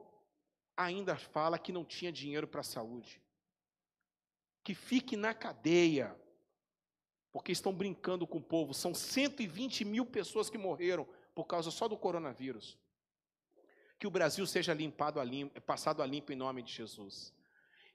ainda 0.75 1.15
fala 1.15 1.59
que 1.59 1.71
não 1.71 1.85
tinha 1.85 2.11
dinheiro 2.11 2.47
para 2.47 2.61
a 2.61 2.63
saúde. 2.63 3.21
Que 4.63 4.73
fique 4.73 5.17
na 5.17 5.33
cadeia, 5.33 6.15
porque 7.31 7.51
estão 7.51 7.73
brincando 7.73 8.25
com 8.25 8.37
o 8.37 8.43
povo. 8.43 8.73
São 8.73 8.93
120 8.93 9.85
mil 9.85 10.05
pessoas 10.05 10.49
que 10.49 10.57
morreram 10.57 11.07
por 11.35 11.45
causa 11.45 11.71
só 11.71 11.87
do 11.87 11.97
coronavírus. 11.97 12.77
Que 13.99 14.07
o 14.07 14.11
Brasil 14.11 14.45
seja 14.45 14.73
limpado 14.73 15.19
a 15.19 15.23
limpo, 15.23 15.59
passado 15.61 16.01
a 16.01 16.05
limpo 16.05 16.31
em 16.31 16.35
nome 16.35 16.61
de 16.61 16.71
Jesus. 16.71 17.33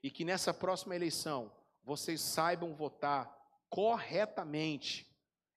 E 0.01 0.09
que 0.09 0.23
nessa 0.23 0.53
próxima 0.53 0.95
eleição 0.95 1.51
vocês 1.83 2.21
saibam 2.21 2.73
votar 2.73 3.35
corretamente 3.69 5.07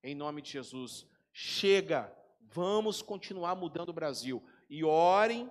em 0.02 0.14
nome 0.14 0.43
de 0.43 0.51
Jesus. 0.51 1.06
Chega, 1.32 2.12
vamos 2.40 3.02
continuar 3.02 3.55
mudando 3.55 3.90
o 3.90 3.94
Brasil. 3.94 4.43
E 4.69 4.85
orem 4.85 5.51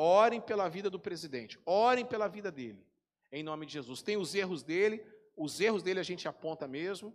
Orem 0.00 0.40
pela 0.40 0.68
vida 0.68 0.88
do 0.88 1.00
presidente, 1.00 1.58
orem 1.66 2.06
pela 2.06 2.28
vida 2.28 2.52
dele, 2.52 2.86
em 3.32 3.42
nome 3.42 3.66
de 3.66 3.72
Jesus. 3.72 4.00
Tem 4.00 4.16
os 4.16 4.32
erros 4.32 4.62
dele, 4.62 5.04
os 5.36 5.60
erros 5.60 5.82
dele 5.82 5.98
a 5.98 6.04
gente 6.04 6.28
aponta 6.28 6.68
mesmo, 6.68 7.12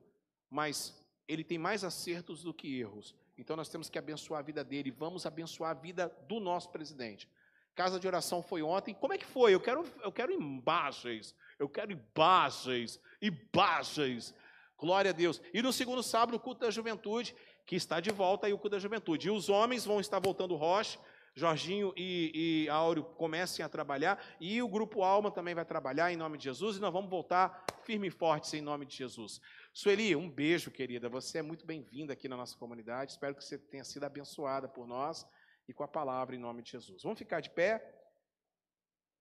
mas 0.49 0.93
ele 1.25 1.45
tem 1.45 1.57
mais 1.57 1.85
acertos 1.85 2.43
do 2.43 2.53
que 2.53 2.77
erros. 2.77 3.15
Então 3.37 3.55
nós 3.55 3.69
temos 3.69 3.89
que 3.89 3.97
abençoar 3.97 4.41
a 4.41 4.43
vida 4.43 4.65
dele, 4.65 4.91
vamos 4.91 5.25
abençoar 5.25 5.71
a 5.71 5.73
vida 5.73 6.09
do 6.27 6.41
nosso 6.41 6.71
presidente. 6.71 7.29
Casa 7.75 7.99
de 7.99 8.07
oração 8.07 8.43
foi 8.43 8.61
ontem. 8.61 8.93
Como 8.93 9.13
é 9.13 9.17
que 9.17 9.25
foi? 9.25 9.53
Eu 9.53 9.59
quero, 9.59 9.85
eu 10.03 10.11
quero 10.11 10.31
imagens. 10.31 11.35
Eu 11.57 11.67
quero 11.67 11.91
imagens, 11.91 12.99
imagens. 13.21 14.33
Glória 14.77 15.09
a 15.09 15.13
Deus. 15.13 15.41
E 15.53 15.61
no 15.61 15.73
segundo 15.73 16.03
sábado, 16.03 16.35
o 16.35 16.39
culto 16.39 16.61
da 16.61 16.69
juventude, 16.69 17.35
que 17.65 17.75
está 17.75 17.99
de 17.99 18.11
volta 18.11 18.47
aí 18.47 18.53
o 18.53 18.57
culto 18.57 18.75
da 18.75 18.79
juventude. 18.79 19.27
E 19.27 19.31
os 19.31 19.49
homens 19.49 19.85
vão 19.85 19.99
estar 19.99 20.19
voltando 20.19 20.55
rocha, 20.55 20.99
Jorginho 21.35 21.91
e, 21.97 22.65
e 22.65 22.69
Áureo 22.69 23.03
comecem 23.03 23.65
a 23.65 23.69
trabalhar 23.69 24.23
e 24.39 24.61
o 24.61 24.67
Grupo 24.67 25.01
Alma 25.01 25.31
também 25.31 25.55
vai 25.55 25.65
trabalhar 25.65 26.11
em 26.11 26.15
nome 26.15 26.37
de 26.37 26.43
Jesus 26.43 26.77
e 26.77 26.79
nós 26.79 26.93
vamos 26.93 27.09
voltar 27.09 27.65
firme 27.83 28.07
e 28.07 28.11
fortes 28.11 28.53
em 28.53 28.61
nome 28.61 28.85
de 28.85 28.95
Jesus. 28.95 29.41
Sueli, 29.73 30.15
um 30.15 30.29
beijo, 30.29 30.69
querida. 30.69 31.09
Você 31.09 31.39
é 31.39 31.41
muito 31.41 31.65
bem-vinda 31.65 32.13
aqui 32.13 32.27
na 32.29 32.37
nossa 32.37 32.55
comunidade. 32.55 33.13
Espero 33.13 33.33
que 33.33 33.43
você 33.43 33.57
tenha 33.57 33.83
sido 33.83 34.03
abençoada 34.03 34.67
por 34.67 34.85
nós 34.85 35.25
e 35.67 35.73
com 35.73 35.83
a 35.83 35.87
palavra 35.87 36.35
em 36.35 36.39
nome 36.39 36.61
de 36.61 36.71
Jesus. 36.71 37.03
Vamos 37.03 37.19
ficar 37.19 37.39
de 37.39 37.49
pé, 37.49 37.83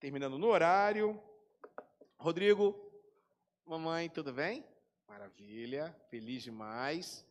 terminando 0.00 0.38
no 0.38 0.48
horário. 0.48 1.22
Rodrigo, 2.18 2.74
Mamãe, 3.64 4.08
tudo 4.10 4.32
bem? 4.32 4.64
Maravilha, 5.06 5.94
feliz 6.10 6.42
demais 6.42 7.26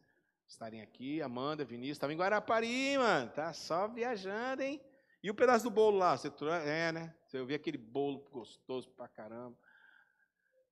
estarem 0.51 0.81
aqui. 0.81 1.21
Amanda, 1.21 1.63
Vinícius, 1.63 1.97
estava 1.97 2.13
em 2.13 2.17
Guarapari, 2.17 2.97
mano. 2.97 3.31
Tá 3.31 3.53
só 3.53 3.87
viajando, 3.87 4.61
hein? 4.61 4.81
E 5.23 5.29
o 5.29 5.35
pedaço 5.35 5.63
do 5.63 5.69
bolo 5.69 5.97
lá? 5.97 6.17
Você 6.17 6.29
é, 6.65 6.91
né? 6.91 7.15
Você 7.25 7.43
viu 7.43 7.55
aquele 7.55 7.77
bolo 7.77 8.19
gostoso 8.31 8.89
pra 8.91 9.07
caramba. 9.07 9.57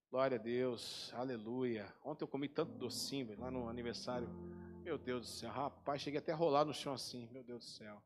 Glória 0.10 0.40
a 0.40 0.42
Deus, 0.42 1.14
aleluia. 1.14 1.94
Ontem 2.04 2.24
eu 2.24 2.28
comi 2.28 2.50
tanto 2.50 2.74
docinho 2.74 3.40
lá 3.40 3.52
no 3.52 3.70
aniversário. 3.70 4.28
Meu 4.82 4.98
Deus 4.98 5.22
do 5.22 5.28
céu, 5.28 5.52
rapaz, 5.52 6.02
cheguei 6.02 6.20
até 6.20 6.32
a 6.32 6.36
rolar 6.36 6.66
no 6.66 6.74
chão 6.74 6.94
assim. 6.94 7.30
Meu 7.32 7.44
Deus 7.44 7.64
do 7.64 7.70
céu. 7.70 8.02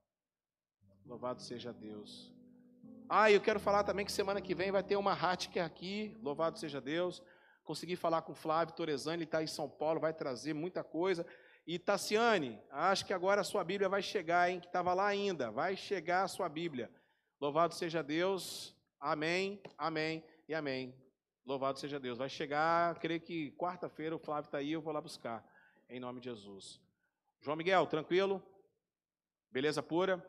Louvado 1.05 1.41
seja 1.41 1.73
Deus. 1.73 2.33
Ah, 3.09 3.29
eu 3.29 3.41
quero 3.41 3.59
falar 3.59 3.83
também 3.83 4.05
que 4.05 4.11
semana 4.11 4.41
que 4.41 4.55
vem 4.55 4.71
vai 4.71 4.81
ter 4.81 4.95
uma 4.95 5.13
Hatker 5.13 5.63
aqui. 5.63 6.17
Louvado 6.21 6.57
seja 6.57 6.79
Deus. 6.79 7.21
Consegui 7.63 7.95
falar 7.95 8.21
com 8.21 8.31
o 8.31 8.35
Flávio 8.35 8.75
Torezani, 8.75 9.17
ele 9.17 9.23
está 9.23 9.41
em 9.41 9.47
São 9.47 9.69
Paulo, 9.69 9.99
vai 9.99 10.13
trazer 10.13 10.53
muita 10.53 10.83
coisa. 10.83 11.25
E 11.65 11.79
Tassiane, 11.79 12.59
acho 12.69 13.05
que 13.05 13.13
agora 13.13 13.41
a 13.41 13.43
sua 13.43 13.63
Bíblia 13.63 13.87
vai 13.87 14.01
chegar, 14.01 14.49
hein? 14.49 14.59
Que 14.59 14.67
estava 14.67 14.93
lá 14.93 15.07
ainda. 15.07 15.49
Vai 15.49 15.77
chegar 15.77 16.23
a 16.23 16.27
sua 16.27 16.49
Bíblia. 16.49 16.91
Louvado 17.39 17.73
seja 17.73 18.03
Deus. 18.03 18.75
Amém, 18.99 19.61
amém 19.77 20.23
e 20.47 20.53
amém. 20.53 20.93
Louvado 21.45 21.79
seja 21.79 21.99
Deus. 21.99 22.17
Vai 22.17 22.29
chegar, 22.29 22.97
creio 22.99 23.21
que 23.21 23.51
quarta-feira 23.51 24.15
o 24.15 24.19
Flávio 24.19 24.47
está 24.47 24.57
aí, 24.57 24.71
eu 24.71 24.81
vou 24.81 24.93
lá 24.93 24.99
buscar. 24.99 25.45
Em 25.89 25.99
nome 25.99 26.19
de 26.19 26.29
Jesus. 26.29 26.81
João 27.41 27.57
Miguel, 27.57 27.85
tranquilo? 27.87 28.41
Beleza 29.51 29.83
pura? 29.83 30.25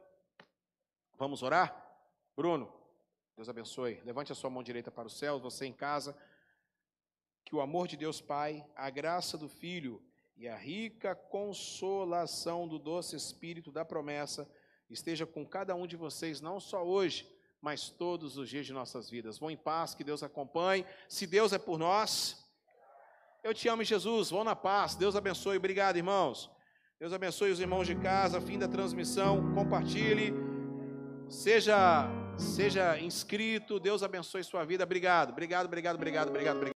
Vamos 1.18 1.42
orar? 1.42 1.74
Bruno, 2.36 2.72
Deus 3.36 3.48
abençoe. 3.48 4.00
Levante 4.04 4.32
a 4.32 4.34
sua 4.34 4.50
mão 4.50 4.62
direita 4.62 4.90
para 4.90 5.06
os 5.06 5.18
céus, 5.18 5.40
você 5.40 5.66
em 5.66 5.72
casa. 5.72 6.16
Que 7.44 7.54
o 7.54 7.60
amor 7.60 7.86
de 7.86 7.96
Deus 7.96 8.20
Pai, 8.20 8.66
a 8.74 8.90
graça 8.90 9.36
do 9.36 9.48
Filho 9.48 10.02
e 10.36 10.48
a 10.48 10.56
rica 10.56 11.14
consolação 11.14 12.66
do 12.66 12.78
doce 12.78 13.14
Espírito 13.14 13.70
da 13.70 13.84
promessa 13.84 14.50
esteja 14.90 15.26
com 15.26 15.46
cada 15.46 15.74
um 15.74 15.86
de 15.86 15.96
vocês, 15.96 16.40
não 16.40 16.58
só 16.60 16.84
hoje, 16.84 17.30
mas 17.60 17.88
todos 17.88 18.36
os 18.36 18.48
dias 18.48 18.66
de 18.66 18.72
nossas 18.72 19.08
vidas. 19.08 19.38
Vão 19.38 19.50
em 19.50 19.56
paz, 19.56 19.94
que 19.94 20.04
Deus 20.04 20.22
acompanhe. 20.22 20.84
Se 21.08 21.26
Deus 21.26 21.52
é 21.52 21.58
por 21.58 21.78
nós, 21.78 22.44
eu 23.42 23.54
te 23.54 23.68
amo, 23.68 23.82
Jesus. 23.82 24.30
Vão 24.30 24.44
na 24.44 24.54
paz. 24.54 24.94
Deus 24.94 25.16
abençoe. 25.16 25.56
Obrigado, 25.56 25.96
irmãos. 25.96 26.50
Deus 26.98 27.12
abençoe 27.12 27.50
os 27.50 27.60
irmãos 27.60 27.86
de 27.86 27.94
casa. 27.94 28.40
Fim 28.40 28.58
da 28.58 28.68
transmissão. 28.68 29.54
Compartilhe. 29.54 30.43
Seja 31.34 32.08
seja 32.38 32.98
inscrito. 32.98 33.78
Deus 33.78 34.02
abençoe 34.02 34.42
sua 34.42 34.64
vida. 34.64 34.84
Obrigado. 34.84 35.30
Obrigado, 35.30 35.66
obrigado, 35.66 35.96
obrigado, 35.96 36.28
obrigado. 36.28 36.56
obrigado. 36.56 36.72